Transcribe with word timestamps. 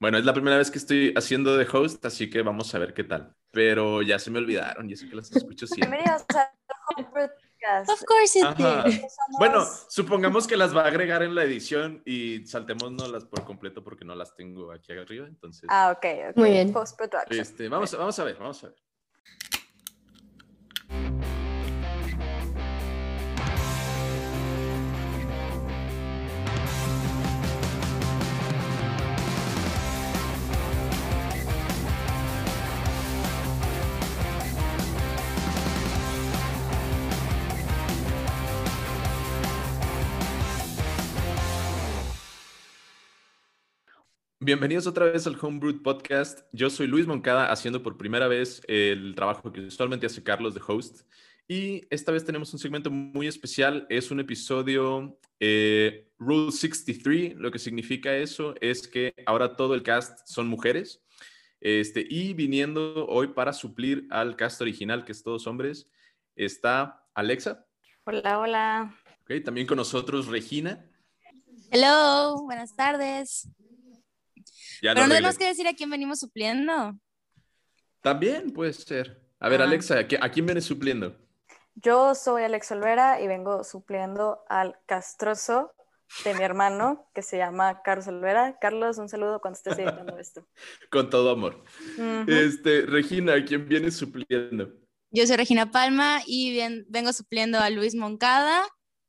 Bueno, 0.00 0.16
es 0.16 0.24
la 0.24 0.32
primera 0.32 0.56
vez 0.56 0.70
que 0.70 0.78
estoy 0.78 1.12
haciendo 1.14 1.58
de 1.58 1.68
host, 1.70 2.02
así 2.06 2.30
que 2.30 2.40
vamos 2.40 2.74
a 2.74 2.78
ver 2.78 2.94
qué 2.94 3.04
tal. 3.04 3.36
Pero 3.50 4.00
ya 4.00 4.18
se 4.18 4.30
me 4.30 4.38
olvidaron 4.38 4.88
y 4.88 4.94
eso 4.94 5.06
que 5.06 5.14
las 5.14 5.30
escucho 5.30 5.66
siempre. 5.66 5.90
Bienvenidos 5.98 6.24
a 6.34 6.50
Homebrew 6.96 7.28
Podcast. 7.28 7.90
Of 7.90 8.04
course 8.06 8.38
it 8.38 8.46
did. 8.56 9.02
Bueno, 9.38 9.62
supongamos 9.90 10.46
que 10.46 10.56
las 10.56 10.74
va 10.74 10.84
a 10.84 10.86
agregar 10.86 11.22
en 11.22 11.34
la 11.34 11.44
edición 11.44 12.00
y 12.06 12.46
saltémonos 12.46 13.26
por 13.26 13.44
completo 13.44 13.84
porque 13.84 14.06
no 14.06 14.14
las 14.14 14.34
tengo 14.34 14.72
aquí 14.72 14.90
arriba. 14.92 15.26
Entonces, 15.26 15.68
Ah, 15.68 15.94
ok, 15.94 16.30
ok. 16.30 16.36
Muy 16.38 16.50
bien. 16.52 16.72
Post-production. 16.72 17.38
este, 17.38 17.68
vamos, 17.68 17.92
vamos 17.92 18.18
a 18.18 18.24
ver, 18.24 18.36
vamos 18.38 18.64
a 18.64 18.68
ver. 18.68 18.76
Bienvenidos 44.50 44.88
otra 44.88 45.06
vez 45.06 45.28
al 45.28 45.38
Homebrew 45.40 45.80
Podcast. 45.80 46.40
Yo 46.50 46.70
soy 46.70 46.88
Luis 46.88 47.06
Moncada 47.06 47.52
haciendo 47.52 47.84
por 47.84 47.96
primera 47.96 48.26
vez 48.26 48.60
el 48.66 49.14
trabajo 49.14 49.52
que 49.52 49.60
usualmente 49.60 50.06
hace 50.06 50.24
Carlos 50.24 50.54
de 50.54 50.60
host. 50.66 51.02
Y 51.46 51.86
esta 51.88 52.10
vez 52.10 52.24
tenemos 52.24 52.52
un 52.52 52.58
segmento 52.58 52.90
muy 52.90 53.28
especial. 53.28 53.86
Es 53.88 54.10
un 54.10 54.18
episodio 54.18 55.16
eh, 55.38 56.10
Rule 56.18 56.50
63. 56.50 57.36
Lo 57.36 57.52
que 57.52 57.60
significa 57.60 58.16
eso 58.16 58.56
es 58.60 58.88
que 58.88 59.14
ahora 59.24 59.54
todo 59.54 59.72
el 59.72 59.84
cast 59.84 60.26
son 60.26 60.48
mujeres. 60.48 61.00
Este, 61.60 62.04
y 62.10 62.34
viniendo 62.34 63.06
hoy 63.06 63.28
para 63.28 63.52
suplir 63.52 64.08
al 64.10 64.34
cast 64.34 64.60
original, 64.60 65.04
que 65.04 65.12
es 65.12 65.22
todos 65.22 65.46
hombres, 65.46 65.88
está 66.34 67.06
Alexa. 67.14 67.64
Hola, 68.02 68.40
hola. 68.40 68.98
¿ok? 69.22 69.44
También 69.44 69.68
con 69.68 69.76
nosotros 69.76 70.26
Regina. 70.26 70.90
Hello, 71.70 72.42
buenas 72.42 72.74
tardes. 72.74 73.48
Ya 74.82 74.94
Pero 74.94 75.06
no 75.06 75.14
tenemos 75.14 75.38
que 75.38 75.46
decir 75.46 75.66
a 75.68 75.74
quién 75.74 75.90
venimos 75.90 76.20
supliendo. 76.20 76.98
También 78.00 78.50
puede 78.52 78.72
ser. 78.72 79.20
A 79.38 79.48
ver, 79.48 79.60
Ah. 79.60 79.64
Alexa, 79.64 79.98
¿a 79.98 80.08
qui- 80.08 80.18
¿a 80.20 80.30
quién 80.30 80.46
vienes 80.46 80.64
supliendo? 80.64 81.16
Yo 81.74 82.14
soy 82.14 82.42
Alex 82.42 82.72
Olvera 82.72 83.20
y 83.20 83.26
vengo 83.26 83.64
supliendo 83.64 84.40
al 84.48 84.76
castroso 84.86 85.72
de 86.24 86.34
mi 86.34 86.42
hermano 86.42 87.08
que 87.14 87.22
se 87.22 87.38
llama 87.38 87.82
Carlos 87.82 88.08
Olvera. 88.08 88.58
Carlos, 88.60 88.98
un 88.98 89.08
saludo 89.08 89.40
cuando 89.40 89.56
estés 89.56 89.78
editando 89.78 90.18
esto. 90.18 90.46
Con 90.90 91.08
todo 91.10 91.30
amor. 91.30 91.62
Este, 92.26 92.82
Regina, 92.82 93.34
¿a 93.34 93.44
quién 93.44 93.68
vienes 93.68 93.96
supliendo? 93.96 94.70
Yo 95.12 95.26
soy 95.26 95.36
Regina 95.36 95.70
Palma 95.70 96.20
y 96.26 96.50
bien- 96.50 96.84
vengo 96.88 97.12
supliendo 97.12 97.58
a 97.58 97.70
Luis 97.70 97.94
Moncada. 97.94 98.62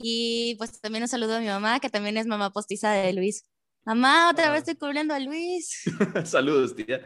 Y 0.04 0.56
pues 0.58 0.80
también 0.82 1.04
un 1.04 1.08
saludo 1.08 1.36
a 1.36 1.40
mi 1.40 1.46
mamá, 1.48 1.80
que 1.80 1.90
también 1.90 2.18
es 2.18 2.26
mamá 2.26 2.52
postiza 2.52 2.92
de 2.92 3.14
Luis. 3.14 3.46
Mamá, 3.86 4.30
otra 4.30 4.48
Ah. 4.48 4.52
vez 4.52 4.60
estoy 4.60 4.76
cubriendo 4.76 5.14
a 5.14 5.20
Luis. 5.20 5.84
Saludos, 6.26 6.76
tía. 6.76 7.02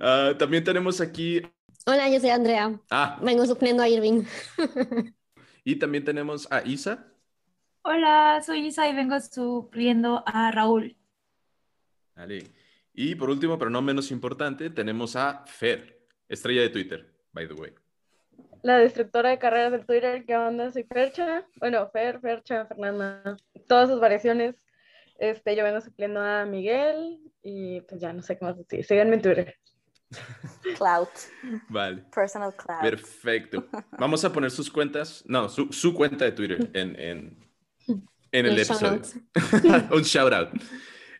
Ah, 0.00 0.32
también 0.38 0.64
tenemos 0.64 1.00
aquí. 1.00 1.40
Hola, 1.86 2.08
yo 2.08 2.20
soy 2.20 2.30
Andrea. 2.30 2.78
Ah, 2.90 3.18
Vengo 3.22 3.46
supliendo 3.46 3.82
a 3.82 3.88
Irving. 3.88 4.24
y 5.64 5.76
también 5.76 6.04
tenemos 6.04 6.50
a 6.50 6.62
Isa. 6.66 7.06
Hola, 7.82 8.42
soy 8.44 8.66
Isa 8.66 8.88
y 8.88 8.94
vengo 8.94 9.18
supliendo 9.20 10.22
a 10.26 10.50
Raúl. 10.50 10.96
Vale. 12.14 12.44
Y 12.92 13.14
por 13.14 13.30
último, 13.30 13.56
pero 13.58 13.70
no 13.70 13.80
menos 13.80 14.10
importante, 14.10 14.68
tenemos 14.68 15.16
a 15.16 15.44
Fer, 15.46 16.02
estrella 16.28 16.60
de 16.62 16.68
Twitter, 16.70 17.14
by 17.32 17.46
the 17.48 17.54
way. 17.54 17.72
La 18.62 18.76
destructora 18.78 19.30
de 19.30 19.38
carreras 19.38 19.72
del 19.72 19.86
Twitter, 19.86 20.24
¿qué 20.26 20.36
onda? 20.36 20.70
Soy 20.70 20.84
Fercha. 20.84 21.46
Bueno, 21.56 21.88
Fer, 21.90 22.20
Fercha, 22.20 22.66
Fernanda, 22.66 23.36
todas 23.66 23.88
sus 23.88 24.00
variaciones. 24.00 24.56
Este, 25.20 25.54
yo 25.54 25.62
vengo 25.62 25.82
supliendo 25.82 26.18
a 26.20 26.46
Miguel 26.46 27.20
y 27.42 27.82
pues 27.82 28.00
ya 28.00 28.10
no 28.14 28.22
sé 28.22 28.38
qué 28.38 28.44
más 28.46 28.56
decir. 28.56 28.82
Síganme 28.84 29.16
en 29.16 29.22
Twitter. 29.22 29.54
Cloud. 30.78 31.08
Vale. 31.68 32.04
Personal 32.12 32.56
cloud. 32.56 32.80
Perfecto. 32.80 33.68
Vamos 33.98 34.24
a 34.24 34.32
poner 34.32 34.50
sus 34.50 34.70
cuentas, 34.70 35.22
no, 35.26 35.50
su, 35.50 35.70
su 35.72 35.92
cuenta 35.92 36.24
de 36.24 36.32
Twitter 36.32 36.70
en, 36.72 36.98
en, 36.98 37.38
en 38.32 38.46
el 38.46 38.56
shout 38.56 38.70
episodio. 38.70 38.92
outs. 38.92 39.16
Un 39.92 40.02
shout 40.02 40.32
out. 40.32 40.48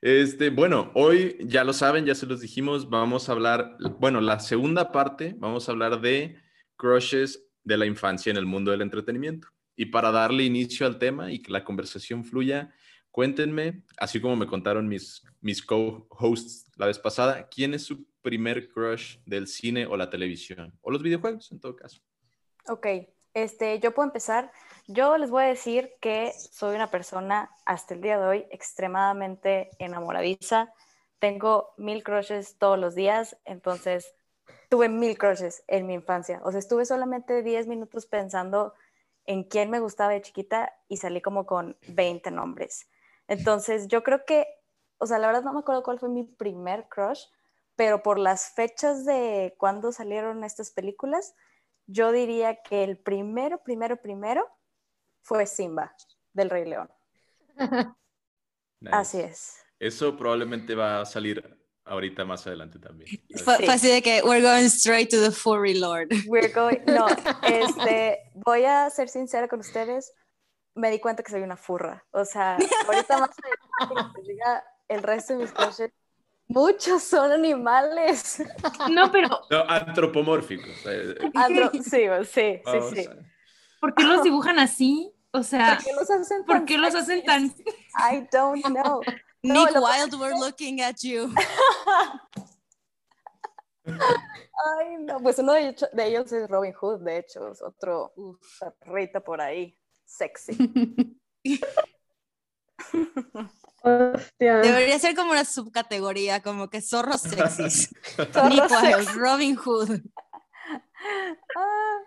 Este, 0.00 0.48
bueno, 0.48 0.90
hoy 0.94 1.36
ya 1.42 1.62
lo 1.62 1.74
saben, 1.74 2.06
ya 2.06 2.14
se 2.14 2.24
los 2.24 2.40
dijimos, 2.40 2.88
vamos 2.88 3.28
a 3.28 3.32
hablar, 3.32 3.76
bueno, 3.98 4.22
la 4.22 4.40
segunda 4.40 4.92
parte, 4.92 5.34
vamos 5.36 5.68
a 5.68 5.72
hablar 5.72 6.00
de 6.00 6.38
crushes 6.76 7.46
de 7.64 7.76
la 7.76 7.84
infancia 7.84 8.30
en 8.30 8.38
el 8.38 8.46
mundo 8.46 8.70
del 8.70 8.80
entretenimiento. 8.80 9.48
Y 9.76 9.86
para 9.86 10.10
darle 10.10 10.44
inicio 10.44 10.86
al 10.86 10.98
tema 10.98 11.30
y 11.30 11.42
que 11.42 11.52
la 11.52 11.64
conversación 11.64 12.24
fluya, 12.24 12.72
cuéntenme, 13.10 13.82
así 13.96 14.20
como 14.20 14.36
me 14.36 14.46
contaron 14.46 14.88
mis, 14.88 15.22
mis 15.40 15.64
co-hosts 15.64 16.70
la 16.76 16.86
vez 16.86 16.98
pasada, 16.98 17.48
¿quién 17.48 17.74
es 17.74 17.84
su 17.84 18.06
primer 18.22 18.68
crush 18.68 19.18
del 19.26 19.46
cine 19.46 19.86
o 19.86 19.96
la 19.96 20.10
televisión? 20.10 20.78
O 20.82 20.90
los 20.90 21.02
videojuegos, 21.02 21.50
en 21.52 21.60
todo 21.60 21.76
caso. 21.76 22.00
Ok, 22.68 22.86
este, 23.34 23.78
yo 23.80 23.92
puedo 23.92 24.08
empezar. 24.08 24.52
Yo 24.86 25.16
les 25.18 25.30
voy 25.30 25.44
a 25.44 25.46
decir 25.46 25.92
que 26.00 26.32
soy 26.32 26.74
una 26.74 26.90
persona 26.90 27.50
hasta 27.64 27.94
el 27.94 28.00
día 28.00 28.18
de 28.18 28.26
hoy 28.26 28.46
extremadamente 28.50 29.70
enamoradiza. 29.78 30.72
Tengo 31.18 31.74
mil 31.76 32.02
crushes 32.02 32.56
todos 32.58 32.78
los 32.78 32.94
días, 32.94 33.36
entonces 33.44 34.14
tuve 34.68 34.88
mil 34.88 35.18
crushes 35.18 35.62
en 35.68 35.86
mi 35.86 35.94
infancia. 35.94 36.40
O 36.44 36.50
sea, 36.50 36.60
estuve 36.60 36.84
solamente 36.84 37.42
10 37.42 37.66
minutos 37.66 38.06
pensando 38.06 38.74
en 39.26 39.44
quién 39.44 39.70
me 39.70 39.80
gustaba 39.80 40.12
de 40.12 40.22
chiquita 40.22 40.72
y 40.88 40.96
salí 40.96 41.20
como 41.20 41.46
con 41.46 41.76
20 41.88 42.30
nombres. 42.30 42.88
Entonces, 43.30 43.86
yo 43.86 44.02
creo 44.02 44.24
que, 44.26 44.44
o 44.98 45.06
sea, 45.06 45.18
la 45.20 45.28
verdad 45.28 45.44
no 45.44 45.52
me 45.52 45.60
acuerdo 45.60 45.84
cuál 45.84 46.00
fue 46.00 46.08
mi 46.08 46.24
primer 46.24 46.88
crush, 46.88 47.22
pero 47.76 48.02
por 48.02 48.18
las 48.18 48.52
fechas 48.54 49.04
de 49.04 49.54
cuando 49.56 49.92
salieron 49.92 50.42
estas 50.42 50.72
películas, 50.72 51.34
yo 51.86 52.10
diría 52.10 52.60
que 52.62 52.82
el 52.82 52.98
primero, 52.98 53.62
primero, 53.62 54.02
primero 54.02 54.44
fue 55.22 55.46
Simba 55.46 55.94
del 56.32 56.50
Rey 56.50 56.64
León. 56.64 56.90
Nice. 57.56 57.86
Así 58.92 59.20
es. 59.20 59.58
Eso 59.78 60.16
probablemente 60.16 60.74
va 60.74 61.00
a 61.00 61.06
salir 61.06 61.42
ahorita 61.84 62.24
más 62.24 62.46
adelante 62.48 62.78
también. 62.80 63.08
Fue, 63.44 63.56
Sí. 63.58 63.64
fue 63.64 63.74
así 63.74 63.88
de 63.88 64.02
que 64.02 64.22
we're 64.22 64.42
going 64.42 64.64
straight 64.66 65.08
to 65.08 65.20
the 65.20 65.30
furry 65.30 65.74
lord. 65.78 66.08
We're 66.26 66.52
going- 66.52 66.82
no, 66.84 67.06
este, 67.44 68.18
voy 68.34 68.64
a 68.64 68.90
ser 68.90 69.08
sincera 69.08 69.46
con 69.48 69.60
ustedes. 69.60 70.12
Me 70.74 70.90
di 70.90 71.00
cuenta 71.00 71.22
que 71.22 71.30
soy 71.32 71.42
una 71.42 71.56
furra. 71.56 72.04
O 72.12 72.24
sea, 72.24 72.56
ahorita 72.86 73.18
más 73.18 73.30
que 73.34 74.22
diga 74.22 74.64
el 74.88 75.02
resto 75.02 75.34
de 75.34 75.40
mis 75.40 75.52
crushes, 75.52 75.90
muchos 76.48 77.02
son 77.02 77.32
animales. 77.32 78.42
No, 78.90 79.10
pero 79.10 79.28
No, 79.50 79.64
antropomórficos. 79.68 80.74
eh, 80.86 81.14
Andro- 81.34 81.70
sí, 81.72 81.82
sí, 81.82 82.06
sí, 82.24 82.60
sí. 83.02 83.08
¿por 83.80 83.94
qué 83.94 84.04
los 84.04 84.22
dibujan 84.22 84.58
así? 84.58 85.12
O 85.32 85.42
sea, 85.42 85.76
¿Por 85.76 85.84
qué 85.84 85.92
los 85.92 86.10
hacen 86.10 86.44
¿por 86.44 86.56
tan 86.56 86.66
qué 86.66 86.78
los 86.78 86.94
hacen 86.94 87.24
tan... 87.24 87.44
I 87.46 88.28
don't 88.32 88.64
know. 88.64 89.00
No, 89.42 89.64
Nick 89.64 89.74
lo- 89.74 89.82
Wilde, 89.82 90.16
we're 90.16 90.38
looking 90.38 90.80
at 90.82 90.96
you. 91.02 91.32
Ay, 93.84 94.96
no, 95.00 95.20
pues 95.20 95.38
uno 95.38 95.52
de, 95.54 95.68
hecho- 95.68 95.88
de 95.92 96.06
ellos 96.06 96.30
es 96.32 96.48
Robin 96.48 96.72
Hood, 96.74 97.00
de 97.02 97.18
hecho, 97.18 97.50
es 97.50 97.62
otro 97.62 98.12
perrito 98.80 99.22
por 99.22 99.40
ahí, 99.40 99.76
sexy. 100.10 100.52
Hostia. 103.82 104.56
Debería 104.58 104.98
ser 104.98 105.14
como 105.14 105.32
una 105.32 105.44
subcategoría, 105.44 106.42
como 106.42 106.68
que 106.68 106.82
zorros 106.82 107.22
sexys. 107.22 107.90
Zorros 108.32 108.70
sexy. 108.70 109.18
Robin 109.18 109.56
Hood. 109.56 110.00
Ah, 111.56 111.98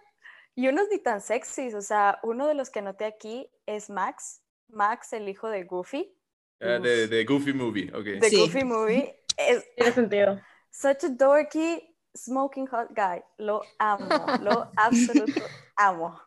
y 0.55 0.67
unos 0.67 0.87
ni 0.91 0.99
tan 0.99 1.19
sexys, 1.21 1.73
o 1.73 1.81
sea, 1.81 2.19
uno 2.23 2.47
de 2.47 2.53
los 2.53 2.69
que 2.69 2.79
anoté 2.79 3.05
aquí 3.05 3.49
es 3.65 3.89
Max, 3.89 4.41
Max, 4.67 5.13
el 5.13 5.27
hijo 5.27 5.49
de 5.49 5.63
Goofy, 5.63 6.15
eh, 6.59 6.79
de, 6.81 7.07
de 7.07 7.25
Goofy 7.25 7.53
Movie, 7.53 7.91
ok. 7.93 8.03
de 8.21 8.29
Sí. 8.29 8.37
Goofy 8.39 8.63
Movie, 8.63 9.19
es 9.35 9.65
Tiene 9.75 9.91
sentido. 9.93 10.41
such 10.71 11.03
a 11.05 11.09
dorky, 11.09 11.81
smoking 12.15 12.67
hot 12.67 12.89
guy, 12.95 13.23
lo 13.39 13.63
amo, 13.79 14.07
lo 14.41 14.71
absoluto 14.77 15.41
amo. 15.75 16.21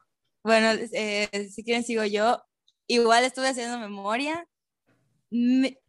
Bueno, 0.46 0.80
eh, 0.92 1.48
si 1.52 1.64
quieren 1.64 1.82
sigo 1.82 2.04
yo. 2.04 2.40
Igual 2.86 3.24
estuve 3.24 3.48
haciendo 3.48 3.80
memoria. 3.80 4.46
Me- 5.28 5.80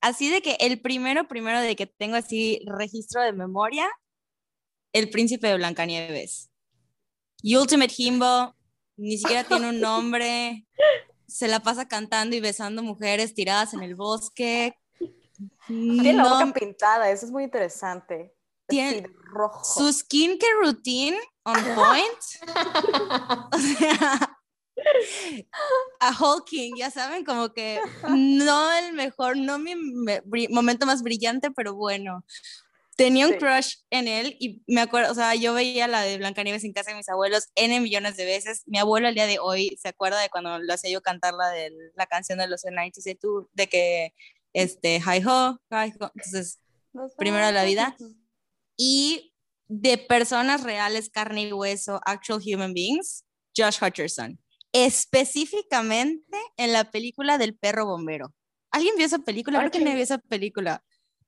así 0.00 0.30
de 0.30 0.40
que 0.40 0.56
el 0.60 0.80
primero, 0.80 1.28
primero 1.28 1.60
de 1.60 1.76
que 1.76 1.86
tengo 1.86 2.16
así 2.16 2.62
registro 2.64 3.20
de 3.20 3.34
memoria, 3.34 3.86
el 4.94 5.10
príncipe 5.10 5.48
de 5.48 5.56
Blancanieves. 5.56 6.50
Ultimate 7.44 7.92
Himbo, 7.94 8.56
ni 8.96 9.18
siquiera 9.18 9.44
tiene 9.44 9.68
un 9.68 9.80
nombre, 9.80 10.66
se 11.26 11.46
la 11.46 11.60
pasa 11.60 11.86
cantando 11.86 12.34
y 12.34 12.40
besando 12.40 12.82
mujeres 12.82 13.34
tiradas 13.34 13.74
en 13.74 13.82
el 13.82 13.94
bosque. 13.94 14.74
Tiene 15.66 16.14
la 16.14 16.22
no, 16.22 16.30
boca 16.30 16.52
pintada, 16.58 17.10
eso 17.10 17.26
es 17.26 17.32
muy 17.32 17.44
interesante. 17.44 18.34
Tiene- 18.70 19.02
de 19.02 19.10
rojo. 19.32 19.62
su 19.64 19.92
skincare 19.92 20.52
routine 20.62 21.18
on 21.44 21.54
point. 21.74 22.18
O 23.52 23.58
sea, 23.58 24.36
a 26.00 26.14
Hawking, 26.14 26.74
ya 26.76 26.90
saben, 26.90 27.24
como 27.24 27.52
que 27.52 27.80
no 28.08 28.72
el 28.72 28.94
mejor, 28.94 29.36
no 29.36 29.58
mi 29.58 29.74
me- 29.76 30.22
momento 30.48 30.86
más 30.86 31.02
brillante, 31.02 31.50
pero 31.50 31.74
bueno. 31.74 32.24
Tenía 32.96 33.26
un 33.26 33.32
Sí. 33.32 33.38
crush 33.38 33.74
en 33.90 34.08
él 34.08 34.36
y 34.40 34.62
me 34.66 34.80
acuerdo, 34.82 35.12
o 35.12 35.14
sea, 35.14 35.34
yo 35.34 35.54
veía 35.54 35.86
la 35.88 36.02
de 36.02 36.18
Blancanieves 36.18 36.64
en 36.64 36.72
casa 36.74 36.90
de 36.90 36.96
mis 36.98 37.08
abuelos 37.08 37.48
N 37.54 37.80
millones 37.80 38.16
de 38.18 38.26
veces. 38.26 38.62
Mi 38.66 38.78
abuelo 38.78 39.08
al 39.08 39.14
día 39.14 39.26
de 39.26 39.38
hoy 39.38 39.76
se 39.80 39.88
acuerda 39.88 40.20
de 40.20 40.28
cuando 40.28 40.58
lo 40.58 40.74
hacía 40.74 40.90
yo 40.90 41.00
cantar 41.00 41.32
la 41.34 41.48
de 41.48 41.72
la 41.94 42.06
canción 42.06 42.38
de 42.38 42.46
los 42.48 42.62
92 42.64 43.46
de 43.54 43.68
que 43.68 44.14
este 44.52 44.96
hi 44.98 45.22
ho, 45.26 45.58
hi 45.70 45.92
ho. 45.98 46.10
Entonces, 46.14 46.58
primero 47.16 47.50
la 47.52 47.64
vida. 47.64 47.96
Y 48.82 49.34
de 49.68 49.98
personas 49.98 50.62
reales, 50.62 51.10
carne 51.10 51.42
y 51.42 51.52
hueso, 51.52 52.00
actual 52.06 52.40
human 52.42 52.72
beings, 52.72 53.26
Josh 53.54 53.76
Hutcherson. 53.82 54.40
Específicamente 54.72 56.38
en 56.56 56.72
la 56.72 56.90
película 56.90 57.36
del 57.36 57.54
perro 57.54 57.84
bombero. 57.84 58.32
¿Alguien 58.70 58.96
vio 58.96 59.04
esa 59.04 59.18
película? 59.18 59.58
Creo 59.58 59.70
que 59.70 59.78
Ok. 59.78 59.84
nadie 59.84 59.96
vio 59.96 60.04
esa 60.04 60.16
película. 60.16 60.82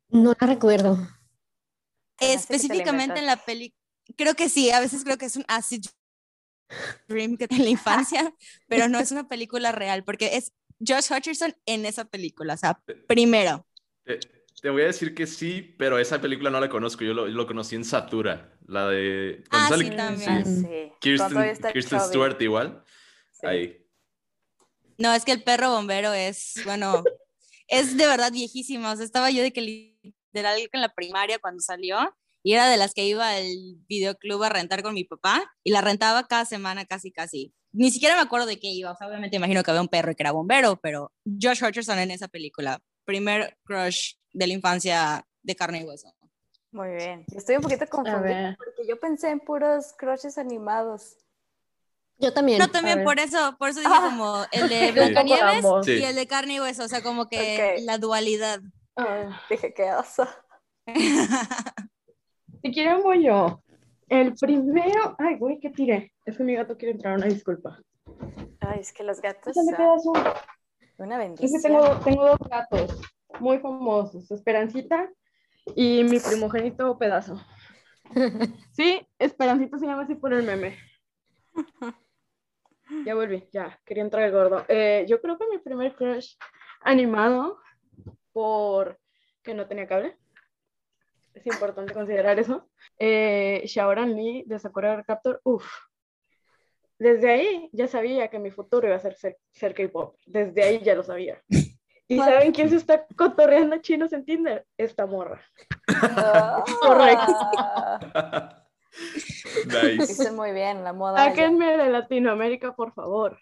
No 0.09 0.35
la 0.41 0.47
recuerdo. 0.47 0.97
La 0.97 2.33
Específicamente 2.33 3.19
en 3.19 3.27
la 3.27 3.37
película. 3.37 3.79
Creo 4.17 4.35
que 4.35 4.49
sí, 4.49 4.71
a 4.71 4.81
veces 4.81 5.05
creo 5.05 5.19
que 5.19 5.27
es 5.27 5.37
un 5.37 5.45
acid 5.47 5.85
dream 7.07 7.37
que 7.37 7.49
tiene 7.49 7.65
la 7.65 7.71
infancia, 7.71 8.35
pero 8.67 8.89
no 8.89 8.99
es 8.99 9.13
una 9.13 9.29
película 9.29 9.73
real, 9.73 10.05
porque 10.05 10.37
es 10.37 10.55
Josh 10.81 11.13
Hutcherson 11.13 11.55
en 11.67 11.85
esa 11.85 12.07
película. 12.07 12.55
O 12.55 12.57
sea, 12.57 12.83
primero. 13.07 13.67
Te, 14.05 14.19
te 14.63 14.71
voy 14.71 14.83
a 14.83 14.87
decir 14.87 15.13
que 15.13 15.27
sí, 15.27 15.75
pero 15.77 15.99
esa 15.99 16.21
película 16.21 16.49
no 16.49 16.61
la 16.61 16.69
conozco. 16.69 17.03
Yo 17.03 17.13
lo, 17.15 17.27
yo 17.27 17.35
lo 17.35 17.49
conocí 17.49 17.75
en 17.75 17.85
Satura, 17.85 18.57
la 18.69 18.89
de... 18.89 19.43
Ah, 19.51 19.69
sí, 19.77 19.91
también. 19.91 20.47
sí. 20.47 21.17
Todavía 21.17 21.53
Kirsten, 21.53 21.73
Kirsten. 21.73 22.01
Stewart 22.01 22.41
igual. 22.41 22.85
Sí. 23.33 23.47
Ahí. 23.47 23.87
No, 24.99 25.13
es 25.15 25.25
que 25.25 25.33
el 25.33 25.43
perro 25.43 25.71
bombero 25.71 26.13
es, 26.13 26.55
bueno, 26.65 27.03
es 27.67 27.97
de 27.97 28.07
verdad 28.07 28.31
viejísimo. 28.31 28.89
O 28.89 28.95
sea, 28.95 29.05
estaba 29.05 29.33
yo 29.33 29.43
de 29.43 29.53
que 29.53 29.63
literal 29.63 30.61
en 30.73 30.81
la 30.81 30.95
primaria 30.95 31.41
cuando 31.41 31.61
salió 31.61 32.17
y 32.45 32.53
era 32.53 32.71
de 32.71 32.77
las 32.77 32.95
que 32.95 33.05
iba 33.05 33.31
al 33.31 33.45
videoclub 33.89 34.45
a 34.45 34.49
rentar 34.49 34.85
con 34.85 34.95
mi 34.95 35.03
papá 35.03 35.43
y 35.65 35.73
la 35.73 35.81
rentaba 35.81 36.29
cada 36.29 36.45
semana 36.45 36.85
casi 36.85 37.11
casi. 37.11 37.53
Ni 37.73 37.91
siquiera 37.91 38.15
me 38.15 38.23
acuerdo 38.23 38.47
de 38.47 38.61
qué 38.61 38.69
iba. 38.69 38.93
O 38.93 38.97
sea, 38.97 39.09
obviamente 39.09 39.39
imagino 39.39 39.65
que 39.65 39.73
había 39.73 39.81
un 39.81 39.89
perro 39.89 40.13
y 40.13 40.15
que 40.15 40.23
era 40.23 40.31
bombero, 40.31 40.79
pero 40.81 41.11
Josh 41.25 41.65
Hutcherson 41.65 41.99
en 41.99 42.13
esa 42.13 42.29
película, 42.29 42.81
primer 43.05 43.59
crush 43.65 44.22
de 44.33 44.47
la 44.47 44.53
infancia 44.55 45.27
de 45.43 45.57
carne 45.57 45.81
y 45.81 45.85
hueso. 45.85 46.13
Muy 46.71 46.91
bien. 46.91 47.25
Estoy 47.35 47.57
un 47.57 47.63
poquito 47.63 47.87
confundida 47.87 48.55
porque 48.57 48.87
yo 48.89 48.99
pensé 48.99 49.29
en 49.31 49.41
puros 49.41 49.93
crushes 49.99 50.39
animados. 50.39 51.17
Yo 52.19 52.33
también. 52.33 52.59
No, 52.59 52.69
también 52.71 53.03
por 53.05 53.19
eso, 53.19 53.57
por 53.59 53.69
eso 53.71 53.81
dije 53.81 53.93
Ah. 53.95 54.03
como 54.11 54.45
el 54.53 54.69
de 54.69 54.93
Blancanieves. 54.93 55.65
Sí. 55.85 55.93
y 55.99 56.05
el 56.05 56.15
de 56.15 56.27
carne 56.27 56.55
y 56.55 56.61
hueso, 56.61 56.85
o 56.85 56.89
sea, 56.89 57.03
como 57.03 57.29
que 57.29 57.77
la 57.83 57.99
dualidad. 57.99 58.61
Ah, 58.97 59.41
Dije, 59.51 59.73
qué 59.75 59.91
oso. 59.93 60.27
si 62.63 62.73
quieren 62.73 63.03
voy 63.03 63.25
yo. 63.25 63.63
El 64.09 64.35
primero, 64.35 65.17
ay, 65.19 65.37
güey, 65.39 65.59
¿qué 65.59 65.71
tiré? 65.71 66.13
Es 66.27 66.37
que 66.37 66.45
mi 66.45 66.55
gato 66.55 66.77
quiere 66.77 66.93
entrar, 66.93 67.17
una 67.17 67.27
disculpa. 67.27 67.81
Ay, 68.61 68.81
es 68.81 68.93
que 68.93 69.03
los 69.03 69.21
gatos 69.21 69.57
Échale 69.57 69.71
son 69.71 69.77
pedazo. 69.77 70.13
una 70.99 71.15
Es 71.17 71.19
bendición. 71.19 71.53
que 71.63 71.69
tengo, 71.69 71.99
tengo 72.01 72.27
dos 72.29 72.39
gatos 72.49 73.01
muy 73.41 73.59
famosos, 73.59 74.31
Esperancita 74.31 75.11
y 75.77 76.05
mi 76.05 76.19
primogénito 76.21 76.99
Pedazo. 76.99 77.41
Sí, 78.73 79.07
Esperancita 79.19 79.79
se 79.79 79.87
llama 79.87 80.03
así 80.03 80.15
por 80.15 80.33
el 80.33 80.43
meme. 80.45 80.77
Ya 83.07 83.15
volví, 83.15 83.49
ya, 83.51 83.81
quería 83.87 84.03
entrar 84.03 84.25
el 84.25 84.33
gordo. 84.33 84.67
Eh, 84.69 85.07
yo 85.09 85.19
creo 85.23 85.39
que 85.39 85.47
mi 85.49 85.59
primer 85.59 85.95
crush 85.95 86.37
animado 86.83 87.59
por 88.33 88.99
que 89.43 89.55
no 89.55 89.67
tenía 89.67 89.87
cable. 89.87 90.19
Es 91.35 91.47
importante 91.47 91.95
considerar 91.95 92.39
eso. 92.39 92.69
Eh, 92.99 93.63
Shaoran 93.65 94.15
Lee 94.15 94.45
de 94.47 94.59
Sakura 94.59 95.03
Captor, 95.05 95.41
uff. 95.45 95.67
Desde 96.99 97.31
ahí 97.31 97.71
ya 97.73 97.89
sabía 97.89 98.29
que 98.29 98.39
mi 98.39 98.51
futuro 98.51 98.87
iba 98.87 98.97
a 98.97 99.01
ser 99.01 99.15
ser, 99.15 99.39
ser 99.51 99.75
K-pop. 99.75 100.17
Desde 100.27 100.63
ahí 100.63 100.83
ya 100.83 100.95
lo 100.95 101.03
sabía. 101.03 101.43
¿Y 102.13 102.19
saben 102.19 102.53
quién 102.53 102.71
se 102.71 102.77
está 102.77 103.07
cotorreando 103.17 103.79
chinos 103.79 104.13
en 104.13 104.25
Tinder? 104.25 104.67
Esta 104.77 105.07
morra. 105.07 105.41
Correcto. 106.81 107.33
Ah, 107.55 108.65
nice. 109.67 110.13
Hice 110.13 110.33
muy 110.33 110.53
bien 110.53 110.85
la 110.85 110.93
moda. 110.93 111.17
Sáquenme 111.17 111.77
de 111.77 111.89
Latinoamérica, 111.89 112.75
por 112.75 112.93
favor. 112.93 113.39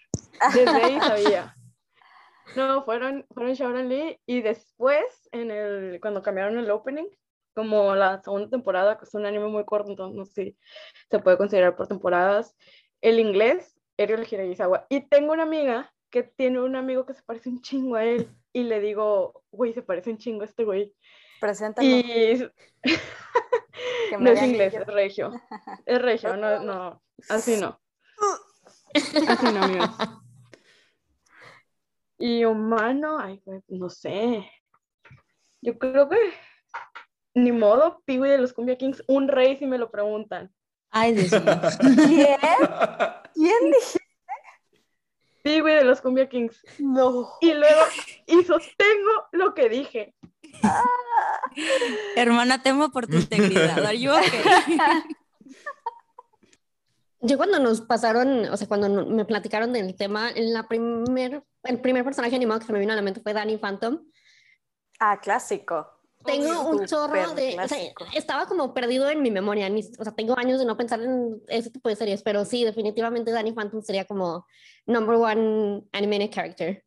Desde 0.54 0.70
ahí 0.70 1.00
sabía. 1.00 1.56
No, 2.56 2.84
fueron, 2.84 3.26
fueron 3.32 3.54
Shaoran 3.54 3.88
Lee 3.88 4.20
y 4.26 4.42
después, 4.42 5.28
en 5.32 5.50
el, 5.50 6.00
cuando 6.00 6.22
cambiaron 6.22 6.58
el 6.58 6.70
opening, 6.70 7.06
como 7.54 7.94
la 7.94 8.22
segunda 8.22 8.48
temporada, 8.48 8.96
que 8.98 9.04
es 9.04 9.14
un 9.14 9.26
anime 9.26 9.46
muy 9.46 9.64
corto, 9.64 9.90
entonces 9.90 10.16
no 10.16 10.24
sé 10.24 10.32
si 10.32 10.56
se 11.10 11.18
puede 11.18 11.36
considerar 11.36 11.76
por 11.76 11.86
temporadas, 11.86 12.56
el 13.00 13.18
inglés, 13.18 13.76
Ariel 13.98 14.26
Hiragisawa. 14.28 14.86
Y 14.88 15.00
tengo 15.02 15.32
una 15.32 15.42
amiga 15.44 15.92
que 16.10 16.22
tiene 16.22 16.60
un 16.60 16.76
amigo 16.76 17.06
que 17.06 17.14
se 17.14 17.22
parece 17.22 17.48
un 17.48 17.60
chingo 17.60 17.96
a 17.96 18.04
él 18.04 18.28
y 18.52 18.64
le 18.64 18.80
digo, 18.80 19.44
güey, 19.50 19.72
se 19.72 19.82
parece 19.82 20.10
un 20.10 20.18
chingo 20.18 20.42
a 20.42 20.46
este 20.46 20.64
güey. 20.64 20.94
Preséntalo. 21.40 21.88
Y 21.88 22.50
no 24.18 24.30
es 24.30 24.42
inglés, 24.42 24.74
es 24.74 24.86
regio. 24.86 25.32
Es 25.86 26.02
regio, 26.02 26.36
no, 26.36 26.60
no, 26.64 27.02
así 27.28 27.56
no. 27.56 27.80
Así 28.94 29.46
no, 29.52 29.64
amigos. 29.64 29.90
Y 32.18 32.44
humano, 32.44 33.18
ay, 33.18 33.40
güey, 33.44 33.62
no 33.68 33.88
sé. 33.88 34.46
Yo 35.62 35.78
creo 35.78 36.08
que 36.08 36.18
ni 37.34 37.52
modo, 37.52 38.02
Piwi 38.04 38.28
de 38.28 38.38
los 38.38 38.52
Cumbia 38.52 38.76
Kings, 38.76 39.02
un 39.06 39.28
rey 39.28 39.56
si 39.56 39.66
me 39.66 39.78
lo 39.78 39.90
preguntan. 39.90 40.52
Ay, 40.90 41.14
Dios 41.14 41.32
mío. 41.32 41.60
¿Quién? 42.06 42.36
¿Quién 43.34 43.72
dije? 45.44 45.60
Piwi 45.60 45.72
de 45.72 45.84
los 45.84 46.00
Cumbia 46.00 46.28
Kings. 46.28 46.64
No. 46.78 47.28
Y 47.40 47.54
luego, 47.54 47.80
y 48.26 48.44
sostengo 48.44 49.28
lo 49.32 49.54
que 49.54 49.68
dije. 49.68 50.14
Hermana, 52.16 52.62
temo 52.62 52.90
por 52.90 53.06
tu 53.06 53.16
integridad. 53.16 53.84
Are 53.84 53.98
you 53.98 54.12
okay? 54.12 54.42
Yo 57.22 57.36
cuando 57.36 57.58
nos 57.58 57.82
pasaron, 57.82 58.46
o 58.46 58.56
sea, 58.56 58.66
cuando 58.66 59.06
me 59.06 59.26
platicaron 59.26 59.74
del 59.74 59.94
tema, 59.94 60.30
en 60.30 60.54
la 60.54 60.66
primer, 60.68 61.44
el 61.64 61.80
primer 61.80 62.02
personaje 62.02 62.34
animado 62.34 62.60
que 62.60 62.66
se 62.66 62.72
me 62.72 62.78
vino 62.78 62.94
a 62.94 62.96
la 62.96 63.02
mente 63.02 63.20
fue 63.20 63.34
Danny 63.34 63.58
Phantom. 63.58 64.00
Ah, 64.98 65.20
clásico. 65.20 65.99
Tengo 66.24 66.68
un 66.68 66.84
chorro 66.86 67.34
de, 67.34 67.56
o 67.58 67.66
sea, 67.68 67.78
estaba 68.14 68.46
como 68.46 68.74
perdido 68.74 69.08
en 69.08 69.22
mi 69.22 69.30
memoria, 69.30 69.68
ni- 69.68 69.90
o 69.98 70.04
sea, 70.04 70.12
tengo 70.14 70.38
años 70.38 70.58
de 70.58 70.66
no 70.66 70.76
pensar 70.76 71.00
en 71.00 71.42
ese 71.48 71.70
tipo 71.70 71.88
de 71.88 71.96
series, 71.96 72.22
pero 72.22 72.44
sí, 72.44 72.64
definitivamente 72.64 73.30
Danny 73.30 73.52
Phantom 73.52 73.82
sería 73.82 74.04
como 74.04 74.46
number 74.86 75.16
one 75.16 75.82
animated 75.92 76.30
character. 76.30 76.84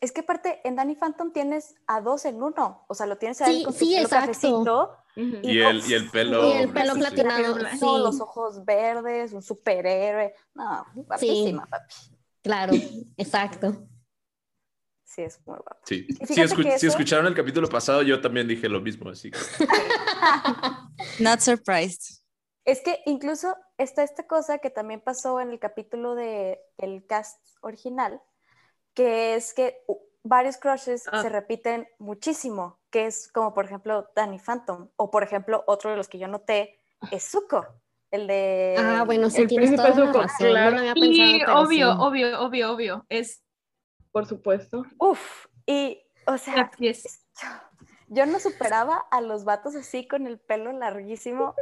Es 0.00 0.12
que 0.12 0.20
aparte, 0.20 0.60
en 0.64 0.76
Danny 0.76 0.94
Phantom 0.94 1.32
tienes 1.32 1.74
a 1.86 2.00
dos 2.02 2.26
en 2.26 2.42
uno. 2.42 2.84
O 2.86 2.94
sea, 2.94 3.06
lo 3.06 3.16
tienes 3.16 3.40
a 3.40 3.46
él 3.50 3.56
Sí, 3.58 3.64
con 3.64 3.72
su 3.72 3.78
sí, 3.80 3.90
pelo 3.94 4.02
exacto. 4.02 4.26
cafecito, 4.26 4.90
Ujú. 5.16 5.38
Y 5.42 5.60
el, 5.62 5.82
y 5.90 5.94
el 5.94 6.10
pelo. 6.10 6.46
Y 6.46 6.52
el 6.52 6.68
pelo 6.72 6.92
sí, 6.94 7.00
sí. 7.00 7.06
platinado, 7.06 7.98
los 7.98 8.20
ojos 8.20 8.62
verdes, 8.66 9.32
un 9.32 9.40
superhéroe. 9.42 10.34
No, 10.54 10.84
guapísima, 10.94 11.64
papi. 11.66 11.94
claro, 12.42 12.74
exacto. 13.16 13.88
Sí, 15.06 15.22
es 15.22 15.38
muy 15.46 15.56
guapo. 15.56 15.80
Sí. 15.84 16.06
Si, 16.26 16.42
escu- 16.42 16.76
si 16.78 16.86
escucharon 16.88 17.26
el 17.26 17.34
capítulo 17.34 17.68
pasado, 17.68 18.02
yo 18.02 18.20
también 18.20 18.46
dije 18.48 18.68
lo 18.68 18.80
mismo, 18.80 19.08
así 19.10 19.30
que 19.30 19.38
Not 21.20 21.40
surprised. 21.40 22.18
Es 22.64 22.80
que 22.82 23.00
incluso 23.06 23.56
está 23.78 24.02
esta 24.02 24.26
cosa 24.26 24.58
que 24.58 24.70
también 24.70 25.00
pasó 25.00 25.40
en 25.40 25.50
el 25.50 25.58
capítulo 25.60 26.14
de, 26.16 26.58
del 26.78 27.06
cast 27.06 27.38
original, 27.60 28.20
que 28.94 29.36
es 29.36 29.54
que 29.54 29.76
varios 30.24 30.56
crushes 30.56 31.04
Ah. 31.12 31.22
se 31.22 31.28
repiten 31.28 31.86
muchísimo, 32.00 32.80
que 32.90 33.06
es 33.06 33.30
como 33.32 33.54
por 33.54 33.64
ejemplo 33.66 34.10
Danny 34.16 34.40
Phantom, 34.40 34.88
o 34.96 35.10
por 35.12 35.22
ejemplo 35.22 35.62
otro 35.68 35.90
de 35.90 35.96
los 35.96 36.08
que 36.08 36.18
yo 36.18 36.26
noté 36.26 36.80
es 37.12 37.22
Zuko, 37.30 37.64
el 38.10 38.26
de... 38.26 38.74
Ah, 38.76 39.04
bueno, 39.06 39.30
sí, 39.30 39.42
El 39.42 39.48
tienes 39.48 39.76
toda 39.76 39.90
la 39.90 39.94
Zuko, 39.94 40.22
razón, 40.22 40.48
claro. 40.48 40.70
no 40.70 40.70
lo 40.72 40.78
había 40.78 40.94
Sí, 40.94 41.00
pensado, 41.00 41.38
pero 41.38 41.60
obvio, 41.60 41.92
sí. 41.92 41.98
obvio, 42.00 42.00
obvio, 42.00 42.40
obvio, 42.40 42.72
obvio. 42.72 43.06
Es 43.08 43.44
Por 44.16 44.24
supuesto. 44.24 44.86
Uf, 44.98 45.44
y 45.66 46.02
o 46.26 46.38
sea, 46.38 46.70
yo 48.08 48.24
no 48.24 48.40
superaba 48.40 48.96
a 49.10 49.20
los 49.20 49.44
vatos 49.44 49.74
así 49.74 50.08
con 50.08 50.26
el 50.26 50.38
pelo 50.38 50.72
larguísimo 50.72 51.54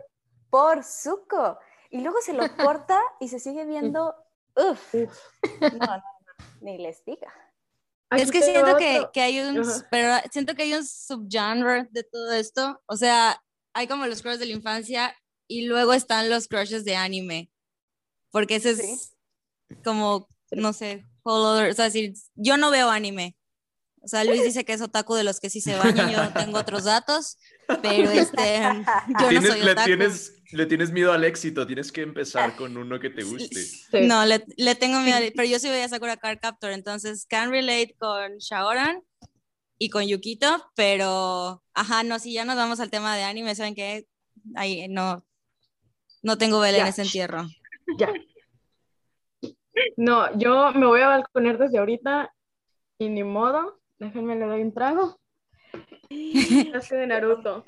por 0.50 0.84
Zuko. 0.84 1.58
Y 1.90 2.02
luego 2.02 2.20
se 2.20 2.32
lo 2.32 2.44
corta 2.56 3.00
y 3.18 3.26
se 3.26 3.40
sigue 3.40 3.64
viendo, 3.64 4.14
uf, 4.54 4.94
no, 4.94 5.68
no, 5.68 5.96
no, 5.96 6.02
ni 6.60 6.78
les 6.78 7.04
diga. 7.04 7.34
Es 8.12 8.30
que 8.30 8.40
siento 8.40 8.76
que, 8.76 9.08
que 9.12 9.20
hay 9.20 9.40
un, 9.40 9.60
pero 9.90 10.14
siento 10.30 10.54
que 10.54 10.62
hay 10.62 10.74
un 10.74 10.86
subgenre 10.86 11.88
de 11.90 12.04
todo 12.04 12.34
esto. 12.34 12.80
O 12.86 12.96
sea, 12.96 13.42
hay 13.72 13.88
como 13.88 14.06
los 14.06 14.22
crushes 14.22 14.38
de 14.38 14.46
la 14.46 14.52
infancia 14.52 15.12
y 15.48 15.66
luego 15.66 15.92
están 15.92 16.30
los 16.30 16.46
crushes 16.46 16.84
de 16.84 16.94
anime. 16.94 17.50
Porque 18.30 18.54
ese 18.54 18.76
Sí. 18.76 18.92
es 18.92 19.16
como, 19.82 20.28
no 20.52 20.72
sé, 20.72 21.04
whole 21.24 21.44
other- 21.46 21.70
o 21.70 21.74
sea, 21.74 21.90
si 21.90 22.12
yo 22.34 22.56
no 22.56 22.70
veo 22.70 22.90
anime. 22.90 23.36
O 24.02 24.06
sea, 24.08 24.22
Luis 24.22 24.42
dice 24.44 24.66
que 24.66 24.74
es 24.74 24.82
otaku 24.82 25.14
de 25.14 25.24
los 25.24 25.40
que 25.40 25.48
sí 25.48 25.62
se 25.62 25.76
bañan, 25.76 26.10
yo 26.12 26.28
tengo 26.34 26.58
otros 26.58 26.84
datos, 26.84 27.38
pero 27.80 28.10
este, 28.10 28.60
yo 29.18 29.32
no 29.32 29.40
soy 29.40 29.60
le, 29.62 29.72
otaku. 29.72 29.86
tienes, 29.86 30.34
le 30.52 30.66
tienes 30.66 30.90
miedo 30.90 31.10
al 31.10 31.24
éxito, 31.24 31.66
tienes 31.66 31.90
que 31.90 32.02
empezar 32.02 32.54
con 32.54 32.76
uno 32.76 33.00
que 33.00 33.08
te 33.08 33.22
guste. 33.24 33.62
Sí. 33.64 33.86
No, 34.02 34.26
le, 34.26 34.44
le 34.58 34.74
tengo 34.74 35.00
miedo, 35.00 35.18
pero 35.34 35.48
yo 35.48 35.58
sí 35.58 35.68
voy 35.68 35.78
a 35.78 35.88
Sakura 35.88 36.18
Card 36.18 36.38
Captor, 36.38 36.72
entonces 36.72 37.24
can 37.26 37.50
relate 37.50 37.96
con 37.98 38.36
Shaoran 38.36 39.02
y 39.78 39.88
con 39.88 40.06
Yukito, 40.06 40.70
pero, 40.76 41.62
ajá, 41.72 42.02
no, 42.02 42.18
si 42.18 42.34
ya 42.34 42.44
nos 42.44 42.56
vamos 42.56 42.80
al 42.80 42.90
tema 42.90 43.16
de 43.16 43.22
anime, 43.22 43.54
¿saben 43.54 43.74
qué? 43.74 44.06
Ahí 44.54 44.86
no, 44.88 45.26
no 46.22 46.36
tengo 46.36 46.60
vela 46.60 46.78
en 46.80 46.86
ese 46.88 47.00
entierro. 47.00 47.48
Ya. 47.98 48.12
No, 49.96 50.36
yo 50.38 50.72
me 50.72 50.86
voy 50.86 51.00
a 51.00 51.08
balconear 51.08 51.58
desde 51.58 51.78
ahorita 51.78 52.32
y 52.98 53.08
ni 53.08 53.22
modo. 53.24 53.80
Déjenme 53.98 54.36
le 54.36 54.46
doy 54.46 54.62
un 54.62 54.72
trago. 54.74 55.18
Sasuke 56.72 56.96
de 56.96 57.06
Naruto. 57.06 57.64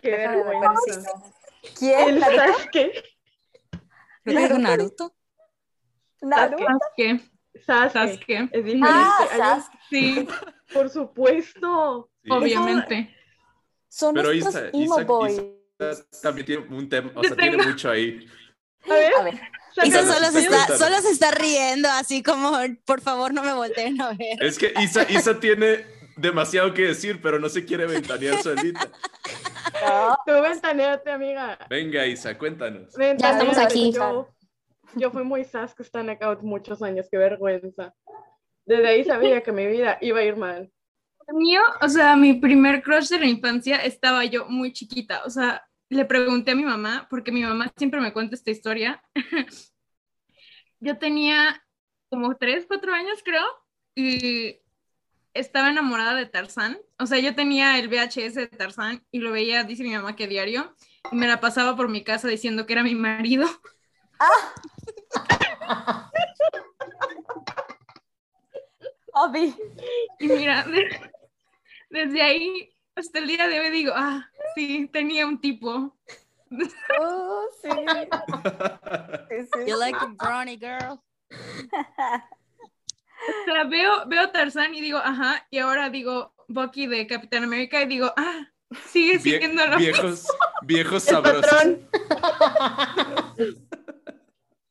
Qué 0.00 0.10
vergüenza. 0.10 1.12
¿Quién? 1.78 2.20
Sasuke. 2.20 3.02
Naruto. 4.24 5.14
¿Naruto? 6.22 6.64
¿Qué? 6.96 7.20
Sasuke. 7.64 7.92
Sasuke. 7.92 8.48
Es 8.52 8.64
diferente. 8.64 8.88
Ah, 8.90 9.26
Sasuke. 9.36 9.78
Sí, 9.88 10.28
Por 10.72 10.90
supuesto. 10.90 12.10
Sí. 12.22 12.30
obviamente. 12.30 13.14
Son 13.88 14.14
Pero 14.14 14.30
estos 14.30 14.54
Isa- 14.54 14.68
emo 14.68 14.96
Isa- 14.98 15.04
boys. 15.04 15.42
Isa 15.78 16.04
También 16.22 16.46
tiene 16.46 16.66
un 16.74 16.88
tema, 16.88 17.12
o 17.14 17.22
sea, 17.22 17.36
tiene 17.36 17.56
mucho 17.62 17.90
ahí. 17.90 18.26
A 18.84 18.88
ver, 18.94 19.12
A 19.14 19.22
ver, 19.22 19.40
Isa 19.84 20.06
solo 20.06 20.30
se, 20.30 20.40
está, 20.40 20.78
solo 20.78 21.00
se 21.00 21.10
está 21.10 21.30
riendo, 21.32 21.88
así 21.90 22.22
como, 22.22 22.52
por 22.84 23.00
favor, 23.00 23.34
no 23.34 23.42
me 23.42 23.52
volteen 23.52 24.00
a 24.00 24.12
ver. 24.14 24.42
Es 24.42 24.58
que 24.58 24.72
Isa, 24.80 25.06
Isa 25.10 25.38
tiene 25.38 25.84
demasiado 26.16 26.72
que 26.72 26.82
decir, 26.82 27.20
pero 27.22 27.38
no 27.38 27.48
se 27.48 27.64
quiere 27.64 27.86
ventanear 27.86 28.42
solita. 28.42 28.90
no, 29.86 30.16
tú 30.26 30.32
ventaneate, 30.40 31.10
amiga. 31.10 31.58
Venga, 31.68 32.06
Isa, 32.06 32.36
cuéntanos. 32.36 32.94
Ventaneate. 32.94 33.50
estamos 33.50 33.58
aquí. 33.58 33.92
Yo, 33.92 34.28
yo 34.94 35.10
fui 35.10 35.24
muy 35.24 35.44
Sasuke 35.44 35.82
Stan 35.82 36.08
Account 36.08 36.42
muchos 36.42 36.82
años. 36.82 37.06
Qué 37.10 37.18
vergüenza. 37.18 37.94
Desde 38.64 38.88
ahí 38.88 39.04
sabía 39.04 39.42
que 39.42 39.52
mi 39.52 39.66
vida 39.66 39.98
iba 40.00 40.20
a 40.20 40.24
ir 40.24 40.36
mal. 40.36 40.70
Mío, 41.28 41.60
o 41.80 41.88
sea, 41.88 42.16
mi 42.16 42.34
primer 42.34 42.82
crush 42.82 43.08
de 43.08 43.18
la 43.18 43.26
infancia 43.26 43.76
estaba 43.76 44.24
yo 44.24 44.46
muy 44.46 44.72
chiquita. 44.72 45.22
O 45.24 45.30
sea, 45.30 45.64
le 45.88 46.04
pregunté 46.04 46.52
a 46.52 46.56
mi 46.56 46.64
mamá, 46.64 47.06
porque 47.10 47.32
mi 47.32 47.42
mamá 47.42 47.72
siempre 47.76 48.00
me 48.00 48.12
cuenta 48.12 48.34
esta 48.34 48.50
historia. 48.50 49.02
yo 50.80 50.98
tenía 50.98 51.62
como 52.08 52.36
tres, 52.36 52.64
cuatro 52.66 52.92
años, 52.92 53.20
creo, 53.24 53.44
y 53.94 54.60
estaba 55.34 55.70
enamorada 55.70 56.14
de 56.14 56.26
Tarzán. 56.26 56.78
O 56.98 57.06
sea, 57.06 57.18
yo 57.18 57.34
tenía 57.34 57.78
el 57.78 57.88
VHS 57.88 58.34
de 58.34 58.46
Tarzán 58.48 59.04
y 59.10 59.20
lo 59.20 59.32
veía, 59.32 59.64
dice 59.64 59.82
mi 59.82 59.94
mamá, 59.94 60.16
que 60.16 60.26
diario. 60.28 60.74
Y 61.12 61.16
me 61.16 61.26
la 61.26 61.40
pasaba 61.40 61.76
por 61.76 61.88
mi 61.88 62.02
casa 62.02 62.28
diciendo 62.28 62.66
que 62.66 62.72
era 62.72 62.82
mi 62.82 62.94
marido. 62.94 63.46
Obi. 69.12 69.54
Y 70.18 70.28
mira, 70.28 70.64
de- 70.64 71.12
desde 71.90 72.22
ahí 72.22 72.72
hasta 72.94 73.18
el 73.18 73.26
día 73.26 73.46
de 73.48 73.60
hoy 73.60 73.70
digo, 73.70 73.92
ah, 73.94 74.28
sí, 74.56 74.88
tenía 74.92 75.26
un 75.26 75.40
tipo. 75.40 75.96
Oh, 77.00 77.44
sí. 77.62 77.68
Sí, 79.28 79.36
sí. 79.52 79.66
You 79.70 79.76
like 79.78 79.98
a 80.00 80.06
brownie 80.06 80.56
girl. 80.56 80.98
O 81.30 81.32
sea, 83.44 83.64
veo, 83.64 84.06
veo 84.06 84.30
Tarzán 84.30 84.72
y 84.74 84.80
digo, 84.80 84.98
ajá, 84.98 85.46
y 85.50 85.58
ahora 85.58 85.90
digo 85.90 86.32
Bucky 86.48 86.86
de 86.86 87.06
Capitán 87.08 87.42
América 87.44 87.82
y 87.82 87.86
digo, 87.86 88.12
ah, 88.16 88.46
sigue 88.86 89.18
Vie- 89.18 89.38
siendo 89.38 89.66
lo 89.66 89.76
viejos, 89.78 90.26
viejos 90.62 91.06
El 91.08 91.14
sabrosos. 91.14 91.50
patrón. 91.50 91.88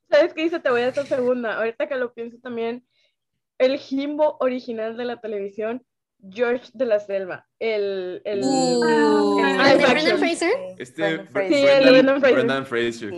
¿Sabes 0.10 0.34
qué 0.34 0.44
hice? 0.46 0.60
Te 0.62 0.70
voy 0.70 0.82
a 0.82 0.88
esta 0.88 1.06
segunda. 1.06 1.58
Ahorita 1.58 1.88
que 1.89 1.96
lo 1.96 2.13
pienso 2.13 2.38
también, 2.42 2.88
el 3.58 3.77
Jimbo 3.77 4.38
original 4.39 4.96
de 4.96 5.04
la 5.06 5.20
televisión, 5.20 5.86
George 6.29 6.70
de 6.74 6.86
la 6.86 7.00
Selva. 7.00 7.48
El. 7.60 8.22
el 8.25 8.41
Uh. 8.44 9.39
el 9.39 9.60
Ah, 9.60 9.63
live 9.63 9.72
¿El 9.74 9.77
de 9.77 9.84
action. 9.84 9.91
Brendan 9.94 10.17
Fraser? 10.20 10.51
Este, 10.77 11.01
Brendan 11.01 11.25
Br- 11.27 11.32
Fraser. 11.32 11.53
Sí, 11.58 11.65
el 11.65 11.84
de 11.86 11.91
Brendan 11.91 12.20
Fraser. 12.20 12.36
Brendan 12.36 12.65
Fraser. 12.65 13.13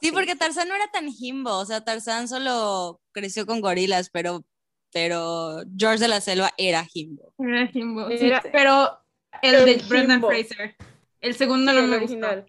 Sí, 0.00 0.12
porque 0.12 0.36
Tarzán 0.36 0.68
no 0.68 0.74
era 0.74 0.86
tan 0.92 1.08
himbo, 1.08 1.58
o 1.58 1.64
sea, 1.66 1.82
Tarzán 1.84 2.28
solo 2.28 3.00
creció 3.12 3.46
con 3.46 3.60
gorilas, 3.60 4.10
pero, 4.10 4.44
pero 4.92 5.62
George 5.76 5.98
de 6.00 6.08
la 6.08 6.20
Selva 6.20 6.50
era 6.56 6.86
himbo. 6.92 7.32
Era 7.38 7.66
Jimbo, 7.68 8.08
sí, 8.10 8.18
Mira, 8.24 8.42
pero 8.52 8.98
el, 9.42 9.54
el 9.54 9.64
de 9.64 9.84
Brendan 9.88 10.20
Jimbo. 10.20 10.28
Fraser. 10.28 10.76
El 11.20 11.34
segundo 11.34 11.70
Sí, 11.72 11.76
no 11.78 11.84
el 11.84 11.90
me 11.90 11.96
original. 11.96 12.46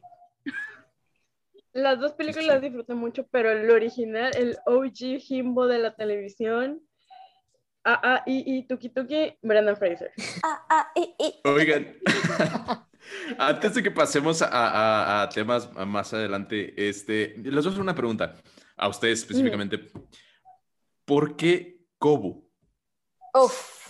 Las 1.73 1.99
dos 1.99 2.13
películas 2.13 2.45
las 2.47 2.61
disfruté 2.61 2.93
mucho, 2.93 3.25
pero 3.31 3.51
el 3.51 3.69
original, 3.71 4.31
el 4.37 4.57
OG 4.67 5.19
Jimbo 5.19 5.65
de 5.67 5.79
la 5.79 5.95
televisión, 5.95 6.81
A, 7.85 8.13
A, 8.15 8.23
I, 8.27 8.57
I, 8.57 8.63
Tuki 8.67 8.89
Tuki, 8.89 9.37
Brendan 9.41 9.75
Fraser. 9.75 10.11
Ah, 10.43 10.65
ah, 10.69 10.91
y, 10.95 11.13
y. 11.19 11.33
Oigan, 11.43 11.97
antes 13.37 13.73
de 13.75 13.83
que 13.83 13.91
pasemos 13.91 14.41
a, 14.41 14.47
a- 14.47 15.23
a 15.23 15.29
temas 15.29 15.69
más 15.73 16.13
adelante, 16.13 16.73
este, 16.89 17.35
les 17.37 17.53
voy 17.53 17.65
a 17.65 17.69
hacer 17.69 17.81
una 17.81 17.95
pregunta 17.95 18.35
a 18.77 18.87
ustedes 18.87 19.19
específicamente. 19.19 19.91
¿Por 21.05 21.35
qué 21.35 21.81
Kobu? 21.97 22.49
Uf. 23.33 23.82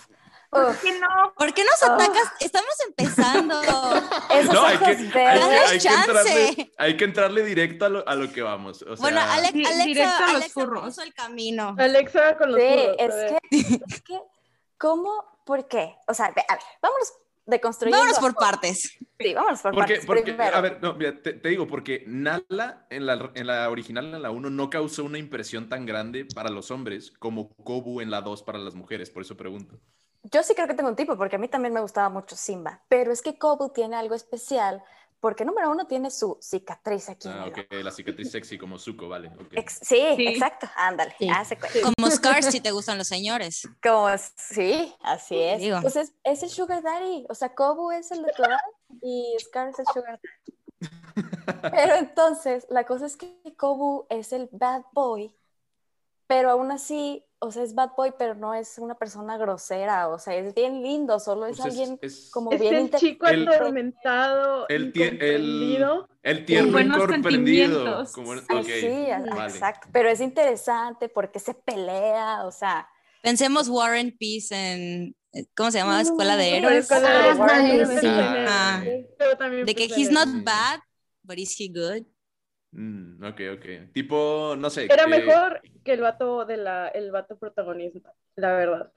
¿Por 0.54 0.76
qué 0.78 0.98
no? 1.00 1.34
¿Por 1.36 1.52
qué 1.54 1.64
nos 1.64 1.82
Ah. 1.82 1.94
atacas? 1.94 2.32
Estamos 2.40 2.74
empezando. 2.88 3.60
Esos 4.30 4.54
No, 4.54 4.64
hay 4.64 4.78
que, 4.78 4.84
hay, 4.84 4.96
hay 4.96 5.76
entrarle, 5.76 6.72
hay 6.78 6.96
que 6.96 7.04
entrarle 7.04 7.42
directo 7.44 7.84
a 7.84 7.88
lo, 7.88 8.08
a 8.08 8.14
lo 8.14 8.32
que 8.32 8.42
vamos. 8.42 8.82
O 8.82 8.96
sea, 8.96 9.02
bueno, 9.02 9.20
Ale- 9.20 9.50
Di- 9.52 9.64
Alexa, 9.64 9.84
directo 9.84 10.14
a 10.16 10.20
los 10.20 10.30
Alexa 10.36 10.60
furros. 10.60 10.84
puso 10.84 11.02
el 11.02 11.12
camino. 11.14 11.74
Alexa 11.78 12.36
con 12.36 12.52
los 12.52 12.60
Sí, 12.60 12.68
furros, 12.68 12.96
es 12.98 13.32
que, 13.32 13.40
es 13.88 14.02
que, 14.02 14.20
¿cómo? 14.78 15.10
¿Por 15.44 15.68
qué? 15.68 15.94
O 16.06 16.14
sea, 16.14 16.26
a 16.26 16.30
ver, 16.32 16.44
vámonos 16.80 17.12
deconstruyendo. 17.46 17.98
Vámonos 17.98 18.18
por 18.20 18.34
partes. 18.34 18.96
Sí, 19.18 19.34
vámonos 19.34 19.60
por 19.60 19.72
Porque, 19.74 19.92
partes. 19.94 20.06
porque 20.06 20.22
Primero, 20.22 20.56
a 20.56 20.60
ver, 20.62 20.78
no, 20.82 20.94
mira, 20.94 21.20
te, 21.22 21.34
te 21.34 21.48
digo, 21.50 21.66
porque 21.66 22.04
Nala 22.06 22.86
en 22.90 23.04
la, 23.06 23.30
en 23.34 23.46
la 23.46 23.68
original, 23.70 24.14
en 24.14 24.22
la 24.22 24.30
1, 24.30 24.48
no 24.50 24.70
causó 24.70 25.04
una 25.04 25.18
impresión 25.18 25.68
tan 25.68 25.84
grande 25.84 26.26
para 26.34 26.48
los 26.50 26.70
hombres 26.70 27.10
como 27.18 27.50
Kobu 27.56 28.00
en 28.00 28.10
la 28.10 28.22
2 28.22 28.42
para 28.42 28.58
las 28.58 28.74
mujeres, 28.74 29.10
por 29.10 29.22
eso 29.22 29.36
pregunto. 29.36 29.78
Yo 30.24 30.42
sí 30.42 30.54
creo 30.54 30.66
que 30.66 30.74
tengo 30.74 30.88
un 30.90 30.96
tipo, 30.96 31.16
porque 31.16 31.36
a 31.36 31.38
mí 31.38 31.48
también 31.48 31.72
me 31.72 31.80
gustaba 31.80 32.08
mucho 32.08 32.34
Simba, 32.36 32.82
pero 32.88 33.12
es 33.12 33.22
que 33.22 33.38
Kobu 33.38 33.68
tiene 33.70 33.96
algo 33.96 34.14
especial, 34.14 34.82
porque 35.20 35.44
número 35.46 35.70
uno 35.70 35.86
tiene 35.86 36.10
su 36.10 36.36
cicatriz 36.42 37.08
aquí 37.08 37.28
en 37.28 37.34
Ah, 37.34 37.44
el 37.46 37.50
ok, 37.52 37.72
la 37.84 37.90
cicatriz 37.90 38.30
sexy 38.30 38.58
como 38.58 38.78
Zuko, 38.78 39.08
vale. 39.08 39.30
Ex- 39.52 39.78
sí, 39.82 40.02
Sí. 40.16 40.26
exacto, 40.28 40.66
ándale, 40.76 41.14
Sí. 41.18 41.28
hace 41.30 41.56
cuenta. 41.58 41.78
Como 41.96 42.10
Scars 42.10 42.46
si 42.46 42.60
te 42.60 42.70
gustan 42.72 42.98
los 42.98 43.08
señores. 43.08 43.66
Como, 43.82 44.08
sí, 44.36 44.94
así 45.00 45.38
es. 45.40 45.60
Digo. 45.60 45.78
Pues 45.80 45.96
es, 45.96 46.12
es 46.24 46.42
el 46.42 46.50
Sugar 46.50 46.82
Daddy, 46.82 47.26
o 47.30 47.34
sea, 47.34 47.54
Kobu 47.54 47.90
es 47.92 48.10
el 48.10 48.20
natural 48.22 48.58
y 49.00 49.34
Scar 49.40 49.68
es 49.68 49.78
el 49.78 49.86
Sugar 49.86 50.20
Daddy. 50.20 50.54
Pero 51.72 51.94
entonces, 51.94 52.66
la 52.68 52.84
cosa 52.84 53.06
es 53.06 53.16
que 53.16 53.40
Kobu 53.56 54.06
es 54.10 54.32
el 54.32 54.48
bad 54.52 54.82
boy, 54.92 55.34
pero 56.26 56.50
aún 56.50 56.70
así, 56.72 57.24
o 57.44 57.50
sea, 57.52 57.62
es 57.62 57.74
bad 57.74 57.90
boy, 57.96 58.12
pero 58.18 58.34
no 58.34 58.54
es 58.54 58.78
una 58.78 58.94
persona 58.94 59.36
grosera, 59.36 60.08
o 60.08 60.18
sea, 60.18 60.34
es 60.34 60.54
bien 60.54 60.82
lindo, 60.82 61.20
solo 61.20 61.46
es 61.46 61.56
Pues 61.58 61.74
es- 61.74 61.80
alguien 61.80 61.98
es 62.02 62.30
como 62.32 62.50
Es 62.52 62.60
bien 62.60 62.74
el 62.74 62.90
chico 62.92 63.26
El- 63.26 63.46
atormentado, 63.48 64.66
el 64.68 64.92
el- 64.94 65.86
el 66.22 66.44
tierno 66.44 66.72
buenos 66.72 66.96
incomprendido. 67.02 68.04
Como, 68.14 68.34
sí, 68.36 69.06
vale. 69.28 69.52
exacto, 69.52 69.88
pero 69.92 70.08
es 70.08 70.20
interesante 70.20 71.08
porque 71.08 71.38
se 71.38 71.54
pelea, 71.54 72.44
o 72.44 72.50
sea, 72.50 72.88
Pensemos 73.22 73.68
Warren 73.70 74.14
Peace 74.18 74.54
en, 74.54 75.16
¿cómo 75.56 75.70
se 75.70 75.78
llama? 75.78 76.00
Escuela 76.02 76.36
de 76.36 76.58
Héroes. 76.58 76.84
escuela 76.90 77.08
de 77.08 78.44
Ah, 78.46 78.82
sí. 78.84 79.06
Ah. 79.40 79.50
De 79.64 79.74
que 79.74 79.84
he's 79.84 80.10
not 80.10 80.28
bad, 80.44 80.80
but 81.22 81.38
is 81.38 81.58
he 81.58 81.68
good? 81.68 82.04
Mm, 82.76 83.22
ok, 83.24 83.40
ok. 83.56 83.92
Tipo, 83.92 84.54
no 84.58 84.68
sé. 84.68 84.84
Era 84.86 85.04
eh, 85.04 85.06
mejor 85.06 85.62
que 85.84 85.92
el 85.92 86.00
vato 86.00 86.44
de 86.44 86.56
la, 86.56 86.88
el 86.88 87.10
vato 87.12 87.38
protagonista, 87.38 88.12
la 88.36 88.52
verdad. 88.52 88.92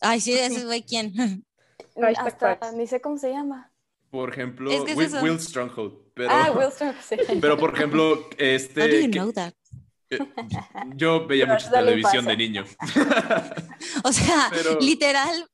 Ay, 0.00 0.20
sí, 0.20 0.32
ese 0.32 0.64
güey, 0.64 0.82
¿quién? 0.82 1.12
Hashtag 2.00 2.52
hasta 2.52 2.72
ni 2.72 2.86
sé 2.86 3.00
cómo 3.00 3.18
se 3.18 3.30
llama. 3.30 3.70
Por 4.10 4.30
ejemplo, 4.30 4.70
Es 4.70 4.82
que 4.84 4.94
Will. 4.94 5.12
Will 5.22 5.38
Stronghold. 5.40 6.12
Pero, 6.14 6.30
Ah, 6.32 6.50
Will 6.56 6.72
Smith, 6.76 6.96
sí. 7.02 7.16
pero 7.40 7.56
por 7.58 7.74
ejemplo, 7.74 8.12
How 8.14 8.20
do 8.22 8.26
este. 8.38 9.02
you 9.04 9.10
que- 9.10 9.18
know 9.18 9.32
that? 9.32 9.52
Eh, 10.10 10.18
Yo 10.96 11.26
veía 11.26 11.46
mucha 11.46 11.70
televisión 11.70 12.24
de 12.24 12.36
niño. 12.36 12.64
O 14.04 14.12
sea, 14.12 14.48
Pero- 14.50 14.78
literal. 14.80 15.46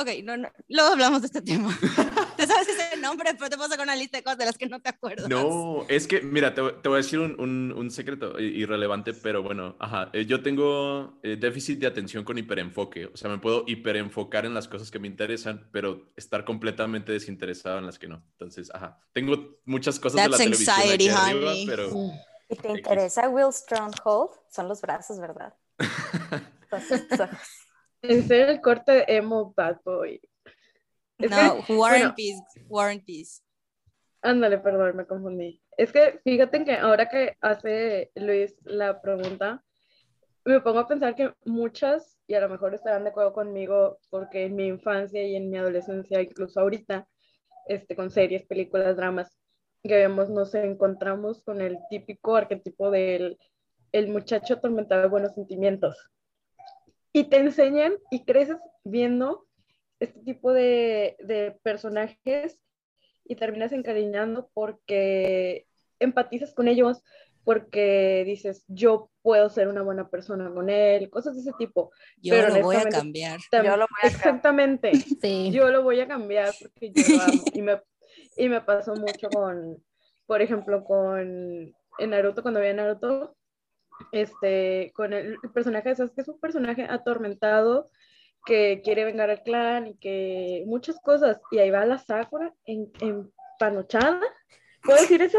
Ok, 0.00 0.08
no, 0.22 0.36
no, 0.36 0.48
luego 0.68 0.90
hablamos 0.92 1.22
de 1.22 1.26
este 1.26 1.42
tema. 1.42 1.76
Te 2.36 2.46
sabes 2.46 2.68
ese 2.68 2.96
nombre, 2.98 3.34
pero 3.36 3.50
te 3.50 3.56
pasa 3.58 3.76
con 3.76 3.82
una 3.84 3.96
lista 3.96 4.16
de 4.18 4.22
cosas 4.22 4.38
de 4.38 4.44
las 4.44 4.56
que 4.56 4.66
no 4.66 4.80
te 4.80 4.90
acuerdas. 4.90 5.28
No, 5.28 5.84
es 5.88 6.06
que, 6.06 6.20
mira, 6.22 6.54
te, 6.54 6.62
te 6.62 6.88
voy 6.88 6.96
a 6.98 7.02
decir 7.02 7.18
un, 7.18 7.34
un- 7.40 7.72
un 7.76 7.90
secreto 7.90 8.38
irrelevante, 8.38 9.12
pero 9.12 9.42
bueno, 9.42 9.74
ajá, 9.80 10.10
eh, 10.12 10.24
yo 10.24 10.40
tengo 10.40 11.18
eh, 11.24 11.36
déficit 11.36 11.80
de 11.80 11.88
atención 11.88 12.22
con 12.22 12.38
hiperenfoque, 12.38 13.06
o 13.06 13.16
sea, 13.16 13.28
me 13.28 13.38
puedo 13.38 13.64
hiperenfocar 13.66 14.46
en 14.46 14.54
las 14.54 14.68
cosas 14.68 14.92
que 14.92 15.00
me 15.00 15.08
interesan, 15.08 15.68
pero 15.72 16.12
estar 16.16 16.44
completamente 16.44 17.10
desinteresado 17.10 17.78
en 17.78 17.86
las 17.86 17.98
que 17.98 18.06
no. 18.06 18.22
Entonces, 18.32 18.70
ajá, 18.72 19.00
tengo 19.12 19.58
muchas 19.64 19.98
cosas 19.98 20.22
de 20.22 20.28
la 20.28 20.36
That's 20.36 20.44
televisión 20.44 20.76
anxiety, 20.78 21.08
aquí 21.08 21.30
arriba, 21.30 21.50
honey. 21.50 21.66
pero 21.66 21.90
¿Y 22.50 22.54
te 22.56 22.68
interesa 22.70 23.28
Will 23.28 23.52
Stronghold? 23.52 24.30
Son 24.48 24.68
los 24.68 24.80
brazos, 24.80 25.18
¿verdad? 25.18 25.52
Entonces, 26.70 27.02
En 28.02 28.22
serio, 28.26 28.48
el 28.48 28.60
corte 28.60 28.92
de 28.92 29.04
emo 29.08 29.52
bad 29.56 29.78
boy. 29.84 30.20
Es 31.18 31.30
No, 31.30 31.64
que, 31.64 31.72
War 31.72 31.92
bueno, 31.92 32.06
and 32.06 32.14
Peace, 32.14 32.42
War 32.68 32.90
and 32.90 33.04
Peace. 33.04 33.42
Ándale, 34.22 34.58
perdón, 34.58 34.96
me 34.96 35.06
confundí. 35.06 35.60
Es 35.76 35.92
que 35.92 36.20
fíjate 36.24 36.64
que 36.64 36.74
ahora 36.74 37.08
que 37.08 37.36
hace 37.40 38.10
Luis 38.14 38.56
la 38.64 39.00
pregunta, 39.00 39.64
me 40.44 40.60
pongo 40.60 40.80
a 40.80 40.88
pensar 40.88 41.14
que 41.14 41.32
muchas, 41.44 42.18
y 42.26 42.34
a 42.34 42.40
lo 42.40 42.48
mejor 42.48 42.74
estarán 42.74 43.04
de 43.04 43.10
acuerdo 43.10 43.32
conmigo, 43.32 43.98
porque 44.10 44.44
en 44.44 44.56
mi 44.56 44.66
infancia 44.66 45.22
y 45.22 45.36
en 45.36 45.50
mi 45.50 45.58
adolescencia, 45.58 46.20
incluso 46.20 46.60
ahorita, 46.60 47.06
este, 47.66 47.94
con 47.94 48.10
series, 48.10 48.46
películas, 48.46 48.96
dramas 48.96 49.36
que 49.82 49.94
vemos, 49.94 50.28
nos 50.30 50.54
encontramos 50.54 51.42
con 51.42 51.60
el 51.60 51.78
típico 51.90 52.36
arquetipo 52.36 52.90
del 52.90 53.38
el 53.92 54.08
muchacho 54.08 54.54
atormentado 54.54 55.02
de 55.02 55.08
buenos 55.08 55.34
sentimientos. 55.34 55.96
Y 57.12 57.24
te 57.24 57.38
enseñan 57.38 57.94
y 58.10 58.24
creces 58.24 58.58
viendo 58.84 59.46
este 60.00 60.20
tipo 60.20 60.52
de, 60.52 61.16
de 61.20 61.58
personajes 61.62 62.60
y 63.24 63.36
terminas 63.36 63.72
encariñando 63.72 64.50
porque 64.54 65.66
empatizas 65.98 66.54
con 66.54 66.68
ellos, 66.68 67.02
porque 67.44 68.22
dices, 68.26 68.64
yo 68.68 69.10
puedo 69.22 69.48
ser 69.48 69.68
una 69.68 69.82
buena 69.82 70.08
persona 70.08 70.52
con 70.52 70.68
él, 70.70 71.10
cosas 71.10 71.34
de 71.34 71.40
ese 71.40 71.52
tipo. 71.58 71.90
Yo 72.18 72.34
Pero 72.34 72.50
lo 72.50 72.62
voy 72.62 72.76
a 72.76 72.88
cambiar. 72.88 73.40
Tam- 73.50 73.64
Yo 73.64 73.76
lo 73.76 73.86
voy 73.86 73.98
a 73.98 74.02
cambiar. 74.02 74.12
Exactamente, 74.12 74.92
Sí. 75.22 75.50
yo 75.50 75.70
lo 75.70 75.82
voy 75.82 76.00
a 76.00 76.06
cambiar 76.06 76.54
porque 76.58 76.92
yo 76.92 77.02
lo 77.08 77.20
amo. 77.20 77.50
Y 77.54 77.62
me, 77.62 77.80
y 78.36 78.48
me 78.48 78.60
pasó 78.60 78.94
mucho 78.94 79.30
con, 79.30 79.82
por 80.26 80.42
ejemplo, 80.42 80.84
con 80.84 81.74
en 81.98 82.10
Naruto, 82.10 82.42
cuando 82.42 82.60
vi 82.60 82.68
a 82.68 82.74
Naruto, 82.74 83.36
este, 84.12 84.92
con 84.94 85.12
el, 85.12 85.36
el 85.42 85.50
personaje 85.50 85.90
de 85.90 85.96
Sasuke 85.96 86.20
es 86.20 86.28
un 86.28 86.40
personaje 86.40 86.84
atormentado 86.84 87.90
que 88.44 88.80
quiere 88.82 89.04
vengar 89.04 89.30
al 89.30 89.42
clan 89.42 89.88
y 89.88 89.94
que 89.96 90.64
muchas 90.66 90.98
cosas. 91.00 91.38
Y 91.50 91.58
ahí 91.58 91.70
va 91.70 91.84
la 91.84 91.98
Sakura 91.98 92.54
en, 92.64 92.90
empanochada. 93.00 94.20
¿Puedo 94.82 95.00
decir 95.00 95.20
eso? 95.22 95.38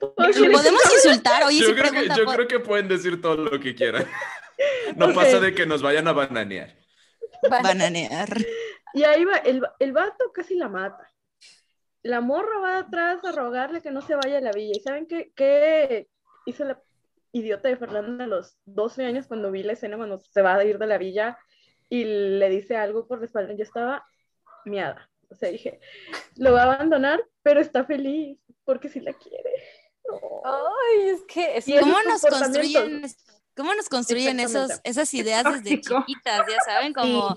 ¿Puedo 0.00 0.28
decir 0.28 0.50
eso? 0.50 0.58
Podemos 0.58 0.82
insultar, 0.92 1.44
oye, 1.44 1.60
yo, 1.60 1.68
si 1.68 1.74
creo 1.74 1.92
que, 1.92 2.08
yo 2.08 2.24
creo 2.26 2.48
que 2.48 2.58
pueden 2.60 2.88
decir 2.88 3.20
todo 3.20 3.36
lo 3.36 3.60
que 3.60 3.74
quieran. 3.74 4.04
No 4.96 5.12
pasa 5.12 5.38
de 5.38 5.54
que 5.54 5.66
nos 5.66 5.82
vayan 5.82 6.08
a 6.08 6.14
bananear. 6.14 6.74
bananear. 7.42 8.38
Y 8.94 9.04
ahí 9.04 9.22
va, 9.26 9.36
el, 9.36 9.62
el 9.78 9.92
vato 9.92 10.32
casi 10.32 10.54
la 10.54 10.70
mata. 10.70 11.12
La 12.02 12.22
morra 12.22 12.58
va 12.60 12.78
atrás 12.78 13.22
a 13.22 13.32
rogarle 13.32 13.82
que 13.82 13.90
no 13.90 14.00
se 14.00 14.14
vaya 14.14 14.38
a 14.38 14.40
la 14.40 14.52
villa. 14.52 14.72
¿Y 14.74 14.80
saben 14.80 15.06
qué, 15.06 15.30
qué 15.36 16.08
hizo 16.46 16.64
la 16.64 16.80
idiota 17.38 17.68
de 17.68 17.76
Fernanda 17.76 18.24
a 18.24 18.26
los 18.28 18.58
12 18.64 19.04
años 19.04 19.26
cuando 19.26 19.50
vi 19.50 19.62
la 19.62 19.72
escena 19.74 19.96
cuando 19.96 20.18
se 20.18 20.42
va 20.42 20.54
a 20.56 20.64
ir 20.64 20.78
de 20.78 20.86
la 20.86 20.98
villa 20.98 21.38
y 21.88 22.04
le 22.04 22.48
dice 22.48 22.76
algo 22.76 23.06
por 23.06 23.18
la 23.20 23.26
espalda? 23.26 23.54
Yo 23.54 23.62
estaba 23.62 24.04
miada. 24.64 25.10
O 25.28 25.34
sea, 25.34 25.50
dije, 25.50 25.80
lo 26.36 26.52
va 26.52 26.62
a 26.62 26.74
abandonar, 26.74 27.20
pero 27.42 27.60
está 27.60 27.84
feliz 27.84 28.38
porque 28.64 28.88
sí 28.88 29.00
la 29.00 29.12
quiere. 29.12 29.50
No. 30.08 30.18
Ay, 30.44 31.08
es 31.10 31.22
que 31.26 31.56
es 31.56 31.64
¿Cómo 31.80 31.96
nos 32.02 32.22
construyen, 32.22 33.02
cómo 33.56 33.74
nos 33.74 33.88
construyen 33.88 34.38
esos, 34.38 34.70
esas 34.84 35.12
ideas 35.14 35.44
desde 35.44 35.80
chiquitas? 35.80 36.46
Ya 36.48 36.60
saben, 36.64 36.92
como, 36.92 37.30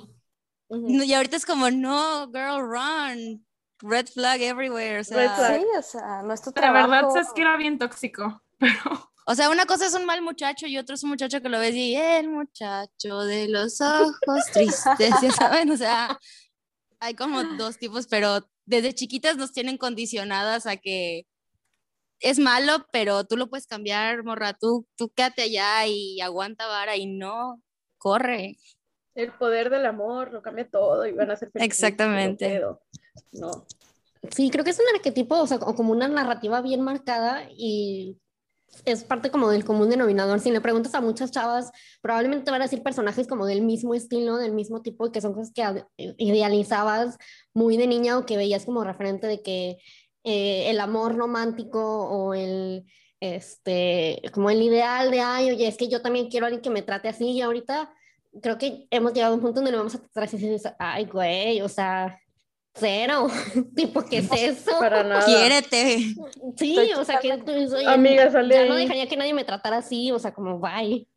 Ujú. 0.67 0.87
no, 0.89 1.03
y 1.03 1.13
ahorita 1.13 1.35
es 1.35 1.47
como, 1.47 1.71
no, 1.71 2.27
girl, 2.31 2.61
run, 2.61 3.43
red 3.81 4.05
flag 4.07 4.41
everywhere, 4.41 4.99
o 4.99 5.03
sea, 5.03 5.17
Red 5.17 5.35
flag. 5.35 5.59
Sí, 5.61 5.67
o 5.77 5.81
sea, 5.81 6.21
no 6.21 6.33
es 6.33 6.41
tu 6.43 6.51
La 6.51 6.61
trabajo. 6.61 6.89
verdad 6.89 7.17
es 7.17 7.33
que 7.33 7.41
era 7.41 7.57
bien 7.57 7.79
tóxico, 7.79 8.43
pero 8.59 9.11
o 9.25 9.35
sea, 9.35 9.49
una 9.49 9.65
cosa 9.65 9.85
es 9.85 9.93
un 9.93 10.05
mal 10.05 10.21
muchacho 10.21 10.67
y 10.67 10.77
otro 10.77 10.95
es 10.95 11.03
un 11.03 11.11
muchacho 11.11 11.41
que 11.41 11.49
lo 11.49 11.59
ves 11.59 11.75
y 11.75 11.95
el 11.95 12.29
muchacho 12.29 13.19
de 13.19 13.47
los 13.47 13.79
ojos 13.81 14.45
tristes, 14.53 15.13
ya 15.21 15.31
saben, 15.31 15.69
o 15.71 15.77
sea, 15.77 16.17
hay 16.99 17.13
como 17.13 17.43
dos 17.43 17.77
tipos, 17.77 18.07
pero 18.07 18.49
desde 18.65 18.93
chiquitas 18.93 19.37
nos 19.37 19.51
tienen 19.51 19.77
condicionadas 19.77 20.65
a 20.65 20.77
que 20.77 21.25
es 22.19 22.39
malo, 22.39 22.85
pero 22.91 23.23
tú 23.23 23.37
lo 23.37 23.49
puedes 23.49 23.67
cambiar, 23.67 24.23
morra, 24.23 24.53
tú, 24.53 24.85
tú 24.95 25.09
quédate 25.09 25.43
allá 25.43 25.87
y 25.87 26.19
aguanta 26.21 26.67
vara 26.67 26.95
y 26.97 27.05
no, 27.05 27.61
corre. 27.97 28.57
El 29.15 29.31
poder 29.33 29.69
del 29.69 29.85
amor 29.85 30.31
lo 30.31 30.41
cambia 30.41 30.69
todo 30.69 31.05
y 31.05 31.13
van 31.13 31.31
a 31.31 31.35
ser 31.35 31.51
felices. 31.51 31.77
Exactamente. 31.77 32.61
No. 33.31 33.65
Sí, 34.31 34.49
creo 34.49 34.63
que 34.63 34.71
es 34.71 34.79
un 34.79 34.95
arquetipo, 34.95 35.39
o 35.39 35.47
sea, 35.47 35.59
como 35.59 35.91
una 35.91 36.07
narrativa 36.07 36.61
bien 36.61 36.81
marcada 36.81 37.47
y 37.51 38.17
es 38.85 39.03
parte 39.03 39.31
como 39.31 39.49
del 39.49 39.65
común 39.65 39.89
denominador. 39.89 40.39
Si 40.39 40.51
le 40.51 40.61
preguntas 40.61 40.95
a 40.95 41.01
muchas 41.01 41.31
chavas, 41.31 41.71
probablemente 42.01 42.45
te 42.45 42.51
van 42.51 42.61
a 42.61 42.65
decir 42.65 42.83
personajes 42.83 43.27
como 43.27 43.45
del 43.45 43.61
mismo 43.61 43.93
estilo, 43.93 44.37
del 44.37 44.53
mismo 44.53 44.81
tipo, 44.81 45.11
que 45.11 45.21
son 45.21 45.33
cosas 45.33 45.51
que 45.53 45.85
idealizabas 46.17 47.17
muy 47.53 47.77
de 47.77 47.87
niña 47.87 48.17
o 48.17 48.25
que 48.25 48.37
veías 48.37 48.65
como 48.65 48.83
referente 48.83 49.27
de 49.27 49.41
que 49.41 49.77
eh, 50.23 50.69
el 50.69 50.79
amor 50.79 51.15
romántico 51.15 52.07
o 52.09 52.33
el, 52.33 52.85
este, 53.19 54.21
como 54.33 54.49
el 54.49 54.61
ideal 54.61 55.11
de, 55.11 55.21
ay, 55.21 55.51
oye, 55.51 55.67
es 55.67 55.77
que 55.77 55.89
yo 55.89 56.01
también 56.01 56.29
quiero 56.29 56.45
a 56.45 56.47
alguien 56.47 56.61
que 56.61 56.69
me 56.69 56.81
trate 56.81 57.09
así 57.09 57.31
y 57.31 57.41
ahorita 57.41 57.93
creo 58.41 58.57
que 58.57 58.87
hemos 58.91 59.13
llegado 59.13 59.33
a 59.33 59.35
un 59.35 59.41
punto 59.41 59.55
donde 59.55 59.71
le 59.71 59.77
vamos 59.77 59.95
a 59.95 59.99
tratar 59.99 60.29
dices, 60.29 60.63
ay, 60.77 61.05
güey, 61.05 61.61
o 61.61 61.69
sea, 61.69 62.19
cero, 62.79 63.27
tipo, 63.75 64.03
¿qué 64.05 64.19
es 64.19 64.31
eso? 64.31 64.79
Para 64.79 65.03
nada. 65.03 65.25
Quiérete. 65.25 65.97
Sí, 66.57 66.77
Estoy 66.77 66.93
o 66.93 67.03
sea, 67.05 67.19
que 67.19 67.31
oye, 67.33 67.87
Amiga, 67.87 68.31
sale 68.31 68.55
ya 68.55 68.65
no 68.65 68.75
dejaría 68.75 69.07
que 69.07 69.17
nadie 69.17 69.33
me 69.33 69.43
tratara 69.45 69.77
así, 69.77 70.11
o 70.11 70.19
sea, 70.19 70.33
como 70.33 70.59
bye. 70.59 71.07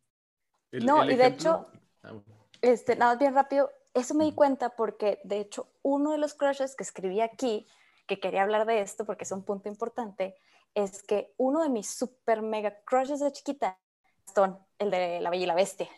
El- 0.70 0.86
No, 0.86 1.02
el 1.02 1.12
y 1.12 1.16
de 1.16 1.26
ejemplo- 1.26 1.68
Ah, 2.02 2.12
Este, 2.60 2.96
nada 2.96 3.12
más 3.12 3.18
bien 3.18 3.34
rápido, 3.34 3.70
eso 3.94 4.14
me 4.14 4.24
di 4.24 4.32
cuenta 4.32 4.70
porque 4.70 5.20
de 5.24 5.40
hecho 5.40 5.68
uno 5.82 6.12
de 6.12 6.18
los 6.18 6.34
crushes 6.34 6.74
que 6.74 6.82
escribí 6.82 7.20
aquí, 7.20 7.66
que 8.06 8.18
quería 8.20 8.42
hablar 8.42 8.66
de 8.66 8.80
esto 8.80 9.04
porque 9.04 9.24
es 9.24 9.32
un 9.32 9.44
punto 9.44 9.68
importante, 9.68 10.34
es 10.74 11.02
que 11.02 11.32
uno 11.36 11.62
de 11.62 11.68
mis 11.68 11.88
super 11.90 12.42
mega 12.42 12.74
crushes 12.84 13.20
de 13.20 13.30
chiquita, 13.32 13.78
Gastón, 14.26 14.58
el 14.78 14.90
de 14.90 15.20
La 15.20 15.30
Bella 15.30 15.42
y 15.42 15.46
la 15.46 15.54
Bestia. 15.54 15.88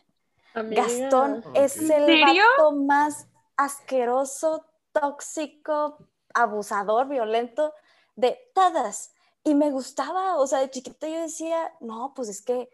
Amiga. 0.55 0.83
Gastón 0.83 1.43
es 1.55 1.77
¿En 1.79 1.91
el 2.09 2.23
vato 2.23 2.73
más 2.73 3.27
asqueroso, 3.57 4.65
tóxico, 4.95 5.99
abusador, 6.35 7.09
violento 7.09 7.75
de 8.17 8.39
todas. 8.55 9.13
Y 9.45 9.55
me 9.55 9.71
gustaba, 9.71 10.37
o 10.39 10.47
sea, 10.47 10.61
de 10.61 10.71
chiquita 10.71 11.07
yo 11.09 11.21
decía, 11.21 11.73
no, 11.81 12.15
pues 12.17 12.31
es 12.31 12.41
que 12.43 12.71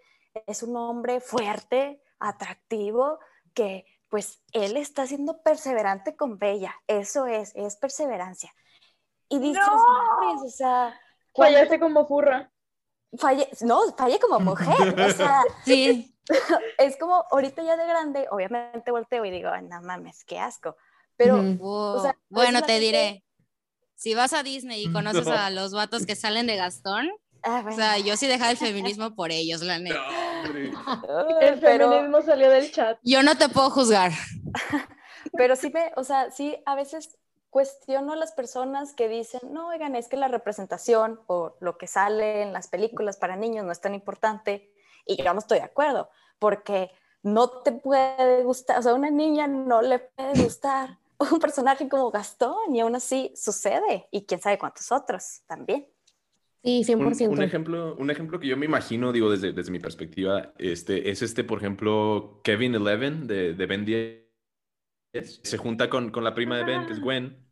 es 0.47 0.63
un 0.63 0.77
hombre 0.77 1.21
fuerte, 1.21 2.01
atractivo, 2.21 3.19
que 3.55 3.85
pues 4.09 4.43
él 4.53 4.77
está 4.77 5.07
siendo 5.07 5.43
perseverante 5.43 6.17
con 6.17 6.39
Bella. 6.39 6.75
Eso 6.87 7.27
es, 7.27 7.53
es 7.57 7.77
perseverancia. 7.77 8.53
Y 9.29 9.39
dices, 9.41 9.65
"Madres", 9.67 10.43
o 10.47 10.51
sea, 10.51 11.01
Fallaste 11.37 11.81
como 11.81 12.07
furra. 12.07 12.51
falle, 13.19 13.49
no, 13.63 13.81
fallé 13.97 14.19
como 14.21 14.41
mujer, 14.41 14.95
o 15.01 15.11
sea, 15.11 15.43
Sí, 15.65 16.15
es 16.79 16.97
como 16.97 17.25
ahorita 17.31 17.63
ya 17.63 17.77
de 17.77 17.87
grande, 17.87 18.27
obviamente 18.31 18.91
volteo 18.91 19.25
y 19.25 19.31
digo, 19.31 19.49
"Ay, 19.51 19.63
no 19.65 19.81
mames, 19.83 20.25
qué 20.25 20.39
asco. 20.39 20.77
Pero 21.25 22.01
sea, 22.03 22.17
bueno, 22.31 22.63
te 22.63 22.73
gente- 22.73 22.81
diré, 22.81 23.25
si 23.95 24.15
vas 24.15 24.33
a 24.33 24.43
Disney 24.43 24.85
y 24.87 24.91
conoces 24.93 25.27
No. 25.27 25.35
a 25.35 25.51
los 25.51 25.73
vatos 25.73 26.07
que 26.07 26.17
salen 26.17 26.47
de 26.47 26.57
Gastón, 26.57 27.11
ah, 27.43 27.63
o 27.69 27.73
sea, 27.73 27.99
yo 27.99 28.17
sí 28.17 28.27
dejaba 28.27 28.51
el 28.51 28.57
feminismo 28.57 29.15
por 29.15 29.31
ellos, 29.31 29.61
la 29.61 29.79
neta. 29.79 30.01
No, 30.01 31.29
ay, 31.29 31.35
El 31.43 31.61
pero, 31.61 31.91
feminismo 31.91 32.23
salió 32.23 32.49
del 32.51 32.73
chat. 32.73 32.99
Yo 33.03 33.23
no 33.23 33.37
te 33.37 33.51
puedo 33.51 33.69
juzgar. 33.69 34.13
pero 35.37 35.57
sí 35.57 35.71
me, 35.71 35.93
o 35.97 36.05
sea, 36.05 36.31
sí 36.31 36.57
a 36.65 36.75
veces 36.75 37.19
cuestiono 37.51 38.13
a 38.13 38.17
las 38.17 38.33
personas 38.33 38.95
que 38.95 39.09
dicen, 39.09 39.41
no, 39.53 39.69
oigan, 39.69 39.95
es 39.97 40.09
que 40.09 40.17
la 40.17 40.29
representación 40.29 41.21
o 41.27 41.57
lo 41.61 41.77
que 41.77 41.87
sale 41.89 42.43
en 42.43 42.53
las 42.53 42.69
películas 42.69 43.17
para 43.19 43.37
niños 43.37 43.67
no 43.67 43.73
es 43.73 43.81
tan 43.81 43.93
importante. 43.95 44.73
Y 45.05 45.23
yo 45.23 45.35
no 45.35 45.41
estoy 45.41 45.59
de 45.59 45.65
acuerdo, 45.65 46.09
porque 46.39 46.93
no 47.23 47.51
te 47.51 47.73
puede 47.73 48.45
gustar, 48.45 48.79
o 48.79 48.83
sea, 48.83 48.93
a 48.93 48.95
una 48.95 49.11
niña 49.11 49.47
no 49.49 49.83
le 49.83 49.99
puede 49.99 50.43
gustar 50.43 51.00
un 51.33 51.39
personaje 51.39 51.89
como 51.89 52.11
Gastón 52.11 52.75
y 52.75 52.81
aún 52.81 52.95
así 52.95 53.33
sucede. 53.37 54.09
Y 54.11 54.25
quién 54.27 54.41
sabe 54.41 54.59
cuántos 54.59 54.91
otros 54.91 55.43
también. 55.47 55.87
Sí, 56.63 56.85
100%. 56.85 57.31
Un, 57.31 57.39
un 57.39 57.43
ejemplo, 57.43 57.97
un 57.97 58.11
ejemplo 58.11 58.39
que 58.39 58.49
yo 58.49 58.57
me 58.57 58.67
imagino, 58.67 59.13
digo, 59.13 59.31
desde, 59.31 59.53
desde 59.53 59.71
mi 59.71 59.79
perspectiva, 59.79 60.53
este, 60.59 61.11
es 61.11 61.23
este, 61.23 61.45
por 61.45 61.59
ejemplo, 61.59 62.41
Kevin 62.45 62.75
Eleven 62.75 63.27
de, 63.27 63.55
de 63.55 63.67
Ben 63.67 63.85
10. 63.85 64.21
Se 65.43 65.59
junta 65.59 65.89
con, 65.91 66.11
con 66.11 66.23
la 66.23 66.35
prima 66.35 66.59
de 66.59 66.65
Ben, 66.65 66.87
que 66.87 66.93
es 66.93 67.01
Gwen. 67.01 67.47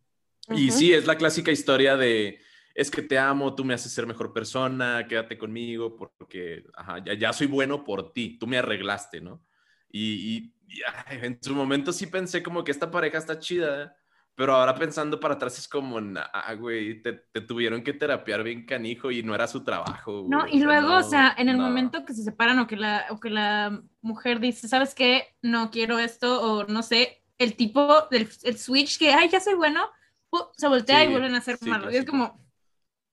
Y 0.50 0.68
Ujú. 0.68 0.78
sí, 0.78 0.92
es 0.92 1.06
la 1.06 1.16
clásica 1.16 1.50
historia 1.50 1.96
de, 1.96 2.40
es 2.74 2.90
que 2.90 3.02
te 3.02 3.18
amo, 3.18 3.54
tú 3.54 3.64
me 3.64 3.74
haces 3.74 3.92
ser 3.92 4.06
mejor 4.06 4.32
persona, 4.32 5.06
quédate 5.08 5.36
conmigo, 5.36 5.96
porque 5.96 6.64
ajá, 6.74 7.04
ya, 7.04 7.14
ya 7.14 7.32
soy 7.32 7.48
bueno 7.48 7.84
por 7.84 8.12
ti, 8.12 8.38
tú 8.38 8.46
me 8.46 8.58
arreglaste, 8.58 9.20
¿no? 9.20 9.42
Y, 9.90 10.36
y- 10.38 10.54
y, 10.68 10.82
ay, 11.06 11.18
en 11.22 11.42
su 11.42 11.54
momento 11.54 11.92
sí 11.92 12.06
pensé 12.06 12.42
como 12.42 12.62
que 12.64 12.70
esta 12.72 12.90
pareja 12.90 13.18
está 13.18 13.38
chida, 13.38 13.96
pero 14.34 14.54
ahora 14.54 14.74
pensando 14.74 15.18
para 15.18 15.34
atrás 15.34 15.58
es 15.58 15.68
como, 15.68 15.98
ah, 16.16 16.54
güey, 16.54 17.02
te, 17.02 17.12
te 17.14 17.40
tuvieron 17.40 17.82
que 17.82 17.94
terapiar 17.94 18.42
bien 18.44 18.66
canijo 18.66 19.10
y 19.10 19.22
no 19.22 19.34
era 19.34 19.46
su 19.48 19.64
trabajo. 19.64 20.22
No, 20.24 20.40
güey, 20.40 20.50
y 20.50 20.60
luego, 20.60 20.88
no, 20.88 20.98
o 20.98 21.02
sea, 21.02 21.34
en 21.38 21.48
el 21.48 21.56
no. 21.56 21.64
momento 21.64 22.04
que 22.04 22.12
se 22.12 22.22
separan 22.22 22.58
o 22.58 22.66
que 22.66 22.76
la, 22.76 23.06
o 23.10 23.18
que 23.18 23.30
la 23.30 23.82
mujer 24.02 24.40
dice, 24.40 24.68
¿sabes 24.68 24.94
qué? 24.94 25.34
No 25.40 25.70
quiero 25.70 25.98
esto, 25.98 26.42
o 26.42 26.64
no 26.66 26.82
sé, 26.82 27.24
el 27.38 27.56
tipo 27.56 28.02
del 28.10 28.28
el 28.42 28.58
switch 28.58 28.98
que, 28.98 29.12
ay, 29.12 29.30
ya 29.30 29.40
soy 29.40 29.54
bueno, 29.54 29.88
¡pum! 30.28 30.42
se 30.56 30.68
voltea 30.68 31.02
Sí, 31.02 31.04
y 31.04 31.08
vuelven 31.12 31.34
a 31.34 31.40
ser 31.40 31.58
sí, 31.60 31.70
malos. 31.70 31.94
Y 31.94 31.96
es 31.96 32.04
como, 32.04 32.38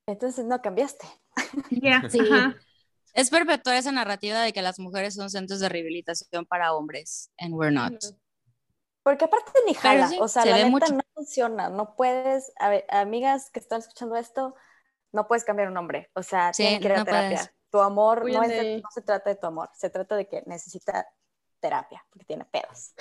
Entonces 0.07 0.45
no 0.45 0.61
cambiaste. 0.61 1.07
ya, 1.71 2.07
Sí. 2.09 2.19
ajá. 2.19 2.55
Es 3.15 3.29
perpetuar 3.29 3.77
esa 3.77 3.91
narrativa 3.91 4.41
de 4.41 4.53
que 4.53 4.61
las 4.61 4.77
mujeres 4.77 5.15
son 5.15 5.29
centros 5.29 5.59
de 5.61 5.69
rehabilitación 5.69 6.45
para 6.45 6.73
hombres, 6.73 7.31
and 7.39 7.53
we're 7.55 7.73
not. 7.73 7.93
Porque 9.03 9.25
aparte 9.25 9.51
ni 9.65 9.73
jala, 9.73 10.07
sí, 10.09 10.17
o 10.19 10.27
sea, 10.27 10.43
se 10.43 10.49
la 10.49 10.57
neta 10.67 10.89
no 10.89 11.01
funciona, 11.13 11.69
no 11.69 11.95
puedes, 11.95 12.51
a 12.59 12.69
ver, 12.69 12.85
amigas 12.89 13.49
que 13.51 13.59
están 13.59 13.79
escuchando 13.79 14.15
esto, 14.17 14.55
no 15.13 15.27
puedes 15.27 15.45
cambiar 15.45 15.69
un 15.69 15.77
hombre, 15.77 16.09
o 16.13 16.23
sea, 16.23 16.53
Sí, 16.53 16.63
tienen 16.63 16.81
que 16.81 16.87
ir 16.87 16.93
a 16.93 16.97
no 16.97 17.05
terapia. 17.05 17.37
puedes. 17.37 17.51
Tu 17.69 17.79
amor 17.81 18.29
no, 18.29 18.43
es 18.43 18.49
de 18.49 18.81
no 18.81 18.89
se 18.93 19.01
trata 19.01 19.29
de 19.29 19.35
tu 19.37 19.47
amor, 19.47 19.69
se 19.73 19.89
trata 19.89 20.15
de 20.15 20.27
que 20.27 20.43
necesita 20.45 21.07
terapia, 21.59 22.05
porque 22.09 22.25
tiene 22.25 22.45
pedos. 22.45 22.93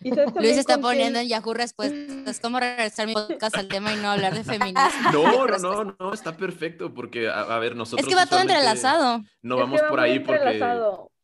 ¿Y 0.00 0.10
sabes 0.10 0.34
Luis 0.34 0.58
está 0.58 0.78
poniendo 0.78 1.18
en 1.18 1.28
Yahoo 1.28 1.54
respuestas. 1.54 2.40
¿Cómo 2.42 2.60
regresar 2.60 3.06
mi 3.06 3.14
podcast 3.14 3.56
al 3.56 3.68
tema 3.68 3.92
y 3.94 3.96
no 3.96 4.10
hablar 4.10 4.34
de 4.34 4.44
feminismo? 4.44 5.10
No, 5.12 5.46
no, 5.58 5.84
no, 5.84 5.96
no, 5.98 6.12
está 6.12 6.36
perfecto, 6.36 6.92
porque, 6.92 7.28
a, 7.28 7.40
a 7.40 7.58
ver, 7.58 7.76
nosotros. 7.76 8.06
Es 8.06 8.08
que 8.08 8.14
va 8.14 8.26
todo 8.26 8.40
entrelazado. 8.40 9.22
No 9.42 9.54
Es 9.54 9.58
que 9.58 9.62
vamos 9.62 9.82
va 9.82 9.88
por 9.88 10.00
ahí 10.00 10.20
porque 10.20 10.60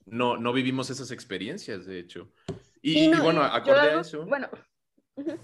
no, 0.06 0.36
no 0.36 0.52
vivimos 0.52 0.90
esas 0.90 1.10
experiencias, 1.10 1.86
de 1.86 1.98
hecho. 1.98 2.30
Y, 2.80 2.94
Sí, 2.94 3.04
y 3.04 3.08
no, 3.08 3.22
bueno, 3.22 3.42
yo 3.42 3.46
acorde 3.46 3.90
a 3.90 4.00
eso, 4.00 4.26
Bueno, 4.26 4.48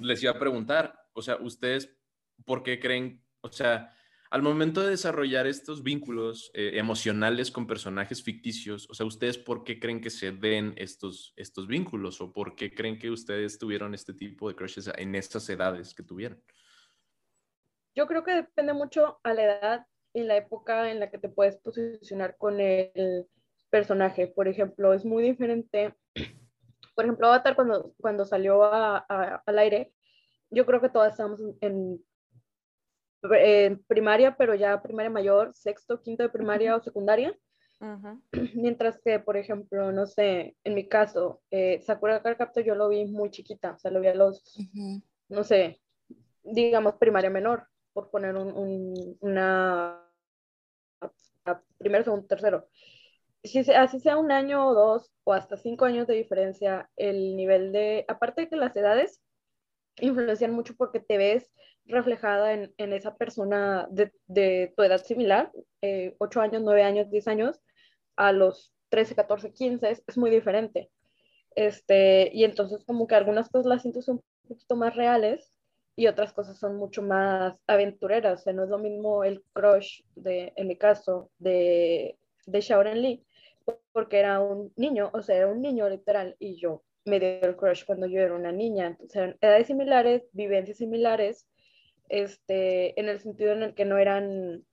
les 0.01 0.23
iba 0.23 0.33
a 0.33 0.39
preguntar, 0.39 0.99
o 1.13 1.23
sea, 1.23 1.37
¿ustedes 1.37 1.95
por 2.45 2.63
qué 2.63 2.81
creen, 2.81 3.23
o 3.41 3.53
sea, 3.53 3.95
al 4.31 4.43
momento 4.43 4.83
de 4.83 4.91
desarrollar 4.91 5.47
estos 5.47 5.83
vínculos 5.83 6.51
eh, 6.55 6.73
emocionales 6.75 7.51
con 7.51 7.67
personajes 7.67 8.23
ficticios, 8.23 8.89
o 8.91 8.95
sea, 8.95 9.07
¿ustedes 9.07 9.39
por 9.39 9.65
qué 9.65 9.79
creen 9.81 10.01
que 10.01 10.11
se 10.11 10.33
den 10.33 10.75
estos, 10.77 11.33
estos 11.37 11.67
vínculos 11.67 12.21
o 12.21 12.33
por 12.33 12.55
qué 12.55 12.75
creen 12.75 12.99
que 12.99 13.11
ustedes 13.11 13.59
tuvieron 13.59 13.95
este 13.95 14.13
tipo 14.15 14.49
de 14.49 14.55
crushes 14.57 14.91
en 14.97 15.15
estas 15.15 15.49
edades 15.49 15.95
que 15.95 16.03
tuvieron? 16.03 16.43
yo 17.95 18.07
creo 18.07 18.23
que 18.23 18.31
depende 18.33 18.73
mucho 18.75 19.19
a 19.25 19.35
la 19.35 19.43
edad 19.43 19.87
y 20.15 20.23
la 20.23 20.37
época 20.37 20.91
en 20.93 21.01
la 21.01 21.11
que 21.11 21.19
te 21.19 21.29
puedes 21.29 21.57
posicionar 21.57 22.37
con 22.37 22.61
el 22.61 23.27
personaje. 23.71 24.29
Por 24.29 24.47
ejemplo, 24.47 24.95
es 24.95 25.05
muy 25.05 25.23
diferente. 25.25 25.97
Por 26.95 27.05
ejemplo, 27.05 27.27
Avatar 27.27 27.57
cuando, 27.57 27.95
cuando 28.01 28.25
salió 28.25 28.63
a- 28.63 28.99
a- 29.09 29.43
al 29.45 29.59
aire, 29.59 29.93
yo 30.51 30.65
creo 30.65 30.81
que 30.81 30.89
todas 30.91 31.13
estábamos 31.13 31.41
en, 31.61 32.01
primaria, 33.87 34.37
pero 34.37 34.55
ya 34.55 34.81
primaria 34.83 35.11
mayor, 35.11 35.53
sexto, 35.55 36.01
quinto 36.03 36.23
de 36.23 36.29
primaria 36.29 36.77
o 36.77 36.81
secundaria. 36.83 37.37
Mientras 38.55 38.99
que, 39.01 39.19
por 39.21 39.37
ejemplo, 39.37 39.93
no 39.93 40.07
sé, 40.07 40.57
en 40.65 40.75
mi 40.75 40.89
caso, 40.89 41.43
eh, 41.51 41.81
Sakura 41.83 42.23
Card 42.23 42.37
Captor 42.39 42.65
yo 42.65 42.75
lo 42.75 42.89
vi 42.89 43.05
muy 43.07 43.31
chiquita, 43.31 43.73
o 43.73 43.79
sea, 43.79 43.91
lo 43.91 44.01
vi 44.01 44.09
a 44.09 44.15
los, 44.15 44.43
no 45.29 45.45
sé, 45.45 45.81
digamos 46.43 46.95
primaria 46.95 47.31
menor, 47.31 47.67
por 47.93 48.11
poner 48.11 48.37
un, 48.37 48.53
un- 48.57 49.17
una 49.21 50.05
primero, 51.79 52.05
segundo, 52.05 52.27
tercero. 52.27 52.67
Si 53.43 53.65
se- 53.65 53.77
así 53.77 54.01
sea 54.01 54.17
un 54.19 54.33
año 54.33 54.67
o 54.69 54.75
dos 54.75 55.13
o 55.25 55.33
hasta 55.33 55.57
cinco 55.57 55.85
años 55.85 56.07
de 56.07 56.15
diferencia, 56.15 56.91
el 56.97 57.37
nivel 57.37 57.73
de, 57.73 58.05
aparte 58.09 58.43
de 58.43 58.49
que 58.49 58.57
las 58.57 58.77
edades 58.77 59.21
influencian 60.01 60.53
mucho 60.53 60.75
porque 60.77 61.01
te 61.01 61.19
ves 61.19 61.51
reflejada 61.87 62.53
en, 62.53 62.75
en 62.77 62.93
esa 62.93 63.17
persona 63.17 63.89
de, 63.91 64.13
de 64.27 64.73
tu 64.77 64.83
edad 64.83 65.03
similar, 65.03 65.51
eh, 65.83 66.15
8 66.19 66.41
años, 66.41 66.63
9 66.63 66.83
años, 66.83 67.11
10 67.11 67.29
años, 67.29 67.61
a 68.17 68.33
los 68.33 68.75
13, 68.91 69.15
14, 69.15 69.53
15, 69.53 69.91
es, 69.91 70.05
es 70.07 70.19
muy 70.19 70.31
diferente. 70.31 70.91
Este, 71.55 72.31
y 72.33 72.45
entonces 72.45 72.85
como 72.85 73.07
que 73.07 73.15
algunas 73.15 73.49
cosas 73.49 73.67
las 73.67 73.83
siento 73.83 74.01
un 74.07 74.23
poquito 74.47 74.77
más 74.77 74.95
reales 74.95 75.53
y 75.97 76.07
otras 76.07 76.33
cosas 76.33 76.59
son 76.59 76.77
mucho 76.77 77.03
más 77.03 77.59
aventureras. 77.67 78.41
O 78.41 78.45
sea, 78.45 78.53
no 78.53 78.65
es 78.65 78.71
lo 78.71 78.79
mismo 78.79 79.25
el 79.25 79.43
crush, 79.53 80.03
de, 80.15 80.53
en 80.57 80.69
mi 80.69 80.77
caso, 80.77 81.31
de, 81.39 82.17
de 82.47 82.61
Shaoran 82.61 83.03
Lee, 83.03 83.25
porque 83.93 84.19
era 84.19 84.41
un 84.41 84.73
niño, 84.77 85.11
o 85.13 85.23
sea, 85.23 85.37
era 85.37 85.49
un 85.49 85.61
niño 85.61 85.89
literal, 85.89 86.37
y 86.39 86.57
yo 86.57 86.83
me 87.05 87.21
dio 87.21 87.41
el 87.43 87.57
crush 87.57 87.85
cuando 87.85 88.07
yo 88.07 88.21
era 88.21 88.35
una 88.35 88.53
niña. 88.53 88.89
Entonces 88.89 89.17
eran 89.17 89.39
edades 89.41 89.67
similares, 89.67 90.23
vivencias 90.33 90.79
similares, 90.79 91.49
este, 92.09 92.99
en 92.99 93.09
el 93.09 93.21
sentido 93.21 93.53
en 93.53 93.63
el 93.63 93.75
que 93.75 93.85
no 93.85 93.99
eran, 93.99 94.65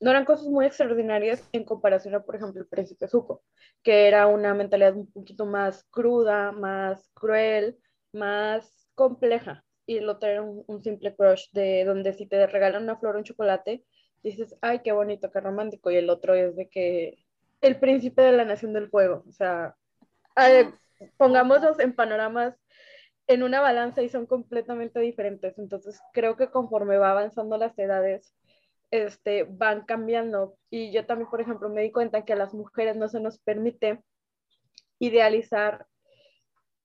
no 0.00 0.10
eran 0.10 0.24
cosas 0.24 0.46
muy 0.46 0.66
extraordinarias 0.66 1.48
en 1.52 1.64
comparación 1.64 2.14
a, 2.14 2.22
por 2.22 2.36
ejemplo, 2.36 2.60
el 2.60 2.68
príncipe 2.68 3.08
Zuko, 3.08 3.42
que 3.82 4.08
era 4.08 4.26
una 4.26 4.54
mentalidad 4.54 4.96
un 4.96 5.10
poquito 5.10 5.46
más 5.46 5.84
cruda, 5.90 6.52
más 6.52 7.10
cruel, 7.14 7.78
más 8.12 8.88
compleja. 8.94 9.64
Y 9.86 9.98
el 9.98 10.08
otro 10.08 10.28
era 10.28 10.42
un, 10.42 10.64
un 10.66 10.82
simple 10.82 11.14
crush 11.14 11.50
de 11.52 11.84
donde 11.84 12.12
si 12.14 12.26
te 12.26 12.46
regalan 12.46 12.84
una 12.84 12.96
flor 12.96 13.16
o 13.16 13.18
un 13.18 13.24
chocolate, 13.24 13.84
dices, 14.22 14.56
ay, 14.60 14.80
qué 14.84 14.92
bonito, 14.92 15.30
qué 15.30 15.40
romántico. 15.40 15.90
Y 15.90 15.96
el 15.96 16.10
otro 16.10 16.34
es 16.34 16.54
de 16.56 16.68
que 16.68 17.18
el 17.60 17.78
príncipe 17.78 18.22
de 18.22 18.32
la 18.32 18.44
nación 18.44 18.72
del 18.72 18.90
fuego. 18.90 19.24
O 19.28 19.32
sea, 19.32 19.76
pongámoslos 21.16 21.78
en 21.78 21.94
panoramas 21.94 22.54
en 23.26 23.42
una 23.42 23.60
balanza 23.60 24.02
y 24.02 24.08
son 24.08 24.26
completamente 24.26 25.00
diferentes. 25.00 25.58
Entonces, 25.58 26.00
creo 26.12 26.36
que 26.36 26.50
conforme 26.50 26.98
va 26.98 27.10
avanzando 27.10 27.56
las 27.56 27.78
edades, 27.78 28.34
este, 28.90 29.44
van 29.44 29.84
cambiando. 29.84 30.56
Y 30.70 30.92
yo 30.92 31.06
también, 31.06 31.30
por 31.30 31.40
ejemplo, 31.40 31.68
me 31.68 31.82
di 31.82 31.92
cuenta 31.92 32.24
que 32.24 32.32
a 32.32 32.36
las 32.36 32.54
mujeres 32.54 32.96
no 32.96 33.08
se 33.08 33.20
nos 33.20 33.38
permite 33.38 34.02
idealizar. 34.98 35.86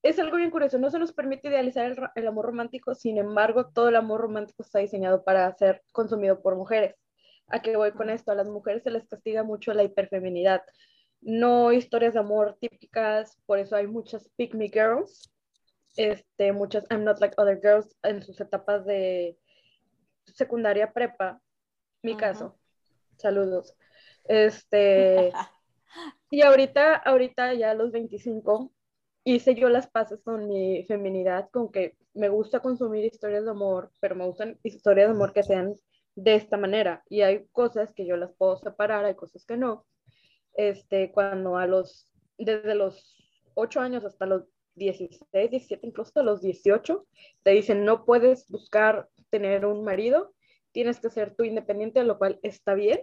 Es 0.02 0.18
algo 0.18 0.36
bien 0.36 0.50
curioso, 0.50 0.78
no 0.78 0.90
se 0.90 0.98
nos 0.98 1.12
permite 1.12 1.48
idealizar 1.48 1.86
el, 1.86 1.98
el 2.14 2.28
amor 2.28 2.46
romántico, 2.46 2.94
sin 2.94 3.18
embargo, 3.18 3.70
todo 3.74 3.88
el 3.88 3.96
amor 3.96 4.20
romántico 4.20 4.62
está 4.62 4.78
diseñado 4.78 5.24
para 5.24 5.52
ser 5.56 5.82
consumido 5.92 6.40
por 6.40 6.56
mujeres. 6.56 6.94
¿A 7.48 7.60
qué 7.60 7.76
voy 7.76 7.92
con 7.92 8.08
esto? 8.10 8.30
A 8.30 8.34
las 8.34 8.48
mujeres 8.48 8.82
se 8.84 8.90
les 8.90 9.08
castiga 9.08 9.42
mucho 9.42 9.72
la 9.72 9.82
hiperfeminidad. 9.82 10.62
No 11.20 11.72
historias 11.72 12.14
de 12.14 12.20
amor 12.20 12.56
típicas, 12.60 13.36
por 13.46 13.58
eso 13.58 13.76
hay 13.76 13.86
muchas 13.86 14.28
pick 14.36 14.54
me 14.54 14.68
girls, 14.68 15.30
este, 15.96 16.52
muchas 16.52 16.84
I'm 16.90 17.04
not 17.04 17.20
like 17.20 17.34
other 17.38 17.60
girls 17.60 17.96
en 18.02 18.22
sus 18.22 18.40
etapas 18.40 18.84
de 18.84 19.36
secundaria 20.24 20.92
prepa, 20.92 21.40
mi 22.02 22.16
caso. 22.16 22.56
Saludos. 23.16 23.74
Este, 24.24 25.32
y 26.30 26.42
ahorita, 26.42 26.94
ahorita 26.96 27.54
ya 27.54 27.72
a 27.72 27.74
los 27.74 27.90
25, 27.90 28.72
hice 29.24 29.54
yo 29.54 29.68
las 29.68 29.88
paces 29.88 30.22
con 30.22 30.46
mi 30.46 30.84
feminidad, 30.84 31.50
con 31.50 31.70
que 31.70 31.96
me 32.14 32.28
gusta 32.28 32.60
consumir 32.60 33.04
historias 33.04 33.44
de 33.44 33.50
amor, 33.50 33.90
pero 34.00 34.14
me 34.14 34.24
gustan 34.24 34.58
historias 34.62 35.08
de 35.08 35.14
amor 35.14 35.32
que 35.32 35.42
sean 35.42 35.74
de 36.14 36.34
esta 36.34 36.56
manera. 36.56 37.02
Y 37.08 37.22
hay 37.22 37.46
cosas 37.52 37.92
que 37.92 38.06
yo 38.06 38.16
las 38.16 38.32
puedo 38.34 38.56
separar, 38.56 39.04
hay 39.04 39.14
cosas 39.14 39.44
que 39.44 39.56
no. 39.56 39.86
Este, 40.54 41.12
cuando 41.12 41.56
a 41.56 41.66
los, 41.66 42.12
desde 42.36 42.74
los 42.74 43.16
8 43.54 43.80
años 43.80 44.04
hasta 44.04 44.26
los 44.26 44.44
16, 44.74 45.50
17, 45.50 45.86
incluso 45.86 46.08
hasta 46.08 46.22
los 46.22 46.40
18, 46.40 47.06
te 47.42 47.50
dicen 47.50 47.84
no 47.84 48.04
puedes 48.04 48.48
buscar 48.48 49.08
tener 49.30 49.66
un 49.66 49.84
marido, 49.84 50.34
tienes 50.72 51.00
que 51.00 51.10
ser 51.10 51.34
tú 51.34 51.44
independiente, 51.44 52.02
lo 52.04 52.18
cual 52.18 52.38
está 52.42 52.74
bien, 52.74 53.00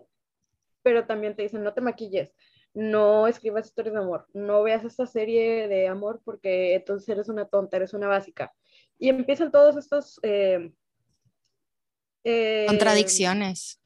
pero 0.82 1.06
también 1.06 1.36
te 1.36 1.44
dicen 1.44 1.64
no 1.64 1.74
te 1.74 1.82
maquilles, 1.82 2.34
no 2.74 3.28
escribas 3.28 3.68
historias 3.68 3.94
de 3.94 4.02
amor, 4.02 4.28
no 4.34 4.64
veas 4.64 4.84
esta 4.84 5.06
serie 5.06 5.68
de 5.68 5.88
amor 5.88 6.22
porque 6.24 6.76
entonces 6.76 7.08
eres 7.10 7.30
una 7.30 7.48
tonta, 7.48 7.78
eres 7.78 7.94
una 7.94 8.08
básica. 8.08 8.54
Y 8.98 9.10
empiezan 9.10 9.52
todos 9.52 9.76
estos... 9.78 10.20
Eh, 10.24 10.72
eh, 12.24 12.66
Contradicciones. 12.68 13.80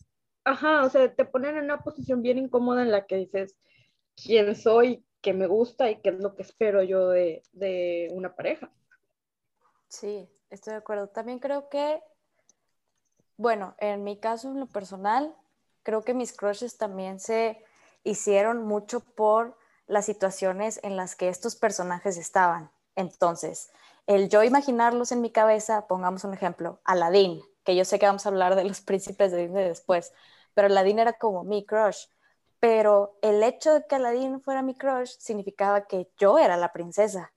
Ajá, 0.50 0.84
o 0.84 0.90
sea, 0.90 1.14
te 1.14 1.26
ponen 1.26 1.58
en 1.58 1.66
una 1.66 1.84
posición 1.84 2.24
bien 2.24 2.40
incómoda 2.40 2.82
en 2.82 2.90
la 2.92 3.06
que 3.06 3.18
dices 3.18 3.56
quién 4.16 4.56
soy, 4.56 5.06
qué 5.22 5.32
me 5.32 5.46
gusta 5.46 5.92
y 5.92 6.02
qué 6.02 6.10
es 6.10 6.16
lo 6.20 6.36
que 6.36 6.42
espero 6.42 6.82
yo 6.82 7.10
de, 7.10 7.44
de 7.52 8.08
una 8.14 8.36
pareja. 8.36 8.72
Sí, 9.90 10.28
estoy 10.50 10.72
de 10.72 10.80
acuerdo. 10.80 11.10
También 11.10 11.38
creo 11.38 11.70
que, 11.70 12.02
bueno, 13.38 13.76
en 13.78 14.04
mi 14.04 14.20
caso, 14.20 14.50
en 14.50 14.60
lo 14.60 14.66
personal, 14.66 15.36
creo 15.84 16.04
que 16.04 16.16
mis 16.16 16.34
crushes 16.34 16.78
también 16.78 17.20
se 17.20 17.64
hicieron 18.04 18.64
mucho 18.64 19.02
por 19.02 19.56
las 19.86 20.06
situaciones 20.08 20.80
en 20.82 20.98
las 20.98 21.16
que 21.16 21.30
estos 21.30 21.56
personajes 21.56 22.18
estaban. 22.18 22.72
Entonces, 22.96 23.70
el 24.08 24.30
yo 24.30 24.44
imaginarlos 24.44 25.12
en 25.12 25.22
mi 25.22 25.32
cabeza, 25.32 25.86
pongamos 25.86 26.24
un 26.24 26.34
ejemplo, 26.34 26.80
Aladdin, 26.86 27.40
que 27.64 27.76
yo 27.76 27.86
sé 27.86 28.00
que 28.00 28.08
vamos 28.08 28.26
a 28.26 28.30
hablar 28.30 28.56
de 28.56 28.64
los 28.64 28.82
príncipes 28.90 29.32
de 29.32 29.44
Disney 29.44 29.66
después, 29.68 30.12
pero 30.54 30.68
Aladdin 30.68 31.00
era 31.00 31.14
como 31.14 31.44
mi 31.44 31.66
crush. 31.66 32.06
Pero 32.60 33.18
el 33.22 33.42
hecho 33.44 33.74
de 33.74 33.86
que 33.88 33.96
Aladdin 33.96 34.42
fuera 34.42 34.62
mi 34.62 34.76
crush 34.76 35.16
significaba 35.18 35.88
que 35.88 36.12
yo 36.18 36.38
era 36.38 36.58
la 36.58 36.74
princesa. 36.74 37.34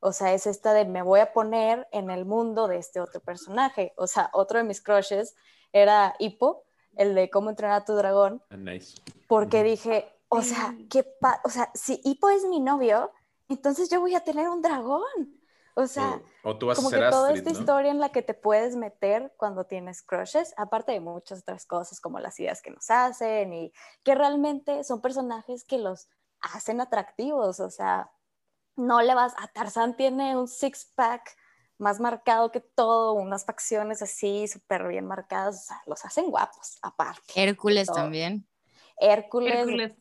O 0.00 0.12
sea, 0.12 0.34
es 0.34 0.46
esta 0.46 0.72
de 0.72 0.84
me 0.84 1.02
voy 1.02 1.20
a 1.20 1.32
poner 1.32 1.88
en 1.92 2.10
el 2.10 2.24
mundo 2.24 2.68
de 2.68 2.78
este 2.78 3.00
otro 3.00 3.20
personaje. 3.20 3.92
O 3.96 4.06
sea, 4.06 4.30
otro 4.32 4.58
de 4.58 4.64
mis 4.64 4.80
crushes 4.80 5.34
era 5.72 6.14
Hippo, 6.18 6.64
el 6.96 7.14
de 7.14 7.30
cómo 7.30 7.50
entrenar 7.50 7.82
a 7.82 7.84
tu 7.84 7.94
dragón. 7.94 8.42
Ah, 8.50 8.56
nice. 8.56 9.00
Porque 9.28 9.62
dije, 9.62 10.08
o 10.28 10.42
sea, 10.42 10.74
qué 10.90 11.04
o 11.44 11.48
sea, 11.48 11.70
si 11.74 12.00
Hippo 12.04 12.30
es 12.30 12.44
mi 12.44 12.60
novio, 12.60 13.12
entonces 13.48 13.88
yo 13.88 14.00
voy 14.00 14.14
a 14.14 14.24
tener 14.24 14.48
un 14.48 14.62
dragón. 14.62 15.40
O 15.78 15.86
sea, 15.86 16.22
o, 16.42 16.56
tú 16.56 16.66
vas 16.66 16.76
como 16.76 16.88
a 16.88 16.90
ser 16.90 17.04
que 17.04 17.10
toda 17.10 17.28
Astrid, 17.28 17.38
esta 17.38 17.52
¿no? 17.52 17.58
historia 17.58 17.90
en 17.90 18.00
la 18.00 18.08
que 18.08 18.22
te 18.22 18.32
puedes 18.32 18.76
meter 18.76 19.34
cuando 19.36 19.66
tienes 19.66 20.00
crushes, 20.00 20.54
aparte 20.56 20.92
de 20.92 21.00
muchas 21.00 21.40
otras 21.40 21.66
cosas 21.66 22.00
como 22.00 22.18
las 22.18 22.40
ideas 22.40 22.62
que 22.62 22.70
nos 22.70 22.90
hacen 22.90 23.52
y 23.52 23.72
que 24.02 24.14
realmente 24.14 24.84
son 24.84 25.02
personajes 25.02 25.64
que 25.64 25.76
los 25.76 26.08
hacen 26.40 26.80
atractivos. 26.80 27.60
O 27.60 27.68
sea, 27.68 28.10
no 28.74 29.02
le 29.02 29.14
vas 29.14 29.34
a 29.36 29.48
Tarzán 29.48 29.98
tiene 29.98 30.34
un 30.34 30.48
six 30.48 30.90
pack 30.94 31.36
más 31.76 32.00
marcado 32.00 32.50
que 32.50 32.60
todo, 32.60 33.12
unas 33.12 33.44
facciones 33.44 34.00
así 34.00 34.48
súper 34.48 34.88
bien 34.88 35.06
marcadas, 35.06 35.56
o 35.56 35.66
sea, 35.66 35.82
los 35.84 36.02
hacen 36.06 36.30
guapos, 36.30 36.78
aparte. 36.80 37.34
Hércules 37.34 37.86
Todo. 37.86 37.96
también. 37.96 38.48
Hércules, 38.98 39.52
Hércules. 39.54 39.92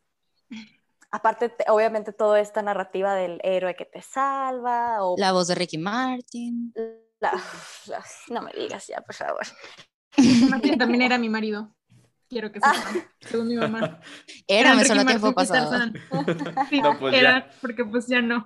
Aparte, 1.15 1.49
te- 1.49 1.65
obviamente, 1.69 2.11
toda 2.13 2.39
esta 2.39 2.61
narrativa 2.61 3.13
del 3.15 3.39
héroe 3.43 3.75
que 3.75 3.85
te 3.85 4.01
salva, 4.01 5.03
o 5.03 5.15
La 5.17 5.31
voz 5.31 5.47
de 5.47 5.55
Ricky 5.55 5.77
Martin. 5.77 6.73
la- 7.19 7.31
la- 7.87 8.05
no 8.29 8.41
me 8.41 8.51
digas 8.53 8.87
ya, 8.87 9.01
por 9.01 9.15
favor. 9.15 9.45
Martin 10.49 10.77
también 10.77 11.01
era 11.01 11.17
mi 11.17 11.29
marido. 11.29 11.75
Quiero 12.27 12.51
que 12.51 12.59
sepan, 12.59 13.07
según 13.21 13.47
mi 13.47 13.55
mamá. 13.55 13.99
Era, 14.47 14.73
me 14.73 14.83
sonó 14.83 15.05
tiempo 15.05 15.33
pasado. 15.33 15.91
Sí, 16.69 16.81
No, 16.81 16.97
pues 16.99 17.13
ya. 17.13 17.19
era, 17.19 17.49
porque 17.61 17.85
pues 17.85 18.07
ya 18.07 18.21
no. 18.21 18.45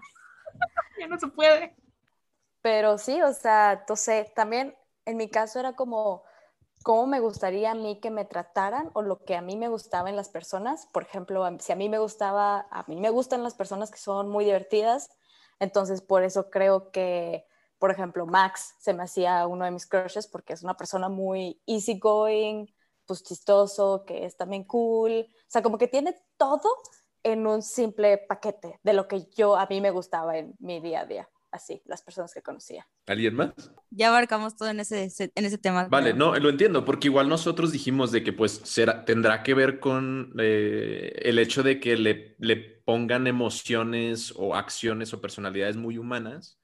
ya 1.00 1.08
no 1.08 1.18
se 1.18 1.28
puede. 1.28 1.76
Pero 2.62 2.98
sí, 2.98 3.22
o 3.22 3.32
sea, 3.34 3.72
entonces 3.80 4.34
también 4.34 4.76
en 5.06 5.16
mi 5.18 5.30
caso 5.30 5.60
era 5.62 5.74
como 5.74 6.24
cómo 6.84 7.08
me 7.08 7.20
gustaría 7.20 7.72
a 7.72 7.76
mí 7.76 8.00
que 8.00 8.10
me 8.12 8.26
trataran 8.26 8.89
o 8.94 9.02
lo 9.02 9.24
que 9.26 9.36
a 9.36 9.42
mí 9.42 9.58
me 9.58 9.68
gustaba 9.68 10.10
en 10.10 10.15
las 10.15 10.30
personas. 10.30 10.88
Por 10.92 11.04
ejemplo, 11.04 11.46
si 11.60 11.72
a 11.72 11.76
mí 11.76 11.89
me 11.89 12.00
gustaba, 12.00 12.68
a 12.72 12.84
mí 12.88 13.00
me 13.00 13.10
gustan 13.10 13.44
las 13.44 13.54
personas 13.56 13.92
que 13.92 13.98
son 13.98 14.30
muy 14.30 14.46
divertidas, 14.46 15.10
entonces 15.60 16.02
por 16.02 16.24
eso 16.24 16.50
creo 16.50 16.92
que, 16.92 17.46
por 17.78 17.92
ejemplo, 17.92 18.26
Max 18.26 18.76
se 18.80 18.94
me 18.94 19.04
hacía 19.04 19.46
uno 19.48 19.65
de 19.65 19.72
mis 19.72 19.88
crushes 19.88 20.28
porque 20.28 20.54
es 20.54 20.63
una 20.63 20.78
persona 20.78 21.10
muy 21.10 21.62
easygoing, 21.68 22.74
pues 23.06 23.24
chistoso, 23.24 24.04
que 24.06 24.26
es 24.26 24.38
también 24.38 24.63
cool, 24.65 25.28
o 25.30 25.46
sea, 25.48 25.62
como 25.63 25.78
que 25.78 25.88
tiene 25.88 26.15
todo 26.38 26.70
en 27.24 27.46
un 27.48 27.62
simple 27.62 28.18
paquete 28.18 28.80
de 28.84 28.94
lo 28.94 29.08
que 29.08 29.26
yo 29.36 29.56
a 29.58 29.65
mí 29.65 29.82
me 29.82 29.92
gustaba 29.92 30.38
en 30.38 30.56
mi 30.60 30.80
día 30.80 31.02
a 31.02 31.06
día, 31.06 31.30
así, 31.52 31.82
las 31.86 32.02
personas 32.02 32.34
que 32.34 32.42
conocía. 32.42 32.88
¿Alguien 33.08 33.36
más? 33.36 33.54
Ya 33.90 34.10
abarcamos 34.10 34.56
todo 34.56 34.70
en 34.70 34.80
ese, 34.80 35.10
en 35.18 35.46
ese 35.46 35.58
tema. 35.58 35.88
Vale, 35.90 36.14
no, 36.14 36.36
lo 36.38 36.50
entiendo, 36.50 36.86
porque 36.86 37.08
igual 37.08 37.30
nosotros 37.30 37.72
dijimos 37.72 38.12
de 38.12 38.24
que 38.24 38.34
pues 38.34 38.62
será, 38.64 39.06
tendrá 39.06 39.44
que 39.44 39.54
ver 39.54 39.80
con 39.80 40.34
eh, 40.40 41.14
el 41.24 41.40
hecho 41.40 41.64
de 41.64 41.80
que 41.80 41.98
le, 41.98 42.36
le 42.40 42.56
pongan 42.56 43.28
emociones 43.28 44.34
o 44.36 44.56
acciones 44.56 45.14
o 45.14 45.22
personalidades 45.22 45.78
muy 45.78 45.98
humanas 45.98 46.60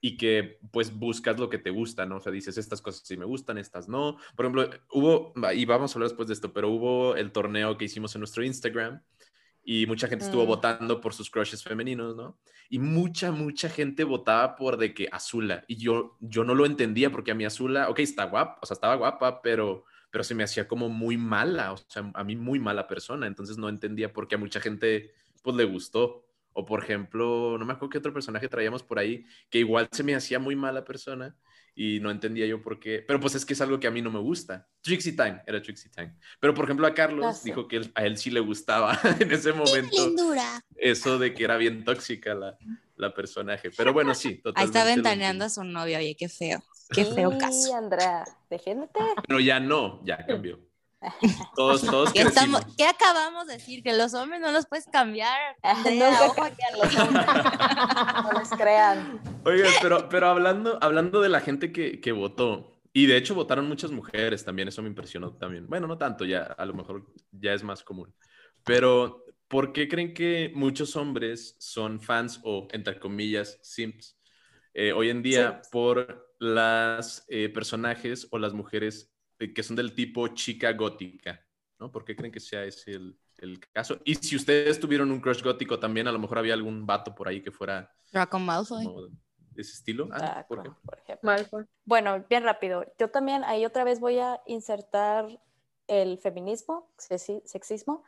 y 0.00 0.16
que 0.16 0.58
pues 0.70 0.96
buscas 0.96 1.38
lo 1.40 1.48
que 1.48 1.58
te 1.58 1.70
gusta, 1.70 2.06
¿no? 2.06 2.16
O 2.16 2.20
sea, 2.20 2.30
dices, 2.30 2.58
estas 2.58 2.80
cosas 2.80 3.02
sí 3.04 3.16
me 3.16 3.24
gustan, 3.24 3.58
estas 3.58 3.88
no. 3.88 4.18
Por 4.36 4.46
ejemplo, 4.46 4.70
hubo, 4.92 5.32
y 5.52 5.64
vamos 5.64 5.90
a 5.90 5.94
hablar 5.96 6.10
después 6.10 6.28
de 6.28 6.34
esto, 6.34 6.52
pero 6.52 6.70
hubo 6.70 7.16
el 7.16 7.32
torneo 7.32 7.76
que 7.76 7.86
hicimos 7.86 8.14
en 8.14 8.20
nuestro 8.20 8.44
Instagram 8.44 9.02
y 9.68 9.86
mucha 9.86 10.08
gente 10.08 10.24
estuvo 10.24 10.44
Mm. 10.44 10.46
votando 10.46 11.00
por 11.00 11.12
sus 11.14 11.30
crushes 11.30 11.64
femeninos, 11.64 12.16
¿no? 12.16 12.38
Y 12.70 12.78
mucha, 12.78 13.32
mucha 13.32 13.68
gente 13.68 14.04
votaba 14.04 14.56
por 14.56 14.76
de 14.78 14.94
que 14.94 15.08
Azula. 15.12 15.64
Y 15.68 15.76
yo, 15.76 16.16
yo 16.20 16.44
no 16.44 16.54
lo 16.54 16.66
entendía 16.66 17.10
porque 17.10 17.32
a 17.32 17.34
mí 17.34 17.44
Azula, 17.44 17.90
ok, 17.90 17.98
está 18.00 18.24
guapa, 18.26 18.60
o 18.62 18.66
sea, 18.66 18.74
estaba 18.76 18.94
guapa, 18.96 19.42
pero, 19.42 19.84
pero 20.10 20.24
se 20.24 20.34
me 20.36 20.44
hacía 20.44 20.68
como 20.68 20.88
muy 20.88 21.16
mala, 21.18 21.72
o 21.72 21.78
sea, 21.78 22.10
a 22.14 22.24
mí 22.24 22.36
muy 22.36 22.60
mala 22.60 22.86
persona. 22.86 23.26
Entonces 23.26 23.58
no 23.58 23.68
entendía 23.68 24.12
por 24.12 24.28
qué 24.28 24.36
a 24.36 24.38
mucha 24.38 24.60
gente, 24.60 25.12
pues, 25.42 25.56
le 25.56 25.64
gustó. 25.64 26.24
O, 26.58 26.64
por 26.64 26.82
ejemplo, 26.82 27.56
no 27.58 27.66
me 27.66 27.72
acuerdo 27.74 27.90
qué 27.90 27.98
otro 27.98 28.14
personaje 28.14 28.48
traíamos 28.48 28.82
por 28.84 28.98
ahí, 29.00 29.24
que 29.50 29.58
igual 29.58 29.88
se 29.92 30.04
me 30.04 30.14
hacía 30.14 30.38
muy 30.38 30.56
mala 30.56 30.84
persona 30.84 31.36
y 31.78 32.00
no 32.00 32.10
entendía 32.10 32.46
yo 32.46 32.60
por 32.62 32.80
qué. 32.80 33.04
Pero 33.06 33.20
pues 33.20 33.34
es 33.34 33.44
que 33.44 33.52
es 33.52 33.60
algo 33.60 33.78
que 33.78 33.86
a 33.86 33.90
mí 33.90 34.00
no 34.02 34.10
me 34.10 34.18
gusta. 34.18 34.66
Trixie 34.80 35.12
Time, 35.12 35.42
era 35.46 35.60
Trixie 35.62 35.90
Time. 35.90 36.16
Pero, 36.40 36.54
por 36.54 36.64
ejemplo, 36.64 36.86
a 36.86 36.94
Carlos 36.94 37.44
dijo 37.44 37.68
que 37.68 37.76
él- 37.76 37.92
a 37.94 38.04
él 38.06 38.16
sí 38.16 38.30
le 38.30 38.40
gustaba 38.40 38.98
en 39.20 39.30
ese 39.30 39.52
momento 39.52 39.94
Lindura. 40.08 40.60
eso 40.74 41.18
de 41.18 41.34
que 41.34 41.44
era 41.44 41.56
bien 41.58 41.84
tóxica 41.84 42.34
la, 42.34 42.56
la 42.96 43.12
personaje. 43.14 43.70
Pero 43.76 43.92
bueno, 43.92 44.14
sí, 44.14 44.28
Ahí 44.28 44.36
totalmente. 44.38 44.78
está 44.78 44.88
lo 44.88 44.94
ventaneando 44.96 45.44
a 45.44 45.48
su 45.50 45.62
novio, 45.64 45.98
oye, 45.98 46.16
qué 46.18 46.28
feo. 46.28 46.64
Qué 46.90 47.04
feo 47.04 47.30
Sí, 47.32 47.38
caso. 47.38 47.76
Andrea, 47.76 48.24
defiéndete. 48.48 49.00
Pero 49.28 49.40
ya 49.40 49.60
no, 49.60 50.02
ya 50.04 50.24
cambió. 50.24 50.58
Todos, 51.56 51.82
todos 51.86 52.12
¿Qué, 52.12 52.22
estamos, 52.22 52.62
¿Qué 52.76 52.84
acabamos 52.84 53.46
de 53.46 53.54
decir? 53.54 53.82
Que 53.82 53.96
los 53.96 54.14
hombres 54.14 54.40
no 54.40 54.50
los 54.52 54.66
puedes 54.66 54.86
cambiar. 54.86 55.38
Andrea, 55.62 56.10
Nunca 56.10 56.26
ojo. 56.26 56.34
cambian 56.34 56.78
los 56.78 56.96
hombres. 56.96 57.26
No 58.24 58.38
les 58.38 58.48
crean. 58.50 59.20
Oigan, 59.44 59.72
pero, 59.82 60.08
pero 60.08 60.28
hablando, 60.28 60.78
hablando 60.80 61.20
de 61.20 61.28
la 61.28 61.40
gente 61.40 61.72
que, 61.72 62.00
que 62.00 62.12
votó, 62.12 62.80
y 62.92 63.06
de 63.06 63.16
hecho 63.16 63.34
votaron 63.34 63.68
muchas 63.68 63.90
mujeres 63.90 64.44
también, 64.44 64.68
eso 64.68 64.82
me 64.82 64.88
impresionó 64.88 65.32
también. 65.34 65.66
Bueno, 65.66 65.86
no 65.86 65.98
tanto, 65.98 66.24
ya 66.24 66.42
a 66.42 66.64
lo 66.64 66.74
mejor 66.74 67.06
ya 67.30 67.52
es 67.52 67.62
más 67.62 67.82
común. 67.84 68.14
Pero, 68.64 69.24
¿por 69.48 69.72
qué 69.72 69.86
creen 69.86 70.14
que 70.14 70.50
muchos 70.54 70.96
hombres 70.96 71.56
son 71.58 72.00
fans 72.00 72.40
o, 72.42 72.66
entre 72.72 72.98
comillas, 72.98 73.58
simps 73.62 74.16
eh, 74.78 74.92
hoy 74.92 75.08
en 75.08 75.22
día 75.22 75.52
Simps. 75.52 75.68
por 75.68 76.34
las 76.38 77.24
eh, 77.28 77.48
personajes 77.48 78.28
o 78.30 78.38
las 78.38 78.52
mujeres 78.52 79.10
que 79.38 79.62
son 79.62 79.76
del 79.76 79.94
tipo 79.94 80.28
chica 80.28 80.72
gótica? 80.72 81.40
¿no? 81.78 81.90
¿Por 81.92 82.04
qué 82.04 82.16
creen 82.16 82.32
que 82.32 82.40
sea 82.40 82.64
ese 82.64 82.92
el, 82.92 83.18
el 83.38 83.60
caso? 83.72 83.98
Y 84.04 84.14
si 84.14 84.36
ustedes 84.36 84.80
tuvieron 84.80 85.10
un 85.10 85.20
crush 85.20 85.42
gótico 85.42 85.78
también, 85.78 86.08
a 86.08 86.12
lo 86.12 86.18
mejor 86.18 86.38
había 86.38 86.54
algún 86.54 86.86
vato 86.86 87.14
por 87.14 87.28
ahí 87.28 87.42
que 87.42 87.50
fuera 87.50 87.94
Draco 88.12 88.38
Malfoy. 88.38 88.84
como 88.84 89.02
de 89.02 89.10
ese 89.62 89.72
estilo. 89.72 90.08
Ah, 90.12 90.36
Ah, 90.38 90.46
¿por 90.48 90.58
como, 90.58 90.70
qué? 90.74 90.80
por 90.84 90.98
ejemplo. 90.98 91.30
Malfoy. 91.30 91.64
Bueno, 91.84 92.24
bien 92.28 92.44
rápido. 92.44 92.84
Yo 92.98 93.10
también 93.10 93.44
ahí 93.44 93.64
otra 93.66 93.84
vez 93.84 94.00
voy 94.00 94.18
a 94.18 94.40
insertar 94.46 95.26
el 95.86 96.18
feminismo, 96.18 96.90
sexi- 96.98 97.42
sexismo. 97.44 98.04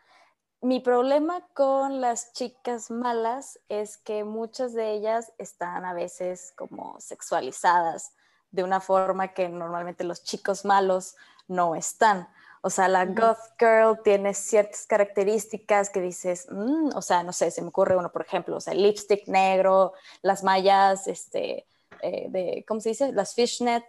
Mi 0.60 0.80
problema 0.80 1.46
con 1.54 2.00
las 2.00 2.32
chicas 2.32 2.90
malas 2.90 3.60
es 3.68 3.96
que 3.96 4.24
muchas 4.24 4.74
de 4.74 4.92
ellas 4.92 5.32
están 5.38 5.84
a 5.84 5.92
veces 5.94 6.52
como 6.56 6.98
sexualizadas 7.00 8.12
de 8.50 8.64
una 8.64 8.80
forma 8.80 9.28
que 9.28 9.48
normalmente 9.48 10.04
los 10.04 10.22
chicos 10.24 10.64
malos 10.64 11.16
no 11.46 11.74
están. 11.74 12.28
O 12.60 12.70
sea, 12.70 12.88
la 12.88 13.06
goth 13.06 13.38
girl 13.58 14.00
tiene 14.02 14.34
ciertas 14.34 14.86
características 14.86 15.90
que 15.90 16.00
dices, 16.00 16.48
"Mm", 16.50 16.90
o 16.94 17.02
sea, 17.02 17.22
no 17.22 17.32
sé, 17.32 17.50
se 17.50 17.62
me 17.62 17.68
ocurre 17.68 17.96
uno, 17.96 18.10
por 18.10 18.22
ejemplo, 18.22 18.56
o 18.56 18.60
sea, 18.60 18.72
el 18.72 18.82
lipstick 18.82 19.28
negro, 19.28 19.92
las 20.22 20.42
mallas, 20.42 21.06
este, 21.06 21.66
eh, 22.02 22.26
de, 22.30 22.64
¿cómo 22.66 22.80
se 22.80 22.90
dice? 22.90 23.12
Las 23.12 23.34
fishnet, 23.34 23.84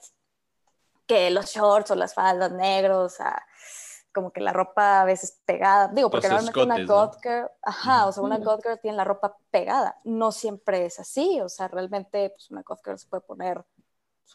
que 1.08 1.32
los 1.32 1.48
shorts 1.48 1.90
o 1.92 1.96
las 1.96 2.14
faldas 2.14 2.52
negros, 2.52 3.14
o 3.14 3.16
sea, 3.18 3.44
como 4.14 4.32
que 4.32 4.42
la 4.42 4.54
ropa 4.54 5.02
a 5.02 5.06
veces 5.06 5.40
pegada. 5.46 5.88
Digo, 5.88 6.10
porque 6.12 6.28
Los 6.30 6.44
normalmente 6.44 6.64
una 6.64 6.76
escotes, 6.76 6.88
¿no? 6.88 6.96
goth 6.96 7.24
girl, 7.24 7.52
ajá, 7.64 8.06
o 8.08 8.12
sea, 8.12 8.24
una 8.24 8.38
goth 8.38 8.62
girl 8.64 8.80
tiene 8.80 8.98
la 8.98 9.04
ropa 9.04 9.36
pegada. 9.50 10.00
No 10.04 10.32
siempre 10.32 10.86
es 10.86 11.00
así, 11.00 11.42
o 11.42 11.50
sea, 11.50 11.68
realmente 11.68 12.30
pues, 12.30 12.52
una 12.52 12.62
goth 12.62 12.84
girl 12.84 13.00
se 13.00 13.08
puede 13.08 13.22
poner 13.22 13.66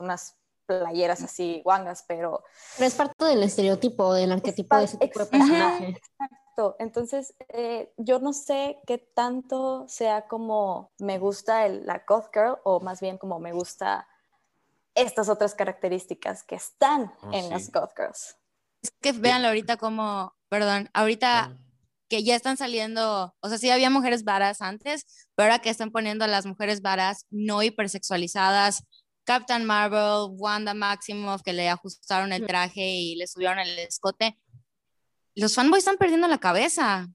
unas 0.01 0.37
playeras 0.67 1.23
así 1.23 1.61
guangas, 1.65 2.05
pero 2.09 2.43
Pero 2.77 2.87
es 2.89 2.95
parte 2.95 3.25
del 3.25 3.43
estereotipo, 3.43 4.15
del 4.15 4.33
arquetipo 4.33 4.77
de 4.79 4.85
ese 4.85 4.97
tipo 4.99 5.19
de 5.19 5.27
personaje. 5.27 5.89
Exacto. 5.89 6.77
Entonces, 6.79 7.35
eh, 7.49 7.93
yo 7.99 8.19
no 8.21 8.33
sé 8.33 8.79
qué 8.87 8.99
tanto 8.99 9.87
sea 9.89 10.27
como 10.27 10.93
me 10.99 11.19
gusta 11.19 11.67
el- 11.67 11.85
la 11.85 12.05
goth 12.07 12.29
girl 12.33 12.57
o 12.65 12.81
más 12.81 13.01
bien 13.01 13.19
como 13.19 13.39
me 13.41 13.53
gusta 13.53 14.09
estas 14.95 15.29
otras 15.29 15.55
características 15.55 16.45
que 16.45 16.55
están 16.55 17.13
Oh, 17.23 17.33
en 17.33 17.43
sí. 17.45 17.51
las 17.51 17.71
goth 17.73 17.93
girls. 17.97 18.37
Es 18.83 18.91
que 19.01 19.13
véanlo 19.13 19.49
ahorita 19.49 19.77
como, 19.77 20.35
perdón, 20.49 20.89
ahorita 20.95 21.47
Ah, 21.47 21.57
que 22.09 22.23
ya 22.23 22.37
están 22.37 22.57
saliendo, 22.57 23.35
o 23.41 23.49
sea, 23.49 23.59
sí 23.59 23.71
había 23.71 23.91
mujeres 23.91 24.25
varas 24.25 24.61
antes, 24.61 25.27
pero 25.35 25.51
ahora 25.51 25.63
que 25.63 25.71
están 25.71 25.91
poniendo 25.91 26.25
a 26.25 26.29
las 26.29 26.47
mujeres 26.47 26.81
varas 26.83 27.27
no 27.31 27.63
hipersexualizadas, 27.63 28.85
Captain 29.25 29.65
Marvel, 29.65 30.29
Wanda 30.39 30.75
Maximoff, 30.75 31.43
que 31.43 31.53
le 31.53 31.69
ajustaron 31.69 32.33
el 32.33 32.47
traje 32.47 32.83
y 32.87 33.17
le 33.17 33.27
subieron 33.27 33.59
el 33.59 33.79
escote, 33.79 34.39
los 35.35 35.55
fanboys 35.55 35.81
están 35.81 35.97
perdiendo 35.97 36.29
la 36.29 36.39
cabeza. 36.39 37.09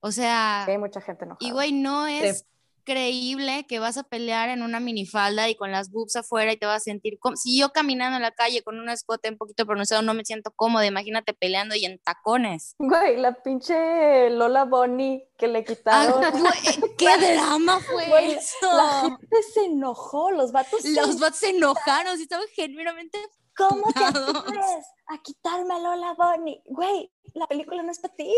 O 0.00 0.10
sea, 0.12 0.64
Hay 0.64 0.78
mucha 0.78 1.00
gente 1.00 1.24
enojada. 1.24 1.46
y 1.46 1.50
güey, 1.52 1.72
no 1.72 2.06
es 2.06 2.46
creíble 2.84 3.64
que 3.68 3.78
vas 3.78 3.96
a 3.96 4.02
pelear 4.02 4.48
en 4.48 4.62
una 4.62 4.80
minifalda 4.80 5.48
y 5.48 5.54
con 5.54 5.70
las 5.72 5.90
boobs 5.90 6.16
afuera 6.16 6.52
y 6.52 6.56
te 6.56 6.66
vas 6.66 6.76
a 6.76 6.80
sentir 6.80 7.18
como 7.18 7.36
si 7.36 7.58
yo 7.58 7.70
caminando 7.70 8.16
en 8.16 8.22
la 8.22 8.30
calle 8.32 8.62
con 8.62 8.78
un 8.78 8.88
escote 8.88 9.28
un 9.30 9.36
poquito 9.38 9.66
pronunciado 9.66 10.02
no 10.02 10.14
me 10.14 10.24
siento 10.24 10.50
cómoda, 10.54 10.86
imagínate 10.86 11.34
peleando 11.34 11.74
y 11.74 11.84
en 11.84 11.98
tacones. 11.98 12.74
Güey, 12.78 13.16
la 13.18 13.34
pinche 13.42 14.30
Lola 14.30 14.64
Bonnie 14.64 15.24
que 15.38 15.48
le 15.48 15.60
Ah, 15.60 15.64
quitaron. 15.64 16.20
güey, 16.32 16.52
¿Qué 16.98 17.16
drama 17.34 17.80
fue 17.80 18.06
Güey, 18.08 18.32
eso? 18.32 18.72
La 18.76 19.00
gente 19.02 19.36
se 19.54 19.64
enojó, 19.64 20.30
los 20.30 20.52
vatos 20.52 20.80
se 20.82 20.92
Los 20.92 21.18
bots 21.18 21.36
se 21.36 21.50
enojaron, 21.50 22.16
sí 22.16 22.24
estaban 22.24 22.46
genuinamente 22.54 23.18
¿Cómo 23.56 23.92
te 23.92 24.02
atreves 24.04 24.86
a 25.08 25.18
quitarme 25.22 25.74
a 25.74 25.78
Lola 25.80 26.14
Bonnie? 26.16 26.62
Güey, 26.66 27.12
la 27.34 27.46
película 27.46 27.82
no 27.82 27.90
es 27.90 27.98
para 27.98 28.14
ti. 28.14 28.32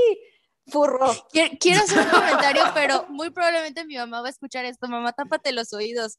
Furro. 0.68 1.12
Quiero, 1.30 1.56
quiero 1.60 1.82
hacer 1.82 1.98
un 1.98 2.10
comentario, 2.10 2.62
pero 2.74 3.06
muy 3.08 3.30
probablemente 3.30 3.84
mi 3.84 3.96
mamá 3.96 4.20
va 4.20 4.28
a 4.28 4.30
escuchar 4.30 4.64
esto. 4.64 4.88
Mamá, 4.88 5.12
tápate 5.12 5.52
los 5.52 5.72
oídos. 5.72 6.18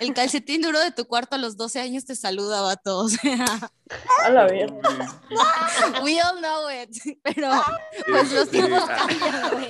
El 0.00 0.14
calcetín 0.14 0.62
duro 0.62 0.78
de 0.78 0.92
tu 0.92 1.06
cuarto 1.06 1.34
a 1.34 1.38
los 1.38 1.56
12 1.56 1.80
años 1.80 2.04
te 2.04 2.14
saluda, 2.14 2.60
vato. 2.62 2.98
O 2.98 3.08
sea, 3.08 3.70
A 4.24 4.30
la 4.30 4.46
we 6.04 6.20
all 6.20 6.38
know 6.38 6.70
it. 6.70 6.90
Pero, 7.22 7.50
pues 8.06 8.32
los 8.32 8.48
tiempos 8.48 8.84
cambian, 8.86 9.50
güey. 9.52 9.68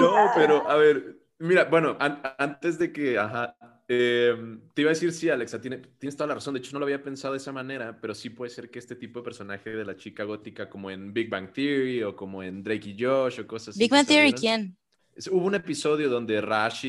No, 0.00 0.30
pero 0.34 0.68
a 0.70 0.76
ver, 0.76 1.16
mira, 1.38 1.64
bueno, 1.64 1.96
an- 1.98 2.22
antes 2.38 2.78
de 2.78 2.92
que, 2.92 3.18
ajá, 3.18 3.56
em, 3.88 4.60
te 4.74 4.82
iba 4.82 4.90
a 4.90 4.94
decir, 4.94 5.12
sí, 5.12 5.28
Alexa, 5.30 5.60
tiene- 5.60 5.78
tienes 5.98 6.16
toda 6.16 6.26
la 6.28 6.34
razón. 6.34 6.54
De 6.54 6.60
hecho, 6.60 6.72
no 6.72 6.80
lo 6.80 6.86
había 6.86 7.02
pensado 7.02 7.34
de 7.34 7.38
esa 7.38 7.52
manera, 7.52 7.98
pero 8.00 8.14
sí 8.14 8.30
puede 8.30 8.50
ser 8.50 8.70
que 8.70 8.78
este 8.78 8.96
tipo 8.96 9.20
de 9.20 9.24
personaje 9.24 9.70
de 9.70 9.84
la 9.84 9.96
chica 9.96 10.24
gótica, 10.24 10.68
como 10.68 10.90
en 10.90 11.12
Big 11.12 11.28
Bang 11.30 11.52
Theory 11.52 12.02
o 12.02 12.16
como 12.16 12.42
en 12.42 12.62
Drake 12.62 12.90
y 12.90 12.96
Josh 13.02 13.40
o 13.40 13.46
cosas 13.46 13.68
así. 13.68 13.78
Big 13.78 13.90
Bang 13.90 14.06
Theory. 14.06 14.32
¿quién? 14.32 14.76
Hubo 15.30 15.46
un 15.46 15.54
episodio 15.54 16.10
donde 16.10 16.40
Rashi 16.42 16.88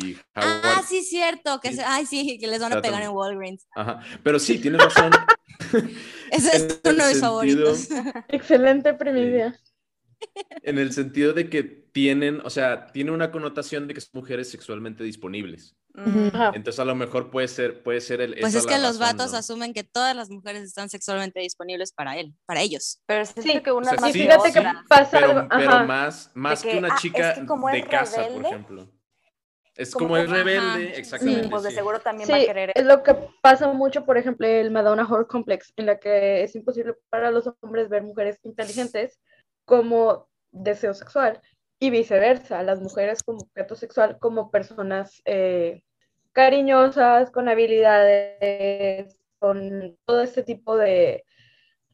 y 0.00 0.14
Howard. 0.34 0.60
Ah, 0.64 0.82
sí, 0.86 1.02
cierto. 1.02 1.60
Que 1.60 1.72
se- 1.72 1.84
ay, 1.84 2.04
sí, 2.04 2.36
que 2.40 2.48
les 2.48 2.60
van 2.60 2.72
a 2.72 2.82
pegar 2.82 3.02
en 3.02 3.10
Walgreens. 3.10 3.66
Ajá, 3.76 4.00
pero 4.24 4.38
sí, 4.40 4.58
tienes 4.58 4.82
razón. 4.82 5.12
Ese 6.32 6.56
es 6.56 6.80
uno 6.84 7.04
de 7.06 7.12
mis 7.12 7.20
favoritos. 7.20 7.88
Excelente 8.28 8.94
primicia. 8.94 9.56
En 10.62 10.78
el 10.78 10.92
sentido 10.92 11.32
de 11.32 11.48
que 11.48 11.62
tienen, 11.62 12.40
o 12.44 12.50
sea, 12.50 12.86
tiene 12.88 13.10
una 13.10 13.30
connotación 13.30 13.86
de 13.86 13.94
que 13.94 14.00
son 14.00 14.10
mujeres 14.20 14.50
sexualmente 14.50 15.04
disponibles. 15.04 15.76
Ajá. 15.94 16.52
Entonces 16.54 16.78
a 16.78 16.84
lo 16.84 16.94
mejor 16.94 17.30
puede 17.30 17.48
ser, 17.48 17.82
puede 17.82 18.00
ser 18.00 18.20
el. 18.20 18.36
Pues 18.40 18.54
es 18.54 18.66
que 18.66 18.78
los 18.78 18.98
razón, 18.98 19.16
vatos 19.18 19.32
¿no? 19.32 19.38
asumen 19.38 19.74
que 19.74 19.82
todas 19.84 20.14
las 20.14 20.30
mujeres 20.30 20.62
están 20.62 20.88
sexualmente 20.88 21.40
disponibles 21.40 21.92
para 21.92 22.16
él, 22.18 22.34
para 22.46 22.60
ellos. 22.60 23.00
Pero 23.06 23.24
siento 23.24 23.42
Sí, 23.52 23.60
que 23.60 23.72
una 23.72 23.86
o 23.88 23.90
sea, 23.90 24.00
más 24.00 24.12
sí, 24.12 24.20
fíjate 24.22 24.52
que 24.52 24.62
pasa 24.88 25.08
Pero, 25.12 25.30
algo. 25.30 25.48
pero 25.50 25.84
más, 25.86 26.30
más 26.34 26.62
que, 26.62 26.70
que, 26.70 26.78
una 26.78 26.88
ah, 26.88 26.94
es 26.94 27.00
chica 27.02 27.34
que 27.34 27.46
como 27.46 27.68
es 27.68 27.82
de 27.82 27.88
casa, 27.88 28.26
por 28.28 28.44
ejemplo. 28.46 28.88
Es 29.76 29.92
como 29.92 30.08
como, 30.08 30.16
es 30.18 30.28
rebelde, 30.28 30.88
Ajá, 30.90 30.98
exactamente. 30.98 31.48
Pues 31.48 31.62
de 31.62 31.70
sí. 31.70 31.76
seguro 31.76 32.00
también 32.00 32.28
va 32.30 32.36
a 32.36 32.40
Sí, 32.40 32.46
querer. 32.46 32.72
es 32.74 32.84
lo 32.84 33.02
que 33.02 33.14
pasa 33.40 33.72
mucho, 33.72 34.04
por 34.04 34.18
ejemplo, 34.18 34.46
el 34.46 34.70
Madonna 34.70 35.04
Horror 35.08 35.26
Complex, 35.26 35.72
en 35.76 35.86
la 35.86 35.98
que 35.98 36.42
es 36.44 36.54
imposible 36.54 36.94
para 37.08 37.30
los 37.30 37.48
hombres 37.62 37.88
ver 37.88 38.02
mujeres 38.02 38.38
inteligentes 38.42 39.18
como 39.64 40.28
deseo 40.52 40.92
sexual 40.94 41.40
y 41.80 41.90
viceversa, 41.90 42.62
las 42.62 42.80
mujeres 42.80 43.22
como 43.22 43.40
objeto 43.40 43.74
sexual, 43.74 44.18
como 44.18 44.50
personas 44.50 45.22
eh, 45.24 45.82
cariñosas, 46.32 47.30
con 47.30 47.48
habilidades, 47.48 49.16
con 49.38 49.96
todo 50.04 50.20
este 50.22 50.42
tipo 50.42 50.76
de, 50.76 51.24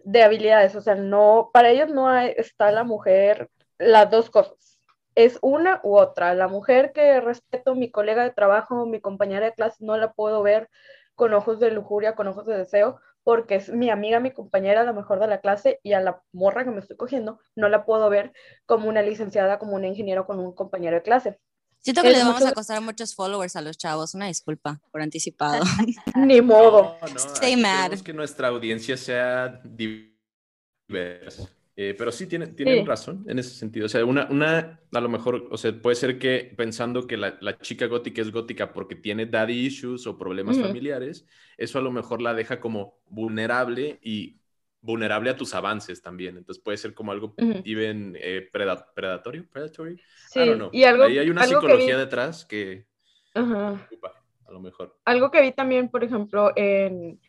de 0.05 0.23
habilidades. 0.25 0.75
O 0.75 0.81
sea, 0.81 0.97
no, 0.97 1.51
para 1.53 1.71
ellos 1.71 1.89
no 1.91 2.15
está 2.19 2.73
la 2.73 2.83
mujer, 2.83 3.49
las 3.79 4.11
dos 4.11 4.29
cosas. 4.29 4.81
Es 5.15 5.39
una 5.41 5.81
u 5.85 5.97
otra. 5.97 6.35
La 6.35 6.49
mujer 6.49 6.93
que 6.93 7.21
respeto, 7.21 7.77
mi 7.77 7.91
colega 7.91 8.25
de 8.25 8.33
trabajo, 8.33 8.87
mi 8.87 9.01
compañera 9.01 9.47
de 9.47 9.55
clase, 9.55 9.85
no 9.85 9.97
la 9.97 10.13
puedo 10.13 10.43
ver 10.43 10.69
con 11.15 11.33
ojos 11.33 11.61
de 11.61 11.71
lujuria, 11.71 12.17
con 12.17 12.27
ojos 12.27 12.45
de 12.47 12.59
deseo, 12.59 13.01
porque 13.27 13.57
es 13.57 13.71
mi 13.73 13.91
amiga, 13.91 14.21
mi 14.21 14.31
compañera, 14.31 14.85
la 14.85 14.93
mejor 14.93 15.19
de 15.19 15.27
la 15.27 15.41
clase, 15.41 15.81
y 15.83 15.95
a 15.95 16.01
la 16.01 16.23
morra 16.33 16.63
que 16.63 16.71
me 16.71 16.79
estoy 16.79 16.97
cogiendo, 16.97 17.41
no 17.57 17.69
la 17.69 17.85
puedo 17.85 18.09
ver 18.09 18.33
como 18.67 18.89
una 18.89 19.03
licenciada, 19.03 19.59
como 19.59 19.75
un 19.75 19.85
ingeniero, 19.85 20.27
con 20.27 20.39
un 20.39 20.55
compañero 20.55 20.95
de 20.95 21.03
clase. 21.03 21.41
Siento 21.81 22.03
que 22.03 22.09
Es 22.11 22.15
les 22.15 22.23
vamos 22.25 22.39
mucho- 22.41 22.53
a 22.53 22.55
costar 22.55 22.81
muchos 22.83 23.17
followers 23.17 23.57
a 23.57 23.63
los 23.63 23.77
chavos. 23.79 24.15
Una 24.15 24.29
disculpa 24.29 24.81
por 24.93 25.03
anticipado. 25.03 25.65
Ni 26.17 26.41
modo. 26.41 26.97
No, 27.03 27.09
no, 27.09 27.17
Stay 27.17 27.57
mad. 27.57 27.99
que 28.05 28.13
nuestra 28.13 28.47
audiencia 28.47 28.97
sea 28.97 29.61
diversa. 29.65 31.49
Eh, 31.79 31.95
pero 31.97 32.11
sí 32.11 32.27
tienen, 32.27 32.57
tienen 32.57 32.79
Sí. 32.79 32.85
razón 32.87 33.25
en 33.29 33.39
ese 33.39 33.51
sentido. 33.51 33.85
O 33.85 33.89
sea, 33.91 34.03
una, 34.07 34.27
una, 34.31 34.81
a 34.93 35.01
lo 35.01 35.09
mejor, 35.11 35.47
o 35.51 35.59
sea, 35.59 35.73
puede 35.81 35.95
ser 35.95 36.19
que 36.19 36.55
pensando 36.57 37.07
que 37.07 37.19
la, 37.19 37.37
la 37.43 37.59
chica 37.59 37.87
gótica 37.87 38.23
es 38.23 38.33
gótica 38.33 38.73
porque 38.73 38.97
tiene 38.97 39.27
daddy 39.27 39.67
issues 39.67 40.07
o 40.07 40.17
problemas 40.17 40.59
familiares, 40.59 41.27
eso 41.59 41.79
a 41.79 41.83
lo 41.83 41.91
mejor 41.91 42.23
la 42.23 42.33
deja 42.33 42.61
como 42.61 42.99
vulnerable 43.09 43.99
y 44.03 44.39
vulnerable 44.81 45.29
a 45.29 45.37
tus 45.37 45.55
avances 45.55 46.01
también. 46.01 46.39
Entonces 46.39 46.63
puede 46.65 46.79
ser 46.79 46.95
como 46.95 47.13
algo 47.13 47.35
Ujú. 47.37 47.61
even 47.67 48.17
eh, 48.21 48.49
preda- 48.51 48.87
predatorio, 48.95 49.47
predatory. 49.51 50.01
Sí, 50.31 50.41
I 50.41 50.47
don't 50.47 50.57
know. 50.57 50.71
y 50.73 50.85
algo, 50.85 51.05
Ahí 51.05 51.19
hay 51.19 51.29
una 51.29 51.43
algo 51.43 51.61
que 51.61 51.67
psicología 51.67 51.97
vi- 51.97 52.01
detrás 52.05 52.47
que 52.47 52.87
a 53.35 54.51
lo 54.51 54.61
mejor. 54.61 54.97
Algo 55.05 55.31
que 55.31 55.43
vi 55.43 55.53
también, 55.53 55.91
por 55.91 56.03
ejemplo, 56.05 56.53
en 56.57 57.21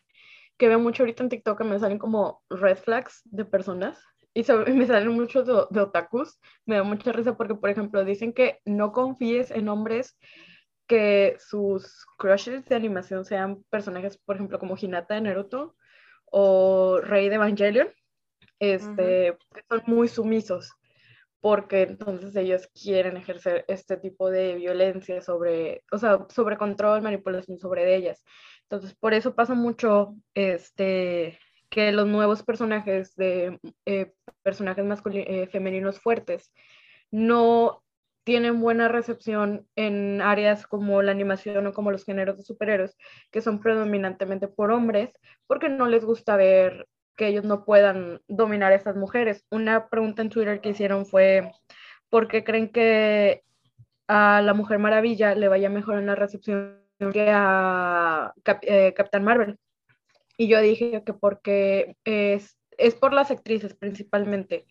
que 0.56 0.68
veo 0.68 0.78
mucho 0.78 1.02
ahorita 1.02 1.22
en 1.22 1.28
TikTok 1.28 1.58
que 1.58 1.64
me 1.64 1.78
salen 1.78 1.98
como 1.98 2.42
red 2.48 2.78
flags 2.78 3.20
de 3.26 3.44
personas 3.44 4.02
y 4.34 4.44
so- 4.44 4.64
me 4.66 4.86
salen 4.86 5.10
muchos 5.12 5.46
de, 5.46 5.54
de 5.70 5.80
otakus. 5.80 6.38
Me 6.66 6.76
da 6.76 6.82
mucha 6.84 7.12
risa 7.12 7.36
porque, 7.36 7.54
por 7.54 7.70
ejemplo, 7.70 8.04
dicen 8.04 8.32
que 8.32 8.60
no 8.64 8.92
confíes 8.92 9.50
en 9.50 9.68
hombres 9.68 10.18
que 10.86 11.36
sus 11.38 12.06
crushes 12.18 12.64
de 12.66 12.76
animación 12.76 13.24
sean 13.24 13.62
personajes, 13.70 14.18
por 14.18 14.36
ejemplo, 14.36 14.58
como 14.58 14.76
Hinata 14.80 15.14
de 15.14 15.20
Naruto 15.22 15.76
o 16.26 17.00
Rey 17.02 17.28
de 17.28 17.36
Evangelion, 17.36 17.88
este, 18.60 19.36
que 19.54 19.62
son 19.68 19.82
muy 19.86 20.08
sumisos 20.08 20.72
porque 21.40 21.82
entonces 21.82 22.34
ellos 22.36 22.68
quieren 22.74 23.16
ejercer 23.16 23.64
este 23.68 23.96
tipo 23.96 24.30
de 24.30 24.56
violencia 24.56 25.22
sobre, 25.22 25.84
o 25.92 25.98
sea, 25.98 26.26
sobre 26.30 26.56
control, 26.56 27.02
manipulación 27.02 27.58
sobre 27.58 27.94
ellas. 27.94 28.24
Entonces, 28.62 28.94
por 28.96 29.14
eso 29.14 29.34
pasa 29.36 29.54
mucho 29.54 30.16
este, 30.34 31.38
que 31.70 31.92
los 31.92 32.06
nuevos 32.06 32.42
personajes 32.42 33.14
de 33.16 33.58
eh, 33.86 34.12
personajes 34.42 34.84
eh, 35.14 35.46
femeninos 35.50 36.00
fuertes 36.00 36.52
no 37.10 37.82
tienen 38.24 38.60
buena 38.60 38.88
recepción 38.88 39.66
en 39.74 40.20
áreas 40.20 40.66
como 40.66 41.00
la 41.02 41.12
animación 41.12 41.66
o 41.66 41.72
como 41.72 41.90
los 41.90 42.04
géneros 42.04 42.36
de 42.36 42.42
superhéroes, 42.42 42.96
que 43.30 43.40
son 43.40 43.60
predominantemente 43.60 44.48
por 44.48 44.70
hombres, 44.70 45.10
porque 45.46 45.70
no 45.70 45.86
les 45.86 46.04
gusta 46.04 46.36
ver 46.36 46.86
que 47.16 47.28
ellos 47.28 47.44
no 47.44 47.64
puedan 47.64 48.20
dominar 48.28 48.72
a 48.72 48.76
esas 48.76 48.96
mujeres. 48.96 49.46
Una 49.50 49.88
pregunta 49.88 50.22
en 50.22 50.28
Twitter 50.28 50.60
que 50.60 50.68
hicieron 50.70 51.06
fue, 51.06 51.50
¿por 52.10 52.28
qué 52.28 52.44
creen 52.44 52.70
que 52.70 53.42
a 54.08 54.42
la 54.42 54.54
Mujer 54.54 54.78
Maravilla 54.78 55.34
le 55.34 55.48
vaya 55.48 55.70
mejor 55.70 55.98
en 55.98 56.06
la 56.06 56.14
recepción 56.14 56.82
que 57.12 57.30
a 57.32 58.34
Cap- 58.42 58.62
eh, 58.62 58.92
Capitán 58.94 59.24
Marvel? 59.24 59.58
Y 60.38 60.46
yo 60.46 60.60
dije 60.60 61.02
que 61.04 61.12
porque 61.12 61.96
es, 62.04 62.58
es 62.78 62.94
por 62.94 63.12
las 63.12 63.30
actrices 63.32 63.74
principalmente. 63.74 64.66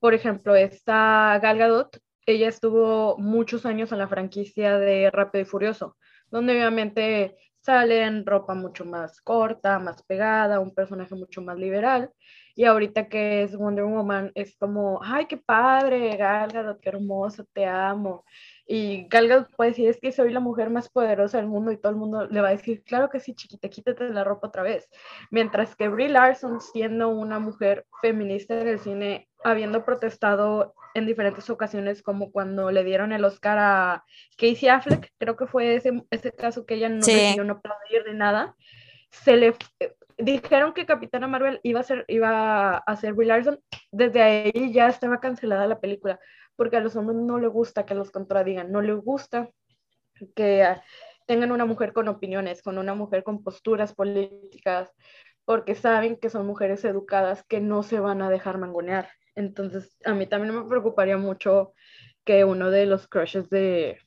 Por 0.00 0.14
ejemplo, 0.14 0.56
esta 0.56 1.38
Gal 1.40 1.58
Gadot, 1.58 1.98
ella 2.26 2.48
estuvo 2.48 3.16
muchos 3.16 3.64
años 3.64 3.92
en 3.92 3.98
la 3.98 4.08
franquicia 4.08 4.78
de 4.78 5.10
Rápido 5.10 5.42
y 5.42 5.46
Furioso, 5.46 5.96
donde 6.28 6.54
obviamente 6.54 7.36
sale 7.60 8.02
en 8.02 8.26
ropa 8.26 8.54
mucho 8.54 8.84
más 8.84 9.20
corta, 9.20 9.78
más 9.78 10.02
pegada, 10.02 10.58
un 10.58 10.74
personaje 10.74 11.14
mucho 11.14 11.40
más 11.40 11.56
liberal. 11.56 12.10
Y 12.54 12.64
ahorita 12.64 13.08
que 13.08 13.42
es 13.42 13.56
Wonder 13.56 13.84
Woman, 13.84 14.32
es 14.34 14.56
como, 14.56 15.00
ay, 15.02 15.26
qué 15.26 15.36
padre, 15.36 16.16
Gal 16.16 16.50
Gadot, 16.50 16.80
qué 16.80 16.88
hermosa, 16.90 17.44
te 17.52 17.64
amo. 17.66 18.24
Y 18.66 19.06
Gal 19.08 19.28
Gadot 19.28 19.48
puede 19.56 19.70
decir, 19.70 19.88
es 19.88 19.98
que 19.98 20.12
soy 20.12 20.32
la 20.32 20.40
mujer 20.40 20.70
más 20.70 20.88
poderosa 20.88 21.38
del 21.38 21.46
mundo 21.46 21.72
y 21.72 21.76
todo 21.76 21.90
el 21.90 21.98
mundo 21.98 22.26
le 22.26 22.40
va 22.40 22.48
a 22.48 22.52
decir, 22.52 22.82
claro 22.84 23.08
que 23.08 23.20
sí, 23.20 23.34
chiquita, 23.34 23.68
quítate 23.68 24.08
la 24.10 24.24
ropa 24.24 24.48
otra 24.48 24.62
vez. 24.62 24.88
Mientras 25.30 25.74
que 25.76 25.88
Brie 25.88 26.08
Larson, 26.08 26.60
siendo 26.60 27.08
una 27.08 27.38
mujer 27.38 27.86
feminista 28.02 28.60
en 28.60 28.68
el 28.68 28.78
cine, 28.78 29.28
habiendo 29.42 29.84
protestado 29.84 30.74
en 30.94 31.06
diferentes 31.06 31.48
ocasiones, 31.50 32.02
como 32.02 32.30
cuando 32.30 32.70
le 32.70 32.84
dieron 32.84 33.12
el 33.12 33.24
Oscar 33.24 33.58
a 33.58 34.04
Casey 34.36 34.68
Affleck, 34.68 35.12
creo 35.18 35.36
que 35.36 35.46
fue 35.46 35.76
ese, 35.76 36.02
ese 36.10 36.32
caso 36.32 36.66
que 36.66 36.74
ella 36.74 36.88
no 36.88 37.02
Sí. 37.02 37.12
decidió 37.12 37.44
no 37.44 37.54
aplaudir 37.54 38.04
ni 38.06 38.18
nada, 38.18 38.54
se 39.10 39.36
le 39.36 39.54
dijeron 40.22 40.72
que 40.72 40.86
Capitana 40.86 41.26
Marvel 41.26 41.60
iba 41.62 41.80
a 41.80 41.84
ser, 41.84 42.04
iba 42.08 42.76
a 42.76 42.96
ser 42.96 43.14
Brie 43.14 43.28
Larson, 43.28 43.60
desde 43.90 44.22
ahí 44.22 44.72
ya 44.72 44.88
estaba 44.88 45.20
cancelada 45.20 45.66
la 45.66 45.80
película, 45.80 46.18
porque 46.56 46.76
a 46.76 46.80
los 46.80 46.96
hombres 46.96 47.18
no 47.18 47.38
les 47.38 47.50
gusta 47.50 47.86
que 47.86 47.94
los 47.94 48.10
contradigan, 48.10 48.70
no 48.70 48.82
les 48.82 48.96
gusta 48.96 49.50
que 50.34 50.66
tengan 51.26 51.52
una 51.52 51.64
mujer 51.64 51.92
con 51.92 52.08
opiniones, 52.08 52.62
con 52.62 52.78
una 52.78 52.94
mujer 52.94 53.22
con 53.22 53.42
posturas 53.42 53.94
políticas, 53.94 54.90
porque 55.44 55.74
saben 55.74 56.16
que 56.16 56.30
son 56.30 56.46
mujeres 56.46 56.84
educadas 56.84 57.44
que 57.44 57.60
no 57.60 57.82
se 57.82 58.00
van 58.00 58.22
a 58.22 58.30
dejar 58.30 58.58
mangonear. 58.58 59.08
Entonces, 59.34 59.96
a 60.04 60.12
mí 60.12 60.26
también 60.26 60.54
me 60.54 60.68
preocuparía 60.68 61.16
mucho 61.16 61.72
que 62.24 62.44
uno 62.44 62.70
de 62.70 62.86
los 62.86 63.08
crushes 63.08 63.48
de, 63.48 63.98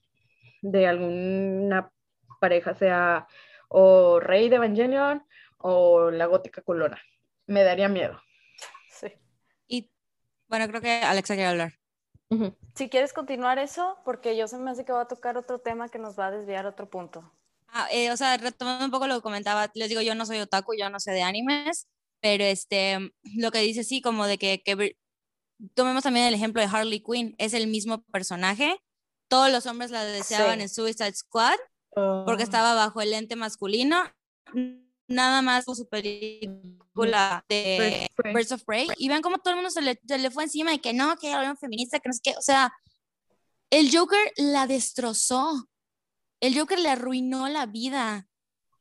de 0.62 0.88
alguna 0.88 1.92
pareja 2.40 2.74
sea 2.76 3.28
o 3.70 4.20
Rey 4.20 4.50
de 4.50 4.58
Evangelion 4.58 5.24
o 5.64 6.12
la 6.12 6.26
gótica 6.26 6.62
culona. 6.62 7.02
Me 7.48 7.64
daría 7.64 7.88
miedo. 7.88 8.22
Sí. 8.90 9.08
Y 9.68 9.90
bueno, 10.48 10.68
creo 10.68 10.82
que 10.82 10.92
Alexa 11.02 11.34
quiere 11.36 11.50
hablar. 11.50 11.74
Si 12.76 12.90
quieres 12.90 13.14
continuar 13.14 13.60
eso, 13.60 13.98
porque 14.04 14.36
yo 14.36 14.48
se 14.48 14.58
me 14.58 14.72
hace 14.72 14.86
que 14.86 14.92
va 14.92 15.02
a 15.02 15.08
tocar 15.08 15.38
otro 15.38 15.60
tema 15.60 15.88
que 15.90 16.00
nos 16.00 16.18
va 16.18 16.28
a 16.28 16.32
desviar 16.32 16.66
a 16.66 16.70
otro 16.70 16.90
punto. 16.90 17.32
Ah, 17.68 17.88
eh, 17.92 18.12
o 18.12 18.18
sea, 18.18 18.36
retomando 18.38 18.86
un 18.86 18.92
poco 18.92 19.08
lo 19.08 19.16
que 19.16 19.22
comentaba, 19.22 19.72
les 19.76 19.90
digo, 19.90 20.02
yo 20.02 20.16
no 20.16 20.26
soy 20.26 20.40
otaku, 20.40 20.74
yo 20.76 20.90
no 20.90 21.00
sé 21.00 21.12
de 21.12 21.22
animes, 21.22 21.88
pero 22.22 22.44
este, 22.44 23.14
lo 23.36 23.52
que 23.52 23.60
dice 23.60 23.84
sí, 23.84 24.02
como 24.02 24.26
de 24.26 24.38
que, 24.38 24.64
que 24.64 24.98
tomemos 25.76 26.04
también 26.04 26.26
el 26.26 26.34
ejemplo 26.34 26.62
de 26.62 26.68
Harley 26.72 27.04
Quinn, 27.04 27.36
es 27.38 27.54
el 27.54 27.68
mismo 27.68 28.04
personaje, 28.06 28.82
todos 29.28 29.52
los 29.52 29.66
hombres 29.68 29.92
la 29.92 30.04
deseaban 30.04 30.58
Sí. 30.58 30.64
en 30.64 30.70
Suicide 30.70 31.14
Squad 31.14 31.58
porque 32.26 32.42
estaba 32.44 32.74
bajo 32.74 33.02
el 33.02 33.12
lente 33.12 33.36
masculino, 33.36 34.04
nada 35.14 35.42
más 35.42 35.66
por 35.66 35.76
su 35.76 35.88
película 35.88 37.46
de 37.50 38.10
Birds 38.34 38.52
of 38.52 38.64
Prey. 38.64 38.88
Y 38.98 39.08
vean 39.08 39.22
cómo 39.22 39.38
todo 39.40 39.52
el 39.52 39.56
mundo 39.58 39.70
se 39.72 39.82
le, 39.82 40.00
se 40.08 40.18
le 40.18 40.32
fue 40.32 40.44
encima 40.44 40.72
de 40.72 40.80
que 40.80 40.94
no, 40.94 41.16
que 41.18 41.30
era 41.30 41.40
una 41.42 41.56
feminista, 41.56 42.00
que 42.00 42.10
no 42.10 42.14
sé 42.14 42.22
qué, 42.24 42.36
o 42.38 42.42
sea, 42.42 42.74
el 43.70 43.96
Joker 43.96 44.20
la 44.38 44.68
destrozó, 44.68 45.68
el 46.42 46.58
Joker 46.58 46.80
le 46.80 46.90
arruinó 46.90 47.48
la 47.50 47.66
vida, 47.66 48.28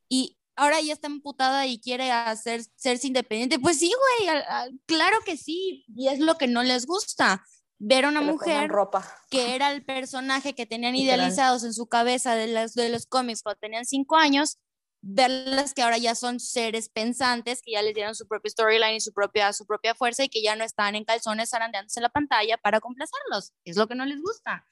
y 0.09 0.37
ahora 0.55 0.79
ya 0.81 0.93
está 0.93 1.07
emputada 1.07 1.65
y 1.65 1.79
quiere 1.79 2.11
hacer, 2.11 2.63
serse 2.75 3.07
independiente, 3.07 3.57
pues 3.59 3.79
sí, 3.79 3.91
güey, 4.19 4.29
al- 4.29 4.45
al- 4.47 4.79
claro 4.85 5.17
que 5.25 5.37
sí, 5.37 5.85
y 5.95 6.09
es 6.09 6.19
lo 6.19 6.37
que 6.37 6.47
no 6.47 6.61
les 6.61 6.85
gusta, 6.85 7.43
ver 7.79 8.05
a 8.05 8.09
una 8.09 8.19
Que 8.19 8.25
mujer 8.27 8.69
ropa. 8.69 9.03
que 9.31 9.55
era 9.55 9.71
el 9.71 9.83
personaje 9.83 10.53
que 10.53 10.65
tenían 10.67 10.93
Literal. 10.93 11.17
idealizados 11.19 11.63
en 11.63 11.73
su 11.73 11.87
cabeza 11.87 12.35
de, 12.35 12.47
las, 12.47 12.75
de 12.75 12.89
los 12.89 13.07
cómics 13.07 13.41
cuando 13.41 13.59
tenían 13.59 13.85
cinco 13.85 14.15
años, 14.15 14.59
verlas 15.05 15.73
que 15.73 15.81
ahora 15.81 15.97
ya 15.97 16.15
son 16.15 16.39
seres 16.39 16.87
pensantes, 16.89 17.61
que 17.61 17.73
ya 17.73 17.81
les 17.81 17.93
dieron 17.93 18.15
su 18.15 18.25
propio 18.25 18.49
storyline 18.49 18.95
y 18.95 19.01
su 19.01 19.11
propia, 19.13 19.51
su 19.51 19.65
propia 19.67 19.93
fuerza 19.93 20.23
y 20.23 20.29
que 20.29 20.41
ya 20.41 20.55
no 20.55 20.63
están 20.63 20.95
en 20.95 21.03
calzones 21.03 21.49
zarandeándose 21.49 21.99
en 21.99 22.03
la 22.03 22.09
pantalla 22.09 22.57
para 22.57 22.79
complacerlos. 22.79 23.51
Es 23.65 23.75
lo 23.75 23.87
que 23.87 23.95
no 23.95 24.05
les 24.05 24.21
gusta. 24.21 24.65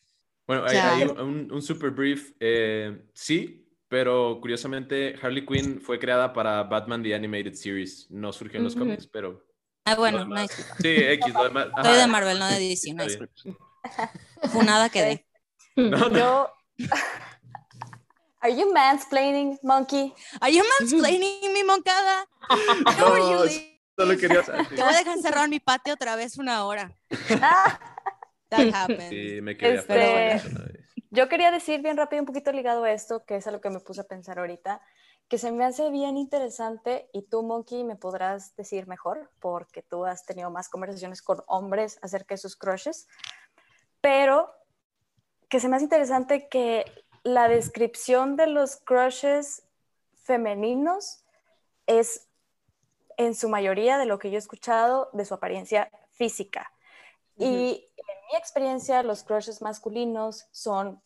Bueno, 0.47 0.63
O 0.63 0.65
hay, 0.65 0.71
sea- 0.77 0.95
hay 0.95 1.03
un, 1.03 1.51
un 1.51 1.61
super 1.61 1.91
brief. 1.91 2.31
eh, 2.39 3.05
sí, 3.13 3.67
pero 3.89 4.39
curiosamente 4.39 5.15
Harley 5.21 5.45
Quinn 5.45 5.81
fue 5.81 5.99
creada 5.99 6.31
para 6.31 6.63
Batman 6.63 7.03
The 7.03 7.13
Animated 7.13 7.53
Series. 7.55 8.07
No 8.09 8.31
surgió 8.31 8.57
en 8.59 8.63
los 8.63 8.75
Ujú. 8.75 8.85
cómics, 8.85 9.05
pero... 9.07 9.45
Ah, 9.83 9.95
bueno, 9.95 10.25
disculpa. 10.41 10.75
Sí, 10.79 10.87
X, 10.89 11.33
lo 11.33 11.43
demás. 11.43 11.67
Soy 11.83 11.93
de 11.95 12.01
ajá, 12.01 12.07
Marvel, 12.07 12.39
no 12.39 12.47
de 12.47 12.59
DC, 12.59 12.93
disculpa. 12.93 13.33
Funada 14.49 14.89
quedé. 14.89 15.25
No, 15.75 16.09
no, 16.09 16.17
Yo. 16.17 16.53
Are 18.41 18.49
you 18.53 18.73
mansplaining, 18.73 19.57
monkey? 19.63 20.13
Are 20.41 20.49
you 20.51 20.63
mansplaining 20.79 21.53
mi 21.53 21.63
moncada? 21.63 22.25
No, 22.99 23.43
Lee? 23.45 23.79
solo 23.97 24.17
quería 24.17 24.43
saber. 24.45 24.67
Te 24.69 24.75
voy 24.81 24.93
a 24.93 24.97
dejar 24.97 25.17
encerrado 25.17 25.43
en 25.45 25.51
mi 25.51 25.59
patio 25.59 25.93
otra 25.93 26.15
vez 26.15 26.37
una 26.37 26.65
hora. 26.65 26.91
That 28.49 28.73
happened. 28.73 29.09
Sí, 29.09 29.41
me 29.41 29.55
quedé 29.55 29.75
Este- 29.75 30.49
¿no? 30.49 30.59
Yo 31.13 31.27
quería 31.29 31.51
decir 31.51 31.81
bien 31.81 31.97
rápido, 31.97 32.21
un 32.21 32.25
poquito 32.25 32.51
ligado 32.53 32.83
a 32.85 32.91
esto, 32.91 33.25
que 33.25 33.35
es 33.35 33.45
a 33.45 33.51
lo 33.51 33.59
que 33.59 33.69
me 33.69 33.79
puse 33.81 33.99
a 34.01 34.05
pensar 34.05 34.39
ahorita, 34.39 34.81
que 35.27 35.37
se 35.37 35.51
me 35.51 35.65
hace 35.65 35.89
bien 35.89 36.15
interesante 36.17 37.09
y 37.13 37.23
tú, 37.23 37.43
Monkey, 37.43 37.83
me 37.83 37.97
podrás 37.97 38.55
decir 38.55 38.87
mejor, 38.87 39.29
porque 39.39 39.81
tú 39.81 40.05
has 40.05 40.25
tenido 40.25 40.49
más 40.51 40.69
conversaciones 40.69 41.21
con 41.21 41.43
hombres 41.47 41.99
acerca 42.01 42.33
de 42.33 42.37
sus 42.37 42.55
crushes, 42.55 43.07
pero 43.99 44.49
que 45.49 45.59
se 45.59 45.67
me 45.67 45.75
hace 45.75 45.83
interesante 45.85 46.47
que 46.49 46.85
la 47.23 47.47
descripción 47.47 48.35
de 48.35 48.47
los 48.47 48.77
crushes 48.77 49.63
femeninos 50.23 51.23
es 51.87 52.27
en 53.17 53.35
su 53.35 53.49
mayoría 53.49 53.97
de 53.97 54.05
lo 54.05 54.17
que 54.19 54.31
yo 54.31 54.37
he 54.37 54.39
escuchado 54.39 55.09
de 55.13 55.25
su 55.25 55.33
apariencia 55.33 55.91
física. 56.11 56.71
Y 57.37 57.89
en 57.97 58.15
mi 58.31 58.37
experiencia, 58.37 59.03
los 59.03 59.23
crushes 59.23 59.61
masculinos 59.61 60.47
son 60.51 61.01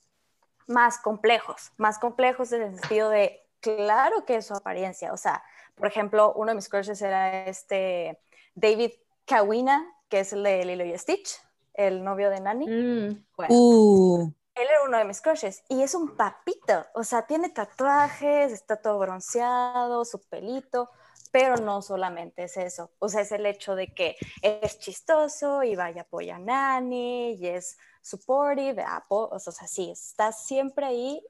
más 0.67 0.97
complejos, 0.97 1.71
más 1.77 1.97
complejos 1.99 2.51
en 2.51 2.63
el 2.63 2.79
sentido 2.79 3.09
de, 3.09 3.45
claro 3.61 4.25
que 4.25 4.37
es 4.37 4.47
su 4.47 4.53
apariencia. 4.53 5.13
O 5.13 5.17
sea, 5.17 5.43
por 5.75 5.87
ejemplo, 5.87 6.33
uno 6.35 6.51
de 6.51 6.55
mis 6.55 6.69
crushes 6.69 7.01
era 7.01 7.45
este 7.45 8.19
David 8.53 8.91
Kawina, 9.25 9.85
que 10.09 10.19
es 10.19 10.33
el 10.33 10.43
de 10.43 10.65
Lilo 10.65 10.85
y 10.85 10.97
Stitch, 10.97 11.39
el 11.73 12.03
novio 12.03 12.29
de 12.29 12.39
Nani. 12.39 12.67
Mm, 12.67 13.25
Bueno, 13.37 13.55
Uh, 13.55 14.31
él 14.55 14.67
era 14.69 14.83
uno 14.85 14.97
de 14.97 15.05
mis 15.05 15.21
crushes 15.21 15.63
y 15.69 15.81
es 15.83 15.95
un 15.95 16.15
papito, 16.15 16.85
o 16.93 17.03
sea, 17.03 17.25
tiene 17.27 17.49
tatuajes, 17.49 18.51
está 18.51 18.77
todo 18.81 18.99
bronceado, 18.99 20.05
su 20.05 20.21
pelito, 20.29 20.89
pero 21.31 21.57
no 21.57 21.81
solamente 21.81 22.43
es 22.45 22.55
eso, 22.57 22.91
o 22.99 23.09
sea, 23.09 23.21
es 23.21 23.31
el 23.33 23.45
hecho 23.45 23.75
de 23.75 23.93
que 23.93 24.15
es 24.41 24.79
chistoso 24.79 25.63
y 25.63 25.75
vaya 25.75 26.03
apoya 26.03 26.37
a 26.37 26.39
Nani 26.39 27.33
y 27.33 27.47
es 27.47 27.77
supportive, 28.01 28.83
apo- 28.83 29.29
o 29.31 29.39
sea, 29.39 29.67
sí, 29.67 29.91
está 29.91 30.31
siempre 30.31 30.85
ahí 30.85 31.21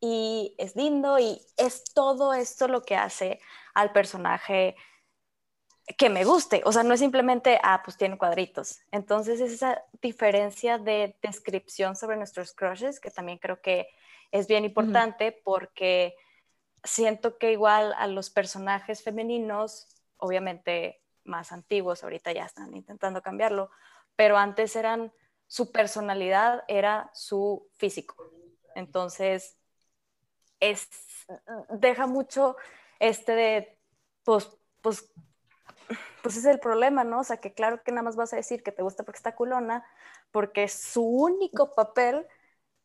y 0.00 0.54
es 0.58 0.74
lindo 0.74 1.18
y 1.18 1.40
es 1.56 1.84
todo 1.94 2.34
esto 2.34 2.66
lo 2.68 2.82
que 2.82 2.96
hace 2.96 3.40
al 3.74 3.92
personaje 3.92 4.74
que 5.96 6.10
me 6.10 6.24
guste, 6.24 6.62
o 6.64 6.72
sea, 6.72 6.82
no 6.82 6.94
es 6.94 7.00
simplemente, 7.00 7.58
ah, 7.62 7.82
pues 7.84 7.96
tiene 7.96 8.18
cuadritos. 8.18 8.80
Entonces, 8.90 9.40
es 9.40 9.52
esa 9.52 9.82
diferencia 10.00 10.78
de 10.78 11.16
descripción 11.22 11.96
sobre 11.96 12.16
nuestros 12.16 12.52
crushes 12.52 13.00
que 13.00 13.10
también 13.10 13.38
creo 13.38 13.60
que 13.60 13.88
es 14.30 14.46
bien 14.46 14.64
importante 14.64 15.32
porque 15.44 16.14
siento 16.84 17.38
que 17.38 17.52
igual 17.52 17.94
a 17.96 18.06
los 18.06 18.30
personajes 18.30 19.02
femeninos, 19.02 19.88
obviamente 20.16 21.02
más 21.24 21.52
antiguos, 21.52 22.02
ahorita 22.02 22.32
ya 22.32 22.44
están 22.44 22.74
intentando 22.74 23.22
cambiarlo, 23.22 23.70
pero 24.16 24.36
antes 24.36 24.74
eran, 24.76 25.12
su 25.46 25.70
personalidad 25.70 26.64
era 26.66 27.10
su 27.12 27.68
físico. 27.76 28.30
Entonces, 28.74 29.58
es, 30.60 30.88
deja 31.68 32.06
mucho 32.06 32.56
este 32.98 33.34
de, 33.34 33.78
pues, 34.24 34.48
pues, 34.80 35.12
pues 36.22 36.36
es 36.36 36.44
el 36.44 36.60
problema, 36.60 37.04
¿no? 37.04 37.20
O 37.20 37.24
sea, 37.24 37.38
que 37.38 37.52
claro 37.52 37.82
que 37.82 37.92
nada 37.92 38.02
más 38.02 38.16
vas 38.16 38.32
a 38.32 38.36
decir 38.36 38.62
que 38.62 38.72
te 38.72 38.82
gusta 38.82 39.04
porque 39.04 39.18
está 39.18 39.34
culona, 39.34 39.84
porque 40.30 40.68
su 40.68 41.04
único 41.04 41.74
papel 41.74 42.26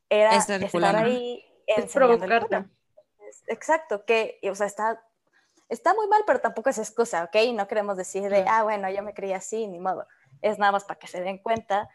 era 0.09 0.35
Es 0.35 0.49
estar 0.49 0.69
culona. 0.71 0.99
ahí 0.99 1.43
es 1.67 1.91
provocarte. 1.93 2.65
Exacto, 3.47 4.05
que, 4.05 4.39
o 4.49 4.55
sea, 4.55 4.67
está, 4.67 5.03
está 5.69 5.93
muy 5.93 6.07
mal, 6.07 6.23
pero 6.25 6.39
tampoco 6.39 6.69
es 6.69 6.77
excusa, 6.77 7.25
¿ok? 7.25 7.35
No 7.53 7.67
queremos 7.67 7.97
decir 7.97 8.29
de, 8.29 8.45
ah, 8.47 8.63
bueno, 8.63 8.89
yo 8.89 9.03
me 9.03 9.13
creía 9.13 9.37
así, 9.37 9.67
ni 9.67 9.79
modo. 9.79 10.07
Es 10.41 10.59
nada 10.59 10.71
más 10.71 10.85
para 10.85 10.99
que 10.99 11.07
se 11.07 11.21
den 11.21 11.37
cuenta 11.39 11.89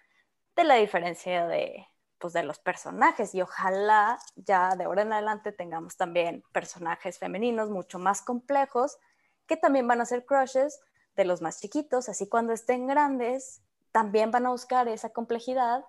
de 0.56 0.64
la 0.64 0.74
diferencia 0.74 1.46
de, 1.46 1.86
pues, 2.18 2.32
de 2.34 2.42
los 2.42 2.58
personajes 2.58 3.34
y 3.34 3.40
ojalá 3.40 4.18
ya 4.36 4.76
de 4.76 4.84
ahora 4.84 5.02
en 5.02 5.12
adelante 5.12 5.52
tengamos 5.52 5.96
también 5.96 6.44
personajes 6.52 7.18
femeninos 7.18 7.70
mucho 7.70 7.98
más 7.98 8.22
complejos 8.22 8.98
que 9.46 9.56
también 9.56 9.88
van 9.88 10.00
a 10.00 10.06
ser 10.06 10.24
crushes 10.24 10.80
de 11.16 11.24
los 11.24 11.42
más 11.42 11.60
chiquitos, 11.60 12.08
así 12.08 12.28
cuando 12.28 12.52
estén 12.52 12.86
grandes 12.86 13.62
también 13.92 14.30
van 14.30 14.46
a 14.46 14.50
buscar 14.50 14.88
esa 14.88 15.10
complejidad 15.10 15.84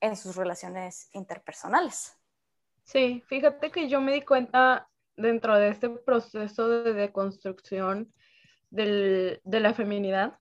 en 0.00 0.16
sus 0.16 0.36
relaciones 0.36 1.08
interpersonales. 1.12 2.16
Sí, 2.84 3.22
fíjate 3.28 3.70
que 3.70 3.88
yo 3.88 4.00
me 4.00 4.12
di 4.12 4.22
cuenta 4.22 4.88
dentro 5.16 5.56
de 5.56 5.68
este 5.68 5.90
proceso 5.90 6.68
de 6.68 6.92
deconstrucción 6.92 8.12
del- 8.70 9.40
de 9.44 9.60
la 9.60 9.74
feminidad, 9.74 10.38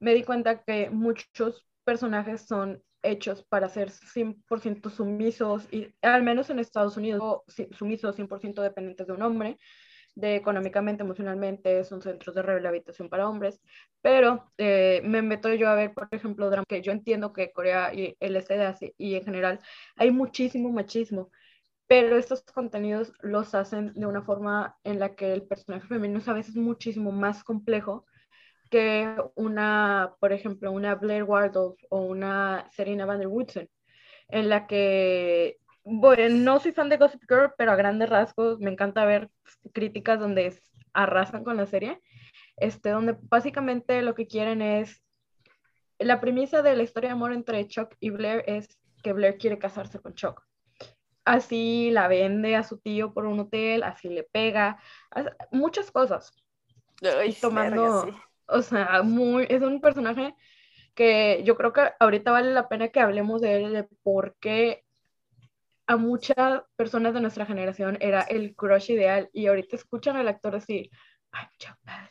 me 0.00 0.14
di 0.14 0.24
cuenta 0.24 0.62
que 0.64 0.90
muchos 0.90 1.66
personajes 1.84 2.42
son 2.46 2.82
hechos 3.02 3.44
para 3.44 3.68
ser 3.68 3.90
100% 3.90 4.90
sumisos, 4.90 5.66
y 5.72 5.92
al 6.02 6.22
menos 6.22 6.50
en 6.50 6.58
Estados 6.58 6.96
Unidos, 6.96 7.42
sumisos 7.72 8.16
100% 8.16 8.62
dependientes 8.62 9.06
de 9.06 9.12
un 9.12 9.22
hombre, 9.22 9.58
de 10.14 10.36
económicamente, 10.36 11.02
emocionalmente, 11.02 11.84
son 11.84 12.02
centros 12.02 12.34
de 12.34 12.42
rehabilitación 12.42 13.08
para 13.08 13.28
hombres, 13.28 13.60
pero 14.00 14.52
eh, 14.58 15.00
me 15.04 15.22
meto 15.22 15.52
yo 15.54 15.68
a 15.68 15.74
ver, 15.74 15.94
por 15.94 16.08
ejemplo, 16.10 16.50
que 16.68 16.82
yo 16.82 16.92
entiendo 16.92 17.32
que 17.32 17.52
Corea 17.52 17.94
y 17.94 18.16
el 18.20 18.36
este 18.36 18.56
de 18.58 18.66
Asia 18.66 18.90
y 18.98 19.14
en 19.14 19.24
general 19.24 19.60
hay 19.96 20.10
muchísimo 20.10 20.70
machismo, 20.70 21.30
pero 21.86 22.16
estos 22.16 22.42
contenidos 22.42 23.12
los 23.20 23.54
hacen 23.54 23.92
de 23.94 24.06
una 24.06 24.22
forma 24.22 24.78
en 24.84 24.98
la 24.98 25.14
que 25.14 25.32
el 25.32 25.42
personaje 25.42 25.86
femenino 25.86 26.18
es 26.20 26.28
a 26.28 26.32
veces 26.34 26.56
muchísimo 26.56 27.12
más 27.12 27.44
complejo 27.44 28.06
que 28.70 29.14
una, 29.34 30.14
por 30.18 30.32
ejemplo, 30.32 30.72
una 30.72 30.94
Blair 30.94 31.24
Waldorf 31.24 31.78
o 31.90 32.00
una 32.00 32.68
Serena 32.72 33.04
Van 33.04 33.18
der 33.18 33.28
Woodsen, 33.28 33.68
en 34.28 34.48
la 34.48 34.66
que, 34.66 35.58
bueno, 35.84 36.34
no 36.36 36.60
soy 36.60 36.72
fan 36.72 36.88
de 36.88 36.96
Gossip 36.96 37.22
Girl, 37.28 37.52
pero 37.56 37.72
a 37.72 37.76
grandes 37.76 38.08
rasgos 38.08 38.60
me 38.60 38.70
encanta 38.70 39.04
ver 39.04 39.30
críticas 39.72 40.20
donde 40.20 40.58
arrasan 40.92 41.44
con 41.44 41.56
la 41.56 41.66
serie. 41.66 42.00
este, 42.56 42.90
donde 42.90 43.16
básicamente 43.22 44.02
lo 44.02 44.14
que 44.14 44.26
quieren 44.26 44.62
es, 44.62 45.02
la 45.98 46.20
premisa 46.20 46.62
de 46.62 46.76
la 46.76 46.82
historia 46.82 47.10
de 47.10 47.14
amor 47.14 47.32
entre 47.32 47.66
Chuck 47.66 47.94
y 48.00 48.10
Blair 48.10 48.44
es 48.46 48.78
que 49.02 49.12
Blair 49.12 49.38
quiere 49.38 49.58
casarse 49.58 50.00
con 50.00 50.14
Chuck. 50.14 50.42
Así 51.24 51.90
la 51.92 52.08
vende 52.08 52.56
a 52.56 52.64
su 52.64 52.78
tío 52.78 53.14
por 53.14 53.26
un 53.26 53.40
hotel, 53.40 53.84
así 53.84 54.08
le 54.08 54.24
pega, 54.24 54.80
muchas 55.52 55.90
cosas. 55.90 56.32
Ay, 57.02 57.32
tomando, 57.40 58.06
sí. 58.06 58.10
o 58.46 58.62
sea, 58.62 59.02
muy, 59.02 59.46
es 59.48 59.62
un 59.62 59.80
personaje 59.80 60.34
que 60.94 61.42
yo 61.44 61.56
creo 61.56 61.72
que 61.72 61.90
ahorita 61.98 62.32
vale 62.32 62.52
la 62.52 62.68
pena 62.68 62.88
que 62.88 63.00
hablemos 63.00 63.40
de 63.40 63.56
él, 63.56 63.72
de 63.72 63.84
por 64.02 64.36
qué 64.40 64.84
a 65.86 65.96
muchas 65.96 66.62
personas 66.76 67.14
de 67.14 67.20
nuestra 67.20 67.44
generación 67.46 67.98
era 68.00 68.22
el 68.22 68.54
crush 68.54 68.90
ideal 68.90 69.28
y 69.32 69.46
ahorita 69.46 69.76
escuchan 69.76 70.16
al 70.16 70.28
actor 70.28 70.54
decir, 70.54 70.90
I'm 71.32 71.48
Chuck 71.58 71.76
Bass", 71.84 72.10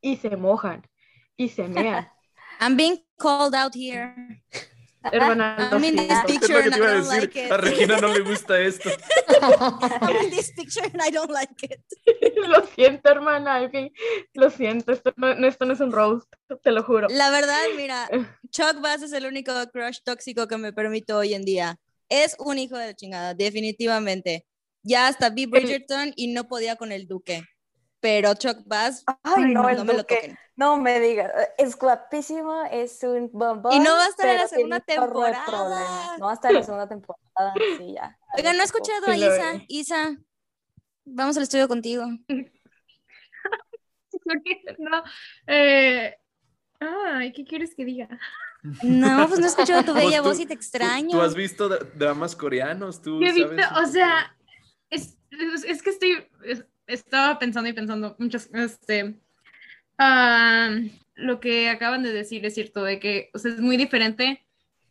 y 0.00 0.16
se 0.16 0.36
mojan 0.36 0.82
y 1.36 1.48
se 1.48 1.68
mean. 1.68 2.06
I'm 2.60 2.76
being 2.76 3.04
called 3.18 3.54
out 3.54 3.74
here. 3.74 4.14
Hermana, 5.12 5.70
I'm 5.72 5.84
in 5.84 5.94
this 5.96 6.18
picture 6.26 6.58
and 6.58 6.72
te 6.72 6.80
I 6.80 6.82
iba 6.82 6.86
a 6.88 6.94
don't 6.94 7.04
decir. 7.04 7.20
like 7.22 7.36
it. 7.46 7.52
A 7.52 7.56
Regina 7.56 8.00
no 8.00 8.08
le 8.08 8.20
gusta 8.20 8.60
esto. 8.60 8.90
I'm 9.40 10.24
in 10.24 10.30
this 10.30 10.50
picture 10.52 10.82
and 10.84 11.00
I 11.00 11.10
don't 11.10 11.30
like 11.30 11.62
it. 11.62 11.80
lo 12.48 12.66
siento, 12.66 13.08
hermana, 13.08 13.62
en 13.62 13.70
fin, 13.70 13.92
lo 14.34 14.50
siento, 14.50 14.90
esto 14.92 15.12
no, 15.16 15.34
no- 15.36 15.46
esto 15.46 15.64
no 15.66 15.72
es 15.74 15.80
un 15.80 15.92
roast, 15.92 16.26
te 16.62 16.72
lo 16.72 16.82
juro. 16.82 17.06
La 17.10 17.30
verdad, 17.30 17.60
mira, 17.76 18.08
Chuck 18.50 18.80
Bass 18.82 19.02
es 19.02 19.12
el 19.12 19.24
único 19.26 19.52
crush 19.72 19.98
tóxico 20.04 20.48
que 20.48 20.58
me 20.58 20.72
permito 20.72 21.16
hoy 21.16 21.34
en 21.34 21.44
día. 21.44 21.78
Es 22.08 22.36
un 22.38 22.58
hijo 22.58 22.76
de 22.76 22.86
la 22.86 22.94
chingada, 22.94 23.34
definitivamente. 23.34 24.46
Ya 24.82 25.08
hasta 25.08 25.30
vi 25.30 25.46
Bridgerton 25.46 26.12
y 26.16 26.28
no 26.32 26.48
podía 26.48 26.76
con 26.76 26.92
el 26.92 27.06
duque. 27.06 27.42
Pero 28.00 28.32
Chuck 28.34 28.58
Bass, 28.64 29.02
Ay, 29.24 29.52
no, 29.52 29.68
el 29.68 29.76
no 29.76 29.84
me 29.84 29.92
lo 29.92 29.98
Duque. 29.98 30.14
toquen. 30.14 30.38
No 30.54 30.76
me 30.76 31.00
digas, 31.00 31.32
es 31.58 31.76
guapísimo, 31.76 32.62
es 32.70 33.02
un 33.02 33.28
bombón. 33.32 33.72
Y 33.72 33.80
no 33.80 33.90
va 33.92 34.04
a 34.04 34.08
estar 34.08 34.28
en 34.28 34.36
la 34.36 34.46
segunda 34.48 34.80
temporada. 34.80 36.16
No 36.18 36.26
va 36.26 36.30
a 36.30 36.34
estar 36.34 36.50
en 36.52 36.56
la 36.58 36.62
segunda 36.62 36.88
temporada, 36.88 37.54
sí, 37.76 37.94
ya. 37.94 38.16
Oigan, 38.36 38.56
no 38.56 38.62
he 38.62 38.66
escuchado 38.66 39.06
a 39.08 39.16
Isa. 39.16 39.62
Isa, 39.66 40.16
vamos 41.04 41.36
al 41.36 41.42
estudio 41.42 41.68
contigo. 41.68 42.04
No, 44.78 45.02
eh, 45.46 46.14
ay, 46.80 47.32
¿qué 47.32 47.44
quieres 47.44 47.74
que 47.74 47.84
diga? 47.84 48.08
No, 48.62 49.28
pues 49.28 49.40
no 49.40 49.46
he 49.46 49.48
escuchado 49.48 49.84
tu 49.84 49.94
bella 49.94 50.20
voz 50.20 50.40
y 50.40 50.46
te 50.46 50.54
extraño. 50.54 51.10
Tú, 51.10 51.20
has 51.20 51.34
visto 51.34 51.68
dra- 51.68 51.92
dramas 51.94 52.34
coreanos, 52.34 53.00
tú 53.02 53.20
Yo 53.20 53.26
he 53.26 53.32
visto, 53.32 53.62
o 53.82 53.86
sea, 53.86 54.36
es, 54.90 55.18
es, 55.66 55.82
que 55.82 55.90
estoy, 55.90 56.26
es- 56.44 56.64
estaba 56.86 57.38
pensando 57.38 57.68
y 57.68 57.72
pensando 57.72 58.16
muchas, 58.18 58.50
este, 58.52 59.20
ah, 59.98 60.70
lo 61.14 61.40
que 61.40 61.68
acaban 61.68 62.02
de 62.02 62.12
decir 62.12 62.44
es 62.46 62.54
cierto, 62.54 62.82
de 62.84 62.98
que, 62.98 63.30
o 63.34 63.38
sea, 63.38 63.52
es 63.52 63.60
muy 63.60 63.76
diferente, 63.76 64.46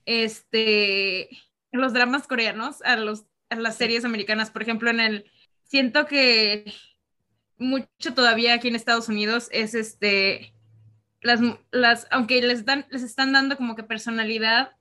este, 0.06 1.30
los 1.72 1.94
dramas 1.94 2.28
coreanos 2.28 2.82
a 2.84 2.96
los, 2.96 3.26
a 3.50 3.56
las 3.56 3.76
series 3.78 4.06
americanas, 4.06 4.52
por 4.52 4.62
ejemplo, 4.62 4.90
en 4.90 5.00
el, 5.00 5.32
siento 5.64 6.06
que 6.06 6.74
mucho 7.58 8.14
todavía 8.14 8.54
aquí 8.54 8.68
en 8.68 8.76
Estados 8.76 9.10
Unidos 9.10 9.50
es 9.52 9.74
este, 9.74 10.54
las, 11.28 11.42
las, 11.72 12.08
aunque 12.10 12.42
les 12.42 12.66
dan, 12.66 12.86
les 12.90 13.04
están 13.04 13.34
dando 13.34 13.58
como 13.58 13.76
que 13.76 13.84
personalidad 13.84 14.72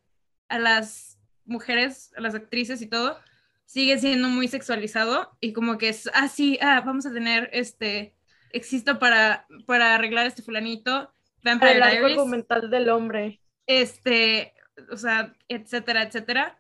a 0.48 0.58
las 0.58 1.18
mujeres, 1.44 2.12
a 2.16 2.20
las 2.20 2.34
actrices 2.34 2.80
y 2.80 2.86
todo, 2.86 3.18
sigue 3.64 3.98
siendo 3.98 4.28
muy 4.28 4.46
sexualizado 4.46 5.36
y 5.40 5.52
como 5.52 5.76
que 5.76 5.88
es 5.88 6.08
así, 6.14 6.58
ah, 6.62 6.82
vamos 6.86 7.04
a 7.04 7.12
tener 7.12 7.50
este, 7.52 8.14
existo 8.52 8.98
para, 8.98 9.46
para 9.66 9.96
arreglar 9.96 10.26
este 10.26 10.42
fulanito, 10.42 11.12
Vampire 11.42 11.72
El 11.72 11.82
arco 11.82 11.96
Diaries, 11.98 12.18
argumental 12.18 12.70
del 12.70 12.88
hombre. 12.88 13.40
este, 13.66 14.54
o 14.90 14.96
sea, 14.96 15.34
etcétera, 15.48 16.02
etcétera. 16.02 16.58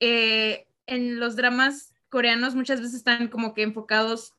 Eh, 0.00 0.66
en 0.86 1.20
los 1.20 1.36
dramas 1.36 1.94
coreanos 2.08 2.56
muchas 2.56 2.80
veces 2.80 2.96
están 2.96 3.28
como 3.28 3.54
que 3.54 3.62
enfocados 3.62 4.34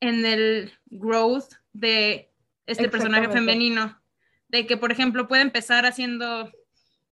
en 0.00 0.26
el 0.26 0.72
growth 0.86 1.54
de 1.72 2.33
este 2.66 2.88
personaje 2.88 3.28
femenino, 3.28 4.00
de 4.48 4.66
que 4.66 4.76
por 4.76 4.92
ejemplo 4.92 5.28
puede 5.28 5.42
empezar 5.42 5.86
haciendo 5.86 6.50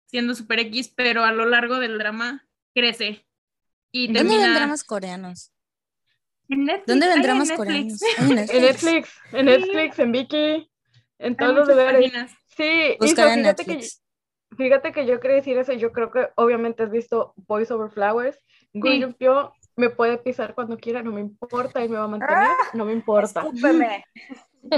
siendo 0.07 0.35
super 0.35 0.59
X, 0.59 0.93
pero 0.97 1.23
a 1.25 1.31
lo 1.33 1.47
largo 1.47 1.79
del 1.79 1.97
drama 1.99 2.45
crece 2.75 3.27
y 3.93 4.07
¿Dónde 4.09 4.21
termina 4.21 4.45
ven 4.47 4.55
dramas 4.55 4.83
coreanos? 4.85 5.53
en 6.49 6.65
Netflix, 6.65 6.87
¿Dónde 6.87 7.07
ven 7.07 7.17
en 7.17 7.23
dramas 7.23 7.49
Netflix. 7.49 8.01
coreanos? 8.01 8.01
En 8.19 8.25
En 8.31 8.35
Netflix. 8.37 8.63
Netflix, 8.63 9.19
en 9.33 9.47
Netflix, 9.47 9.99
en 10.01 10.13
Viki, 10.13 10.71
en 11.19 11.37
todos 11.37 11.55
los 11.55 11.69
lugares. 11.69 12.11
páginas. 12.11 12.33
Sí, 12.57 12.97
Buscar 12.99 13.29
en 13.29 13.35
fíjate 13.41 13.65
que, 13.65 13.71
Netflix. 13.75 14.03
fíjate 14.57 14.93
que 14.93 15.07
yo 15.07 15.21
quería 15.21 15.37
decir 15.37 15.57
eso, 15.59 15.73
yo 15.75 15.93
creo 15.93 16.11
que 16.11 16.29
obviamente 16.35 16.83
has 16.83 16.91
visto 16.91 17.33
Boys 17.37 17.71
Over 17.71 17.91
Flowers. 17.91 18.39
Me 19.77 19.91
puede 19.91 20.18
pisar 20.18 20.55
cuando 20.55 20.77
quiera, 20.79 21.03
no 21.03 21.12
me 21.12 21.21
importa, 21.21 21.83
y 21.85 21.89
me 21.89 21.97
va 21.99 22.05
a 22.05 22.09
mantener, 22.09 22.49
no 22.75 22.85
me 22.85 22.93
importa. 22.93 23.41
Escúpeme. 23.41 24.05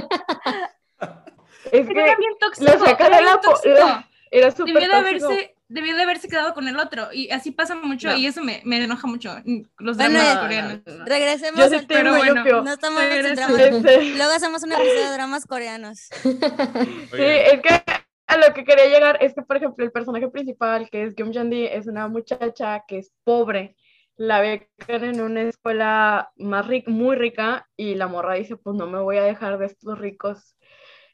Es 1.70 1.86
Pero 1.86 2.00
era 2.00 2.14
que 2.14 2.16
bien 2.20 2.32
tóxico. 2.40 2.72
lo 2.72 2.78
saca 2.84 3.06
era 3.06 3.16
de 3.16 3.22
bien 3.22 3.74
la 3.74 4.08
era 4.30 4.50
súper 4.50 4.74
debió 4.74 4.88
de 4.88 4.94
tóxico. 5.02 5.26
haberse 5.28 5.54
debió 5.68 5.96
de 5.96 6.02
haberse 6.02 6.28
quedado 6.28 6.54
con 6.54 6.66
el 6.68 6.78
otro 6.78 7.12
y 7.12 7.30
así 7.30 7.50
pasa 7.52 7.74
mucho 7.74 8.08
No. 8.08 8.16
y 8.16 8.26
eso 8.26 8.42
me, 8.42 8.62
me 8.64 8.82
enoja 8.82 9.06
mucho 9.06 9.34
mm, 9.44 9.60
los 9.78 9.96
Bueno, 9.96 10.18
dramas 10.18 10.36
eh, 10.36 10.40
coreanos 10.40 10.80
Regresemos 11.06 11.70
Yo 11.70 11.78
al 11.78 11.86
pero 11.86 12.16
bueno, 12.16 12.62
No 12.62 12.72
estamos 12.72 13.00
en 13.02 13.08
Regresa. 13.10 13.34
dramas. 13.46 13.60
Este, 13.60 14.04
Luego 14.16 14.32
hacemos 14.32 14.62
un 14.64 14.72
episodio 14.72 15.04
de 15.06 15.12
dramas 15.12 15.46
coreanos. 15.46 16.08
Sí, 16.22 17.22
es 17.22 17.60
que 17.60 17.82
a 18.26 18.36
lo 18.38 18.54
que 18.54 18.64
quería 18.64 18.86
llegar 18.86 19.18
es 19.22 19.34
que, 19.34 19.42
por 19.42 19.56
ejemplo, 19.58 19.84
el 19.84 19.92
personaje 19.92 20.28
principal, 20.28 20.88
que 20.90 21.04
es 21.04 21.14
Gyum 21.14 21.32
Jandi, 21.34 21.66
es 21.66 21.86
una 21.86 22.08
muchacha 22.08 22.82
que 22.88 22.98
es 22.98 23.12
pobre. 23.24 23.76
La 24.16 24.40
becan 24.40 25.04
en 25.04 25.20
una 25.20 25.42
escuela 25.42 26.32
más 26.36 26.66
rica, 26.66 26.90
muy 26.90 27.16
rica, 27.16 27.68
y 27.76 27.94
la 27.94 28.08
morra 28.08 28.34
dice, 28.34 28.56
pues 28.56 28.76
no 28.76 28.86
me 28.86 29.00
voy 29.00 29.16
a 29.16 29.24
dejar 29.24 29.58
de 29.58 29.66
estos 29.66 29.98
ricos, 29.98 30.56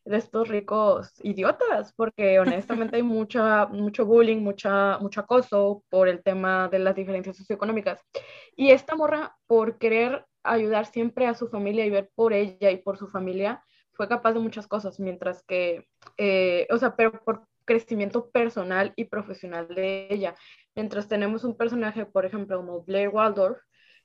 de 0.05 0.16
estos 0.16 0.49
ricos 0.49 1.12
idiotas, 1.22 1.92
porque 1.94 2.40
honestamente 2.40 2.96
hay 2.96 3.03
mucha, 3.03 3.66
mucho 3.66 4.05
bullying, 4.05 4.38
mucha, 4.38 4.99
mucho 4.99 5.20
acoso 5.20 5.84
por 5.88 6.09
el 6.09 6.22
tema 6.22 6.68
de 6.68 6.80
las 6.80 6.94
diferencias 6.94 7.36
socioeconómicas. 7.36 8.01
Y 8.57 8.70
esta 8.70 8.96
morra, 8.96 9.36
por 9.46 9.78
querer 9.78 10.26
ayudar 10.42 10.86
siempre 10.86 11.26
a 11.26 11.34
su 11.34 11.49
familia 11.49 11.86
y 11.86 11.90
ver 11.90 12.11
por 12.14 12.32
ella 12.32 12.70
y 12.70 12.78
por 12.78 12.99
su 12.99 13.09
familia, 13.09 13.62
fue 13.92 14.09
capaz 14.09 14.32
de 14.32 14.40
muchas 14.40 14.66
cosas, 14.66 15.01
mientras 15.01 15.42
que, 15.42 15.88
eh, 16.16 16.66
o 16.70 16.78
sea, 16.78 16.94
pero 16.96 17.12
por 17.24 17.46
crecimiento 17.68 18.30
personal 18.30 18.94
y 18.96 19.05
profesional 19.05 19.68
de 19.68 20.09
ella. 20.11 20.34
Mientras 20.79 21.09
tenemos 21.09 21.43
un 21.43 21.57
personaje, 21.57 22.07
por 22.07 22.24
ejemplo, 22.24 22.57
como 22.59 22.85
Blair 22.85 23.09
Waldorf, 23.09 23.59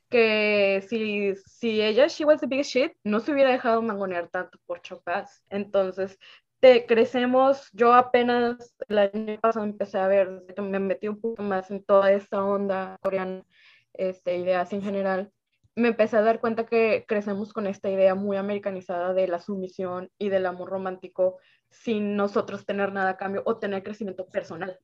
que 0.09 0.84
si, 0.89 1.36
si 1.45 1.80
ella, 1.80 2.07
she 2.07 2.26
was 2.26 2.41
the 2.41 2.47
biggest 2.47 2.71
shit, 2.71 2.93
no 3.03 3.19
se 3.19 3.32
hubiera 3.32 3.51
dejado 3.51 3.84
mangonear 3.84 4.28
tanto 4.30 4.57
por 4.65 4.82
Bass. 5.05 5.43
Entonces, 5.51 6.17
te 6.59 6.88
crecemos, 6.88 7.69
yo 7.74 7.93
apenas 7.93 8.76
el 8.88 8.97
año 8.97 9.39
pasado 9.39 9.65
empecé 9.65 9.99
a 9.99 10.07
ver, 10.07 10.41
me 10.57 10.80
metí 10.80 11.07
un 11.07 11.21
poco 11.21 11.43
más 11.43 11.69
en 11.69 11.84
toda 11.84 12.11
esta 12.11 12.43
onda 12.43 12.97
coreana, 13.03 13.45
este, 13.93 14.38
ideas 14.38 14.74
en 14.74 14.82
general, 14.82 15.32
me 15.76 15.89
empecé 15.89 16.17
a 16.17 16.24
dar 16.24 16.39
cuenta 16.39 16.65
que 16.65 17.05
crecemos 17.07 17.53
con 17.53 17.67
esta 17.67 17.88
idea 17.91 18.15
muy 18.15 18.36
americanizada 18.36 19.13
de 19.13 19.28
la 19.28 19.39
sumisión 19.39 20.09
y 20.17 20.30
del 20.30 20.47
amor 20.47 20.71
romántico 20.71 21.38
sin 21.69 22.15
nosotros 22.15 22.65
tener 22.65 22.91
nada 22.93 23.11
a 23.11 23.17
cambio 23.17 23.43
o 23.45 23.59
tener 23.59 23.84
crecimiento 23.84 24.26
personal. 24.26 24.80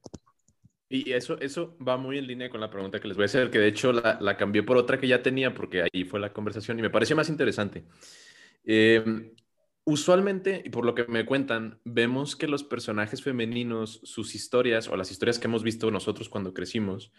Y 0.92 1.12
eso, 1.12 1.40
eso 1.40 1.78
va 1.78 1.98
muy 1.98 2.18
en 2.18 2.26
línea 2.26 2.50
con 2.50 2.60
la 2.60 2.72
pregunta 2.72 3.00
que 3.00 3.08
les 3.08 3.16
voy 3.16 3.24
a 3.24 3.26
hacer, 3.26 3.52
que 3.52 3.60
de 3.60 3.68
hecho 3.68 3.94
la, 3.94 4.18
la 4.20 4.38
cambié 4.38 4.64
por 4.64 4.76
otra 4.76 5.00
que 5.00 5.08
ya 5.08 5.22
tenía, 5.22 5.54
porque 5.54 5.84
ahí 5.84 6.04
fue 6.04 6.20
la 6.20 6.34
conversación 6.34 6.80
y 6.80 6.82
me 6.82 6.90
pareció 6.90 7.16
más 7.16 7.30
interesante. 7.30 7.86
Eh, 8.66 9.34
usualmente, 9.84 10.62
y 10.66 10.70
por 10.70 10.86
lo 10.86 10.96
que 10.96 11.06
me 11.06 11.26
cuentan, 11.26 11.80
vemos 11.84 12.36
que 12.36 12.48
los 12.48 12.64
personajes 12.64 13.22
femeninos, 13.22 14.02
sus 14.04 14.34
historias 14.34 14.88
o 14.88 14.98
las 14.98 15.12
historias 15.12 15.38
que 15.38 15.48
hemos 15.48 15.64
visto 15.64 15.92
nosotros 15.92 16.28
cuando 16.28 16.54
crecimos, 16.56 17.12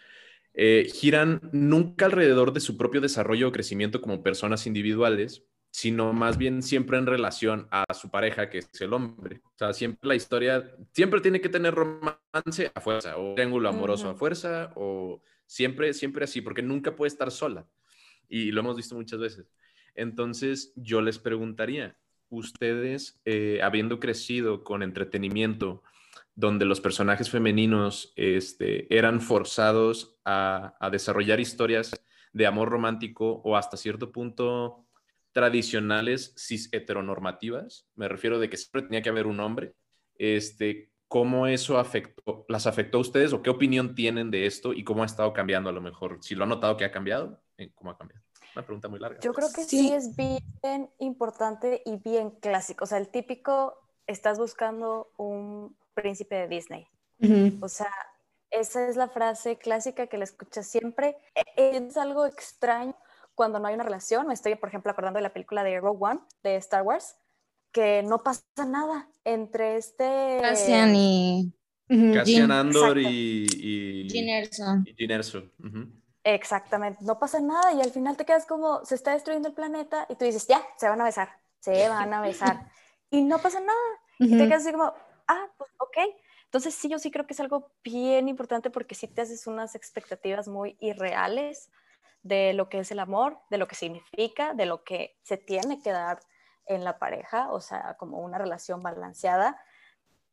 eh, 0.53 0.89
giran 0.93 1.39
nunca 1.53 2.05
alrededor 2.05 2.51
de 2.51 2.59
su 2.59 2.77
propio 2.77 2.99
desarrollo 2.99 3.47
o 3.47 3.51
crecimiento 3.53 4.01
como 4.01 4.21
personas 4.21 4.67
individuales, 4.67 5.45
sino 5.71 6.11
más 6.11 6.37
bien 6.37 6.61
siempre 6.61 6.97
en 6.97 7.05
relación 7.05 7.67
a 7.71 7.85
su 7.93 8.09
pareja, 8.09 8.49
que 8.49 8.59
es 8.59 8.81
el 8.81 8.93
hombre. 8.93 9.41
O 9.45 9.57
sea, 9.57 9.73
siempre 9.73 10.07
la 10.07 10.15
historia, 10.15 10.75
siempre 10.91 11.21
tiene 11.21 11.39
que 11.39 11.47
tener 11.47 11.73
romance 11.73 12.71
a 12.75 12.81
fuerza, 12.81 13.17
o 13.17 13.33
triángulo 13.33 13.69
amoroso 13.69 14.09
a 14.09 14.15
fuerza, 14.15 14.73
o 14.75 15.23
siempre, 15.47 15.93
siempre 15.93 16.25
así, 16.25 16.41
porque 16.41 16.61
nunca 16.61 16.95
puede 16.95 17.07
estar 17.07 17.31
sola. 17.31 17.65
Y 18.27 18.51
lo 18.51 18.59
hemos 18.59 18.75
visto 18.75 18.95
muchas 18.95 19.19
veces. 19.21 19.55
Entonces, 19.95 20.73
yo 20.75 21.01
les 21.01 21.19
preguntaría, 21.19 21.97
ustedes, 22.29 23.21
eh, 23.23 23.61
habiendo 23.63 23.99
crecido 23.99 24.65
con 24.65 24.83
entretenimiento, 24.83 25.83
donde 26.35 26.65
los 26.65 26.81
personajes 26.81 27.29
femeninos 27.29 28.13
este, 28.17 28.93
eran 28.95 29.21
forzados 29.21 30.17
a, 30.25 30.75
a 30.79 30.89
desarrollar 30.89 31.39
historias 31.39 31.91
de 32.33 32.45
amor 32.45 32.69
romántico 32.69 33.41
o 33.43 33.55
hasta 33.55 33.77
cierto 33.77 34.11
punto 34.11 34.85
tradicionales 35.31 36.33
cis 36.37 36.69
heteronormativas, 36.71 37.87
me 37.95 38.07
refiero 38.07 38.39
de 38.39 38.49
que 38.49 38.57
siempre 38.57 38.83
tenía 38.83 39.01
que 39.01 39.09
haber 39.09 39.27
un 39.27 39.39
hombre, 39.39 39.75
este, 40.15 40.91
¿cómo 41.07 41.47
eso 41.47 41.77
afectó, 41.77 42.45
las 42.47 42.67
afectó 42.67 42.97
a 42.97 43.01
ustedes 43.01 43.33
o 43.33 43.41
qué 43.41 43.49
opinión 43.49 43.95
tienen 43.95 44.31
de 44.31 44.45
esto 44.45 44.73
y 44.73 44.83
cómo 44.83 45.03
ha 45.03 45.05
estado 45.05 45.33
cambiando 45.33 45.69
a 45.69 45.73
lo 45.73 45.81
mejor? 45.81 46.19
Si 46.21 46.35
lo 46.35 46.43
han 46.43 46.49
notado 46.49 46.77
que 46.77 46.85
ha 46.85 46.91
cambiado, 46.91 47.41
eh, 47.57 47.71
¿cómo 47.75 47.91
ha 47.91 47.97
cambiado? 47.97 48.23
Una 48.55 48.65
pregunta 48.65 48.87
muy 48.89 48.99
larga. 48.99 49.19
Yo 49.21 49.33
creo 49.33 49.49
que 49.53 49.63
sí. 49.63 49.93
es 49.93 50.15
bien 50.15 50.89
importante 50.99 51.81
y 51.85 51.97
bien 51.97 52.31
clásico. 52.31 52.83
O 52.83 52.87
sea, 52.87 52.97
el 52.97 53.07
típico, 53.07 53.77
estás 54.07 54.37
buscando 54.37 55.11
un 55.17 55.75
príncipe 55.93 56.35
de 56.35 56.47
Disney. 56.47 56.87
O 57.61 57.69
sea, 57.69 57.93
esa 58.49 58.87
es 58.89 58.95
la 58.95 59.07
frase 59.07 59.57
clásica 59.57 60.07
que 60.07 60.17
le 60.17 60.23
escuchas 60.23 60.67
siempre. 60.67 61.15
E, 61.35 61.77
es 61.77 61.97
algo 61.97 62.25
extraño 62.25 62.95
cuando 63.35 63.59
no 63.59 63.67
hay 63.67 63.75
una 63.75 63.83
relación. 63.83 64.27
Me 64.27 64.33
estoy, 64.33 64.55
por 64.55 64.69
ejemplo, 64.69 64.91
acordando 64.91 65.17
de 65.17 65.23
la 65.23 65.33
película 65.33 65.63
de 65.63 65.79
Rogue 65.79 65.99
One 66.01 66.19
de 66.43 66.55
Star 66.57 66.83
Wars, 66.83 67.15
que 67.71 68.03
no 68.03 68.23
pasa 68.23 68.43
nada 68.67 69.09
entre 69.23 69.77
este... 69.77 70.39
Cassian 70.41 70.95
y... 70.95 71.53
Cassian 72.13 72.51
Andor 72.51 72.97
y, 72.97 73.45
y... 73.51 74.07
Exactamente, 76.23 77.03
no 77.03 77.17
pasa 77.17 77.39
nada 77.39 77.73
y 77.73 77.81
al 77.81 77.91
final 77.91 78.15
te 78.15 78.25
quedas 78.25 78.45
como, 78.45 78.85
se 78.85 78.95
está 78.95 79.13
destruyendo 79.13 79.49
el 79.49 79.55
planeta 79.55 80.05
y 80.07 80.15
tú 80.15 80.25
dices, 80.25 80.47
ya, 80.47 80.61
se 80.77 80.87
van 80.87 81.01
a 81.01 81.03
besar, 81.03 81.29
se 81.59 81.89
van 81.89 82.13
a 82.13 82.21
besar 82.21 82.69
y 83.09 83.21
no 83.23 83.39
pasa 83.39 83.59
nada. 83.59 83.79
Y 84.19 84.37
te 84.37 84.45
quedas 84.45 84.61
así 84.61 84.71
como, 84.71 84.93
ah, 85.27 85.47
pues 85.57 85.71
ok. 85.79 85.97
Entonces 86.45 86.75
sí, 86.75 86.89
yo 86.89 86.99
sí 86.99 87.09
creo 87.09 87.25
que 87.25 87.33
es 87.33 87.39
algo 87.39 87.71
bien 87.83 88.27
importante 88.27 88.69
porque 88.69 88.93
sí 88.93 89.07
te 89.07 89.21
haces 89.21 89.47
unas 89.47 89.73
expectativas 89.73 90.47
muy 90.47 90.77
irreales 90.79 91.71
de 92.23 92.53
lo 92.53 92.69
que 92.69 92.79
es 92.79 92.91
el 92.91 92.99
amor, 92.99 93.39
de 93.49 93.57
lo 93.57 93.67
que 93.67 93.75
significa, 93.75 94.53
de 94.53 94.65
lo 94.65 94.83
que 94.83 95.17
se 95.23 95.37
tiene 95.37 95.81
que 95.81 95.91
dar 95.91 96.19
en 96.65 96.83
la 96.83 96.99
pareja, 96.99 97.51
o 97.51 97.59
sea, 97.59 97.95
como 97.97 98.19
una 98.19 98.37
relación 98.37 98.81
balanceada. 98.81 99.61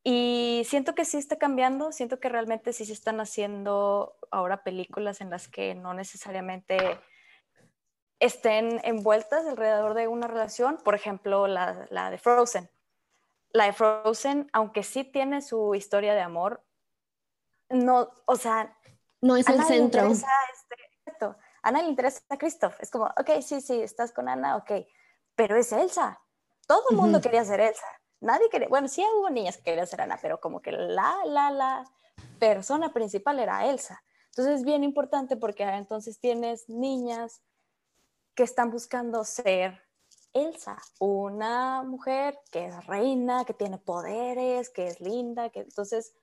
Y 0.05 0.63
siento 0.67 0.95
que 0.95 1.05
sí 1.05 1.17
está 1.17 1.37
cambiando, 1.37 1.93
siento 1.93 2.21
que 2.21 2.29
realmente 2.29 2.73
sí 2.73 2.85
se 2.85 2.93
están 2.93 3.21
haciendo 3.21 4.17
ahora 4.31 4.63
películas 4.63 5.21
en 5.21 5.31
las 5.31 5.49
que 5.49 5.75
no 5.75 5.95
necesariamente 5.95 6.79
estén 8.21 8.81
envueltas 8.85 9.47
alrededor 9.47 9.95
de 9.95 10.09
una 10.09 10.27
relación, 10.27 10.79
por 10.85 10.95
ejemplo, 10.95 11.47
la, 11.47 11.87
la 11.91 12.11
de 12.11 12.19
Frozen. 12.19 12.71
La 13.51 13.65
de 13.65 13.73
Frozen, 13.73 14.49
aunque 14.53 14.83
sí 14.83 15.05
tiene 15.05 15.41
su 15.41 15.75
historia 15.75 16.15
de 16.15 16.21
amor, 16.21 16.65
no, 17.71 18.11
o 18.27 18.37
sea, 18.37 18.77
no 19.21 19.37
es 19.37 19.49
el 19.49 19.63
centro. 19.65 20.11
Este, 20.11 21.27
Ana 21.63 21.83
le 21.83 21.89
interesa 21.89 22.21
a 22.29 22.37
Christoph. 22.37 22.81
Es 22.81 22.91
como, 22.91 23.07
ok, 23.07 23.41
sí, 23.43 23.61
sí, 23.61 23.81
estás 23.81 24.13
con 24.13 24.29
Ana, 24.29 24.57
ok. 24.57 24.73
Pero 25.35 25.57
es 25.57 25.73
Elsa. 25.73 26.21
Todo 26.67 26.85
el 26.91 26.97
mundo 26.97 27.21
quería 27.21 27.45
ser 27.45 27.61
Elsa. 27.61 27.87
Nadie 28.21 28.49
quería, 28.51 28.69
bueno, 28.69 28.89
sí 28.89 29.05
hubo 29.17 29.31
niñas 29.31 29.57
que 29.57 29.63
querían 29.65 29.87
ser 29.87 30.01
Ana, 30.01 30.19
pero 30.21 30.41
como 30.41 30.61
que 30.61 30.73
la, 30.73 31.17
la, 31.25 31.51
la 31.51 31.85
persona 32.39 32.93
principal 32.93 33.39
era 33.39 33.67
Elsa. 33.67 34.03
Entonces 34.31 34.61
es 34.61 34.65
bien 34.65 34.85
importante 34.85 35.37
porque 35.37 35.65
entonces 35.65 36.21
tienes 36.21 36.69
niñas 36.69 37.43
que 38.35 38.43
están 38.43 38.71
buscando 38.71 39.25
ser 39.25 39.83
Elsa, 40.33 40.79
una 41.01 41.83
mujer 41.83 42.39
que 42.53 42.67
es 42.67 42.87
reina, 42.87 43.45
que 43.45 43.55
tiene 43.55 43.79
poderes, 43.79 44.71
que 44.71 44.87
es 44.87 45.01
linda, 45.01 45.51
que 45.51 45.61
entonces 45.61 46.15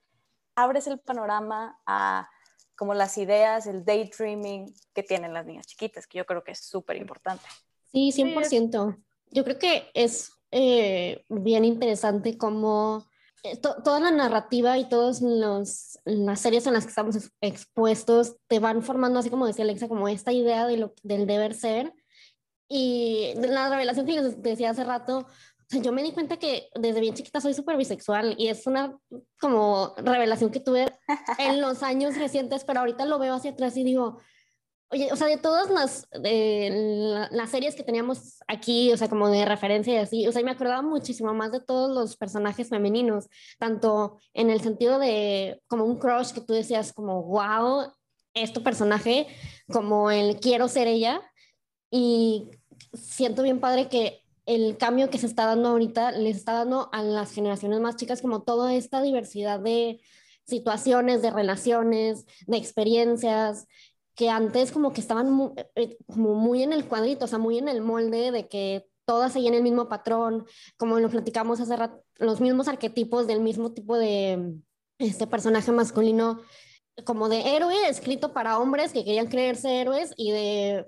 abres 0.54 0.86
el 0.86 0.98
panorama 0.98 1.80
a 1.86 2.30
como 2.76 2.94
las 2.94 3.18
ideas, 3.18 3.66
el 3.66 3.84
daydreaming 3.84 4.72
que 4.94 5.02
tienen 5.02 5.32
las 5.32 5.46
niñas 5.46 5.66
chiquitas, 5.66 6.06
que 6.06 6.18
yo 6.18 6.26
creo 6.26 6.44
que 6.44 6.52
es 6.52 6.60
súper 6.60 6.96
importante. 6.96 7.44
Sí, 7.90 8.12
100%. 8.12 8.96
Yo 9.30 9.44
creo 9.44 9.58
que 9.58 9.90
es 9.94 10.32
eh, 10.50 11.24
bien 11.28 11.64
interesante 11.64 12.38
cómo 12.38 13.06
eh, 13.42 13.56
toda 13.56 14.00
la 14.00 14.10
narrativa 14.10 14.78
y 14.78 14.88
todas 14.88 15.20
las 15.22 15.98
series 16.40 16.66
en 16.66 16.72
las 16.74 16.84
que 16.84 16.90
estamos 16.90 17.30
expuestos 17.40 18.36
te 18.48 18.58
van 18.58 18.82
formando, 18.82 19.18
así 19.18 19.30
como 19.30 19.46
decía 19.46 19.64
Alexa, 19.64 19.88
como 19.88 20.08
esta 20.08 20.32
idea 20.32 20.66
de 20.66 20.76
lo, 20.76 20.94
del 21.02 21.26
deber 21.26 21.54
ser. 21.54 21.92
Y 22.68 23.34
la 23.36 23.70
revelación 23.70 24.06
que 24.06 24.20
les 24.20 24.42
decía 24.42 24.70
hace 24.70 24.84
rato, 24.84 25.26
yo 25.70 25.92
me 25.92 26.02
di 26.02 26.12
cuenta 26.12 26.36
que 26.36 26.68
desde 26.74 27.00
bien 27.00 27.14
chiquita 27.14 27.40
soy 27.40 27.54
súper 27.54 27.76
bisexual 27.76 28.34
y 28.38 28.48
es 28.48 28.66
una 28.66 28.96
como 29.40 29.94
revelación 29.96 30.50
que 30.50 30.60
tuve 30.60 30.86
en 31.38 31.60
los 31.60 31.82
años 31.82 32.16
recientes, 32.16 32.64
pero 32.64 32.80
ahorita 32.80 33.04
lo 33.04 33.18
veo 33.18 33.34
hacia 33.34 33.50
atrás 33.50 33.76
y 33.76 33.84
digo, 33.84 34.18
oye, 34.90 35.12
o 35.12 35.16
sea, 35.16 35.26
de 35.26 35.38
todas 35.38 35.68
las, 35.70 36.08
de 36.10 37.26
las 37.30 37.50
series 37.50 37.74
que 37.74 37.82
teníamos 37.82 38.38
aquí, 38.46 38.92
o 38.92 38.96
sea, 38.96 39.08
como 39.08 39.28
de 39.28 39.44
referencia 39.44 39.94
y 39.94 39.96
así, 39.96 40.28
o 40.28 40.32
sea, 40.32 40.42
me 40.42 40.52
acordaba 40.52 40.82
muchísimo 40.82 41.34
más 41.34 41.50
de 41.50 41.60
todos 41.60 41.90
los 41.90 42.16
personajes 42.16 42.68
femeninos, 42.68 43.28
tanto 43.58 44.18
en 44.34 44.50
el 44.50 44.60
sentido 44.60 44.98
de 44.98 45.60
como 45.66 45.84
un 45.84 45.98
crush 45.98 46.32
que 46.32 46.40
tú 46.40 46.52
decías 46.52 46.92
como, 46.92 47.22
wow, 47.24 47.92
es 48.34 48.52
tu 48.52 48.62
personaje, 48.62 49.26
como 49.72 50.10
el 50.10 50.38
quiero 50.38 50.68
ser 50.68 50.86
ella. 50.86 51.20
Y 51.90 52.50
siento 52.92 53.42
bien 53.42 53.60
padre 53.60 53.88
que 53.88 54.25
el 54.46 54.76
cambio 54.78 55.10
que 55.10 55.18
se 55.18 55.26
está 55.26 55.44
dando 55.44 55.68
ahorita 55.70 56.12
les 56.12 56.36
está 56.36 56.52
dando 56.52 56.88
a 56.92 57.02
las 57.02 57.32
generaciones 57.32 57.80
más 57.80 57.96
chicas 57.96 58.22
como 58.22 58.42
toda 58.42 58.74
esta 58.74 59.02
diversidad 59.02 59.60
de 59.60 60.00
situaciones, 60.44 61.20
de 61.22 61.32
relaciones, 61.32 62.24
de 62.46 62.56
experiencias, 62.56 63.66
que 64.14 64.30
antes 64.30 64.72
como 64.72 64.92
que 64.92 65.00
estaban 65.00 65.30
muy, 65.30 65.50
eh, 65.74 65.98
como 66.06 66.34
muy 66.34 66.62
en 66.62 66.72
el 66.72 66.86
cuadrito, 66.86 67.26
o 67.26 67.28
sea, 67.28 67.38
muy 67.38 67.58
en 67.58 67.68
el 67.68 67.82
molde 67.82 68.30
de 68.30 68.48
que 68.48 68.88
todas 69.04 69.32
seguían 69.32 69.54
el 69.54 69.62
mismo 69.62 69.88
patrón, 69.88 70.46
como 70.76 70.98
lo 70.98 71.10
platicamos 71.10 71.60
hace 71.60 71.76
rato, 71.76 72.02
los 72.16 72.40
mismos 72.40 72.68
arquetipos 72.68 73.26
del 73.26 73.40
mismo 73.40 73.72
tipo 73.72 73.98
de 73.98 74.54
este 74.98 75.26
personaje 75.26 75.70
masculino, 75.72 76.40
como 77.04 77.28
de 77.28 77.56
héroe 77.56 77.88
escrito 77.88 78.32
para 78.32 78.58
hombres 78.58 78.92
que 78.92 79.04
querían 79.04 79.26
creerse 79.26 79.80
héroes 79.80 80.14
y 80.16 80.30
de 80.30 80.86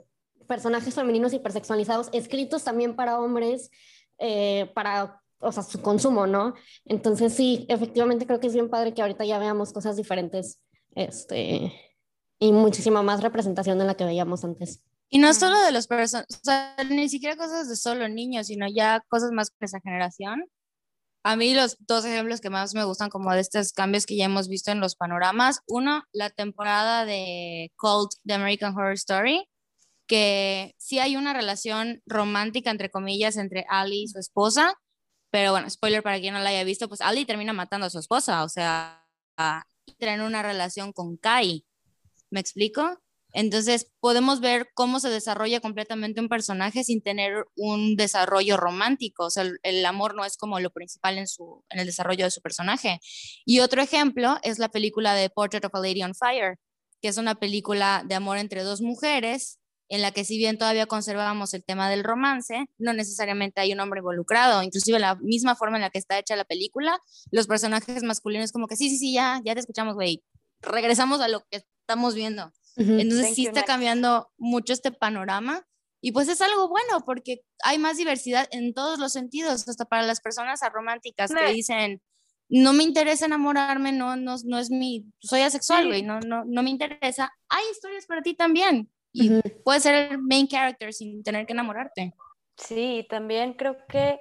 personajes 0.49 0.94
femeninos 0.94 1.32
hipersexualizados 1.32 2.09
escritos 2.12 2.64
también 2.64 2.96
para 2.96 3.20
hombres, 3.20 3.70
eh, 4.18 4.70
para, 4.74 5.22
o 5.38 5.53
sea, 5.53 5.62
su 5.62 5.80
consumo, 5.80 6.26
¿no? 6.26 6.55
Entonces 6.84 7.34
sí, 7.34 7.66
efectivamente 7.68 8.26
creo 8.26 8.40
que 8.40 8.49
es 8.49 8.55
bien 8.55 8.70
padre 8.70 8.94
que 8.94 9.03
ahorita 9.03 9.24
ya 9.24 9.38
veamos 9.38 9.72
cosas 9.72 9.96
diferentes, 9.96 10.61
este, 10.96 11.72
y 12.40 12.53
muchísima 12.53 13.03
más 13.03 13.22
representación 13.22 13.78
de 13.78 13.84
la 13.84 13.94
que 13.94 14.05
veíamos 14.05 14.44
antes. 14.44 14.82
Y 15.11 15.18
no 15.18 15.32
solo 15.32 15.59
de 15.61 15.72
los 15.72 15.86
personas, 15.86 16.26
o 16.30 16.40
sea, 16.42 16.76
ni 16.90 17.09
siquiera 17.09 17.36
cosas 17.36 17.68
de 17.68 17.76
solo 17.76 18.09
niños, 18.09 18.49
sino 18.49 18.66
ya 18.68 19.03
cosas 19.09 19.30
más 19.30 19.53
de 19.59 19.66
esa 19.66 19.80
generación. 19.80 20.44
A 21.24 21.36
mí 21.36 21.55
los 21.55 21.76
dos 21.80 22.05
ejemplos 22.05 22.40
que 22.40 22.51
más 22.51 22.74
me 22.74 22.84
gustan 22.84 23.11
como 23.11 23.32
de 23.32 23.40
estos 23.40 23.72
cambios 23.72 24.07
que 24.07 24.16
ya 24.16 24.26
hemos 24.26 24.49
visto 24.49 24.70
en 24.70 24.80
los 24.80 24.96
panoramas. 24.96 25.61
Uno, 25.66 26.05
la 26.12 26.30
temporada 26.30 27.05
de 27.05 27.72
Cult 27.76 28.12
de 28.24 28.34
American 28.34 28.74
Horror 28.74 28.92
Story, 28.94 29.49
que 30.09 30.75
sí 30.79 30.99
hay 30.99 31.17
una 31.17 31.33
relación 31.33 32.03
romántica, 32.07 32.71
entre 32.71 32.91
comillas, 32.91 33.37
entre 33.37 33.65
Ali 33.69 34.05
y 34.05 34.09
su 34.09 34.19
esposa, 34.19 34.75
pero 35.31 35.53
bueno, 35.53 35.69
spoiler 35.69 36.03
para 36.03 36.19
quien 36.19 36.35
no 36.35 36.41
la 36.41 36.51
haya 36.51 36.65
visto, 36.65 36.89
pues 36.89 37.01
Ali 37.01 37.27
termina 37.27 37.53
matando 37.53 37.87
a 37.87 37.91
su 37.91 37.99
esposa, 37.99 38.43
o 38.43 38.49
sea, 38.49 39.07
en 40.01 40.21
una 40.23 40.43
relación 40.43 40.93
con 40.93 41.17
Kai. 41.17 41.65
¿Me 42.31 42.41
explico? 42.41 42.99
Entonces 43.35 43.91
podemos 44.01 44.41
ver 44.41 44.71
cómo 44.75 45.01
se 45.01 45.11
desarrolla 45.11 45.61
completamente 45.61 46.21
un 46.21 46.29
personaje 46.29 46.83
sin 46.83 47.03
tener 47.03 47.45
un 47.57 47.95
desarrollo 47.97 48.57
romántico. 48.57 49.27
O 49.27 49.31
sea, 49.31 49.45
el, 49.63 49.87
amor 49.87 50.15
no 50.15 50.25
es 50.25 50.39
como 50.39 50.61
lo 50.61 50.71
principal 50.71 51.19
en, 51.19 51.27
su, 51.27 51.63
en 51.69 51.81
el 51.81 51.87
desarrollo 51.87 52.25
de 52.25 52.31
su 52.31 52.41
personaje. 52.41 53.01
Y 53.45 53.61
otro 53.61 53.83
ejemplo 53.83 54.39
es 54.43 54.59
la 54.59 54.71
película 54.71 55.15
de 55.15 55.29
Portrait 55.29 55.65
of 55.65 55.75
a 55.75 55.81
Lady 55.81 56.03
on 56.03 56.15
Fire, 56.15 56.59
que 57.03 57.09
es 57.09 57.19
una 57.19 57.35
película 57.35 58.03
de 58.07 58.15
amor 58.15 58.39
entre 58.39 58.63
dos 58.63 58.81
mujeres 58.81 59.59
en 59.89 60.03
la 60.03 60.12
que 60.12 60.24
si 60.24 60.36
bien 60.36 60.59
todavía 60.59 60.86
conservamos 60.86 61.55
el 61.55 61.64
tema 61.64 61.89
del 61.89 62.05
romance, 62.05 62.66
no 62.78 62.93
necesariamente 62.93 63.61
hay 63.61 63.72
un 63.72 63.80
hombre 63.80 64.01
involucrado, 64.01 64.62
inclusive 64.62 64.99
la 64.99 65.16
misma 65.16 65.57
forma 65.57 65.76
en 65.76 65.82
la 65.82 65.91
que 65.91 65.99
está 65.99 66.18
hecha 66.18 66.36
la 66.36 66.45
película, 66.45 67.01
los 67.30 67.47
personajes 67.47 68.03
masculinos 68.03 68.53
como 68.53 68.66
que 68.66 68.76
sí, 68.76 68.91
sí, 68.91 68.99
sí, 68.99 69.14
ya, 69.14 69.41
ya 69.45 69.55
te 69.55 69.61
escuchamos, 69.61 69.95
güey, 69.95 70.22
regresamos 70.61 71.20
a 71.20 71.28
lo 71.28 71.41
que 71.51 71.64
estamos 71.80 72.14
viendo. 72.14 72.53
Entonces 72.76 73.34
sí 73.34 73.47
está 73.47 73.64
cambiando 73.64 74.30
mucho 74.36 74.72
este 74.72 74.93
panorama 74.93 75.66
y 76.01 76.12
pues 76.12 76.28
es 76.28 76.41
algo 76.41 76.68
bueno 76.68 77.05
porque 77.05 77.41
hay 77.64 77.76
más 77.78 77.97
diversidad 77.97 78.47
en 78.53 78.72
todos 78.72 79.01
los 79.01 79.12
sentidos, 79.12 79.68
hasta 79.68 79.84
para 79.84 80.03
las 80.03 80.20
personas 80.20 80.62
arománticas 80.62 81.32
que 81.32 81.53
dicen, 81.53 82.01
no 82.49 82.72
me 82.72 82.84
interesa 82.84 83.26
enamorarme, 83.26 83.91
no, 83.91 84.14
no, 84.14 84.36
no 84.45 84.59
es 84.61 84.70
mi, 84.70 85.07
soy 85.18 85.41
asexual, 85.41 85.89
güey, 85.89 86.03
no, 86.03 86.20
no, 86.20 86.45
no 86.47 86.62
me 86.62 86.70
interesa. 86.70 87.32
Hay 87.49 87.64
historias 87.72 88.07
para 88.07 88.22
ti 88.22 88.34
también 88.34 88.89
y 89.19 89.43
puedes 89.64 89.83
ser 89.83 90.12
el 90.12 90.19
main 90.19 90.47
character 90.47 90.93
sin 90.93 91.23
tener 91.23 91.47
que 91.47 91.53
enamorarte. 91.53 92.14
Sí, 92.57 93.07
también 93.09 93.55
creo 93.55 93.77
que, 93.87 94.21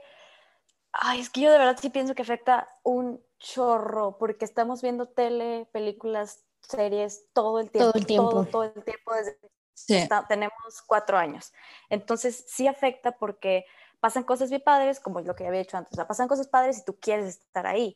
ay, 0.91 1.19
es 1.19 1.29
que 1.29 1.41
yo 1.41 1.51
de 1.51 1.57
verdad 1.57 1.77
sí 1.81 1.89
pienso 1.89 2.15
que 2.15 2.21
afecta 2.21 2.67
un 2.83 3.23
chorro, 3.39 4.17
porque 4.17 4.45
estamos 4.45 4.81
viendo 4.81 5.07
tele, 5.07 5.67
películas, 5.71 6.45
series 6.61 7.27
todo 7.33 7.59
el 7.59 7.71
tiempo. 7.71 7.91
Todo 7.91 7.99
el 7.99 8.05
tiempo. 8.05 8.45
Todo, 8.51 8.63
el 8.63 8.83
tiempo, 8.83 9.13
desde 9.13 9.37
Sí. 9.77 9.95
Está- 9.95 10.25
tenemos 10.27 10.81
cuatro 10.87 11.17
años. 11.17 11.53
Entonces 11.89 12.45
sí 12.47 12.67
afecta 12.67 13.11
porque 13.11 13.65
pasan 13.99 14.23
cosas 14.23 14.49
bien 14.49 14.63
padres, 14.63 14.99
como 14.99 15.21
lo 15.21 15.35
que 15.35 15.45
había 15.45 15.59
dicho 15.59 15.77
antes, 15.77 15.93
o 15.93 15.95
sea, 15.95 16.07
pasan 16.07 16.27
cosas 16.27 16.47
padres 16.47 16.79
y 16.79 16.85
tú 16.85 16.97
quieres 16.99 17.27
estar 17.27 17.67
ahí, 17.67 17.95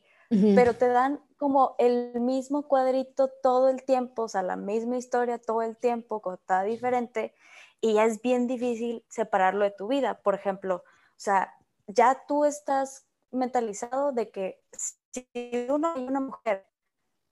Pero 0.54 0.74
te 0.74 0.88
dan 0.88 1.20
como 1.36 1.74
el 1.78 2.18
mismo 2.20 2.66
cuadrito 2.66 3.28
todo 3.42 3.68
el 3.68 3.84
tiempo, 3.84 4.22
o 4.22 4.28
sea, 4.28 4.42
la 4.42 4.56
misma 4.56 4.96
historia 4.96 5.38
todo 5.38 5.60
el 5.60 5.76
tiempo, 5.76 6.22
contada 6.22 6.62
diferente, 6.62 7.34
y 7.82 7.94
ya 7.94 8.04
es 8.04 8.22
bien 8.22 8.46
difícil 8.46 9.04
separarlo 9.08 9.64
de 9.64 9.72
tu 9.72 9.88
vida. 9.88 10.20
Por 10.22 10.34
ejemplo, 10.34 10.76
o 10.76 11.20
sea, 11.20 11.54
ya 11.86 12.22
tú 12.26 12.44
estás 12.46 13.06
mentalizado 13.30 14.12
de 14.12 14.30
que 14.30 14.62
si 15.10 15.26
uno 15.68 15.92
y 15.96 16.06
una 16.06 16.20
mujer 16.20 16.66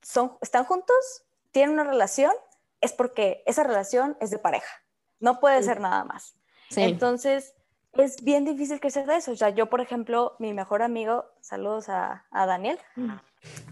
son, 0.03 0.36
están 0.42 0.64
juntos, 0.64 1.24
tienen 1.53 1.74
una 1.74 1.84
relación, 1.84 2.32
es 2.80 2.92
porque 2.92 3.42
esa 3.46 3.62
relación 3.62 4.16
es 4.20 4.30
de 4.30 4.38
pareja, 4.38 4.74
no 5.20 5.40
puede 5.40 5.62
ser 5.62 5.80
nada 5.80 6.05
más. 6.05 6.34
Sí. 6.68 6.82
Entonces, 6.82 7.55
es 7.95 8.22
bien 8.22 8.45
difícil 8.45 8.80
crecer 8.80 9.07
de 9.07 9.16
eso. 9.16 9.32
O 9.32 9.36
sea, 9.36 9.51
yo, 9.51 9.68
por 9.68 9.80
ejemplo, 9.80 10.36
mi 10.38 10.53
mejor 10.53 10.82
amigo, 10.82 11.24
saludos 11.41 11.88
a, 11.88 12.26
a 12.30 12.47
Daniel, 12.47 12.78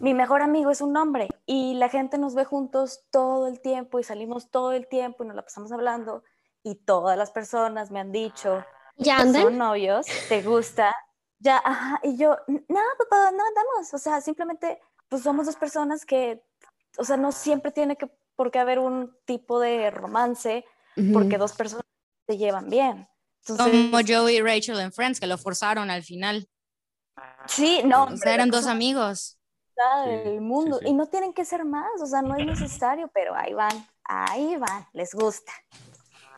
mi 0.01 0.15
mejor 0.15 0.43
amigo 0.43 0.71
es 0.71 0.81
un 0.81 0.97
hombre 0.97 1.29
y 1.47 1.75
la 1.75 1.89
gente 1.89 2.19
nos 2.19 2.35
ve 2.35 2.45
juntos 2.45 3.05
todo 3.11 3.47
el 3.47 3.61
tiempo 3.61 3.99
y 3.99 4.05
salimos 4.05 4.51
todo 4.51 4.73
el 4.73 4.89
tiempo 4.89 5.25
y 5.25 5.27
nos 5.27 5.37
la 5.37 5.43
pasamos 5.43 5.73
hablando 5.73 6.25
y 6.63 6.75
todas 6.75 7.17
las 7.17 7.31
personas 7.31 7.91
me 7.91 8.01
han 8.01 8.13
dicho, 8.13 8.65
¿Ya 8.97 9.19
andan? 9.19 9.43
son 9.43 9.59
novios, 9.59 10.07
te 10.29 10.43
gusta, 10.43 10.95
ya, 11.39 11.63
ajá, 11.65 12.01
y 12.03 12.17
yo, 12.17 12.37
no, 12.49 12.81
papá, 12.99 13.31
no 13.31 13.45
andamos, 13.47 13.95
o 13.95 13.99
sea, 13.99 14.21
simplemente, 14.21 14.81
pues 15.09 15.23
somos 15.23 15.47
dos 15.47 15.57
personas 15.57 16.05
que, 16.05 16.43
o 16.99 17.05
sea, 17.05 17.17
no 17.17 17.31
siempre 17.31 17.71
tiene 17.71 17.97
que, 17.97 18.11
por 18.35 18.51
qué 18.51 18.59
haber 18.59 18.79
un 18.79 19.17
tipo 19.25 19.61
de 19.61 19.91
romance, 19.91 20.65
porque 21.13 21.39
dos 21.39 21.53
personas 21.53 21.87
se 22.27 22.37
llevan 22.37 22.69
bien. 22.69 23.09
Entonces, 23.49 23.91
Como 23.91 24.03
Joey 24.07 24.37
y 24.37 24.41
Rachel 24.43 24.79
en 24.81 24.93
Friends, 24.93 25.21
que 25.21 25.27
lo 25.27 25.39
forzaron 25.39 25.91
al 25.91 26.03
final. 26.03 26.49
sí, 27.47 27.81
no, 27.85 28.05
O 28.05 28.17
sea, 28.17 28.35
eran 28.35 28.51
dos 28.51 28.67
amigos. 28.67 29.39
del 30.07 30.41
sí, 30.41 30.41
mundo, 30.41 30.81
sí. 30.81 30.87
y 30.87 30.93
no 30.93 31.07
tienen 31.07 31.33
que 31.33 31.45
ser 31.45 31.65
más, 31.65 31.89
o 32.03 32.07
sea, 32.07 32.21
no 32.23 32.35
es 32.37 32.45
necesario, 32.45 33.09
pero 33.15 33.35
ahí 33.35 33.55
van, 33.55 33.87
ahí 34.05 34.57
van, 34.57 34.87
les 34.93 35.15
gusta. 35.15 35.53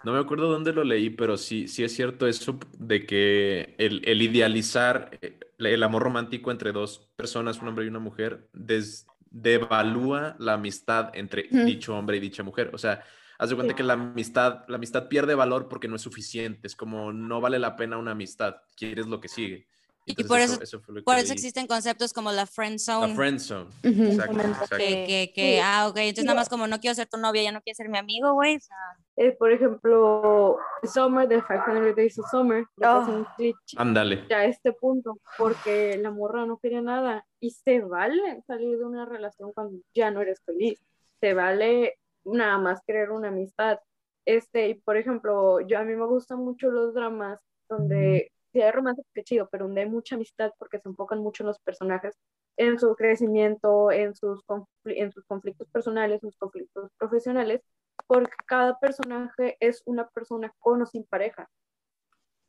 No 0.02 0.12
me 0.12 0.18
acuerdo 0.18 0.48
dónde 0.50 0.72
lo 0.72 0.82
leí, 0.82 1.10
pero 1.10 1.36
sí, 1.36 1.68
sí 1.68 1.84
es 1.84 1.94
cierto 1.94 2.26
eso 2.26 2.58
de 2.78 3.04
que 3.06 3.74
el, 3.78 4.02
el 4.06 4.22
idealizar 4.22 5.18
eh, 5.20 5.38
el 5.58 5.82
amor 5.82 6.02
romántico 6.02 6.50
entre 6.50 6.72
dos 6.72 7.10
personas, 7.16 7.60
un 7.60 7.68
hombre 7.68 7.84
y 7.84 7.88
una 7.88 7.98
mujer, 7.98 8.48
des- 8.54 9.06
devalúa 9.30 10.36
la 10.38 10.54
amistad 10.54 11.10
entre 11.14 11.44
dicho 11.50 11.96
hombre 11.96 12.16
y 12.16 12.20
dicha 12.20 12.42
mujer. 12.42 12.70
O 12.74 12.78
sea, 12.78 13.04
haz 13.40 13.48
de 13.50 13.56
cuenta 13.56 13.74
que 13.74 13.82
la 13.82 13.94
amistad, 13.94 14.64
la 14.68 14.76
amistad 14.76 15.08
pierde 15.08 15.34
valor 15.34 15.68
porque 15.68 15.88
no 15.88 15.96
es 15.96 16.02
suficiente. 16.02 16.66
Es 16.66 16.76
como 16.76 17.12
no 17.12 17.40
vale 17.40 17.58
la 17.58 17.74
pena 17.76 17.96
una 17.98 18.12
amistad, 18.12 18.56
quieres 18.76 19.06
lo 19.06 19.20
que 19.20 19.28
sigue. 19.28 19.66
Y 20.06 20.12
Entonces, 20.12 20.28
por 20.58 20.66
eso- 20.66 20.82
lo 20.88 20.94
que 20.94 21.02
Por 21.02 21.16
eso 21.18 21.32
existen 21.34 21.66
conceptos 21.66 22.12
como 22.12 22.32
la 22.32 22.46
friend 22.46 22.74
La 22.74 22.78
zone. 22.78 23.14
friend 23.14 23.38
zone. 23.38 23.64
Ujú. 23.64 23.88
Exacto, 23.88 24.06
Exactamente. 24.08 24.50
exacto. 24.52 24.76
que, 24.78 25.04
que, 25.06 25.32
que, 25.34 25.54
Sí. 25.56 25.60
ah, 25.62 25.86
ok, 25.88 25.96
entonces 25.98 26.24
nada 26.24 26.38
más 26.40 26.48
como 26.48 26.66
no 26.66 26.80
quiero 26.80 26.94
ser 26.94 27.06
tu 27.06 27.18
novia, 27.18 27.42
ya 27.42 27.52
no 27.52 27.60
quieres 27.60 27.76
ser 27.76 27.88
mi 27.90 27.98
amigo, 27.98 28.32
güey. 28.34 28.56
o 28.56 28.60
sea, 28.60 28.76
Eh, 29.16 29.32
por 29.32 29.52
ejemplo, 29.52 30.56
Summer 30.82 31.28
de 31.28 31.42
500 31.42 31.94
Days 31.94 32.18
of 32.18 32.30
Summer, 32.30 32.64
le 32.76 32.82
pasa 32.86 33.10
un 33.10 33.26
Oh. 33.26 33.54
Ándale. 33.76 34.24
a 34.34 34.44
este 34.46 34.72
punto, 34.72 35.18
porque 35.36 35.98
la 35.98 36.10
morra 36.10 36.46
no 36.46 36.58
quería 36.58 36.80
nada 36.80 37.26
y 37.38 37.50
se 37.50 37.80
vale 37.80 38.42
salir 38.46 38.78
de 38.78 38.84
una 38.84 39.04
relación 39.04 39.52
cuando 39.52 39.78
ya 39.94 40.10
no 40.10 40.22
eres 40.22 40.40
feliz, 40.44 40.80
se 41.20 41.34
vale 41.34 41.98
nada 42.24 42.58
más 42.58 42.80
querer 42.86 43.10
una 43.10 43.28
amistad. 43.28 43.78
Este, 44.26 44.68
y 44.68 44.74
por 44.74 44.96
ejemplo, 44.96 45.60
yo 45.60 45.78
a 45.78 45.84
mí 45.84 45.94
me 45.96 46.06
gustan 46.06 46.38
mucho 46.38 46.70
los 46.70 46.94
dramas 46.94 47.40
donde 47.68 48.32
si 48.52 48.60
hay 48.60 48.70
romance, 48.72 49.02
qué 49.14 49.22
chido, 49.22 49.48
pero 49.50 49.66
donde 49.66 49.82
hay 49.82 49.88
mucha 49.88 50.16
amistad 50.16 50.52
porque 50.58 50.78
se 50.80 50.88
enfocan 50.88 51.20
mucho 51.20 51.42
en 51.42 51.48
los 51.48 51.60
personajes, 51.60 52.16
en 52.56 52.78
su 52.78 52.94
crecimiento, 52.96 53.92
en 53.92 54.14
sus, 54.14 54.42
en 54.84 55.12
sus 55.12 55.24
conflictos 55.24 55.68
personales, 55.68 56.22
en 56.22 56.30
sus 56.30 56.38
conflictos 56.38 56.90
profesionales, 56.98 57.62
porque 58.06 58.32
cada 58.46 58.78
personaje 58.78 59.56
es 59.60 59.82
una 59.86 60.08
persona 60.08 60.52
con 60.58 60.82
o 60.82 60.86
sin 60.86 61.04
pareja. 61.04 61.48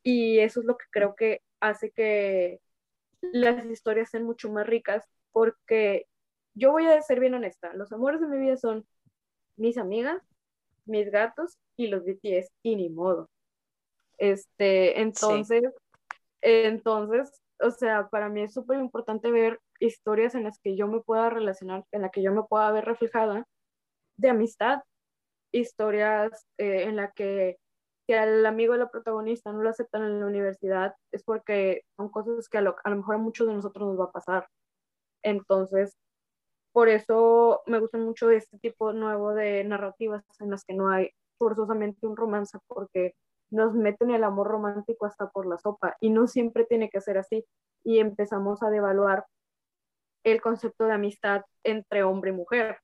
Y 0.03 0.39
eso 0.39 0.61
es 0.61 0.65
lo 0.65 0.77
que 0.77 0.85
creo 0.89 1.15
que 1.15 1.41
hace 1.59 1.91
que 1.91 2.59
las 3.21 3.65
historias 3.65 4.09
sean 4.09 4.23
mucho 4.23 4.49
más 4.51 4.65
ricas, 4.65 5.05
porque 5.31 6.07
yo 6.55 6.71
voy 6.71 6.87
a 6.87 7.01
ser 7.01 7.19
bien 7.19 7.35
honesta, 7.35 7.73
los 7.73 7.91
amores 7.91 8.19
de 8.19 8.27
mi 8.27 8.37
vida 8.37 8.57
son 8.57 8.85
mis 9.61 9.77
amigas, 9.77 10.21
mis 10.85 11.11
gatos 11.11 11.57
y 11.77 11.87
los 11.87 12.03
BTS, 12.03 12.51
y 12.63 12.75
ni 12.75 12.89
modo. 12.89 13.29
Este, 14.17 15.01
entonces, 15.01 15.63
entonces, 16.41 17.41
o 17.59 17.71
sea, 17.71 18.09
para 18.09 18.29
mí 18.29 18.41
es 18.41 18.53
súper 18.53 18.79
importante 18.79 19.31
ver 19.31 19.59
historias 19.79 20.35
en 20.35 20.43
las 20.43 20.59
que 20.59 20.75
yo 20.75 20.87
me 20.87 21.01
pueda 21.01 21.29
relacionar, 21.29 21.85
en 21.91 22.01
las 22.01 22.11
que 22.11 22.23
yo 22.23 22.33
me 22.33 22.43
pueda 22.43 22.71
ver 22.71 22.85
reflejada 22.85 23.45
de 24.17 24.29
amistad, 24.29 24.79
historias 25.51 26.47
eh, 26.57 26.83
en 26.83 26.95
las 26.95 27.13
que 27.13 27.57
si 28.07 28.13
al 28.13 28.45
amigo 28.45 28.73
de 28.73 28.79
la 28.79 28.89
protagonista 28.89 29.51
no 29.51 29.61
lo 29.61 29.69
aceptan 29.69 30.03
en 30.03 30.19
la 30.19 30.25
universidad, 30.25 30.95
es 31.11 31.23
porque 31.23 31.83
son 31.97 32.09
cosas 32.09 32.49
que 32.49 32.57
a 32.57 32.61
lo, 32.61 32.75
a 32.83 32.89
lo 32.89 32.97
mejor 32.97 33.15
a 33.15 33.19
muchos 33.19 33.47
de 33.47 33.53
nosotros 33.53 33.87
nos 33.87 33.99
va 33.99 34.05
a 34.05 34.11
pasar. 34.11 34.47
Entonces, 35.23 35.95
por 36.73 36.89
eso 36.89 37.61
me 37.67 37.79
gustan 37.79 38.03
mucho 38.05 38.29
este 38.31 38.57
tipo 38.59 38.93
nuevo 38.93 39.33
de 39.33 39.63
narrativas 39.63 40.23
en 40.39 40.51
las 40.51 40.63
que 40.65 40.73
no 40.73 40.89
hay 40.89 41.11
forzosamente 41.37 42.05
un 42.07 42.15
romance, 42.17 42.57
porque 42.67 43.15
nos 43.51 43.73
meten 43.73 44.11
el 44.11 44.23
amor 44.23 44.47
romántico 44.47 45.05
hasta 45.05 45.29
por 45.29 45.45
la 45.47 45.57
sopa 45.57 45.97
y 45.99 46.09
no 46.09 46.27
siempre 46.27 46.65
tiene 46.65 46.89
que 46.89 47.01
ser 47.01 47.17
así 47.17 47.45
y 47.83 47.99
empezamos 47.99 48.63
a 48.63 48.69
devaluar 48.69 49.25
el 50.23 50.41
concepto 50.41 50.85
de 50.85 50.93
amistad 50.93 51.43
entre 51.63 52.03
hombre 52.03 52.31
y 52.31 52.33
mujer 52.33 52.77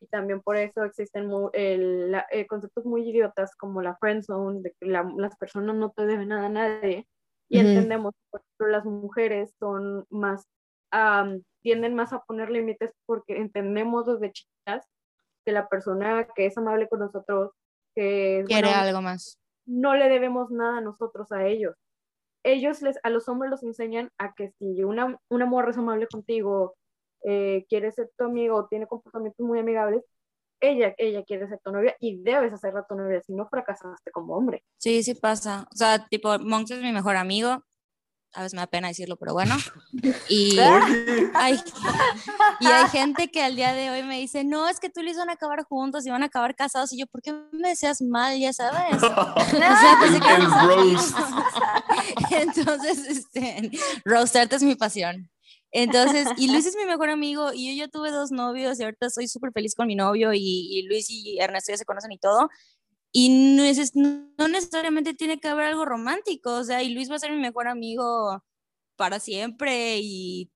y 0.00 0.06
también 0.08 0.42
por 0.42 0.56
eso 0.56 0.84
existen 0.84 1.26
mu- 1.26 1.50
el- 1.52 2.10
la- 2.12 2.26
eh, 2.30 2.46
conceptos 2.46 2.84
muy 2.84 3.08
idiotas 3.08 3.56
como 3.56 3.82
la 3.82 3.96
friend 3.96 4.24
zone, 4.24 4.60
de 4.62 4.72
que 4.80 4.86
la- 4.86 5.10
las 5.16 5.36
personas 5.36 5.76
no 5.76 5.90
te 5.92 6.06
deben 6.06 6.28
nada 6.28 6.46
a 6.46 6.50
nadie 6.50 7.06
y 7.48 7.58
Ujú. 7.60 7.68
entendemos 7.68 8.14
que 8.32 8.66
las 8.66 8.84
mujeres 8.84 9.54
son 9.58 10.06
más 10.10 10.46
am, 10.94 11.42
tienden 11.62 11.94
más 11.94 12.12
a 12.12 12.20
poner 12.20 12.50
límites 12.50 12.92
porque 13.04 13.36
entendemos 13.36 14.06
desde 14.06 14.32
chicas 14.32 14.86
que 15.44 15.52
la 15.52 15.68
persona 15.68 16.28
que 16.34 16.46
es 16.46 16.56
amable 16.56 16.88
con 16.88 17.00
nosotros 17.00 17.50
que 17.94 18.44
quiere 18.46 18.68
buena 18.68 18.78
onda, 18.78 18.88
algo 18.88 19.02
más. 19.02 19.38
no 19.66 19.94
le 19.94 20.08
debemos 20.08 20.50
nada 20.50 20.78
a 20.78 20.80
nosotros 20.80 21.32
a 21.32 21.46
ellos. 21.46 21.74
Ellos 22.44 22.82
les, 22.82 22.98
a 23.02 23.10
los 23.10 23.28
hombres 23.28 23.50
los 23.50 23.62
enseñan 23.62 24.10
a 24.18 24.34
que 24.34 24.50
si 24.58 24.84
una, 24.84 25.18
una 25.30 25.46
morra 25.46 25.70
es 25.70 25.78
amable 25.78 26.06
contigo, 26.06 26.76
eh, 27.24 27.64
quiere 27.68 27.90
ser 27.90 28.10
tu 28.16 28.24
amigo 28.24 28.56
o 28.56 28.66
tiene 28.66 28.86
comportamientos 28.86 29.44
muy 29.44 29.58
amigables, 29.58 30.04
ella, 30.60 30.94
ella 30.98 31.24
quiere 31.24 31.48
ser 31.48 31.58
tu 31.64 31.72
novia 31.72 31.96
y 32.00 32.22
debes 32.22 32.52
hacerla 32.52 32.86
tu 32.88 32.94
novia, 32.94 33.20
si 33.22 33.32
no 33.34 33.48
fracasaste 33.48 34.10
como 34.10 34.36
hombre. 34.36 34.62
Sí, 34.78 35.02
sí 35.02 35.14
pasa. 35.14 35.66
O 35.72 35.76
sea, 35.76 36.06
tipo, 36.08 36.38
Monks 36.38 36.72
es 36.72 36.82
mi 36.82 36.92
mejor 36.92 37.16
amigo. 37.16 37.62
A 38.34 38.42
veces 38.42 38.54
me 38.54 38.60
da 38.60 38.66
pena 38.66 38.88
decirlo, 38.88 39.16
pero 39.16 39.32
bueno. 39.32 39.56
Y 40.28 40.58
hay, 40.58 41.60
y 42.60 42.66
hay 42.66 42.88
gente 42.88 43.30
que 43.30 43.42
al 43.42 43.56
día 43.56 43.74
de 43.74 43.90
hoy 43.90 44.02
me 44.02 44.18
dice, 44.18 44.44
no, 44.44 44.68
es 44.68 44.80
que 44.80 44.90
tú 44.90 45.00
y 45.00 45.04
Luis 45.04 45.16
van 45.16 45.30
a 45.30 45.34
acabar 45.34 45.62
juntos 45.64 46.06
y 46.06 46.10
van 46.10 46.22
a 46.22 46.26
acabar 46.26 46.54
casados. 46.54 46.92
Y 46.92 46.98
yo, 46.98 47.06
¿por 47.06 47.22
qué 47.22 47.32
me 47.52 47.68
deseas 47.68 48.02
mal? 48.02 48.38
Ya 48.38 48.52
sabes. 48.52 49.02
O 49.04 49.56
sea, 49.56 49.98
el. 50.04 50.96
Entonces, 52.30 52.98
este, 53.08 53.70
roastarte 54.04 54.56
es 54.56 54.62
mi 54.62 54.74
pasión. 54.74 55.30
Entonces, 55.76 56.28
y 56.36 56.50
Luis 56.52 56.66
es 56.66 56.76
mi 56.76 56.84
mejor 56.84 57.10
amigo 57.10 57.52
y 57.52 57.76
yo 57.76 57.84
ya 57.84 57.90
tuve 57.90 58.12
dos 58.12 58.30
novios 58.30 58.78
y 58.78 58.84
ahorita 58.84 59.10
soy 59.10 59.26
súper 59.26 59.50
feliz 59.52 59.74
con 59.74 59.88
mi 59.88 59.96
novio 59.96 60.32
y, 60.32 60.38
y 60.38 60.82
Luis 60.86 61.10
y 61.10 61.40
Ernesto 61.40 61.72
ya 61.72 61.78
se 61.78 61.84
conocen 61.84 62.12
y 62.12 62.18
todo. 62.18 62.48
Y 63.16 63.54
no, 63.56 63.62
es, 63.62 63.94
no 63.94 64.48
necesariamente 64.48 65.14
tiene 65.14 65.38
que 65.38 65.46
haber 65.46 65.66
algo 65.66 65.84
romántico, 65.84 66.50
o 66.56 66.64
sea, 66.64 66.82
y 66.82 66.92
Luis 66.92 67.08
va 67.08 67.14
a 67.14 67.20
ser 67.20 67.30
mi 67.30 67.38
mejor 67.38 67.68
amigo 67.68 68.42
para 68.96 69.20
siempre 69.20 69.98
y 70.02 70.50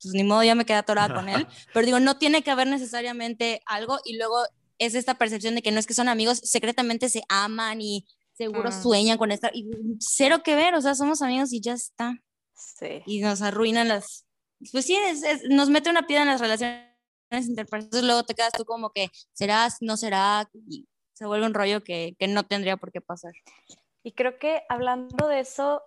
pues 0.00 0.14
ni 0.14 0.24
modo, 0.24 0.42
ya 0.42 0.54
me 0.54 0.64
quedé 0.64 0.78
atorada 0.78 1.14
con 1.14 1.28
él. 1.28 1.46
Pero 1.74 1.84
digo, 1.84 2.00
no 2.00 2.16
tiene 2.16 2.42
que 2.42 2.50
haber 2.50 2.66
necesariamente 2.66 3.60
algo 3.66 3.98
y 4.06 4.16
luego 4.16 4.36
es 4.78 4.94
esta 4.94 5.18
percepción 5.18 5.54
de 5.54 5.60
que 5.60 5.70
no 5.70 5.78
es 5.80 5.86
que 5.86 5.92
son 5.94 6.08
amigos, 6.08 6.40
secretamente 6.44 7.08
se 7.10 7.22
aman 7.28 7.80
y 7.82 8.06
seguro 8.32 8.70
Mm. 8.70 8.82
sueñan 8.82 9.18
con 9.18 9.30
estar. 9.32 9.50
Y 9.54 9.68
cero 10.00 10.42
que 10.42 10.54
ver, 10.54 10.74
o 10.76 10.80
sea, 10.80 10.94
somos 10.94 11.20
amigos 11.20 11.52
y 11.52 11.60
ya 11.60 11.74
está. 11.74 12.14
Sí. 12.54 13.02
Y 13.06 13.20
nos 13.20 13.42
arruinan 13.42 13.88
las. 13.88 14.24
Pues 14.72 14.86
sí, 14.86 14.94
es- 14.96 15.24
es- 15.24 15.42
nos 15.50 15.68
mete 15.68 15.90
una 15.90 16.06
piedra 16.06 16.22
en 16.22 16.28
las 16.28 16.40
relaciones 16.40 16.86
interpersonales. 17.32 18.04
Luego 18.04 18.22
te 18.22 18.34
quedas 18.34 18.52
tú 18.56 18.64
como 18.64 18.90
que, 18.90 19.10
¿serás? 19.32 19.76
¿No 19.80 19.96
será? 19.96 20.48
Y 20.70 20.86
se 21.18 21.26
vuelve 21.26 21.46
un 21.46 21.54
rollo 21.54 21.82
que, 21.82 22.14
que 22.16 22.28
no 22.28 22.44
tendría 22.44 22.76
por 22.76 22.92
qué 22.92 23.00
pasar. 23.00 23.32
Y 24.04 24.12
creo 24.12 24.38
que 24.38 24.62
hablando 24.68 25.26
de 25.26 25.40
eso, 25.40 25.82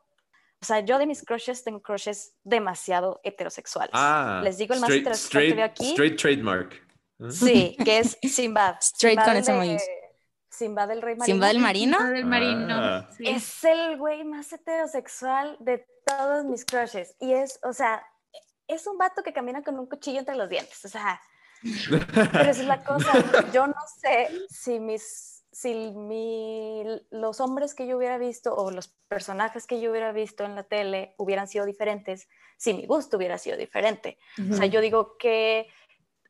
o 0.62 0.66
sea, 0.66 0.82
yo 0.82 1.00
de 1.00 1.06
mis 1.06 1.24
crushes 1.24 1.64
tengo 1.64 1.82
crushes 1.82 2.36
demasiado 2.44 3.22
heterosexuales. 3.24 3.92
Ah, 3.94 4.42
Les 4.44 4.58
digo 4.58 4.74
el 4.74 4.82
más 4.82 4.90
straight, 4.90 5.08
heterosexual 5.08 5.44
que 5.44 5.54
veo 5.54 5.66
straight, 5.68 5.72
aquí. 5.72 5.92
straight 5.92 6.20
trademark. 6.20 6.74
¿Eh? 6.74 7.32
Sí, 7.32 7.78
que 7.84 8.00
es 8.00 8.18
Sinbad. 8.22 8.76
Straight 8.82 9.20
Sinbad 9.22 9.46
con 9.46 9.56
emojis. 9.56 9.84
Simba 10.50 10.86
del 10.86 11.02
Rey 11.02 11.16
Marino. 11.16 11.26
Simba 11.34 11.48
del 11.48 11.60
Marino. 11.60 11.98
Simba 11.98 12.12
del 12.12 12.26
marino. 12.26 12.76
Ah. 12.78 13.10
sí. 13.16 13.24
Es 13.26 13.64
el 13.64 13.98
güey 13.98 14.26
más 14.26 14.52
heterosexual 14.52 15.56
de 15.62 15.86
todos 16.06 16.44
mis 16.44 16.66
crushes. 16.66 17.16
Y 17.22 17.32
es, 17.32 17.58
o 17.64 17.72
sea, 17.72 18.06
es 18.68 18.86
un 18.86 18.98
vato 18.98 19.24
que 19.24 19.32
camina 19.32 19.64
con 19.64 19.80
un 19.80 19.86
cuchillo 19.88 20.20
entre 20.20 20.36
los 20.36 20.50
dientes. 20.50 20.84
O 20.84 20.90
sea, 20.90 21.22
pero 21.62 22.50
esa 22.50 22.62
es 22.62 22.66
la 22.66 22.84
cosa. 22.84 23.12
Yo 23.52 23.68
no 23.68 23.76
sé 24.00 24.30
si 24.50 24.80
mis, 24.80 25.44
si 25.52 25.74
mi, 25.92 26.84
los 27.12 27.40
hombres 27.40 27.76
que 27.76 27.88
yo 27.88 27.98
hubiera 27.98 28.18
visto 28.18 28.56
o 28.56 28.72
los 28.72 28.90
personajes 29.08 29.68
que 29.68 29.80
yo 29.80 29.92
hubiera 29.92 30.12
visto 30.12 30.44
en 30.44 30.56
la 30.56 30.64
tele 30.64 31.16
hubieran 31.18 31.48
sido 31.48 31.66
diferentes, 31.66 32.28
si 32.58 32.74
mi 32.74 32.86
gusto 32.86 33.18
hubiera 33.18 33.38
sido 33.38 33.58
diferente. 33.58 34.18
O 34.52 34.56
sea, 34.56 34.66
yo 34.66 34.82
digo 34.82 35.18
que 35.18 35.68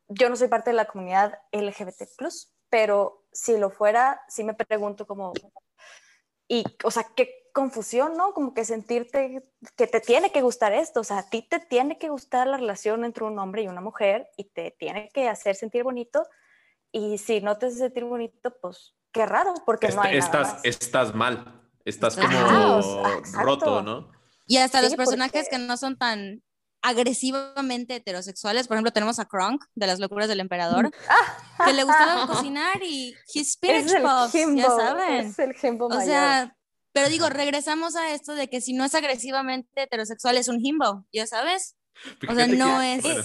yo 0.08 0.30
no 0.30 0.36
soy 0.36 0.48
parte 0.48 0.72
de 0.72 0.76
la 0.76 0.86
comunidad 0.86 1.40
LGBT+, 1.52 2.04
pero 2.70 3.26
si 3.32 3.58
lo 3.58 3.70
fuera, 3.70 4.22
sí 4.28 4.44
me 4.44 4.54
pregunto 4.54 5.06
como, 5.06 5.34
y, 6.48 6.66
o 6.84 6.92
sea, 6.92 7.08
qué 7.16 7.41
confusión, 7.54 8.16
¿no? 8.18 8.34
Como 8.34 8.54
que 8.54 8.66
sentirte 8.66 9.44
que 9.76 9.88
te 9.88 10.00
tiene 10.02 10.32
que 10.32 10.42
gustar 10.42 10.74
esto, 10.74 11.02
o 11.02 11.04
sea, 11.04 11.20
a 11.20 11.30
ti 11.30 11.42
te 11.48 11.60
tiene 11.60 11.98
que 11.98 12.10
gustar 12.10 12.48
la 12.48 12.58
relación 12.58 13.04
entre 13.06 13.24
un 13.26 13.38
hombre 13.40 13.64
y 13.64 13.68
una 13.68 13.82
mujer 13.82 14.30
y 14.38 14.46
te 14.46 14.72
tiene 14.80 15.10
que 15.14 15.28
hacer 15.30 15.56
sentir 15.56 15.84
bonito, 15.84 16.26
y 16.92 17.18
si 17.18 17.42
no 17.42 17.58
te 17.58 17.68
hace 17.68 17.78
sentir 17.78 18.04
bonito, 18.04 18.54
pues 18.62 18.96
qué 19.12 19.26
raro, 19.26 19.54
porque 19.66 19.88
no 19.90 20.02
hay 20.02 20.18
estás, 20.18 20.42
nada 20.44 20.54
más. 20.56 20.62
estás 20.66 21.16
mal. 21.16 21.58
Estás 21.84 22.18
Ajá, 22.18 22.28
como 22.46 22.76
o 22.78 22.82
sea, 22.84 23.18
exacto. 23.18 23.46
roto, 23.48 23.82
¿no? 23.82 24.12
Y 24.46 24.58
hasta 24.58 24.80
Sí, 24.80 24.86
los 24.86 24.96
personajes 24.96 25.46
porque- 25.50 25.58
que 25.58 25.68
no 25.68 25.78
son 25.78 25.98
tan 25.98 26.44
agresivamente 26.84 27.96
heterosexuales. 27.96 28.68
Por 28.68 28.76
ejemplo, 28.76 28.92
tenemos 28.92 29.20
a 29.20 29.26
Kronk 29.26 29.64
de 29.76 29.88
las 29.88 30.00
locuras 30.00 30.28
del 30.28 30.40
emperador, 30.40 30.92
que 31.66 31.74
le 31.74 31.84
gustaba 31.84 32.28
cocinar 32.28 32.82
y 32.84 33.16
his 33.34 33.48
Es 33.48 33.54
spinach 33.54 33.92
el 33.96 34.02
puffs, 34.04 34.34
ya 34.56 34.70
saben. 34.70 35.26
es 35.28 35.40
el 35.40 35.82
O 35.82 35.90
mayor. 35.90 36.04
sea, 36.04 36.56
pero 36.94 37.10
digo, 37.10 37.30
regresamos 37.30 37.96
a 37.96 38.14
esto 38.14 38.34
de 38.36 38.50
que 38.50 38.62
si 38.62 38.74
no 38.74 38.84
es 38.86 38.94
agresivamente 38.96 39.84
heterosexual 39.84 40.38
es 40.38 40.48
un 40.48 40.64
himbo, 40.66 41.06
ya 41.14 41.26
sabes. 41.28 41.76
O 42.28 42.34
sea, 42.36 42.48
no 42.48 42.80
que- 42.80 42.96
es, 42.96 43.02
bueno, 43.04 43.24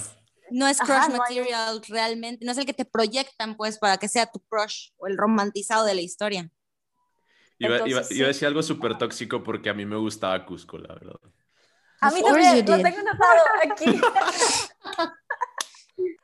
no 0.51 0.67
es 0.67 0.79
Ajá, 0.81 0.85
crush 1.07 1.07
no 1.09 1.13
hay 1.13 1.19
material 1.19 1.81
realmente, 1.87 2.45
no 2.45 2.51
es 2.51 2.57
el 2.57 2.65
que 2.65 2.73
te 2.73 2.85
proyectan 2.85 3.55
pues 3.57 3.77
para 3.79 3.97
que 3.97 4.07
sea 4.07 4.25
tu 4.27 4.39
crush 4.49 4.89
o 4.97 5.07
el 5.07 5.17
romantizado 5.17 5.85
de 5.85 5.95
la 5.95 6.01
historia. 6.01 6.49
iba, 7.59 7.75
iba- 7.77 7.85
Entonces, 7.85 8.11
iba 8.15 8.25
a 8.25 8.27
sí. 8.27 8.33
decir 8.33 8.47
algo 8.47 8.61
súper 8.63 8.97
tóxico 8.97 9.41
porque 9.43 9.69
a 9.69 9.73
mí 9.73 9.85
me 9.85 9.97
gustaba 9.97 10.45
Cusco, 10.45 10.77
la 10.77 10.93
verdad. 10.93 11.15
a 12.01 12.11
mí 12.11 12.21
también, 12.21 12.65
lo 12.65 12.81
tengo 12.81 12.99
anotado 12.99 13.41
aquí. 13.71 13.85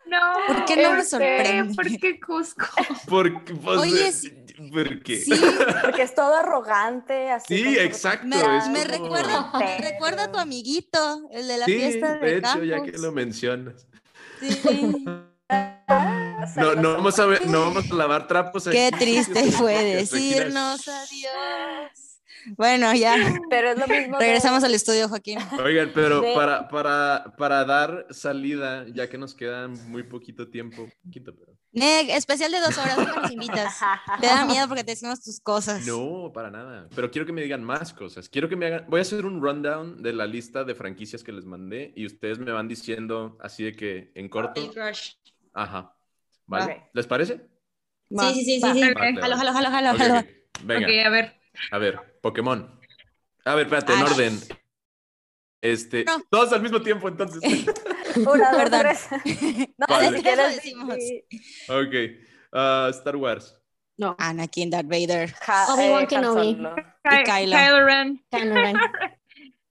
No. 0.06 0.20
¿Por 0.46 0.66
qué 0.66 0.76
no 0.84 0.92
me 0.92 1.00
este, 1.00 1.10
sorprende? 1.10 1.74
¿Por 1.76 2.00
qué 2.00 2.20
Cusco? 2.20 2.66
Porque, 3.10 3.56
pues, 3.56 3.80
Oye, 3.80 4.08
eh, 4.10 4.12
sí. 4.12 4.43
¿Por 4.72 5.02
qué? 5.04 5.18
Sí, 5.18 5.32
Porque 5.82 6.02
es 6.04 6.14
todo 6.16 6.36
arrogante, 6.36 7.30
así. 7.32 7.58
Sí, 7.64 7.78
exacto, 7.80 8.28
me, 8.28 8.38
es 8.58 8.68
me 8.70 8.86
como- 8.98 9.16
recuerda, 9.16 9.52
recuerda 9.82 10.24
a 10.26 10.32
tu 10.32 10.38
amiguito, 10.40 11.30
el 11.32 11.48
de 11.48 11.58
la 11.58 11.66
Sí, 11.66 11.74
fiesta 11.76 12.14
de, 12.16 12.20
de 12.20 12.38
hecho, 12.38 12.64
ya 12.64 12.82
que 12.84 12.92
lo 12.98 13.12
mencionas. 13.12 13.88
Sí. 14.42 15.06
No, 16.58 16.76
no, 16.76 16.94
vamos 16.94 17.18
a, 17.20 17.26
ver- 17.26 17.48
no 17.48 17.62
vamos 17.62 17.90
a 17.92 17.96
lavar 17.96 18.28
trapos 18.28 18.66
Qué 18.70 18.92
triste 18.98 19.44
fue 19.52 19.82
decirnos 19.96 20.88
adiós. 20.88 22.20
Bueno, 22.58 22.94
ya, 22.94 23.16
Pero 23.50 23.70
es 23.72 23.78
lo 23.78 23.88
mismo. 23.88 24.18
de- 24.18 24.26
regresamos 24.26 24.64
al 24.66 24.74
estudio, 24.74 25.08
Joaquín. 25.08 25.40
Oigan, 25.64 25.92
pero 25.94 26.20
de- 26.22 26.34
para, 26.34 26.68
para, 26.68 27.34
para 27.38 27.64
dar 27.64 28.08
salida, 28.10 28.86
ya 28.94 29.08
que 29.10 29.18
nos 29.18 29.34
queda 29.34 29.68
muy 29.70 30.04
poquito 30.04 30.50
tiempo, 30.50 30.90
poquito, 31.06 31.34
pero... 31.34 31.53
Neg, 31.74 32.12
especial 32.12 32.52
de 32.52 32.60
dos 32.60 32.78
horas, 32.78 32.98
nunca 33.00 33.20
nos 33.20 33.32
invitas. 33.32 33.78
Te 34.22 34.28
da 34.28 34.46
miedo 34.46 34.68
porque 34.68 34.84
te 34.84 34.92
decimos 34.92 35.24
tus 35.24 35.40
cosas. 35.40 35.86
No, 35.88 36.32
para 36.34 36.52
nada. 36.52 36.88
Pero 36.96 37.10
quiero 37.10 37.26
que 37.26 37.34
me 37.34 37.42
digan 37.42 37.64
más 37.64 37.94
cosas. 37.94 38.30
Quiero 38.30 38.48
que 38.48 38.56
me 38.56 38.68
hagan. 38.68 38.86
Voy 38.90 39.00
a 39.00 39.02
hacer 39.02 39.26
un 39.26 39.42
rundown 39.42 40.02
de 40.04 40.14
la 40.14 40.28
lista 40.28 40.64
de 40.64 40.76
franquicias 40.76 41.24
que 41.24 41.32
les 41.32 41.46
mandé 41.46 41.92
y 41.96 42.06
ustedes 42.06 42.38
me 42.38 42.52
van 42.52 42.68
diciendo 42.68 43.38
así 43.42 43.64
de 43.64 43.76
que 43.76 44.12
en 44.14 44.30
corto. 44.30 44.62
Ajá. 45.54 45.96
¿Vale? 46.46 46.90
¿Les 46.94 47.08
parece? 47.08 47.48
Sí, 48.10 48.34
sí, 48.34 48.46
sí, 48.46 48.62
sí. 48.62 48.74
Sí. 48.74 48.82
Jalo, 49.20 49.38
jalo, 49.38 49.52
jalo, 49.54 49.70
jalo, 49.72 49.92
Ok, 49.92 49.98
jalo. 49.98 50.20
ok. 50.20 50.26
Venga, 50.66 50.88
Ok, 50.88 50.94
a 51.06 51.10
ver. 51.10 51.42
a 51.72 51.78
ver, 51.80 52.20
Pokémon. 52.22 52.80
A 53.46 53.56
ver, 53.56 53.66
espérate, 53.66 53.94
en 53.94 54.00
Ah. 54.00 54.04
orden. 54.06 54.40
Este, 55.64 56.04
No. 56.04 56.22
todos 56.30 56.52
al 56.52 56.62
mismo 56.62 56.82
tiempo, 56.82 57.08
entonces. 57.08 57.42
Una, 58.18 58.52
dos, 58.52 58.58
Perdón. 58.62 58.80
tres. 58.82 59.08
No, 59.78 59.86
Vale. 59.88 60.18
si 60.18 60.24
Lo 60.36 60.48
decimos. 60.50 60.98
ok. 61.70 61.96
Ah, 62.52 62.88
Star 62.92 63.16
Wars. 63.16 63.58
Anakin, 64.18 64.70
Darth 64.70 64.88
Vader. 64.88 65.34
Obi-Wan 65.70 65.80
eh, 65.80 65.96
Han 65.96 66.08
Kenobi. 66.08 66.56
Kylo. 66.56 66.76
Kylo 67.58 67.86
Ren. 67.86 68.26
Kylo 68.30 68.56
Ren. 68.56 68.76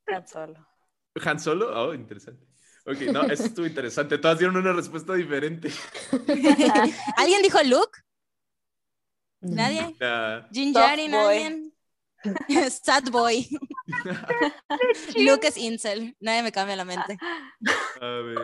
Han 0.06 0.26
Solo. 0.26 0.66
¿Han 1.24 1.38
Solo? 1.38 1.68
Oh, 1.88 1.92
interesante. 1.92 2.46
Ok, 2.86 3.00
no, 3.12 3.22
eso 3.24 3.44
estuvo 3.44 3.66
interesante. 3.66 4.16
Todas 4.18 4.38
dieron 4.38 4.56
una 4.56 4.72
respuesta 4.72 5.12
diferente. 5.14 5.70
¿Alguien 7.18 7.42
dijo 7.42 7.62
Luke? 7.64 8.00
¿Nadie? 9.42 9.94
Ah, 10.00 10.48
¿Jin 10.50 10.72
Jarin? 10.72 11.14
¿Alguien? 11.14 11.74
Sad 12.70 13.10
boy. 13.10 13.46
Luke 15.16 15.46
es 15.46 15.56
incel. 15.56 16.16
Nadie 16.20 16.42
me 16.42 16.52
cambia 16.52 16.76
la 16.76 16.84
mente. 16.84 17.18
a 18.00 18.06
ver. 18.06 18.38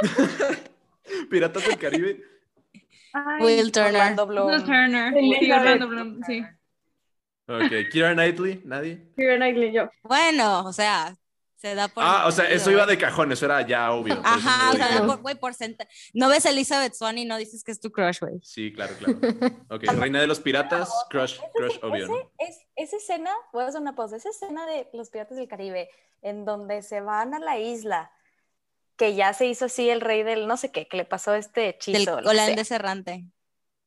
Piratas 1.30 1.66
del 1.66 1.78
Caribe. 1.78 2.22
Ay, 3.12 3.42
Will 3.42 3.72
Turner. 3.72 3.90
Orlando 3.90 4.26
Bloom. 4.26 4.46
Will 4.46 4.64
Turner. 4.64 5.12
Sí. 5.14 5.52
Orlando 5.52 5.88
Bloom, 5.88 6.20
sí. 6.24 6.44
Ok, 7.46 7.90
Kira 7.90 8.14
Knightley, 8.14 8.62
¿nadie? 8.64 9.10
Keira 9.16 9.36
Knightley, 9.36 9.72
yo. 9.72 9.90
Bueno, 10.04 10.64
o 10.64 10.72
sea, 10.72 11.16
se 11.60 11.74
da 11.74 11.88
por. 11.88 12.02
Ah, 12.04 12.24
o 12.26 12.32
sea, 12.32 12.48
eso 12.48 12.70
iba 12.70 12.84
güey. 12.84 12.96
de 12.96 13.02
cajón, 13.02 13.32
eso 13.32 13.44
era 13.44 13.60
ya 13.66 13.92
obvio. 13.92 14.20
Ajá, 14.24 14.70
o 14.70 14.76
sea, 14.76 14.86
dije. 14.88 15.00
da 15.00 15.06
por, 15.06 15.20
güey, 15.20 15.34
por 15.34 15.54
senta- 15.54 15.86
No 16.14 16.28
ves 16.28 16.46
a 16.46 16.50
Elizabeth 16.50 16.94
Swan 16.94 17.18
y 17.18 17.24
no 17.26 17.36
dices 17.36 17.62
que 17.64 17.72
es 17.72 17.80
tu 17.80 17.90
crush, 17.92 18.20
güey. 18.20 18.40
Sí, 18.42 18.72
claro, 18.72 18.94
claro. 18.98 19.18
Ok, 19.70 19.82
Reina 19.98 20.20
de 20.20 20.26
los 20.26 20.40
Piratas, 20.40 20.90
Crush, 21.10 21.38
Crush, 21.54 21.78
obvio, 21.82 22.08
¿no? 22.08 22.16
Ese- 22.16 22.28
es, 22.38 22.58
esa 22.76 22.96
escena, 22.96 23.30
voy 23.52 23.64
a 23.64 23.66
hacer 23.66 23.80
una 23.80 23.94
pausa, 23.94 24.16
esa 24.16 24.30
escena 24.30 24.64
de 24.66 24.88
los 24.94 25.10
piratas 25.10 25.36
del 25.36 25.48
Caribe, 25.48 25.90
en 26.22 26.44
donde 26.44 26.82
se 26.82 27.00
van 27.02 27.34
a 27.34 27.38
la 27.38 27.58
isla, 27.58 28.10
que 28.96 29.14
ya 29.14 29.32
se 29.34 29.46
hizo 29.46 29.66
así 29.66 29.88
el 29.90 30.00
rey 30.00 30.22
del 30.22 30.46
no 30.46 30.56
sé 30.56 30.70
qué, 30.72 30.86
que 30.88 30.96
le 30.96 31.04
pasó 31.04 31.34
este 31.34 31.60
Del 31.60 31.70
hechizo. 31.70 32.20
sea. 32.20 32.30
holandés 32.30 32.70
errante. 32.70 33.24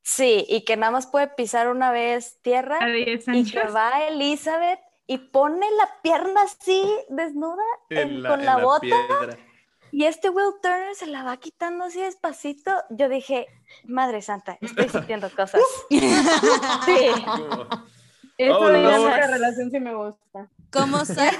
Sí, 0.02 0.44
y 0.48 0.64
que 0.64 0.76
nada 0.76 0.90
más 0.92 1.06
puede 1.06 1.28
pisar 1.28 1.68
una 1.68 1.90
vez 1.90 2.38
tierra 2.42 2.78
Adiós, 2.80 3.24
y 3.26 3.50
que 3.50 3.62
va 3.68 4.06
Elizabeth 4.06 4.78
y 5.06 5.18
pone 5.18 5.66
la 5.78 6.00
pierna 6.02 6.42
así 6.42 6.82
desnuda 7.08 7.62
en- 7.90 7.98
En 8.16 8.22
con 8.24 8.44
la, 8.44 8.56
bota 8.58 8.80
piedra. 8.80 9.38
y 9.92 10.04
este 10.04 10.30
Will 10.30 10.54
Turner 10.62 10.94
se 10.94 11.06
la 11.06 11.22
va 11.22 11.36
quitando 11.36 11.84
así 11.84 12.00
despacito. 12.00 12.72
Yo 12.90 13.08
dije, 13.08 13.46
Madre 13.84 14.22
Santa, 14.22 14.56
estoy 14.60 14.88
sintiendo 14.88 15.28
cosas. 15.30 15.60
Sí. 15.90 17.08
Esa 18.36 18.58
Oh, 18.58 18.68
no. 18.68 19.16
relación 19.16 19.70
sí 19.70 19.78
me 19.78 19.94
gusta. 19.94 20.48
Como 20.72 20.96
note, 21.04 21.30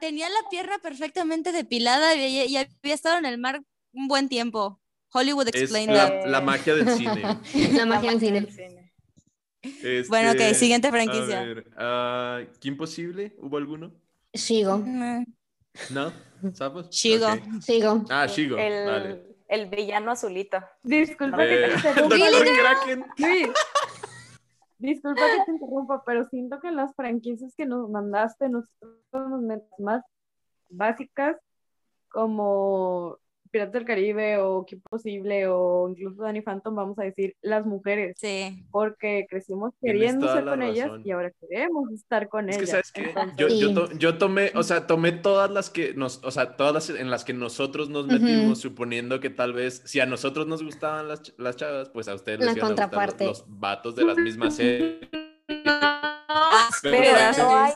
tenía 0.00 0.28
la 0.30 0.48
pierna 0.50 0.78
perfectamente 0.78 1.52
depilada 1.52 2.14
y, 2.14 2.24
y 2.44 2.56
había 2.56 2.94
estado 2.94 3.18
en 3.18 3.26
el 3.26 3.36
mar 3.38 3.60
un 3.92 4.08
buen 4.08 4.28
tiempo. 4.30 4.80
Hollywood 5.12 5.48
Es 5.48 5.62
explained 5.62 5.94
la, 5.94 6.08
that. 6.08 6.26
la 6.26 6.40
magia 6.40 6.74
del 6.74 6.88
cine. 6.96 7.22
La 7.72 7.84
magia 7.86 8.10
del 8.12 8.20
cine. 8.20 8.77
Este, 9.62 10.04
Bueno, 10.08 10.32
ok, 10.32 10.54
siguiente 10.54 10.88
a 10.88 10.90
franquicia. 10.90 11.42
ver, 11.42 11.66
ah, 11.76 12.40
¿Qué 12.60 12.68
imposible? 12.68 13.34
¿Hubo 13.38 13.56
alguno? 13.56 13.92
Shigo. 14.32 14.78
Mm, 14.78 15.24
¿No? 15.90 16.12
¿Sapos? 16.54 16.90
Shigo. 16.90 17.26
Ok. 17.26 17.40
Shigo. 17.66 18.04
Ah, 18.10 18.26
Shigo. 18.26 18.56
El, 18.56 18.86
Vale. 18.86 19.22
el 19.48 19.66
villano 19.68 20.10
azulito. 20.12 20.58
Disculpa 20.82 21.44
Eh, 21.44 21.48
que 21.48 21.56
te 21.56 21.64
el 21.64 21.72
interrumpa. 22.04 22.16
Doctor 22.30 22.46
Kraken. 22.58 23.04
Luis, 23.18 23.48
disculpa 24.78 25.22
que 25.22 25.44
te 25.44 25.50
interrumpa, 25.52 26.02
pero 26.06 26.28
siento 26.28 26.60
que 26.60 26.70
las 26.70 26.94
franquicias 26.94 27.54
que 27.56 27.66
nos 27.66 27.90
mandaste, 27.90 28.48
nosotros 28.48 28.92
nos 29.12 29.42
metemos 29.42 29.80
más 29.80 30.04
básicas, 30.70 31.36
como 32.10 33.18
Piratas 33.48 33.72
del 33.72 33.84
Caribe 33.84 34.38
o 34.38 34.64
Qué 34.66 34.76
Posible 34.78 35.46
o 35.48 35.88
incluso 35.88 36.22
Danny 36.22 36.40
Phantom, 36.42 36.74
vamos 36.74 36.98
a 36.98 37.04
decir 37.04 37.34
las 37.42 37.66
mujeres, 37.66 38.16
Sí. 38.18 38.64
porque 38.70 39.26
crecimos 39.28 39.72
queriendo 39.82 40.26
la 40.26 40.44
con 40.44 40.62
ellas 40.62 40.90
y 41.04 41.10
ahora 41.10 41.30
queremos 41.40 41.90
estar 41.92 42.28
con 42.28 42.48
Es 42.48 42.56
que, 42.56 42.62
ellas. 42.64 42.70
¿sabes 42.70 42.92
qué? 42.92 43.02
Entonces, 43.02 43.36
Yo, 43.36 43.48
yo, 43.48 43.74
to- 43.74 43.92
yo 43.98 44.18
tomé, 44.18 44.52
o 44.54 44.62
sea, 44.62 44.86
tomé 44.86 45.12
todas 45.12 45.50
las 45.50 45.70
que 45.70 45.94
nos, 45.94 46.22
o 46.24 46.30
sea, 46.30 46.56
todas 46.56 46.72
las 46.74 46.90
en 46.90 47.10
las 47.10 47.24
que 47.24 47.32
nosotros 47.32 47.88
nos 47.90 48.06
metimos, 48.06 48.58
suponiendo 48.60 49.20
que 49.20 49.30
tal 49.30 49.52
vez, 49.52 49.82
si 49.84 50.00
a 50.00 50.06
nosotros 50.06 50.46
nos 50.46 50.62
gustaban 50.62 51.08
las, 51.08 51.22
ch- 51.22 51.34
las 51.38 51.56
chavas, 51.56 51.88
pues 51.90 52.08
a 52.08 52.14
ustedes 52.14 52.38
les 52.40 52.46
La 52.46 52.52
iban 52.52 52.78
a 52.78 52.86
gustar 52.86 53.26
los 53.26 53.44
vatos 53.48 53.94
de 53.96 54.04
las 54.04 54.16
mismas 54.18 54.56
series. 54.56 54.96
Ah, 55.48 56.68
Pero 56.82 56.92
no 57.38 57.56
hay- 57.56 57.72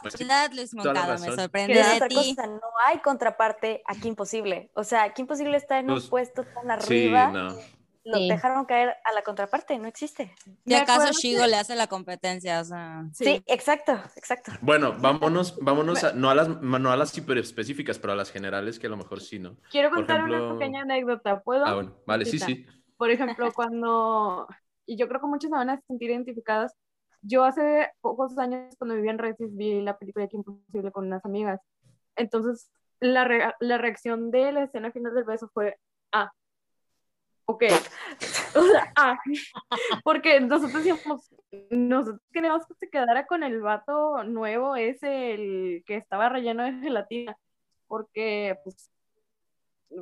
Luis 0.54 0.74
la 0.74 0.82
Moncada, 0.84 1.18
me 1.18 1.34
sorprende 1.34 1.72
Que 1.72 1.80
es 1.80 1.88
de 1.88 1.94
otra 1.96 2.08
ti. 2.08 2.14
cosa, 2.14 2.46
no 2.46 2.60
hay 2.86 2.98
contraparte 2.98 3.82
a 3.86 3.94
Qué 3.94 4.08
Imposible. 4.08 4.70
O 4.74 4.84
sea, 4.84 5.12
Qué 5.14 5.22
Imposible 5.22 5.56
está 5.56 5.78
en 5.78 5.86
Pues, 5.86 6.04
un 6.04 6.10
puesto 6.10 6.44
tan 6.44 6.64
Sí, 6.82 7.06
arriba 7.08 7.28
no. 7.30 7.56
lo 8.04 8.18
Sí. 8.18 8.28
dejaron 8.28 8.64
caer 8.66 8.96
a 9.04 9.12
la 9.14 9.22
contraparte, 9.22 9.78
no 9.78 9.86
existe. 9.88 10.34
¿De 10.44 10.74
Me 10.74 10.76
acaso 10.76 11.12
Shigo 11.12 11.46
le 11.46 11.56
hace 11.56 11.74
la 11.76 11.86
competencia? 11.86 12.60
O 12.60 12.64
sea, 12.64 13.04
Sí, 13.12 13.42
exacto, 13.46 13.92
exacto. 14.16 14.52
Bueno, 14.60 14.94
vámonos, 14.98 15.56
vámonos 15.60 16.02
a, 16.04 16.12
no 16.12 16.28
a 16.30 16.34
las, 16.34 16.48
no 16.48 16.90
a 16.92 16.96
las 16.96 17.16
hiper 17.16 17.38
específicas, 17.38 17.98
pero 17.98 18.12
a 18.12 18.16
las 18.16 18.30
generales 18.30 18.78
que 18.78 18.86
a 18.88 18.90
lo 18.90 18.96
mejor 18.96 19.20
sí, 19.20 19.38
¿no? 19.38 19.56
Quiero 19.70 19.90
contar 19.90 20.18
ejemplo- 20.18 20.50
una 20.50 20.58
pequeña 20.58 20.82
anécdota, 20.82 21.40
¿puedo? 21.42 21.64
Ah, 21.64 21.74
bueno, 21.74 21.96
vale, 22.06 22.24
sí, 22.26 22.38
sí. 22.38 22.66
Por 22.96 23.10
ejemplo, 23.10 23.52
cuando, 23.52 24.46
y 24.86 24.96
yo 24.96 25.08
creo 25.08 25.20
que 25.20 25.26
muchos 25.26 25.48
se 25.50 25.56
van 25.56 25.70
a 25.70 25.80
sentir 25.88 26.10
identificados, 26.10 26.72
yo 27.22 27.44
hace 27.44 27.90
pocos 28.00 28.36
años 28.38 28.74
cuando 28.78 28.96
vivía 28.96 29.12
en 29.12 29.18
Resis 29.18 29.56
vi 29.56 29.80
la 29.80 29.98
película 29.98 30.28
Qué 30.28 30.36
Imposible 30.36 30.92
con 30.92 31.06
unas 31.06 31.24
amigas. 31.24 31.60
Entonces, 32.16 32.70
la, 33.00 33.56
la 33.60 33.78
reacción 33.78 34.30
de 34.30 34.52
la 34.52 34.64
escena 34.64 34.92
final 34.92 35.14
del 35.14 35.24
beso 35.24 35.48
fue, 35.54 35.78
ah, 36.12 36.30
ok. 37.46 37.64
Ah, 38.96 39.16
porque 40.04 40.38
nosotros 40.40 40.84
decíamos, 40.84 41.34
nosotros 41.70 42.20
queríamos 42.30 42.66
que 42.66 42.74
se 42.74 42.90
quedara 42.90 43.26
con 43.26 43.42
el 43.42 43.62
vato 43.62 44.22
nuevo, 44.24 44.76
ese, 44.76 45.32
el 45.32 45.84
que 45.86 45.96
estaba 45.96 46.28
relleno 46.28 46.62
de 46.64 46.72
gelatina, 46.74 47.36
porque, 47.86 48.58
pues, 48.62 48.90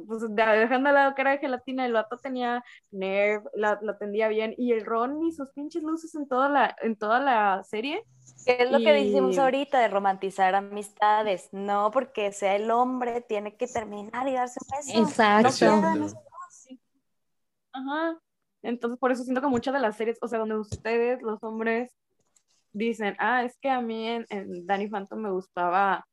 pues 0.07 0.21
de- 0.23 0.43
dejando 0.59 0.89
al 0.89 0.95
lado 0.95 1.15
que 1.15 1.23
era 1.23 1.33
de 1.33 1.39
gelatina, 1.39 1.85
el 1.87 1.93
vato 1.93 2.17
tenía 2.19 2.63
nerve, 2.91 3.49
la, 3.55 3.79
la 3.83 3.93
atendía 3.93 4.29
bien, 4.29 4.55
y 4.57 4.73
el 4.73 4.85
Ron 4.85 5.23
y 5.25 5.33
sus 5.33 5.51
pinches 5.53 5.83
luces 5.83 6.15
en 6.15 6.29
toda 6.29 6.49
la, 6.49 6.77
en 6.83 6.97
toda 6.97 7.21
la 7.21 7.63
serie. 7.65 8.05
¿Qué 8.47 8.57
es 8.61 8.71
lo 8.71 8.79
que 8.79 8.99
Y- 8.99 9.07
decimos 9.11 9.37
ahorita 9.39 9.79
de 9.81 9.89
romantizar 9.89 10.55
amistades? 10.55 11.49
No 11.53 11.91
porque 11.91 12.33
sea 12.33 12.57
el 12.57 12.71
hombre, 12.71 13.21
tiene 13.21 13.57
que 13.57 13.67
terminar 13.67 14.27
y 14.29 14.33
darse 14.35 14.59
un 14.63 14.77
beso. 14.77 15.03
Exacto. 15.09 15.77
No 15.97 16.07
Ajá. 17.73 18.19
Entonces, 18.63 18.99
por 18.99 19.11
eso 19.13 19.23
siento 19.25 19.41
que 19.41 19.47
muchas 19.47 19.73
de 19.75 19.81
las 19.81 19.97
series, 19.97 20.19
o 20.21 20.29
sea, 20.29 20.39
donde 20.39 20.57
ustedes, 20.59 21.23
los 21.23 21.43
hombres, 21.43 21.93
dicen, 22.73 23.17
ah, 23.19 23.45
es 23.45 23.57
que 23.59 23.71
a 23.71 23.81
mí 23.81 24.07
en, 24.07 24.27
en 24.29 24.67
Danny 24.67 24.89
Phantom 24.89 25.19
me 25.21 25.31
gustaba 25.31 26.05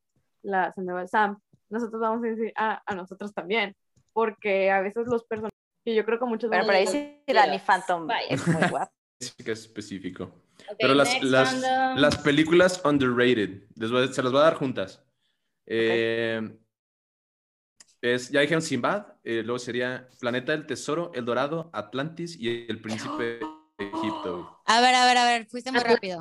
la 0.44 0.72
se 0.72 0.82
me 0.82 0.94
va 0.94 1.02
el 1.02 1.10
Sam. 1.10 1.40
Nosotros 1.70 2.00
vamos 2.02 2.24
a 2.24 2.28
decir, 2.28 2.54
ah, 2.56 2.82
a 2.86 2.96
nosotros 2.96 3.34
también. 3.34 3.76
Porque 4.14 4.72
a 4.72 4.82
veces 4.82 5.08
los 5.08 5.24
personajes, 5.26 5.54
que 5.86 5.94
yo 5.96 6.04
creo 6.06 6.18
que 6.20 6.26
muchos 6.26 6.50
Pero 6.50 6.66
por 6.66 6.74
ahí 6.76 6.88
sí, 6.88 7.22
Danny 7.28 7.60
Phantom 7.60 8.08
Vaya. 8.08 8.28
es 8.30 8.48
muy 8.48 8.68
guapo. 8.70 8.92
Específico, 9.20 9.52
específico. 9.52 10.24
Ok, 10.70 10.76
Pero 10.80 10.94
las, 10.94 11.22
las, 11.24 11.62
las 11.96 12.18
películas 12.20 12.82
underrated, 12.86 13.64
les 13.76 13.92
voy 13.92 14.04
a- 14.06 14.14
se 14.14 14.22
las 14.24 14.32
voy 14.32 14.42
a 14.42 14.46
dar 14.46 14.56
juntas. 14.56 15.04
Eh, 15.66 16.56
es, 18.02 18.30
ya 18.30 18.42
dijeron 18.42 18.62
Sinbad, 18.62 19.08
eh, 19.24 19.42
luego 19.44 19.60
sería 19.60 20.08
Planeta 20.20 20.52
del 20.52 20.66
Tesoro, 20.68 21.12
El 21.16 21.26
Dorado, 21.26 21.70
Atlantis 21.74 22.36
y 22.40 22.68
El 22.70 22.80
Príncipe 22.82 23.24
de 23.24 23.42
Egipto. 23.80 24.62
a 24.66 24.82
ver, 24.82 24.96
a 24.96 25.06
ver, 25.06 25.18
a 25.18 25.26
ver, 25.26 25.46
fuiste 25.48 25.72
muy 25.72 25.82
rápido. 25.82 26.20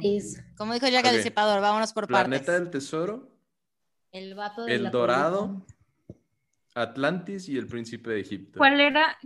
Como 0.57 0.73
dijo 0.75 0.89
Jack 0.89 1.05
Ok. 1.05 1.11
el 1.13 1.17
disipador, 1.19 1.61
vámonos 1.61 1.93
por 1.93 2.07
Planeta 2.07 2.47
partes. 2.47 2.61
del 2.63 2.71
Tesoro, 2.71 3.29
El 4.17 4.35
vato 4.35 4.65
de 4.65 4.75
El 4.75 4.85
la 4.85 4.91
Dorado, 4.91 5.67
Atlantis 6.75 7.49
y 7.49 7.59
El 7.59 7.67
Príncipe 7.67 8.11
de 8.11 8.21
Egipto. 8.21 8.59
¿Cuál 8.59 8.81
era? 8.81 9.19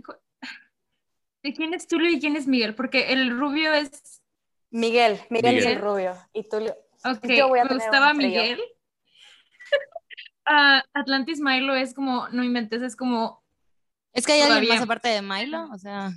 ¿De 1.43 1.53
quién 1.53 1.73
es 1.73 1.87
Tulio 1.87 2.09
y 2.09 2.19
quién 2.19 2.35
es 2.35 2.45
Miguel? 2.47 2.75
Porque 2.75 3.11
el 3.13 3.31
rubio 3.37 3.73
es. 3.73 4.21
Miguel, 4.69 5.19
Miguel, 5.29 5.57
es 5.57 5.65
el 5.65 5.79
rubio. 5.79 6.13
Y 6.33 6.43
le- 6.43 6.75
Ok, 7.03 7.25
Yo 7.35 7.47
voy 7.47 7.59
a 7.59 7.65
me 7.65 7.75
gustaba. 7.75 8.13
Miguel. 8.13 8.59
Ah, 10.43 10.83
Atlantis 10.93 11.39
Milo 11.39 11.75
es 11.75 11.93
como, 11.93 12.27
no 12.29 12.43
inventes, 12.43 12.81
es 12.81 12.95
como. 12.95 13.43
Es 14.11 14.25
que 14.25 14.33
hay 14.33 14.41
alguien 14.41 14.73
más 14.73 14.81
aparte 14.81 15.07
de 15.07 15.21
Milo, 15.21 15.69
o 15.71 15.77
sea, 15.77 16.11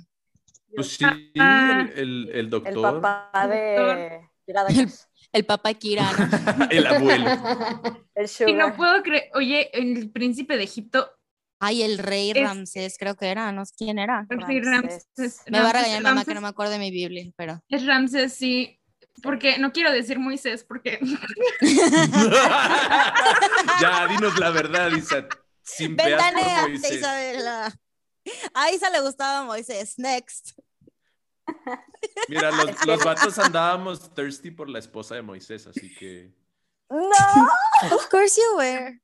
Pues 0.75 0.97
sí, 0.97 1.05
Ah. 1.39 1.87
el, 1.95 1.99
el, 1.99 2.29
el 2.29 2.35
el 2.35 2.49
doctor, 2.49 2.99
papá 3.01 3.47
de 3.47 4.27
Iradas, 4.47 5.09
el 5.35 5.45
papá 5.45 5.73
Kira, 5.73 6.09
¿no? 6.13 6.67
el 6.71 6.87
abuelo. 6.87 7.29
el 8.15 8.29
Y 8.47 8.53
no 8.53 8.75
puedo 8.75 9.03
creer. 9.03 9.29
Oye, 9.33 9.69
el 9.73 10.09
príncipe 10.11 10.55
de 10.57 10.63
Egipto. 10.63 11.11
Ay, 11.59 11.83
el 11.83 11.97
rey 11.97 12.31
Es- 12.31 12.41
Ramsés, 12.41 12.97
creo 12.97 13.15
que 13.15 13.27
era, 13.27 13.51
no 13.51 13.65
sé 13.65 13.73
quién 13.77 13.99
era. 13.99 14.25
el 14.29 14.41
rey 14.41 14.61
Ramsés. 14.61 15.07
Ramses. 15.17 15.41
Me 15.47 15.61
va 15.61 15.69
a 15.69 15.73
regañar 15.73 16.01
mamá 16.01 16.23
que 16.25 16.33
no 16.33 16.41
me 16.41 16.47
acuerdo 16.47 16.71
de 16.73 16.79
mi 16.79 16.91
Biblia, 16.91 17.29
pero. 17.35 17.61
Es 17.69 17.85
Ramses, 17.85 18.33
sí. 18.33 18.79
Porque 19.21 19.57
no 19.57 19.71
quiero 19.71 19.91
decir 19.93 20.19
Moisés, 20.19 20.65
porque 20.65 20.99
ya, 23.81 24.07
dinos 24.09 24.37
la 24.39 24.49
verdad, 24.51 24.91
Isa. 24.91 25.25
Sin. 25.63 25.97
Isabela. 25.97 27.73
A 28.53 28.71
Isa 28.71 28.89
le 28.89 29.01
gustaba 29.01 29.45
Moisés. 29.45 29.97
Next. 29.97 30.57
Mira, 32.27 32.51
los, 32.51 32.85
los 32.85 33.03
vatos 33.03 33.37
andábamos 33.39 34.13
thirsty 34.13 34.51
por 34.51 34.69
la 34.69 34.79
esposa 34.79 35.15
de 35.15 35.21
Moisés, 35.21 35.67
así 35.67 35.93
que. 35.95 36.31
No, 36.89 36.99
Of 37.95 38.09
course 38.09 38.39
you 38.39 38.57
were. 38.57 38.99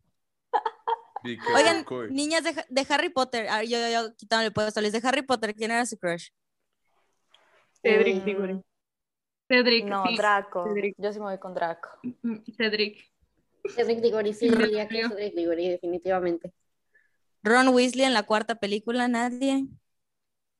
because 1.23 1.55
Oigan, 1.55 1.85
niñas 2.13 2.43
de, 2.43 2.53
de 2.69 2.85
Harry 2.89 3.09
Potter. 3.09 3.47
Ah, 3.49 3.63
yo, 3.63 3.77
yo, 3.79 3.89
yo 3.89 4.15
quitándole 4.15 4.47
el 4.47 4.53
puesto. 4.53 4.81
Les 4.81 4.91
de 4.91 5.01
Harry 5.07 5.21
Potter, 5.23 5.53
¿quién 5.55 5.71
era 5.71 5.85
su 5.85 5.97
crush? 5.97 6.29
Cedric 7.81 8.21
Mm, 8.21 8.25
Diggory. 8.25 8.61
Cedric. 9.47 9.85
no, 9.85 10.05
sí. 10.07 10.17
Draco. 10.17 10.65
Cedric. 10.67 10.95
Yo 10.97 11.11
sí 11.11 11.19
me 11.19 11.25
voy 11.25 11.37
con 11.39 11.53
Draco. 11.53 11.89
Mm, 12.03 12.37
Cedric. 12.55 13.11
Cedric 13.75 13.99
Diggory, 14.01 14.33
sí, 14.33 14.49
diría 14.49 14.87
que. 14.87 15.07
Cedric 15.07 15.33
Diggory, 15.35 15.67
definitivamente. 15.69 16.53
Ron 17.43 17.69
Weasley 17.69 18.05
en 18.05 18.13
la 18.13 18.23
cuarta 18.23 18.55
película, 18.55 19.07
nadie. 19.07 19.65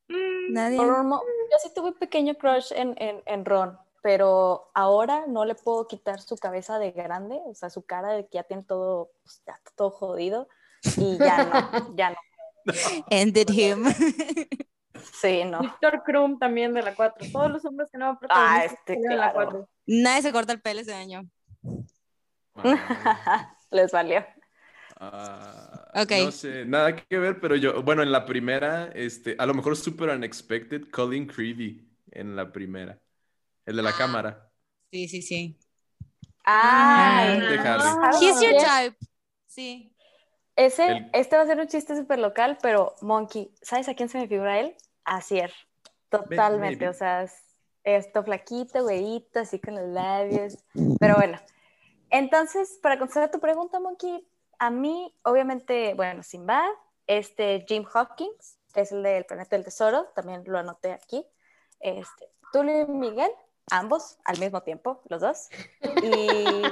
Mm, 0.08 0.52
Nadie. 0.52 0.76
Por 0.76 0.90
un 0.90 1.06
mo- 1.08 1.22
yo 1.52 1.58
sí 1.62 1.70
tuve 1.74 1.88
un 1.90 1.98
pequeño 1.98 2.34
crush 2.34 2.72
en, 2.74 2.94
en, 2.98 3.22
en 3.26 3.44
Ron, 3.44 3.78
pero 4.02 4.70
ahora 4.74 5.26
no 5.28 5.44
le 5.44 5.54
puedo 5.54 5.86
quitar 5.86 6.20
su 6.20 6.36
cabeza 6.36 6.78
de 6.78 6.92
grande, 6.92 7.38
o 7.44 7.54
sea, 7.54 7.68
su 7.68 7.82
cara 7.82 8.12
de 8.12 8.24
que 8.26 8.38
ya 8.38 8.44
tiene 8.44 8.62
todo, 8.62 9.10
pues, 9.22 9.42
ya 9.46 9.52
está 9.52 9.70
todo 9.76 9.90
jodido. 9.90 10.48
Y 10.96 11.18
ya 11.18 11.44
no, 11.44 11.94
ya 11.96 12.10
no. 12.10 12.16
Ended 13.10 13.48
him. 13.50 13.84
Sí, 15.20 15.44
no. 15.44 15.60
Víctor 15.60 16.02
Krum 16.04 16.38
también 16.38 16.74
de 16.74 16.82
la 16.82 16.94
4. 16.94 17.28
Todos 17.32 17.50
los 17.50 17.64
hombres 17.64 17.88
que 17.90 17.98
no 17.98 18.06
Ah, 18.06 18.18
protagonistas 18.18 18.72
este, 18.72 18.92
de 18.92 19.16
la 19.16 19.32
claro. 19.32 19.50
4. 19.50 19.68
Nadie 19.86 20.22
se 20.22 20.32
corta 20.32 20.52
el 20.52 20.60
pelo 20.60 20.80
ese 20.80 20.94
año. 20.94 21.22
Ah, 22.54 23.56
Les 23.70 23.90
valió. 23.90 24.24
Ah, 25.02 26.02
Ok. 26.02 26.12
No 26.24 26.32
sé, 26.32 26.64
nada 26.64 26.96
que 26.96 27.18
ver, 27.18 27.40
pero 27.40 27.56
yo, 27.56 27.82
bueno, 27.82 28.02
en 28.02 28.12
la 28.12 28.24
primera, 28.24 28.90
este, 28.94 29.36
a 29.38 29.46
lo 29.46 29.54
mejor 29.54 29.76
super 29.76 30.08
unexpected, 30.10 30.88
Colin 30.90 31.26
Creevy 31.26 31.86
en 32.12 32.34
la 32.36 32.50
primera. 32.52 32.98
El 33.66 33.76
de 33.76 33.82
la 33.82 33.92
cámara. 33.92 34.50
Sí, 34.90 35.08
sí, 35.08 35.22
sí. 35.22 35.58
Ay, 36.44 37.40
De 37.40 37.58
Harry. 37.58 37.82
¿sabes 37.82 38.20
He's 38.20 38.40
your 38.40 38.54
type. 38.56 38.96
Sí. 39.46 39.94
Ese, 40.56 40.86
El- 40.86 41.10
este 41.12 41.36
va 41.36 41.42
a 41.42 41.46
ser 41.46 41.58
un 41.60 41.66
chiste 41.68 41.96
súper 41.96 42.18
local, 42.18 42.58
pero 42.60 42.94
Monkey, 43.00 43.54
¿sabes 43.62 43.88
a 43.88 43.94
quién 43.94 44.08
se 44.08 44.18
me 44.18 44.28
figura 44.28 44.60
él? 44.60 44.74
A 45.04 45.20
Cier. 45.20 45.52
Totalmente, 46.08 46.58
maybe. 46.58 46.88
o 46.88 46.92
sea, 46.92 47.22
es 47.22 47.32
esto 47.84 48.22
flaquito, 48.22 48.82
güeyito, 48.82 49.40
así 49.40 49.58
con 49.58 49.74
los 49.74 49.88
labios. 49.88 50.58
Pero 51.00 51.14
bueno, 51.16 51.38
entonces, 52.10 52.78
para 52.82 52.98
contestar 52.98 53.24
a 53.24 53.30
tu 53.30 53.40
pregunta, 53.40 53.80
Monkey, 53.80 54.26
a 54.62 54.70
mí, 54.70 55.12
obviamente, 55.24 55.92
bueno, 55.94 56.22
Sinbad, 56.22 56.70
este 57.08 57.64
Jim 57.66 57.84
Hawkins, 57.92 58.60
que 58.72 58.82
es 58.82 58.92
el 58.92 59.02
del 59.02 59.24
Planeta 59.24 59.56
del 59.56 59.64
Tesoro, 59.64 60.04
también 60.14 60.44
lo 60.46 60.56
anoté 60.56 60.92
aquí. 60.92 61.26
Este, 61.80 62.28
Tulio 62.52 62.82
y 62.82 62.86
Miguel, 62.86 63.32
ambos 63.72 64.20
al 64.24 64.38
mismo 64.38 64.62
tiempo, 64.62 65.02
los 65.08 65.20
dos. 65.20 65.48
Y 66.04 66.62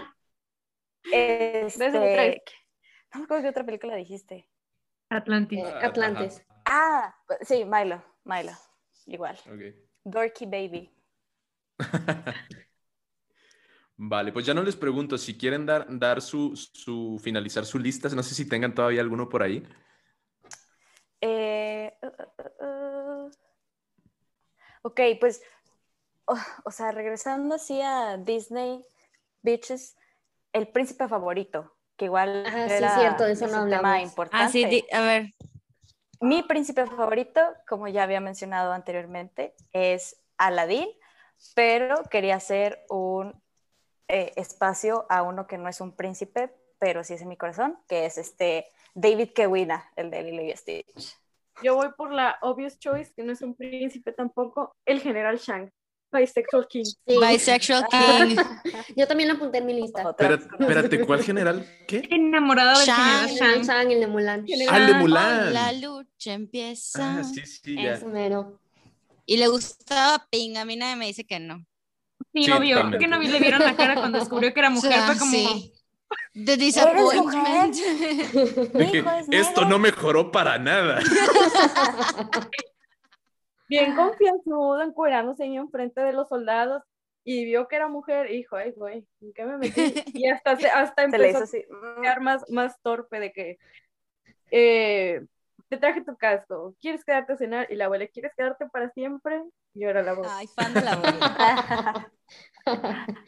este, 1.12 1.91
no 1.91 3.18
me 3.18 3.24
acuerdo 3.24 3.43
qué 3.43 3.49
otra 3.49 3.66
película 3.66 3.97
dijiste. 3.97 4.49
Atlantis. 5.09 5.59
Eh, 5.59 5.74
Atlantis. 5.82 6.47
Ah, 6.66 7.12
sí, 7.41 7.64
Milo, 7.64 8.01
Milo, 8.22 8.53
igual. 9.07 9.36
Ok. 9.47 9.74
Dorky 10.05 10.47
Baby. 10.47 10.95
Vale, 14.03 14.32
pues 14.32 14.46
ya 14.46 14.55
no 14.55 14.62
les 14.62 14.76
pregunto 14.76 15.18
si 15.18 15.36
quieren 15.36 15.66
dar, 15.66 15.84
dar 15.90 16.22
su, 16.22 16.57
su, 16.57 17.20
finalizar 17.22 17.66
su 17.66 17.78
lista, 17.78 18.09
no 18.09 18.22
sé 18.22 18.34
si 18.34 18.48
tengan 18.48 18.74
todavía 18.74 19.03
alguno 19.03 19.28
por 19.28 19.42
ahí. 19.42 19.62
Eh, 21.20 21.92
uh, 22.03 22.07
uh, 22.07 22.64
uh. 23.26 23.30
Ok, 24.84 25.01
pues, 25.20 25.42
oh, 26.24 26.38
o 26.64 26.70
sea, 26.70 26.92
regresando 26.92 27.57
así 27.57 27.82
a 27.82 28.16
Disney 28.16 28.82
Bitches, 29.42 29.96
el 30.55 30.68
príncipe 30.68 31.07
favorito, 31.07 31.76
que 31.98 32.07
igual 32.07 32.44
Ah, 32.46 32.68
sí, 32.68 32.74
era 32.76 32.98
cierto, 32.98 33.26
eso 33.26 33.44
es 33.44 33.53
no 33.53 33.64
un 33.64 33.68
tema 33.68 33.96
hablamos. 33.96 34.12
importante. 34.12 34.44
Ah, 34.46 34.48
sí, 34.48 34.64
di- 34.64 34.86
a 34.94 35.01
ver. 35.03 35.26
Mi 36.22 36.42
príncipe 36.42 36.86
favorito, 36.86 37.42
como 37.68 37.86
ya 37.86 38.05
había 38.05 38.20
mencionado 38.22 38.72
anteriormente, 38.72 39.55
es 39.72 40.16
Aladdin, 40.38 40.88
pero 41.55 42.03
quería 42.11 42.36
hacer 42.36 42.78
un 42.88 43.38
eh, 44.11 44.32
espacio 44.36 45.06
a 45.08 45.22
uno 45.22 45.46
que 45.46 45.58
no 45.58 45.68
es 45.68 45.80
un 45.80 45.94
príncipe, 45.96 46.50
pero 46.78 47.04
sí 47.04 47.14
es 47.14 47.22
en 47.22 47.28
mi 47.28 47.36
corazón, 47.36 47.78
que 47.88 48.06
es 48.06 48.18
este 48.18 48.66
David 48.94 49.30
Kewina, 49.34 49.90
el 49.96 50.11
de 50.11 50.22
Lilo 50.22 50.42
y 50.42 50.50
Stitch. 50.56 51.16
yo 51.62 51.76
voy 51.76 51.88
por 51.96 52.12
la 52.12 52.38
obvious 52.42 52.78
choice, 52.78 53.12
que 53.14 53.22
no 53.22 53.32
es 53.32 53.42
un 53.42 53.54
príncipe 53.54 54.12
tampoco, 54.12 54.74
el 54.84 55.00
general 55.00 55.38
Shang, 55.38 55.70
bisexual 56.12 56.66
king. 56.68 56.84
Sí. 56.84 56.96
Bisexual 57.20 57.84
King. 57.88 58.36
Yo 58.96 59.06
también 59.06 59.28
lo 59.28 59.36
apunté 59.36 59.58
en 59.58 59.66
mi 59.66 59.74
lista. 59.74 60.02
Espérate, 60.02 60.44
espérate, 60.58 61.06
¿cuál 61.06 61.22
general? 61.22 61.64
¿Qué? 61.86 62.02
Enamorado 62.11 62.78
del 62.80 62.88
Shang. 62.88 63.28
general 63.28 63.54
Shang. 63.54 63.62
Shang, 63.64 63.90
el 63.92 64.00
de 64.00 64.06
Mulan. 64.08 64.40
Ah, 64.68 64.76
el 64.78 64.86
de 64.88 64.92
Ah, 64.92 64.98
Mulan. 64.98 65.54
La 65.54 65.72
lucha 65.72 66.32
empieza. 66.32 67.20
Ah, 67.20 67.22
sí, 67.22 67.46
sí, 67.46 67.76
ya. 67.80 67.92
Eso 67.94 68.08
mero. 68.08 68.58
Y 69.24 69.36
le 69.36 69.46
gustaba 69.46 70.26
Ping. 70.30 70.56
A 70.56 70.64
mí 70.64 70.74
nadie 70.74 70.96
me 70.96 71.06
dice 71.06 71.24
que 71.24 71.38
no. 71.38 71.64
Sí, 72.32 72.44
Sí, 72.44 72.52
obvio. 72.52 72.76
totalmente. 72.76 72.96
¿Por 72.96 72.98
qué 72.98 73.08
no 73.08 73.18
vi- 73.18 73.28
le 73.28 73.40
vieron 73.40 73.60
la 73.60 73.74
cara 73.76 73.94
cuando 73.96 74.18
descubrió 74.18 74.52
que 74.54 74.60
era 74.60 74.70
mujer? 74.70 74.90
O 74.90 74.94
sea, 74.94 75.06
Fue 75.06 75.18
como, 75.18 75.32
sí. 75.32 75.72
The 76.34 76.56
disappointment. 76.56 77.74
Que 78.72 78.98
Hijo, 78.98 79.10
esto 79.30 79.64
no 79.64 79.78
mejoró 79.78 80.30
para 80.30 80.58
nada. 80.58 81.00
Bien 83.68 83.94
confianzudo, 83.94 84.82
encuerándose 84.82 85.44
ahí 85.44 85.56
enfrente 85.56 86.00
de 86.00 86.12
los 86.12 86.28
soldados 86.28 86.82
y 87.22 87.44
vio 87.44 87.68
que 87.68 87.76
era 87.76 87.86
mujer, 87.88 88.30
y 88.30 88.38
dijo, 88.38 88.56
ay, 88.56 88.72
güey, 88.74 89.06
¿en 89.20 89.32
qué 89.32 89.44
me 89.44 89.58
metí? 89.58 89.94
Y 90.14 90.26
hasta, 90.28 90.56
se- 90.56 90.68
hasta 90.70 91.08
Se 91.08 91.18
le 91.18 91.28
empezó 91.30 91.30
hizo 91.30 91.38
a 91.38 91.44
así. 91.44 91.64
mm, 92.18 92.22
más, 92.24 92.44
más 92.50 92.80
torpe 92.82 93.20
de 93.20 93.32
que 93.32 93.58
eh, 94.50 95.20
te 95.70 95.78
traje 95.78 96.02
tu 96.02 96.16
casco, 96.16 96.74
¿quieres 96.80 97.04
quedarte 97.04 97.32
a 97.32 97.36
cenar? 97.36 97.68
Y 97.70 97.76
la 97.76 97.84
abuela, 97.84 98.08
¿quieres 98.08 98.32
quedarte 98.36 98.66
para 98.66 98.90
siempre? 98.90 99.40
Y 99.72 99.82
yo 99.82 99.88
era 99.88 100.02
la 100.02 100.14
voz. 100.14 100.26
Ay, 100.28 100.48
fan 100.48 100.74
de 100.74 100.80
la 100.82 100.92
abuela. 100.94 102.12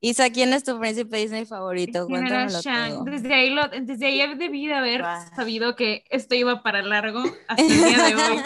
Isa, 0.00 0.28
¿quién 0.28 0.52
es 0.52 0.62
tu 0.62 0.78
príncipe 0.78 1.16
Disney 1.16 1.46
favorito? 1.46 2.06
General 2.06 2.50
Shang. 2.50 3.02
Desde 3.04 3.32
ahí, 3.34 3.48
lo, 3.48 3.66
desde 3.68 4.06
ahí 4.06 4.36
debí 4.36 4.66
de 4.66 4.74
haber 4.74 5.02
sabido 5.34 5.74
que 5.74 6.04
esto 6.10 6.34
iba 6.34 6.62
para 6.62 6.82
largo 6.82 7.24
hasta 7.48 7.62
el 7.62 7.68
día 7.68 8.04
de 8.04 8.14
hoy. 8.14 8.42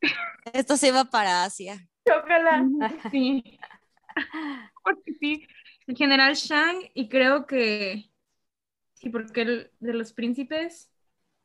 Esto 0.54 0.78
se 0.78 0.88
iba 0.88 1.04
para 1.04 1.44
Asia. 1.44 1.86
Chócala. 2.08 2.64
Sí. 3.10 3.58
Porque 4.82 5.12
sí, 5.20 5.46
el 5.86 5.96
general 5.96 6.34
Shang 6.34 6.78
y 6.94 7.10
creo 7.10 7.46
que 7.46 8.10
sí, 8.94 9.10
porque 9.10 9.42
el 9.42 9.70
de 9.80 9.92
los 9.92 10.14
príncipes. 10.14 10.90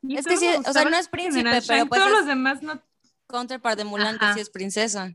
Es 0.08 0.26
que 0.26 0.36
sí, 0.36 0.46
o 0.66 0.72
sea, 0.72 0.84
no 0.84 0.96
es 0.96 1.08
príncipe, 1.08 1.38
general 1.38 1.62
pero 1.66 1.78
Shang, 1.80 1.88
pues 1.88 2.00
todos 2.00 2.12
es- 2.12 2.18
los 2.18 2.26
demás 2.26 2.62
no. 2.62 2.82
Counterpart 3.26 3.78
de 3.78 3.84
Mulan, 3.84 4.18
que 4.18 4.32
sí 4.34 4.40
es 4.40 4.50
princesa. 4.50 5.14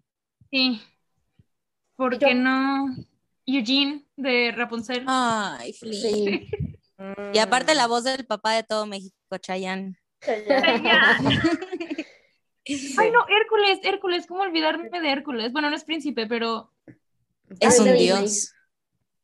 Sí. 0.52 0.82
Porque 1.96 2.34
no. 2.34 2.88
Eugene 3.46 4.06
de 4.16 4.52
Rapunzel. 4.56 5.04
Ay. 5.08 5.74
Sí. 5.74 6.48
Y 7.34 7.40
aparte 7.40 7.76
la 7.76 7.88
voz 7.88 8.04
del 8.04 8.26
papá 8.26 8.54
de 8.54 8.64
todo 8.64 8.86
México, 8.86 9.16
Chayanne. 9.40 9.98
Ay, 10.28 10.44
ya. 10.84 11.18
Ay, 12.98 13.12
no, 13.12 13.26
Hércules, 13.28 13.80
Hércules, 13.84 14.28
¿cómo 14.28 14.42
olvidarme 14.42 14.90
de 14.90 15.12
Hércules? 15.12 15.52
Bueno, 15.52 15.70
no 15.70 15.76
es 15.76 15.84
príncipe, 15.84 16.28
pero 16.28 16.72
Es 17.60 17.80
un 17.80 17.94
dios. 17.96 18.54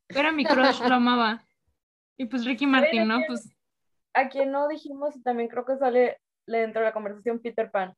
era 0.10 0.32
mi 0.32 0.46
crush, 0.46 0.80
lo 0.82 0.96
amaba. 0.96 1.46
Y 2.18 2.26
pues 2.26 2.46
Ricky 2.46 2.66
Martin, 2.66 3.08
¿no? 3.08 3.20
Pues. 3.28 3.50
A 4.16 4.30
quien 4.30 4.52
no 4.52 4.68
dijimos, 4.68 5.16
y 5.16 5.22
también 5.22 5.50
creo 5.50 5.66
que 5.66 5.78
sale 5.78 6.18
dentro 6.48 6.82
de 6.82 6.88
la 6.88 6.94
conversación 6.94 7.40
Peter 7.40 7.70
Pan. 7.70 7.94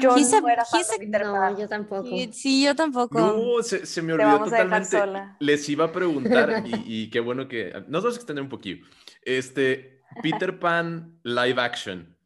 Yo 0.00 0.16
He's 0.16 0.32
a- 0.32 0.40
no 0.40 0.48
era 0.48 0.64
fan 0.64 0.80
de 0.80 0.94
a- 0.94 0.98
Peter 0.98 1.26
No, 1.26 1.32
Pan. 1.34 1.56
yo 1.56 1.68
tampoco. 1.68 2.08
Sí, 2.08 2.30
sí, 2.32 2.64
yo 2.64 2.74
tampoco. 2.74 3.18
No, 3.18 3.62
se, 3.62 3.84
se 3.84 4.00
me 4.02 4.12
olvidó 4.14 4.44
totalmente. 4.44 4.98
Les 5.40 5.68
iba 5.68 5.84
a 5.86 5.92
preguntar, 5.92 6.62
y, 6.66 6.70
y 6.86 7.10
qué 7.10 7.20
bueno 7.20 7.48
que. 7.48 7.72
Nos 7.88 8.02
vamos 8.02 8.14
a 8.14 8.16
extender 8.18 8.42
un 8.42 8.48
poquillo. 8.48 8.86
Este, 9.22 10.00
Peter 10.22 10.58
Pan 10.58 11.18
live 11.22 11.60
action. 11.60 12.16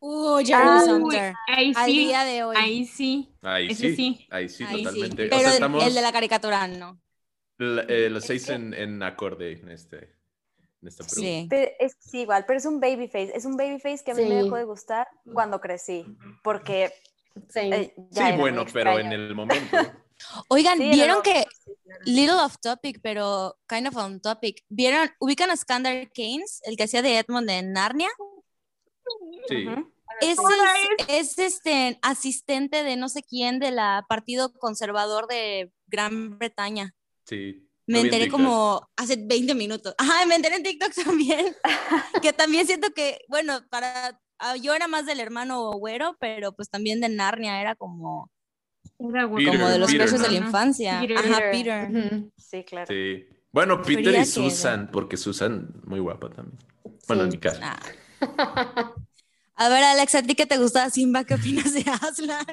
Uh, 0.00 0.38
Jeremy 0.44 0.80
Sumter. 0.84 1.34
Ahí 1.48 1.72
Al 1.74 1.86
sí, 1.86 1.98
día 1.98 2.24
de 2.24 2.44
hoy. 2.44 2.56
ahí 2.58 2.84
sí. 2.84 3.34
Ahí 3.40 3.74
sí, 3.74 3.96
sí. 3.96 4.26
Ahí 4.30 4.48
sí, 4.50 4.64
Ahí 4.64 4.78
sí. 4.78 4.84
totalmente. 4.84 5.26
O 5.26 5.28
Pero 5.30 5.38
sea, 5.40 5.48
el- 5.48 5.54
estamos 5.54 5.86
el 5.86 5.94
de 5.94 6.02
la 6.02 6.12
caricatura 6.12 6.68
no. 6.68 7.00
la- 7.58 7.82
eh, 7.88 8.10
los 8.10 8.24
seis 8.24 8.48
en, 8.50 8.74
en 8.74 9.02
acorde 9.02 9.62
este, 9.72 10.14
en 10.84 10.88
esta 10.88 11.04
pregunta. 11.04 11.20
Sí. 11.20 11.46
Pe- 11.48 11.76
Es 11.84 11.96
sí, 11.98 12.20
igual, 12.20 12.44
pero 12.46 12.58
es 12.58 12.66
un 12.66 12.78
babyface. 12.80 13.32
Es 13.34 13.44
un 13.44 13.56
babyface 13.56 14.04
que 14.04 14.10
a 14.12 14.14
mí 14.14 14.24
me 14.24 14.42
dejó 14.42 14.56
de 14.56 14.64
gustar 14.64 15.08
cuando 15.32 15.60
crecí. 15.60 16.04
Porque 16.42 16.92
Sí. 17.48 17.60
eh, 17.60 17.94
ya 18.10 18.30
Sí, 18.30 18.36
bueno, 18.38 18.64
pero 18.72 18.98
en 18.98 19.12
el 19.12 19.34
momento. 19.34 19.76
Oigan, 20.48 20.78
¿vieron 20.78 21.22
que 21.22 21.44
sí, 21.64 21.72
claro. 21.84 22.00
Little 22.04 22.34
off 22.36 22.56
topic, 22.60 23.00
pero 23.02 23.56
kind 23.68 23.88
of 23.88 23.96
on 23.96 24.20
topic. 24.20 24.62
¿Vieron? 24.68 25.10
¿Ubican 25.18 25.50
a 25.50 25.56
Skander 25.56 26.10
Keynes, 26.12 26.60
el 26.64 26.76
que 26.76 26.84
hacía 26.84 27.02
de 27.02 27.18
Edmond 27.18 27.50
en 27.50 27.72
Narnia? 27.72 28.10
Sí. 29.48 29.66
Hola, 29.66 30.74
es, 31.08 31.36
es, 31.36 31.38
este 31.38 31.98
asistente 32.02 32.84
de 32.84 32.96
no 32.96 33.08
sé 33.08 33.22
quién 33.24 33.58
del 33.58 33.76
Partido 34.08 34.52
Conservador 34.52 35.26
de 35.26 35.72
Gran 35.88 36.38
Bretaña. 36.38 36.94
Sí. 37.26 37.68
Me 37.86 38.00
en 38.00 38.06
enteré 38.06 38.28
como 38.30 38.88
hace 38.96 39.16
20 39.16 39.54
minutos. 39.54 39.94
Ajá, 39.98 40.24
me 40.26 40.34
enteré 40.36 40.56
en 40.56 40.62
TikTok 40.62 40.92
también. 41.04 41.54
que 42.22 42.32
también 42.32 42.66
siento 42.66 42.88
que, 42.94 43.18
bueno, 43.28 43.60
para 43.70 44.20
ah, 44.38 44.56
yo 44.56 44.74
era 44.74 44.88
más 44.88 45.06
del 45.06 45.20
hermano 45.20 45.70
güero, 45.72 46.16
pero 46.18 46.52
pues 46.52 46.70
también 46.70 47.00
de 47.00 47.08
Narnia 47.08 47.60
era 47.60 47.74
como, 47.74 48.30
Era 48.98 49.28
Peter, 49.30 49.52
como 49.52 49.68
de 49.68 49.78
los 49.78 49.90
Peter, 49.92 50.08
crushes 50.08 50.22
de 50.22 50.28
la 50.40 50.44
infancia. 50.46 51.00
Peter. 51.00 51.18
Ajá, 51.18 51.40
Peter. 51.50 51.88
Sí, 52.38 52.64
claro. 52.64 52.86
Sí. 52.88 53.26
Bueno, 53.52 53.82
Peter 53.82 54.12
y 54.14 54.16
que- 54.18 54.24
Susan, 54.26 54.90
porque 54.90 55.16
Susan, 55.16 55.68
muy 55.84 56.00
guapa 56.00 56.30
también. 56.30 56.58
Bueno, 57.06 57.24
en 57.24 57.30
Sí. 57.30 57.36
mi 57.36 57.40
caso. 57.40 57.60
Ah. 57.62 57.78
A 59.56 59.68
ver, 59.68 59.84
Alex, 59.84 60.16
¿a 60.16 60.22
ti 60.22 60.34
qué 60.34 60.46
te 60.46 60.58
gusta 60.58 60.90
Simba? 60.90 61.22
¿Qué 61.22 61.34
opinas 61.34 61.72
de 61.72 61.84
Aslan? 61.88 62.44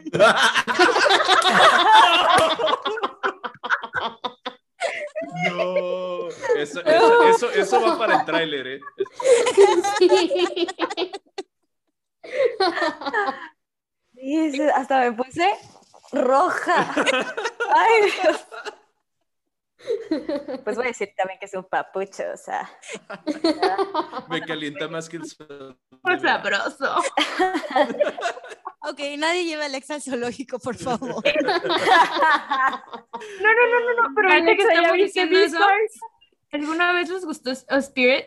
No, 5.49 6.27
eso, 6.57 6.81
eso, 6.85 7.23
eso, 7.23 7.51
eso 7.51 7.81
va 7.81 7.97
para 7.97 8.19
el 8.19 8.25
tráiler, 8.25 8.67
¿eh? 8.67 8.81
Sí, 14.13 14.51
sí, 14.51 14.61
hasta 14.75 14.99
me 14.99 15.13
puse 15.13 15.49
roja. 16.11 16.93
Ay, 17.73 18.11
Dios. 18.21 18.47
Pues 20.63 20.75
voy 20.75 20.85
a 20.85 20.89
decir 20.89 21.11
también 21.17 21.39
que 21.39 21.45
es 21.45 21.53
un 21.55 21.63
papucho, 21.63 22.23
o 22.33 22.37
sea. 22.37 22.69
Me 24.29 24.41
calienta 24.41 24.87
más 24.87 25.09
que 25.09 25.17
el 25.17 25.25
sol. 25.25 25.79
Sabroso. 26.21 26.95
ok, 28.81 28.99
nadie 29.17 29.45
lleva 29.45 29.63
a 29.63 29.65
Alex 29.67 29.91
al 29.91 30.01
zoológico, 30.01 30.59
por 30.59 30.75
favor. 30.75 31.23
No, 33.41 33.49
no, 33.53 33.63
no, 33.67 33.79
no, 33.79 34.09
no, 34.09 34.15
pero 34.15 34.29
ahorita 34.29 34.55
que 34.55 34.63
Alexa, 34.63 34.73
¿ya 34.73 34.79
estamos 34.81 34.97
diciendo 34.97 35.39
eso? 35.39 35.57
¿alguna 36.51 36.91
vez 36.93 37.09
les 37.09 37.23
gustó 37.25 37.51
Spirit? 37.51 38.25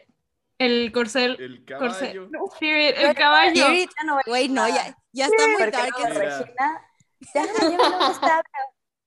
El 0.58 0.92
corcel. 0.92 1.36
El 1.40 1.64
corcel 1.64 2.06
caballo. 2.12 2.28
no, 2.30 2.46
Spirit, 2.54 2.94
el 2.96 3.14
caballo. 3.14 3.64
Spirit, 3.64 3.90
Ya 3.96 4.04
no 4.04 4.18
Güey, 4.26 4.48
no, 4.48 4.68
ya, 4.68 4.96
ya 5.12 5.26
está 5.26 5.46
muy 5.48 5.56
Porque 5.56 5.70
dark. 5.72 5.94
no. 5.98 6.08
Regina, 6.14 6.88
ya 7.34 7.42
no, 7.90 8.08
gusta. 8.08 8.42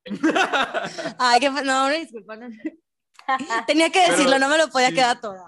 Ay, 1.20 1.40
qué 1.40 1.52
fa- 1.52 1.64
no, 1.64 1.90
no, 1.90 1.96
disculpa. 1.96 2.38
Tenía 3.66 3.90
que 3.90 4.00
Pero 4.00 4.12
decirlo, 4.12 4.40
no 4.40 4.50
me 4.50 4.58
lo 4.58 4.68
podía 4.70 4.90
sí. 4.90 4.96
quedar 4.96 5.22
todo. 5.22 5.44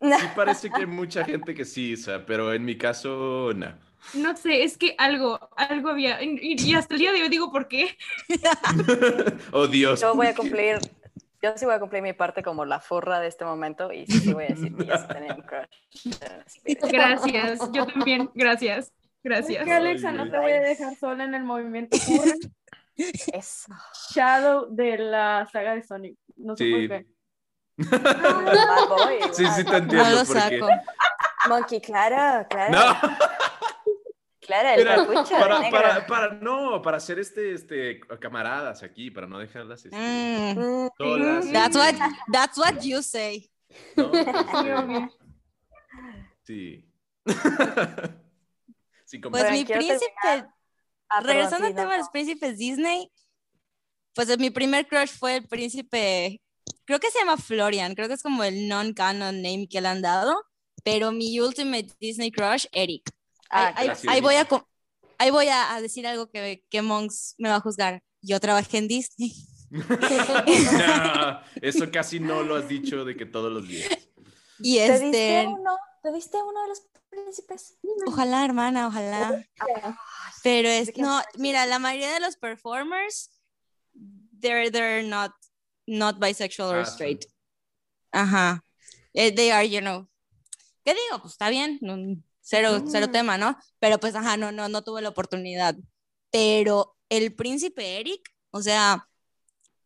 Sí 0.00 0.26
parece 0.36 0.70
que 0.70 0.76
hay 0.80 0.86
mucha 0.86 1.24
gente 1.24 1.54
que 1.54 1.64
sí, 1.64 1.92
Isa, 1.92 2.24
pero 2.26 2.52
en 2.52 2.64
mi 2.64 2.76
caso, 2.76 3.52
no. 3.54 3.78
No 4.14 4.36
sé, 4.36 4.62
es 4.64 4.76
que 4.78 4.94
algo, 4.98 5.38
algo 5.56 5.90
había. 5.90 6.22
Y, 6.22 6.56
y 6.62 6.74
hasta 6.74 6.94
el 6.94 7.00
día 7.00 7.12
de 7.12 7.22
hoy 7.22 7.28
digo 7.28 7.50
por 7.52 7.68
qué. 7.68 7.96
oh, 9.52 9.66
Dios. 9.66 10.00
Yo 10.00 10.14
voy 10.14 10.26
a 10.28 10.34
cumplir, 10.34 10.78
yo 11.42 11.52
sí 11.56 11.64
voy 11.64 11.74
a 11.74 11.80
cumplir 11.80 12.02
mi 12.02 12.12
parte 12.12 12.42
como 12.42 12.64
la 12.64 12.80
forra 12.80 13.20
de 13.20 13.28
este 13.28 13.44
momento 13.44 13.92
y 13.92 14.06
sí 14.06 14.32
voy 14.32 14.44
a 14.44 14.48
decir 14.48 14.74
que 14.76 14.86
ya 14.86 14.98
se 14.98 15.06
tenía 15.12 15.34
un 15.34 15.42
crush. 15.42 16.14
Gracias, 16.92 17.60
yo 17.72 17.86
también, 17.86 18.30
gracias. 18.34 18.86
Es 18.88 18.92
Gracias. 19.24 19.64
que 19.64 19.72
Alexa, 19.72 20.12
no 20.12 20.30
te 20.30 20.38
voy 20.38 20.52
a 20.52 20.60
dejar 20.60 20.94
sola 20.96 21.24
en 21.24 21.34
el 21.34 21.42
movimiento 21.44 21.96
Eso. 22.96 23.72
Shadow 24.14 24.68
de 24.70 24.96
la 24.98 25.46
saga 25.52 25.74
de 25.74 25.82
Sonic. 25.82 26.16
No 26.36 26.56
sé 26.56 26.64
Sí. 26.64 26.70
por 26.88 26.98
qué. 26.98 27.06
Bad 27.90 28.88
Boy, 28.88 29.18
Sí, 29.32 29.44
sí 29.54 29.64
te 29.64 29.76
entiendo. 29.76 30.04
No 30.08 30.10
lo 30.16 30.24
saco. 30.24 30.68
Monkey, 31.48 31.80
claro, 31.80 32.46
claro. 32.48 32.72
No, 32.72 33.16
Claro, 34.48 34.78
mira, 34.78 35.24
para, 35.38 35.58
negro. 35.60 35.70
para, 35.78 36.06
para, 36.06 36.34
no, 36.34 36.80
para 36.82 36.96
hacer 36.96 37.18
este, 37.18 37.52
este, 37.52 38.00
camaradas 38.18 38.82
aquí, 38.82 39.10
para 39.10 39.26
no 39.26 39.38
dejarlas 39.38 39.84
este, 39.84 39.96
Mm, 39.96 40.88
solas. 40.96 41.52
that's 41.52 41.76
what 41.76 41.94
that's 42.32 42.58
what 42.58 42.80
you 42.82 43.02
say. 43.02 43.48
¿no? 43.96 44.10
Sí. 46.44 46.84
Sí. 49.04 49.14
Pues 49.22 49.30
Bueno, 49.30 49.50
mi 49.52 49.64
príncipe, 49.64 50.44
Ah, 51.10 51.20
regresando 51.22 51.66
al 51.66 51.74
tema 51.74 51.92
de 51.92 51.98
los 51.98 52.10
príncipes 52.10 52.58
Disney, 52.58 53.10
pues 54.14 54.36
mi 54.38 54.50
primer 54.50 54.86
crush 54.86 55.08
fue 55.08 55.36
el 55.36 55.48
príncipe, 55.48 56.42
creo 56.84 57.00
que 57.00 57.10
se 57.10 57.18
llama 57.20 57.38
Florian, 57.38 57.94
creo 57.94 58.08
que 58.08 58.14
es 58.14 58.22
como 58.22 58.44
el 58.44 58.68
non-canon 58.68 59.40
name 59.40 59.66
que 59.70 59.80
le 59.80 59.88
han 59.88 60.02
dado, 60.02 60.42
pero 60.84 61.10
mi 61.12 61.40
ultimate 61.40 61.88
Disney 61.98 62.30
crush, 62.30 62.66
Eric. 62.72 63.10
Ah, 63.50 63.72
ahí, 63.76 64.20
voy 64.20 64.34
a, 64.34 64.46
ahí 65.18 65.30
voy 65.30 65.48
a, 65.48 65.74
a 65.74 65.80
decir 65.80 66.06
algo 66.06 66.30
que, 66.30 66.64
que 66.68 66.82
Monks 66.82 67.34
me 67.38 67.48
va 67.48 67.56
a 67.56 67.60
juzgar. 67.60 68.02
Yo 68.20 68.38
trabajé 68.40 68.78
en 68.78 68.88
Disney. 68.88 69.32
No, 69.70 71.40
eso 71.60 71.90
casi 71.90 72.20
no 72.20 72.42
lo 72.42 72.56
has 72.56 72.68
dicho 72.68 73.04
de 73.04 73.16
que 73.16 73.26
todos 73.26 73.52
los 73.52 73.68
días. 73.68 73.88
Y 74.58 74.78
¿Te 74.78 74.92
diste 74.98 75.40
este, 75.40 75.46
uno? 75.46 75.76
¿Te 76.02 76.12
diste 76.12 76.36
uno 76.42 76.62
de 76.62 76.68
los 76.68 76.82
príncipes? 77.10 77.78
ojalá, 78.06 78.44
hermana, 78.44 78.86
ojalá. 78.88 79.44
Pero 80.42 80.68
es, 80.68 80.96
no, 80.96 81.20
mira, 81.36 81.66
la 81.66 81.78
mayoría 81.78 82.12
de 82.14 82.20
los 82.20 82.36
performers, 82.36 83.30
they're, 84.40 84.70
they're 84.70 85.02
not, 85.06 85.32
not 85.86 86.18
bisexual 86.18 86.70
or 86.70 86.80
Ah, 86.80 86.84
sí. 86.84 86.92
straight. 86.92 87.24
Ajá. 88.12 88.62
Eh, 89.14 89.32
They 89.34 89.50
are, 89.50 89.68
you 89.68 89.80
know. 89.80 90.08
¿Qué 90.84 90.94
digo? 90.94 91.20
Pues 91.20 91.32
está 91.34 91.50
bien, 91.50 91.78
no- 91.82 92.16
cero, 92.48 92.82
cero 92.88 93.06
Mm. 93.08 93.12
tema, 93.12 93.36
¿no? 93.38 93.56
Pero 93.78 93.98
pues, 94.00 94.14
ajá, 94.14 94.36
no, 94.36 94.52
no, 94.52 94.68
no 94.68 94.82
tuve 94.82 95.02
la 95.02 95.10
oportunidad. 95.10 95.76
Pero 96.30 96.96
el 97.10 97.34
príncipe 97.34 98.00
Eric, 98.00 98.22
o 98.50 98.62
sea, 98.62 99.06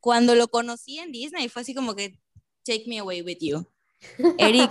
cuando 0.00 0.34
lo 0.34 0.48
conocí 0.48 0.98
en 0.98 1.10
Disney 1.12 1.48
fue 1.48 1.62
así 1.62 1.74
como 1.74 1.94
que, 1.96 2.18
take 2.64 2.84
me 2.86 2.98
away 3.00 3.22
with 3.22 3.38
you. 3.40 3.66
Eric, 4.38 4.70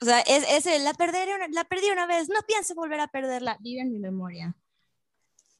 o 0.00 0.04
sea, 0.04 0.20
es, 0.20 0.44
ese, 0.48 0.78
la, 0.78 0.94
perderé 0.94 1.34
una- 1.34 1.48
la 1.48 1.64
perdí 1.64 1.90
una 1.90 2.06
vez, 2.06 2.28
no 2.28 2.40
pienso 2.46 2.74
volver 2.74 3.00
a 3.00 3.08
perderla, 3.08 3.56
vive 3.60 3.82
en 3.82 3.92
mi 3.92 3.98
memoria. 3.98 4.54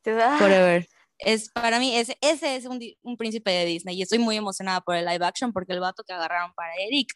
Te 0.02 0.12
da- 0.12 0.38
Forever. 0.38 0.88
Es, 1.18 1.50
para 1.50 1.78
mí, 1.78 1.94
ese, 1.96 2.16
ese 2.22 2.56
es 2.56 2.64
un, 2.64 2.80
un 3.02 3.16
príncipe 3.18 3.50
de 3.50 3.66
Disney 3.66 3.96
y 3.98 4.02
estoy 4.02 4.18
muy 4.18 4.36
emocionada 4.36 4.80
por 4.80 4.96
el 4.96 5.04
live 5.04 5.24
action 5.26 5.52
porque 5.52 5.72
el 5.74 5.80
vato 5.80 6.02
que 6.04 6.12
agarraron 6.14 6.54
para 6.54 6.72
Eric, 6.76 7.12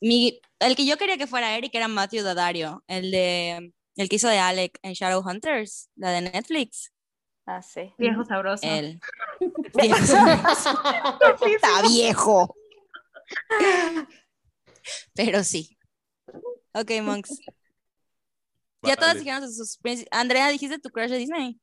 mi, 0.00 0.40
el 0.60 0.76
que 0.76 0.86
yo 0.86 0.96
quería 0.96 1.16
que 1.16 1.26
fuera 1.26 1.56
Eric 1.56 1.74
era 1.74 1.88
Matthew 1.88 2.22
Daddario, 2.24 2.82
el 2.86 3.10
de 3.10 3.72
el 3.96 4.08
que 4.08 4.16
hizo 4.16 4.28
de 4.28 4.38
Alec 4.38 4.78
en 4.82 4.92
Shadowhunters, 4.92 5.90
la 5.96 6.12
de 6.12 6.20
Netflix. 6.22 6.92
Ah, 7.46 7.62
sí. 7.62 7.92
Viejo 7.98 8.24
sabroso. 8.24 8.64
Él. 8.64 9.00
Viejo 9.74 10.06
sabroso. 10.06 10.70
Está 11.46 11.82
viejo. 11.88 12.54
Pero 15.14 15.42
sí. 15.42 15.76
Ok, 16.74 16.92
monks. 17.02 17.40
Ya 18.82 18.96
todas 18.96 19.18
dijeron 19.18 19.52
sus. 19.52 19.78
Andrea, 20.10 20.48
dijiste 20.48 20.78
tu 20.78 20.90
crush 20.90 21.10
de 21.10 21.16
Disney. 21.18 21.60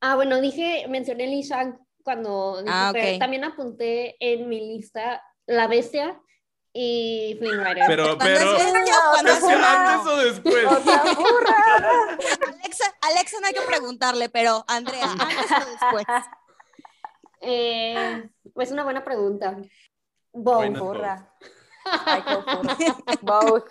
Ah, 0.00 0.16
bueno, 0.16 0.40
dije, 0.40 0.86
mencioné 0.88 1.26
Lee 1.26 1.42
Shang 1.42 1.78
cuando 2.02 2.62
dije, 2.62 2.72
Ah, 2.74 2.90
pero 2.92 3.12
ok. 3.14 3.18
también 3.18 3.44
apunté 3.44 4.16
en 4.20 4.48
mi 4.48 4.60
lista 4.60 5.22
La 5.46 5.66
Bestia 5.66 6.20
y 6.72 7.36
Flynn 7.38 7.64
Rider. 7.64 7.84
Pero, 7.86 8.18
pero, 8.18 8.56
es 8.56 8.72
bestia 8.72 8.94
o 8.94 9.10
cuando 9.12 9.30
¿es 9.30 9.38
es 9.38 9.44
que 9.44 9.56
humano. 9.56 9.90
antes 9.90 10.12
o 10.12 10.16
después? 10.16 10.66
Otra 10.66 11.02
burra. 11.14 12.18
Alexa, 12.48 12.94
Alexa 13.00 13.40
no 13.40 13.46
hay 13.46 13.54
que 13.54 13.62
preguntarle, 13.62 14.28
pero 14.28 14.64
Andrea, 14.68 15.10
antes 15.10 15.50
o 15.50 15.70
después. 15.70 16.06
Eh, 17.40 18.28
pues 18.54 18.70
una 18.70 18.84
buena 18.84 19.02
pregunta. 19.02 19.56
Both. 20.32 20.78
Burra. 20.78 20.78
Burra. 20.78 21.34
Both. 23.22 23.70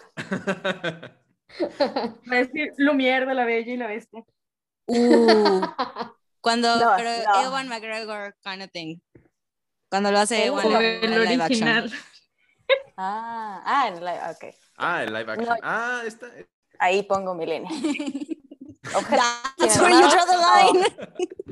Va 2.32 2.36
a 2.36 2.40
decir 2.40 2.74
Lumière 2.78 3.26
de 3.26 3.34
la 3.34 3.46
Bella 3.46 3.74
y 3.74 3.78
la 3.78 3.88
Bestia. 3.88 4.24
Uh, 4.88 5.62
cuando, 6.42 6.76
No, 6.78 6.94
pero 6.98 7.10
no. 7.28 7.44
Ewan 7.44 7.68
McGregor 7.70 8.36
kind 8.44 8.64
of 8.64 8.72
thing. 8.72 9.00
Cuando 9.90 10.12
lo 10.12 10.20
hace 10.20 10.46
Ewan 10.46 10.66
Ewan 10.66 10.76
O 10.76 10.82
en 10.82 11.14
el 11.14 11.22
el 11.22 11.30
live 11.30 11.44
action. 11.44 11.92
Ah, 13.02 13.62
ah, 13.66 13.88
en 13.88 14.04
la- 14.04 14.32
ok. 14.36 14.54
Ah, 14.78 15.04
el 15.04 15.14
live 15.14 15.32
action. 15.32 15.46
No. 15.48 15.56
Ah, 15.64 16.02
está. 16.06 16.28
Ahí 16.80 17.04
pongo 17.04 17.34
mi 17.34 17.46
línea. 17.46 17.70
Objetos 18.96 19.26
That's 19.58 19.80
where 19.80 19.92
you 19.94 20.00
draw 20.10 20.26
the 20.26 20.38
line. 20.38 20.86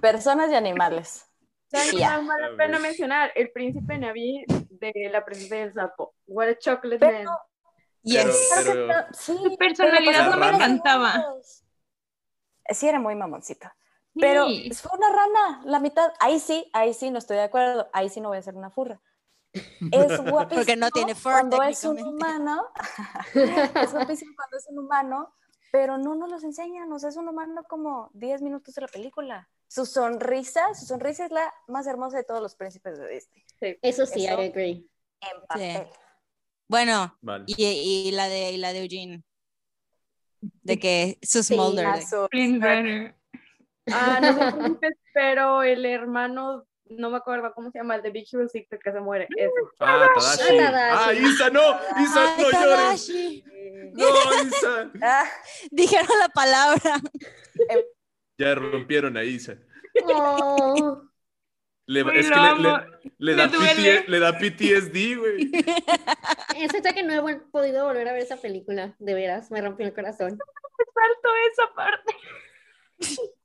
Personas 0.01 0.51
y 0.51 0.55
animales. 0.55 1.25
¿Saben 1.71 1.91
qué 1.91 1.97
Ya. 1.99 2.17
más 2.19 2.27
vale 2.27 2.51
la 2.51 2.57
pena 2.57 2.79
mencionar? 2.79 3.31
El 3.35 3.51
príncipe 3.51 3.97
Naví 3.97 4.43
de 4.47 5.09
la 5.11 5.23
princesa 5.23 5.55
del 5.55 5.73
sapo. 5.73 6.15
What 6.25 6.49
a 6.49 6.57
chocolate 6.57 6.99
Pero- 6.99 7.23
man. 7.29 7.37
Yes. 8.03 8.51
Pero- 8.55 8.73
Pero- 8.87 9.05
sí, 9.13 9.37
Su 9.37 9.57
personalidad 9.57 10.29
no 10.29 10.37
me 10.37 10.49
encantaba. 10.49 11.23
Sí, 12.69 12.87
era 12.87 12.99
muy 12.99 13.15
mamoncito. 13.15 13.69
Pero 14.19 14.47
Sí. 14.47 14.71
fue 14.73 14.97
una 14.97 15.09
rana, 15.09 15.61
la 15.65 15.79
mitad. 15.79 16.11
Ahí 16.19 16.39
sí, 16.39 16.69
ahí 16.73 16.93
sí 16.93 17.11
no 17.11 17.19
estoy 17.19 17.37
de 17.37 17.43
acuerdo. 17.43 17.89
Ahí 17.93 18.09
sí 18.09 18.19
no 18.19 18.29
voy 18.29 18.37
a 18.37 18.41
ser 18.41 18.55
una 18.55 18.69
furra. 18.69 18.99
Es 19.53 19.61
guapísimo. 20.31 20.47
Porque 20.49 20.75
no 20.75 20.89
tiene 20.91 21.15
fur, 21.15 21.31
Cuando 21.31 21.61
es 21.63 21.83
un 21.83 21.99
humano. 22.01 22.67
es 23.33 23.93
guapísimo 23.93 24.33
cuando 24.35 24.57
es 24.57 24.67
un 24.69 24.79
humano, 24.79 25.33
pero 25.71 25.97
no 25.97 26.15
nos 26.15 26.29
los 26.29 26.43
enseñan. 26.43 26.91
O 26.91 26.99
sea, 26.99 27.09
es 27.09 27.17
un 27.17 27.27
humano 27.27 27.63
como 27.67 28.09
10 28.13 28.41
minutos 28.41 28.75
de 28.75 28.81
la 28.81 28.87
película. 28.87 29.49
Su 29.67 29.85
sonrisa, 29.85 30.73
su 30.73 30.85
sonrisa 30.85 31.25
es 31.25 31.31
la 31.31 31.53
más 31.67 31.87
hermosa 31.87 32.17
de 32.17 32.23
todos 32.23 32.41
los 32.41 32.55
príncipes 32.55 32.97
de 32.97 33.07
Disney. 33.09 33.45
Eso 33.81 34.05
sí, 34.05 34.25
Eso. 34.25 34.41
I 34.41 34.47
agree. 34.47 34.89
En 35.21 35.47
papel. 35.47 35.87
Bueno, 36.69 37.17
Vale. 37.21 37.45
y, 37.47 37.63
y 38.07 38.11
la 38.11 38.27
de 38.27 38.51
y 38.51 38.57
la 38.57 38.73
de 38.73 38.83
Eugene. 38.83 39.23
De 40.41 40.77
que 40.77 41.17
su 41.21 41.43
Sí. 41.43 41.55
Ah, 43.91 44.19
no 44.21 44.37
príncipes, 44.81 44.97
pero 45.13 45.63
el 45.63 45.85
hermano, 45.85 46.65
no 46.89 47.09
me 47.09 47.17
acuerdo 47.17 47.51
cómo 47.53 47.71
se 47.71 47.79
llama, 47.79 47.95
el 47.95 48.01
de 48.01 48.11
Big 48.11 48.27
Hero 48.31 48.47
6 48.47 48.67
el 48.71 48.79
que 48.79 48.91
se 48.91 48.99
muere. 48.99 49.27
Ese. 49.35 49.51
Ah, 49.79 50.09
Tadashi. 50.15 50.57
Tadashi. 50.57 51.09
Ah, 51.09 51.13
Isa, 51.13 51.49
no. 51.49 51.61
Isa, 52.01 52.35
Ay, 52.35 52.43
no 52.43 52.51
llores. 52.51 53.11
No, 53.93 54.43
Isa. 54.47 54.91
Ah, 55.01 55.25
Dijeron 55.71 56.19
la 56.19 56.29
palabra. 56.29 57.01
Ya 58.37 58.55
rompieron 58.55 59.17
a 59.17 59.23
Isa. 59.23 59.55
Oh, 60.05 61.01
Le- 61.87 62.01
es 62.19 62.29
que 62.29 62.35
le, 62.35 62.47
amo. 62.47 62.77
le- 62.77 62.85
le 63.19 63.35
da 63.35 63.47
Me. 63.47 63.57
PT 63.57 64.03
le 64.07 64.19
da 64.19 64.33
PTSD, 64.37 65.17
güey. 65.17 65.51
es 66.57 66.75
hasta 66.75 66.93
que 66.93 67.01
no 67.03 67.27
he 67.29 67.35
podido 67.37 67.85
volver 67.85 68.07
a 68.07 68.13
ver 68.13 68.21
esa 68.21 68.37
película, 68.37 68.95
de 68.99 69.13
veras, 69.13 69.49
me 69.49 69.61
rompió 69.61 69.85
el 69.87 69.93
corazón. 69.93 70.37
Salto 70.93 71.29
esa 71.51 71.73
parte. 71.73 72.15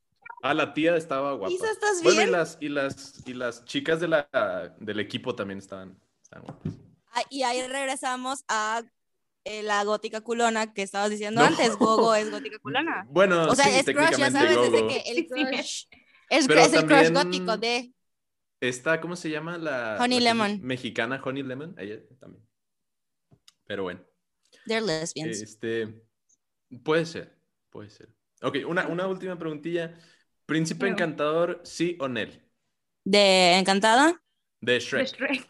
Ah, 0.42 0.54
la 0.54 0.74
tía 0.74 0.96
estaba 0.96 1.34
guapa. 1.34 1.52
Isa, 1.54 1.70
¿estás 1.70 2.02
Bueno, 2.02 2.16
y 2.20 2.24
bien? 2.24 2.32
las, 2.32 2.58
y 2.60 2.68
las, 2.68 3.26
y 3.28 3.34
las 3.34 3.64
chicas 3.64 4.00
de 4.00 4.08
la, 4.08 4.74
del 4.80 4.98
equipo 5.00 5.34
también 5.36 5.58
estaban, 5.58 5.96
estaban 6.22 6.44
guapas. 6.46 6.72
Ah, 7.14 7.22
y 7.30 7.42
ahí 7.44 7.62
regresamos 7.66 8.44
a 8.48 8.82
eh, 9.44 9.62
la 9.62 9.84
gótica 9.84 10.20
culona 10.20 10.72
que 10.74 10.82
estabas 10.82 11.10
diciendo 11.10 11.40
No. 11.40 11.46
antes. 11.46 11.76
Gogo 11.76 12.14
es 12.14 12.30
gótica 12.30 12.58
culona. 12.58 13.06
Bueno, 13.10 13.44
O 13.48 13.54
sea, 13.54 13.66
sí, 13.66 13.70
es 13.78 13.84
crush, 13.84 14.16
ya 14.18 14.30
sabes, 14.30 14.56
desde 14.60 14.80
Gogo. 14.80 14.88
que 14.88 14.98
el 15.10 15.26
crush 15.26 15.84
es, 16.30 16.46
Pero 16.48 16.60
es 16.60 16.72
el 16.72 16.86
crush 16.86 17.12
gótico 17.12 17.56
de 17.56 17.92
Esta, 18.60 19.00
¿cómo 19.00 19.14
se 19.16 19.30
llama? 19.30 19.58
La 19.58 19.96
Honey 20.00 20.20
la 20.20 20.30
Lemon. 20.30 20.60
Mexicana 20.62 21.20
Honey 21.24 21.42
Lemon, 21.44 21.74
ella 21.78 22.00
también. 22.18 22.44
Pero 23.66 23.84
bueno, 23.84 24.00
They're 24.66 24.84
lesbians. 24.84 25.40
este, 25.40 26.02
puede 26.82 27.06
ser, 27.06 27.38
puede 27.70 27.90
ser. 27.90 28.08
Ok, 28.42 28.56
una, 28.66 28.88
una 28.88 29.06
última 29.06 29.38
preguntilla. 29.38 29.96
¿Príncipe 30.52 30.86
encantador, 30.86 31.60
sí 31.64 31.96
o 31.98 32.08
Nel? 32.08 32.42
¿De 33.04 33.54
Encantada? 33.58 34.20
De 34.60 34.74
De 34.74 34.80
Shrek. 34.80 35.06
Shrek. 35.16 35.46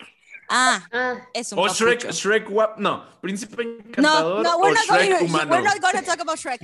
Ah, 0.49 0.87
Ah, 0.93 1.29
es 1.35 1.51
un 1.53 1.59
O 1.59 1.67
Shrek. 1.69 2.11
Shrek 2.13 2.49
guap, 2.49 2.79
no, 2.79 3.05
Príncipe 3.21 3.65
No, 3.65 3.71
encantador 3.73 4.43
no, 4.45 4.57
o 4.57 4.61
we're 4.61 4.75
not, 4.75 4.85
Shrek 4.85 5.09
going 5.09 5.19
to, 5.19 5.25
humano. 5.25 5.51
we're 5.51 5.63
not 5.65 5.81
going 5.81 5.97
to 5.97 6.03
talk 6.05 6.21
about 6.21 6.39
Shrek. 6.39 6.61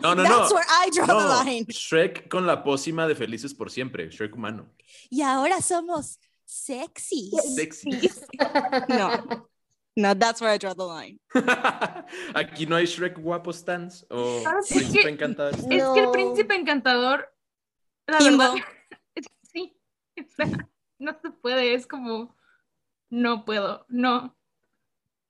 No, 0.00 0.14
no, 0.14 0.22
no. 0.22 0.38
That's 0.38 0.52
where 0.54 0.64
I 0.68 0.88
draw 0.90 1.06
No, 1.06 1.20
the 1.20 1.44
line. 1.44 1.66
Shrek 1.68 2.28
con 2.28 2.46
la 2.46 2.62
pócima 2.64 3.06
de 3.06 3.14
Felices 3.14 3.52
por 3.52 3.68
Siempre, 3.70 4.08
Shrek 4.10 4.34
humano. 4.34 4.70
Y 5.10 5.20
ahora 5.22 5.60
somos 5.60 6.18
sexy. 6.46 7.30
Sexy. 7.54 7.90
No, 8.88 9.46
no, 9.96 10.14
that's 10.14 10.40
where 10.40 10.50
I 10.52 10.58
draw 10.58 10.74
the 10.74 10.84
line. 10.86 11.18
Aquí 12.34 12.66
no 12.66 12.76
hay 12.76 12.86
Shrek 12.86 13.16
guapo 13.18 13.52
stands 13.52 14.04
o 14.10 14.42
Ah, 14.46 14.58
Príncipe 14.68 15.02
que- 15.02 15.08
encantador. 15.10 15.54
Es 15.54 15.66
que 15.66 15.74
el 16.00 16.06
No. 16.06 16.12
príncipe 16.12 16.54
encantador, 16.54 17.28
la 18.06 18.18
verdad, 18.18 18.54
sí, 19.52 19.76
o 20.18 20.34
sea, 20.36 20.68
no 20.98 21.18
se 21.20 21.30
puede, 21.30 21.74
es 21.74 21.86
como, 21.86 22.36
no 23.10 23.44
puedo, 23.44 23.84
no, 23.88 24.36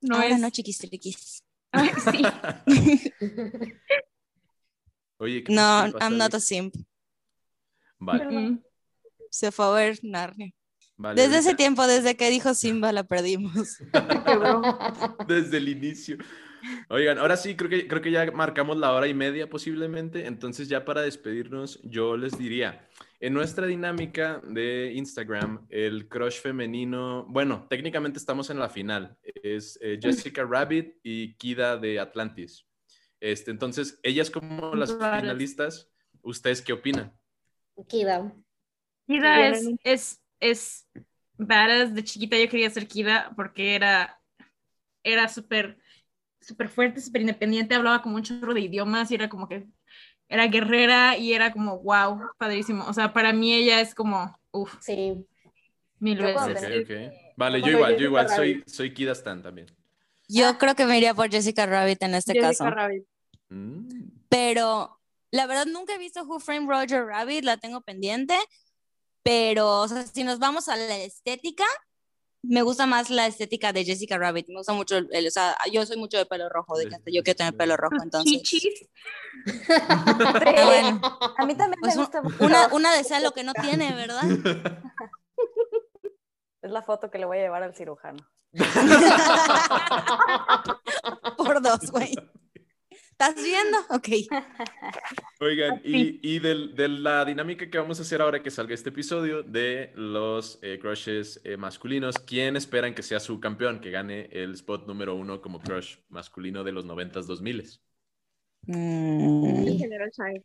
no 0.00 0.14
ahora 0.16 0.28
es, 0.28 0.40
no, 0.40 0.50
chiquis 0.50 0.78
triquis. 0.78 1.42
Ay, 1.72 1.90
sí, 2.04 2.22
Oye, 5.18 5.42
¿qué- 5.44 5.52
No, 5.52 5.86
I'm 6.00 6.16
not 6.16 6.34
a 6.34 6.40
simp. 6.40 6.74
Vale, 7.98 8.24
Mm. 8.26 8.62
Se 9.30 9.50
fue 9.50 9.66
a 9.66 9.70
ver 9.70 9.98
Narnia. 10.02 10.52
vale, 10.96 11.20
Desde 11.20 11.38
ese 11.38 11.48
ahorita- 11.50 11.56
tiempo, 11.56 11.86
desde 11.86 12.16
que 12.16 12.30
dijo 12.30 12.54
Simba, 12.54 12.92
la 12.92 13.02
perdimos. 13.04 13.78
Desde 15.26 15.56
el 15.56 15.68
inicio. 15.68 16.18
Oigan, 16.88 17.18
ahora 17.18 17.36
sí, 17.36 17.56
creo 17.56 17.70
que, 17.70 17.86
creo 17.86 18.02
que 18.02 18.10
ya 18.10 18.30
marcamos 18.30 18.76
la 18.76 18.92
hora 18.92 19.06
y 19.08 19.14
media 19.14 19.48
posiblemente. 19.48 20.26
Entonces, 20.26 20.68
ya 20.68 20.84
para 20.84 21.02
despedirnos, 21.02 21.80
yo 21.82 22.16
les 22.16 22.38
diría, 22.38 22.88
en 23.20 23.34
nuestra 23.34 23.66
dinámica 23.66 24.40
de 24.46 24.92
Instagram, 24.94 25.66
el 25.70 26.08
crush 26.08 26.40
femenino, 26.40 27.26
bueno, 27.28 27.66
técnicamente 27.68 28.18
estamos 28.18 28.50
en 28.50 28.58
la 28.58 28.68
final. 28.68 29.16
Es 29.22 29.78
eh, 29.82 29.98
Jessica 30.02 30.44
Rabbit 30.44 30.96
y 31.02 31.34
Kida 31.36 31.76
de 31.76 32.00
Atlantis. 32.00 32.66
Este, 33.20 33.50
entonces, 33.50 33.98
ellas 34.02 34.30
como 34.30 34.74
las 34.74 34.92
finalistas, 34.92 35.90
¿ustedes 36.22 36.60
qué 36.60 36.72
opinan? 36.72 37.16
Kida. 37.88 38.34
Kida 39.06 39.48
es, 39.48 39.70
es, 39.82 40.22
es 40.40 40.88
badass. 41.38 41.94
De 41.94 42.04
chiquita 42.04 42.38
yo 42.38 42.48
quería 42.48 42.70
ser 42.70 42.86
Kida 42.86 43.32
porque 43.36 43.74
era, 43.74 44.20
era 45.02 45.28
súper 45.28 45.78
súper 46.46 46.68
fuerte, 46.68 47.00
súper 47.00 47.22
independiente, 47.22 47.74
hablaba 47.74 48.02
como 48.02 48.16
un 48.16 48.22
chorro 48.22 48.54
de 48.54 48.60
idiomas 48.60 49.10
y 49.10 49.14
era 49.14 49.28
como 49.28 49.48
que 49.48 49.66
era 50.28 50.46
guerrera 50.46 51.16
y 51.16 51.32
era 51.32 51.52
como 51.52 51.78
wow, 51.80 52.20
padrísimo. 52.38 52.84
O 52.86 52.92
sea, 52.92 53.12
para 53.12 53.32
mí 53.32 53.52
ella 53.52 53.80
es 53.80 53.94
como, 53.94 54.36
uff, 54.52 54.74
Sí. 54.80 55.26
mil 55.98 56.18
Yo 56.18 56.24
veces. 56.24 56.60
tenía- 56.60 56.80
ok. 57.10 57.14
Vale, 57.36 57.60
yo 57.60 57.68
igual, 57.68 57.92
yo 57.92 57.96
Jessica 57.98 58.04
igual, 58.04 58.28
soy, 58.28 58.52
Rabbit. 58.54 58.68
soy 58.68 58.94
Kida 58.94 59.12
Stan 59.12 59.42
también. 59.42 59.66
Yo 60.28 60.56
creo 60.58 60.74
que 60.74 60.86
me 60.86 60.96
iría 60.96 61.14
por 61.14 61.30
Jessica 61.30 61.66
Rabbit 61.66 62.02
en 62.02 62.14
este 62.14 62.32
Jessica 62.32 62.48
caso. 62.48 62.70
Rabbit. 62.70 63.04
Mm. 63.50 63.88
Pero 64.28 64.98
la 65.30 65.46
verdad 65.46 65.66
nunca 65.66 65.94
he 65.94 65.98
visto 65.98 66.22
Who 66.24 66.40
Framed 66.40 66.68
Roger 66.68 67.04
Rabbit, 67.06 67.44
la 67.44 67.56
tengo 67.56 67.80
pendiente. 67.82 68.36
Pero, 69.22 69.80
o 69.80 69.88
sea, 69.88 70.02
si 70.06 70.22
nos 70.24 70.38
vamos 70.38 70.68
a 70.68 70.76
la 70.76 70.96
estética, 70.98 71.64
me 72.48 72.62
gusta 72.62 72.86
más 72.86 73.10
la 73.10 73.26
estética 73.26 73.72
de 73.72 73.84
Jessica 73.84 74.18
Rabbit. 74.18 74.48
Me 74.48 74.56
gusta 74.56 74.72
mucho, 74.72 74.96
el, 74.98 75.08
el- 75.12 75.26
o 75.26 75.30
sea, 75.30 75.56
yo 75.72 75.84
soy 75.86 75.96
mucho 75.96 76.18
de 76.18 76.26
pelo 76.26 76.48
rojo, 76.48 76.76
de 76.76 76.84
yo 77.12 77.22
quiero 77.22 77.36
tener 77.36 77.56
pelo 77.56 77.76
rojo, 77.76 77.96
entonces. 78.02 78.42
chichis. 78.42 78.88
Bueno, 79.46 81.00
A 81.38 81.46
mí 81.46 81.54
también 81.54 81.80
pues 81.80 81.94
me 81.96 82.00
un- 82.00 82.04
gusta 82.06 82.22
mucho. 82.22 82.44
una, 82.44 82.66
una 82.68 82.94
desea 82.94 83.20
lo 83.20 83.32
que 83.32 83.44
no 83.44 83.52
tiene, 83.54 83.92
¿verdad? 83.94 84.22
Es 86.62 86.70
la 86.70 86.82
foto 86.82 87.10
que 87.10 87.18
le 87.18 87.26
voy 87.26 87.38
a 87.38 87.42
llevar 87.42 87.62
al 87.62 87.74
cirujano. 87.74 88.26
Por 91.36 91.60
dos, 91.60 91.90
güey. 91.90 92.14
¿Estás 93.18 93.36
viendo? 93.36 93.78
Ok. 93.90 94.08
Oigan, 95.40 95.80
y, 95.84 96.18
y 96.22 96.38
del- 96.40 96.74
de 96.74 96.88
la 96.88 97.24
dinámica 97.24 97.68
que 97.70 97.78
vamos 97.78 97.98
a 97.98 98.02
hacer 98.02 98.20
ahora 98.20 98.42
que 98.42 98.50
salga 98.50 98.74
este 98.74 98.88
episodio 98.88 99.42
de 99.42 99.92
los 99.94 100.58
eh, 100.62 100.78
crushes 100.80 101.40
eh, 101.44 101.56
masculinos, 101.56 102.18
¿quién 102.18 102.56
esperan 102.56 102.94
que 102.94 103.02
sea 103.02 103.20
su 103.20 103.38
campeón, 103.40 103.80
que 103.80 103.90
gane 103.90 104.28
el 104.32 104.54
spot 104.54 104.86
número 104.86 105.14
uno 105.14 105.40
como 105.40 105.60
crush 105.60 105.96
masculino 106.08 106.64
de 106.64 106.72
los 106.72 106.84
90s 106.86 107.26
2000 107.26 107.80
Mm, 108.66 109.66
En 109.68 109.78
general, 109.78 110.10
Shang. 110.10 110.42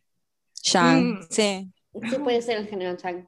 Shang, 0.62 1.04
Mm. 1.14 1.26
sí. 1.30 1.72
Sí 2.10 2.16
puede 2.22 2.42
ser 2.42 2.58
el 2.58 2.68
general 2.68 2.96
Chang. 2.98 3.26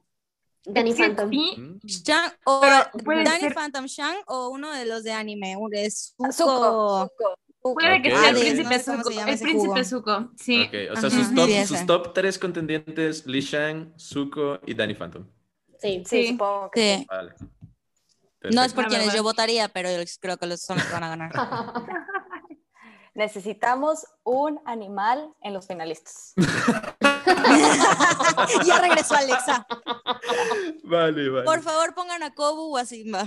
Danny 0.65 0.91
Es 0.91 0.97
Phantom. 0.97 1.29
sí. 1.31 1.79
Shang 2.03 2.31
o 2.45 2.61
Danny 2.61 3.39
ser- 3.41 3.53
Phantom 3.55 3.85
Shang 3.85 4.17
o 4.27 4.49
uno 4.49 4.71
de 4.71 4.85
los 4.85 5.03
de 5.03 5.11
anime, 5.11 5.55
Zuko. 5.89 6.31
Zuko. 6.31 7.09
Zuko. 7.09 7.39
Puede 7.63 8.01
que 8.01 8.09
sea 8.11 8.29
el 8.29 8.35
príncipe 8.35 8.79
Zuko. 8.79 9.09
El 9.09 9.39
príncipe. 9.39 9.85
Zuko, 9.85 10.29
sí. 10.35 10.63
Ok, 10.63 10.73
o 10.91 10.95
sea, 10.99 11.07
Ajá. 11.07 11.09
sus 11.65 11.85
top, 11.85 12.03
sus 12.05 12.13
tres 12.13 12.37
contendientes, 12.37 13.25
Li 13.25 13.39
Shang, 13.41 13.93
Zuko 13.97 14.59
y 14.65 14.73
Danny 14.73 14.93
Phantom. 14.93 15.25
Sí. 15.79 16.03
Sí, 16.05 16.23
Sí. 16.23 16.27
supongo 16.33 16.69
que 16.71 16.97
Sí. 16.99 17.05
Vale. 17.09 17.33
No 18.51 18.61
es 18.63 18.73
por 18.73 18.87
quienes 18.87 19.13
yo 19.13 19.23
votaría, 19.23 19.69
pero 19.69 19.89
yo 19.89 20.03
creo 20.19 20.37
que 20.37 20.45
los 20.45 20.61
son 20.61 20.77
los 20.77 20.85
que 20.85 20.93
van 20.93 21.03
a 21.03 21.09
ganar. 21.09 21.31
necesitamos 23.13 24.05
un 24.23 24.59
animal 24.65 25.33
en 25.41 25.53
los 25.53 25.67
finalistas. 25.67 26.33
ya 28.65 28.79
regresó 28.81 29.15
Alexa. 29.15 29.65
Vale, 30.83 31.29
vale. 31.29 31.45
Por 31.45 31.61
favor, 31.61 31.93
pongan 31.93 32.23
a 32.23 32.33
Kobu 32.33 32.75
o 32.75 32.77
a 32.77 32.85
Simba. 32.85 33.25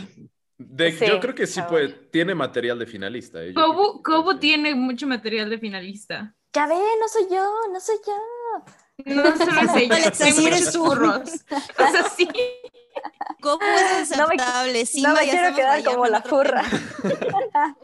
De- 0.59 0.93
Sí, 0.93 1.05
yo 1.07 1.20
creo 1.20 1.35
que 1.35 1.47
sí 1.47 1.61
puede, 1.69 1.89
tiene 1.89 2.35
material 2.35 2.78
de 2.78 2.87
finalista. 2.87 3.43
eh, 3.43 3.53
Kobu, 3.53 4.03
que- 4.03 4.11
Kobu 4.11 4.33
sí. 4.33 4.39
tiene 4.41 4.74
mucho 4.74 5.07
material 5.07 5.51
de 5.51 5.59
finalista. 5.59 6.35
Ya 6.55 6.66
ve, 6.66 6.74
no 6.74 7.09
soy 7.09 7.27
yo, 7.31 7.53
no 7.73 7.81
soy 7.81 7.97
yo. 8.07 9.15
No 9.15 9.23
solo 9.37 9.61
es 9.61 9.77
ella, 9.77 10.12
hay 10.24 10.33
muchos 10.33 10.73
tú. 10.73 10.87
churros. 10.87 11.31
O 11.51 11.91
sea, 11.91 12.09
sí. 12.16 12.27
Kobu 13.43 13.59
es 14.01 14.11
No 14.16 14.28
me- 14.28 14.35
aceptable. 14.37 14.81
No 14.81 14.87
Simba 14.87 15.12
me 15.15 15.27
ya 15.27 15.33
quiero 15.33 15.55
quedar 15.57 15.85
como 15.85 16.07
la 16.07 16.23
furra. 16.23 16.62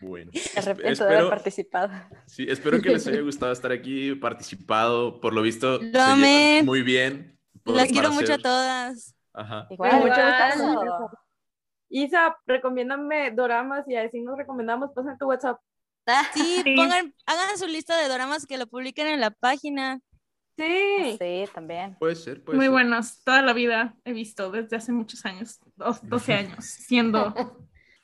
Bueno, 0.00 0.30
Me 0.32 0.40
arrepiento 0.60 0.82
de 0.84 0.92
espero- 0.92 1.18
haber 1.18 1.30
participado. 1.30 1.92
Sí, 2.26 2.46
espero 2.48 2.80
que 2.80 2.90
les 2.90 3.06
haya 3.08 3.22
gustado 3.22 3.50
estar 3.50 3.72
aquí, 3.72 4.14
participado. 4.14 5.20
Por 5.20 5.32
lo 5.32 5.42
visto, 5.42 5.78
se 5.78 5.84
Lo 5.86 5.90
llevan 5.90 6.10
amé. 6.12 6.62
muy 6.64 6.82
bien. 6.82 7.40
Las 7.64 7.88
quiero 7.88 8.12
mucho 8.12 8.34
a 8.34 8.38
todas. 8.38 9.15
Ajá. 9.36 9.66
Igual, 9.70 10.00
mucho 10.00 10.14
gusto. 10.74 11.10
Isa, 11.88 12.36
recomiéndame 12.46 13.30
doramas 13.30 13.84
y 13.88 13.94
así 13.94 14.20
nos 14.20 14.36
recomendamos. 14.36 14.90
Pasa 14.94 15.16
tu 15.18 15.26
WhatsApp. 15.26 15.60
Sí, 16.34 16.60
Sí. 16.64 16.74
pongan, 16.76 17.14
hagan 17.26 17.58
su 17.58 17.66
lista 17.66 17.96
de 18.00 18.08
doramas 18.08 18.46
que 18.46 18.58
lo 18.58 18.66
publiquen 18.66 19.06
en 19.08 19.20
la 19.20 19.30
página. 19.30 20.00
Sí. 20.56 21.16
Sí, 21.20 21.44
también. 21.52 21.96
Puede 21.98 22.14
ser, 22.16 22.42
puede 22.42 22.56
Muy 22.56 22.66
ser. 22.66 22.72
buenos. 22.72 23.22
Toda 23.24 23.42
la 23.42 23.52
vida 23.52 23.94
he 24.04 24.12
visto 24.12 24.50
desde 24.50 24.76
hace 24.76 24.90
muchos 24.92 25.24
años, 25.26 25.60
dos- 25.76 26.00
12 26.08 26.32
años, 26.58 26.64
siendo 26.64 27.34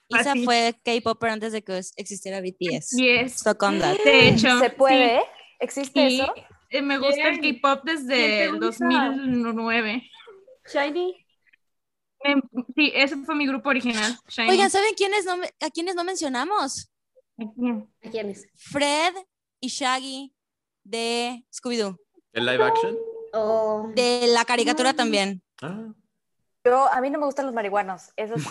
Isa 0.08 0.32
Así. 0.32 0.44
fue 0.44 0.74
K-Popper 0.84 1.30
antes 1.30 1.52
de 1.52 1.62
que 1.62 1.78
existiera 1.96 2.40
BTS. 2.40 2.96
yes. 2.98 3.38
So 3.38 3.56
con 3.56 3.78
that. 3.78 3.96
De 4.04 4.28
hecho, 4.28 4.58
¿Se 4.58 4.70
puede? 4.70 5.20
sí. 5.20 5.26
¿Existe 5.60 6.00
Y, 6.08 6.20
eso? 6.20 6.34
eh, 6.70 6.82
me 6.82 6.98
gusta 6.98 7.28
el. 7.30 7.40
K-pop 7.40 7.82
¿Quién 7.84 7.96
desde 8.06 8.44
el 8.44 8.60
gusta? 8.60 8.84
2009. 8.84 10.10
Shiny. 10.72 11.21
Sí, 12.76 12.92
ese 12.94 13.16
fue 13.24 13.34
mi 13.34 13.46
grupo 13.46 13.68
original. 13.70 14.18
Shiny. 14.28 14.50
Oigan, 14.50 14.70
¿saben 14.70 14.94
quiénes 14.96 15.24
no, 15.24 15.36
me- 15.36 15.52
a 15.60 15.70
quiénes 15.70 15.94
no 15.94 16.04
mencionamos? 16.04 16.90
¿A 17.38 18.10
quién 18.10 18.30
es? 18.30 18.46
Fred 18.56 19.14
y 19.60 19.68
Shaggy 19.68 20.32
de 20.84 21.44
Scooby-Doo. 21.52 21.98
¿El 22.32 22.46
live 22.46 22.64
action? 22.64 22.96
Oh, 23.32 23.90
De 23.94 24.26
la 24.28 24.44
caricatura 24.44 24.94
también. 24.94 25.42
Ah. 25.60 25.92
Yo, 26.64 26.86
a 26.92 27.00
mí 27.00 27.10
no 27.10 27.18
me 27.18 27.26
gustan 27.26 27.46
los 27.46 27.54
marihuanos. 27.54 28.12
Eso 28.16 28.34
sí, 28.38 28.44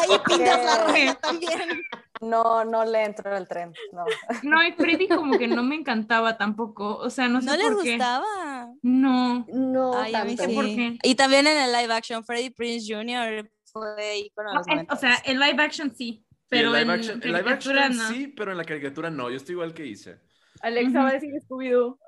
Ahí 0.00 0.18
pintas 0.26 0.64
la 0.64 1.14
también. 1.20 1.82
No, 2.20 2.64
no 2.64 2.84
le 2.84 3.04
entro 3.04 3.34
al 3.34 3.48
tren. 3.48 3.72
No. 3.92 4.04
No, 4.42 4.62
y 4.66 4.72
Freddy 4.72 5.08
como 5.08 5.38
que 5.38 5.48
no 5.48 5.62
me 5.62 5.76
encantaba 5.76 6.36
tampoco. 6.36 6.96
O 6.96 7.10
sea, 7.10 7.28
no 7.28 7.40
sé 7.40 7.46
¿No 7.46 7.56
les 7.56 7.66
por 7.68 7.82
qué. 7.82 7.90
gustaba? 7.92 8.68
No. 8.82 9.46
no 9.48 9.96
Ay, 9.98 10.14
a 10.14 10.24
mí 10.24 10.36
tanto. 10.36 10.50
sé 10.50 10.54
por 10.56 10.64
qué. 10.66 10.98
Y 11.02 11.14
también 11.14 11.46
en 11.46 11.56
el 11.58 11.72
live 11.72 11.92
action, 11.92 12.24
Freddie 12.24 12.50
Prince 12.50 12.86
Jr. 12.92 13.50
fue 13.72 14.18
ícono 14.18 14.52
No, 14.54 14.60
o 14.60 14.64
sea, 14.96 15.16
90s. 15.16 15.22
el 15.26 15.38
live 15.40 15.62
action 15.62 15.94
sí, 15.96 16.24
Sí, 16.24 16.26
pero 16.48 16.74
el 16.74 16.76
en 16.76 16.82
live 16.88 16.94
action, 16.94 17.20
el 17.22 17.32
live 17.32 17.44
caricatura 17.44 17.84
action 17.86 17.98
no. 17.98 18.08
sí, 18.08 18.26
pero 18.28 18.52
en 18.52 18.58
la 18.58 18.64
caricatura 18.64 19.10
no. 19.10 19.28
Yo 19.30 19.36
estoy 19.36 19.52
igual 19.52 19.74
que 19.74 19.84
hice. 19.86 20.18
Alexa 20.62 21.02
va 21.02 21.10
a 21.10 21.12
decir 21.12 21.30
Scooby-Doo. 21.46 21.98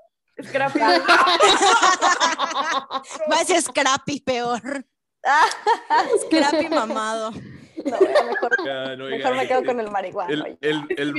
Scrappy. 0.43 0.79
Va 0.81 0.87
a 3.41 3.45
ser 3.45 3.61
Scrappy 3.61 4.21
peor. 4.21 4.63
Scrappy 6.27 6.69
mamado. 6.71 7.33
No, 7.85 8.01
ya 8.01 8.25
mejor, 8.25 8.51
Ya, 8.65 8.97
no, 8.97 9.05
mejor 9.07 9.33
me 9.33 9.41
oigan, 9.41 9.49
quedo 9.49 9.59
el- 9.61 9.67
con 9.67 9.81
el 9.81 9.91
marihuano. 9.91 10.33
El, 10.33 10.59
el, 10.61 10.87
el, 10.97 11.15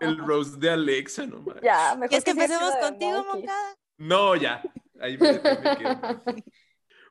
el 0.00 0.18
roast 0.18 0.54
de 0.56 0.70
Alexa, 0.70 1.26
no 1.26 1.40
mames. 1.40 1.62
Ya, 1.62 1.94
mejor 1.94 2.08
¿Quieres 2.08 2.24
que 2.24 2.30
empecemos 2.32 2.74
contigo. 2.80 3.24
Moncada? 3.32 3.76
No, 3.98 4.36
ya. 4.36 4.62
Ahí 5.00 5.16
me, 5.18 5.32
me 5.32 5.40
quedo. 5.40 6.22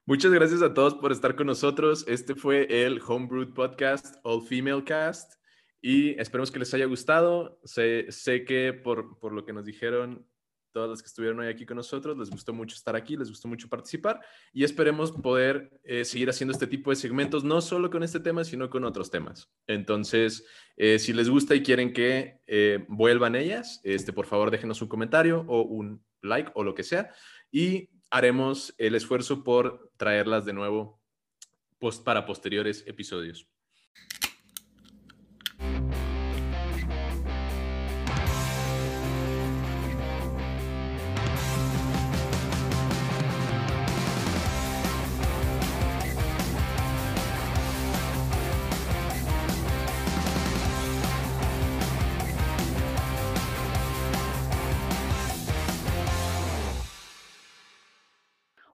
Muchas 0.05 0.31
gracias 0.31 0.61
a 0.61 0.73
todos 0.73 0.95
por 0.95 1.11
estar 1.13 1.35
con 1.35 1.47
nosotros. 1.47 2.05
Este 2.07 2.35
fue 2.35 2.67
el 2.85 3.01
Homebrew 3.05 3.53
Podcast, 3.53 4.17
All 4.23 4.41
Female 4.45 4.83
Cast. 4.83 5.33
Y 5.81 6.19
esperemos 6.19 6.51
que 6.51 6.59
les 6.59 6.73
haya 6.73 6.85
gustado. 6.85 7.59
Sé, 7.63 8.05
sé 8.09 8.43
que 8.45 8.73
por, 8.73 9.17
por 9.19 9.31
lo 9.33 9.45
que 9.45 9.53
nos 9.53 9.65
dijeron 9.65 10.27
todas 10.73 10.89
las 10.89 11.01
que 11.01 11.07
estuvieron 11.07 11.39
hoy 11.39 11.47
aquí 11.47 11.65
con 11.65 11.77
nosotros, 11.77 12.17
les 12.17 12.29
gustó 12.29 12.51
mucho 12.51 12.75
estar 12.75 12.95
aquí, 12.95 13.15
les 13.15 13.29
gustó 13.29 13.47
mucho 13.47 13.69
participar. 13.69 14.19
Y 14.51 14.63
esperemos 14.63 15.11
poder 15.11 15.79
eh, 15.83 16.03
seguir 16.03 16.29
haciendo 16.29 16.51
este 16.51 16.67
tipo 16.67 16.89
de 16.89 16.97
segmentos, 16.97 17.43
no 17.43 17.61
solo 17.61 17.89
con 17.89 18.03
este 18.03 18.19
tema, 18.19 18.43
sino 18.43 18.69
con 18.69 18.83
otros 18.83 19.09
temas. 19.09 19.49
Entonces, 19.67 20.45
eh, 20.75 20.99
si 20.99 21.13
les 21.13 21.29
gusta 21.29 21.55
y 21.55 21.63
quieren 21.63 21.93
que 21.93 22.41
eh, 22.47 22.85
vuelvan 22.89 23.35
ellas, 23.35 23.79
este, 23.83 24.11
por 24.11 24.25
favor 24.25 24.51
déjenos 24.51 24.81
un 24.81 24.89
comentario 24.89 25.45
o 25.47 25.61
un 25.61 26.03
like 26.21 26.51
o 26.55 26.63
lo 26.63 26.73
que 26.73 26.83
sea. 26.83 27.11
Y 27.51 27.89
haremos 28.09 28.73
el 28.77 28.95
esfuerzo 28.95 29.43
por 29.43 29.91
traerlas 29.95 30.43
de 30.43 30.53
nuevo 30.53 30.99
para 32.03 32.25
posteriores 32.25 32.83
episodios. 32.87 33.47